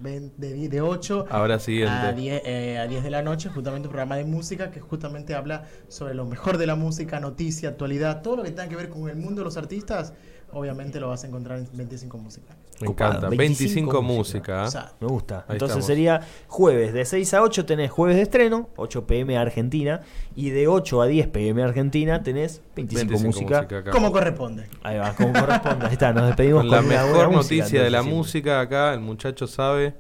de, 0.01 0.09
de, 0.09 0.19
de, 0.19 0.19
vein- 0.19 0.34
de, 0.38 0.53
die- 0.53 0.67
de 0.67 0.81
8 0.81 1.26
Ahora 1.30 1.55
a 1.55 1.59
siguiente. 1.59 2.13
10, 2.13 2.41
eh, 2.45 2.77
a 2.80 2.88
10 2.88 3.03
de 3.03 3.09
la 3.09 3.22
noche, 3.22 3.49
justamente 3.49 3.88
un 3.88 3.91
programa 3.91 4.15
de 4.17 4.26
música 4.26 4.72
que 4.72 4.80
justamente 4.80 5.34
habla 5.35 5.65
sobre 5.88 6.13
lo 6.13 6.26
mejor 6.26 6.57
de 6.57 6.67
la 6.67 6.76
música, 6.76 7.19
noticia, 7.19 7.69
actualidad, 7.69 8.22
todo 8.22 8.38
lo 8.38 8.43
que 8.43 8.49
tenga 8.51 8.67
que 8.69 8.76
ver 8.76 8.89
con 8.89 9.09
el 9.09 9.15
mundo 9.15 9.41
de 9.41 9.45
los 9.45 9.57
artistas, 9.57 10.13
obviamente 10.51 10.99
lo 10.99 11.09
vas 11.09 11.23
a 11.23 11.27
encontrar 11.27 11.59
en 11.59 11.67
25 11.73 12.17
Música. 12.17 12.55
Me 12.81 12.88
Copado, 12.88 13.11
encanta. 13.11 13.30
25 13.30 13.38
25, 13.38 14.02
música. 14.02 14.61
música. 14.61 14.64
¿ah? 14.64 14.68
O 14.68 14.72
sea, 14.72 14.91
Me 14.99 15.07
gusta. 15.07 15.35
Ahí 15.47 15.53
Entonces 15.53 15.77
estamos. 15.77 15.85
sería 15.85 16.22
jueves 16.47 16.93
de 16.93 17.06
6 17.06 17.34
a 17.35 17.41
8 17.43 17.65
tenés 17.65 17.89
jueves 17.91 18.18
de 18.18 18.23
estreno, 18.23 18.69
8 18.76 19.07
pm 19.07 19.38
Argentina, 19.38 20.02
y 20.35 20.49
de 20.49 20.68
8 20.68 21.02
a 21.02 21.06
10 21.07 21.27
pm 21.30 21.64
Argentina 21.64 22.22
tenés 22.22 22.61
25, 22.76 23.07
25 23.10 23.27
música. 23.27 23.57
música 23.61 23.77
acá. 23.80 23.91
como 23.91 24.11
corresponde. 24.11 24.68
Ahí 24.84 24.97
va, 24.97 25.14
como 25.15 25.31
corresponde. 25.34 25.85
Ahí 25.85 25.93
está, 25.93 26.11
nos 26.11 26.27
despedimos 26.27 26.61
Con 26.64 26.72
la 26.72 26.77
con 26.77 26.85
una 26.88 27.03
mejor 27.06 27.31
noticia 27.31 27.64
música, 27.64 27.84
de 27.84 27.89
la 27.89 28.03
música 28.03 28.60
acá, 28.60 28.93
el 28.93 28.99
muchacho 28.99 29.47
sabe, 29.47 29.95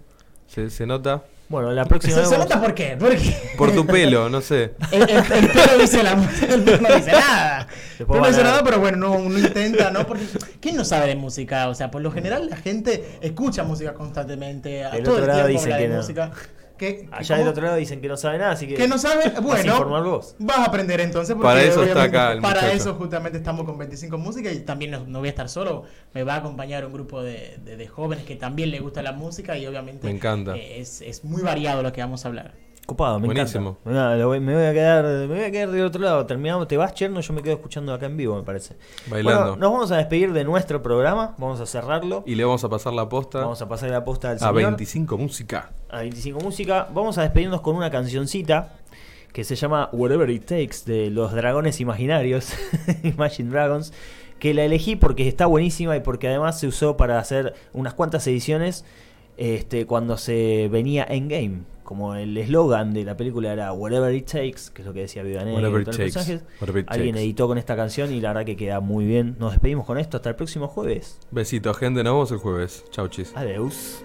se, 0.47 0.69
se 0.69 0.85
nota. 0.85 1.23
Bueno, 1.47 1.71
la 1.71 1.85
próxima 1.87 2.15
¿Se, 2.15 2.19
vez 2.21 2.29
se 2.29 2.37
nota 2.37 2.59
por 2.59 2.73
qué? 2.73 2.95
Porque 2.99 3.19
Por 3.57 3.71
tu 3.71 3.85
pelo, 3.85 4.29
no 4.29 4.41
sé. 4.41 4.73
el, 4.91 5.03
el, 5.03 5.09
el 5.17 5.49
pelo 5.51 5.77
dice 5.79 6.01
la 6.03 6.15
música, 6.15 6.53
el 6.53 6.63
pelo 6.63 6.77
no 6.89 6.95
dice 6.95 7.11
nada. 7.11 7.67
No 8.07 8.27
dice 8.27 8.43
nada, 8.43 8.63
pero 8.63 8.79
bueno, 8.79 8.97
no, 8.97 9.13
uno 9.13 9.37
intenta, 9.39 9.91
¿no? 9.91 10.05
Porque 10.07 10.25
¿quién 10.59 10.75
no 10.75 10.83
sabe 10.83 11.07
de 11.07 11.15
música? 11.15 11.69
O 11.69 11.75
sea, 11.75 11.91
por 11.91 12.01
lo 12.01 12.11
general 12.11 12.49
la 12.49 12.57
gente 12.57 13.17
escucha 13.21 13.63
música 13.63 13.93
constantemente, 13.93 14.83
a 14.83 14.91
Del 14.91 15.03
todo 15.03 15.15
otro 15.15 15.25
el 15.25 15.37
lado 15.37 15.47
tiempo 15.47 15.59
dicen 15.59 15.73
habla 15.73 15.77
de 15.77 15.83
que 15.83 15.89
no. 15.89 15.97
música. 15.97 16.31
Que, 16.77 17.07
Allá 17.11 17.37
del 17.37 17.47
otro 17.47 17.63
lado 17.63 17.77
dicen 17.77 18.01
que 18.01 18.07
no 18.07 18.17
sabe 18.17 18.37
nada, 18.37 18.51
así 18.51 18.67
que. 18.67 18.73
que 18.75 18.87
no 18.87 18.97
sabe, 18.97 19.29
bueno, 19.41 19.79
vas 20.39 20.57
a 20.57 20.65
aprender 20.65 20.99
entonces. 21.01 21.35
Porque 21.35 21.47
Para 21.47 21.61
eso 21.61 21.83
está 21.83 21.93
obviamente 22.03 22.17
acá 22.17 22.31
el 22.33 22.41
Para 22.41 22.61
muchacho. 22.61 22.75
eso 22.77 22.93
justamente 22.95 23.37
estamos 23.37 23.65
con 23.65 23.77
25 23.77 24.17
Música 24.17 24.51
y 24.51 24.59
también 24.59 24.91
no, 24.91 25.05
no 25.07 25.19
voy 25.19 25.27
a 25.27 25.31
estar 25.31 25.47
solo. 25.49 25.83
Me 26.13 26.23
va 26.23 26.33
a 26.35 26.37
acompañar 26.37 26.85
un 26.85 26.91
grupo 26.93 27.23
de, 27.23 27.57
de- 27.63 27.77
de 27.77 27.87
jóvenes 27.87 28.25
que 28.25 28.35
también 28.35 28.71
les 28.71 28.81
gusta 28.81 29.01
la 29.01 29.11
música 29.13 29.57
y 29.57 29.65
obviamente 29.67 30.05
Me 30.07 30.11
encanta. 30.13 30.55
eh, 30.57 30.79
es, 30.81 31.01
es 31.01 31.23
muy 31.23 31.41
variado 31.41 31.81
lo 31.83 31.93
que 31.93 32.01
vamos 32.01 32.25
a 32.25 32.27
hablar. 32.27 32.53
Copado, 32.85 33.19
me 33.19 33.25
Buenísimo. 33.25 33.77
encanta. 33.83 34.15
Me 34.27 34.53
voy 34.53 34.63
a 34.63 34.73
quedar, 34.73 35.05
me 35.05 35.25
voy 35.27 35.43
a 35.43 35.51
quedar 35.51 35.71
del 35.71 35.85
otro 35.85 36.01
lado. 36.01 36.25
Terminamos, 36.25 36.67
te 36.67 36.77
vas, 36.77 36.93
Cherno, 36.93 37.19
yo 37.19 37.33
me 37.33 37.41
quedo 37.41 37.55
escuchando 37.55 37.91
acá 37.93 38.05
en 38.05 38.15
vivo, 38.15 38.35
me 38.35 38.43
parece. 38.43 38.75
Bailando. 39.07 39.39
Bueno, 39.41 39.55
nos 39.57 39.71
vamos 39.71 39.91
a 39.91 39.97
despedir 39.97 40.33
de 40.33 40.43
nuestro 40.43 40.83
programa, 40.83 41.33
vamos 41.39 41.59
a 41.59 41.65
cerrarlo. 41.65 42.23
Y 42.27 42.35
le 42.35 42.45
vamos 42.45 42.63
a 42.63 42.69
pasar 42.69 42.93
la 42.93 43.09
posta 43.09 43.39
Vamos 43.39 43.61
a 43.61 43.67
pasar 43.67 43.89
la 43.89 44.05
posta 44.05 44.29
al 44.29 44.35
a 44.35 44.39
señor. 44.39 44.53
25 44.55 45.17
música. 45.17 45.71
a 45.89 45.99
25 45.99 46.39
Música. 46.41 46.87
Vamos 46.93 47.17
a 47.17 47.23
despedirnos 47.23 47.61
con 47.61 47.75
una 47.75 47.89
cancioncita 47.89 48.73
que 49.33 49.43
se 49.43 49.55
llama 49.55 49.89
Whatever 49.91 50.29
It 50.29 50.45
Takes 50.45 50.85
de 50.85 51.09
los 51.09 51.33
dragones 51.33 51.81
imaginarios, 51.81 52.53
Imagine 53.03 53.49
Dragons, 53.49 53.93
que 54.39 54.53
la 54.53 54.63
elegí 54.63 54.95
porque 54.95 55.27
está 55.27 55.45
buenísima 55.47 55.97
y 55.97 56.01
porque 56.01 56.27
además 56.27 56.59
se 56.59 56.67
usó 56.67 56.95
para 56.97 57.17
hacer 57.19 57.53
unas 57.73 57.93
cuantas 57.95 58.25
ediciones 58.27 58.85
este, 59.37 59.85
cuando 59.87 60.17
se 60.17 60.69
venía 60.71 61.03
Endgame. 61.09 61.63
Como 61.85 62.15
el 62.15 62.35
eslogan 62.35 62.93
de 62.93 63.05
la 63.05 63.15
película 63.15 63.53
era 63.53 63.71
Whatever 63.71 64.13
It 64.13 64.25
Takes, 64.25 64.73
que 64.73 64.81
es 64.81 64.85
lo 64.85 64.91
que 64.91 65.01
decía 65.01 65.21
Viva 65.21 65.43
Negra 65.45 65.69
y 65.69 65.71
todos 65.83 65.85
los 65.85 65.95
personajes. 65.95 66.43
Alguien 66.87 67.13
takes. 67.13 67.23
editó 67.23 67.47
con 67.47 67.59
esta 67.59 67.75
canción 67.75 68.11
y 68.11 68.19
la 68.19 68.29
verdad 68.29 68.43
que 68.43 68.57
queda 68.57 68.79
muy 68.79 69.05
bien. 69.05 69.35
Nos 69.39 69.51
despedimos 69.51 69.85
con 69.85 69.99
esto 69.99 70.17
hasta 70.17 70.29
el 70.29 70.35
próximo 70.35 70.67
jueves. 70.67 71.19
Besito, 71.29 71.73
gente. 71.75 72.03
Nos 72.03 72.13
vemos 72.13 72.31
el 72.31 72.39
jueves. 72.39 72.85
Chau, 72.89 73.07
chis. 73.07 73.31
Adeus. 73.37 74.03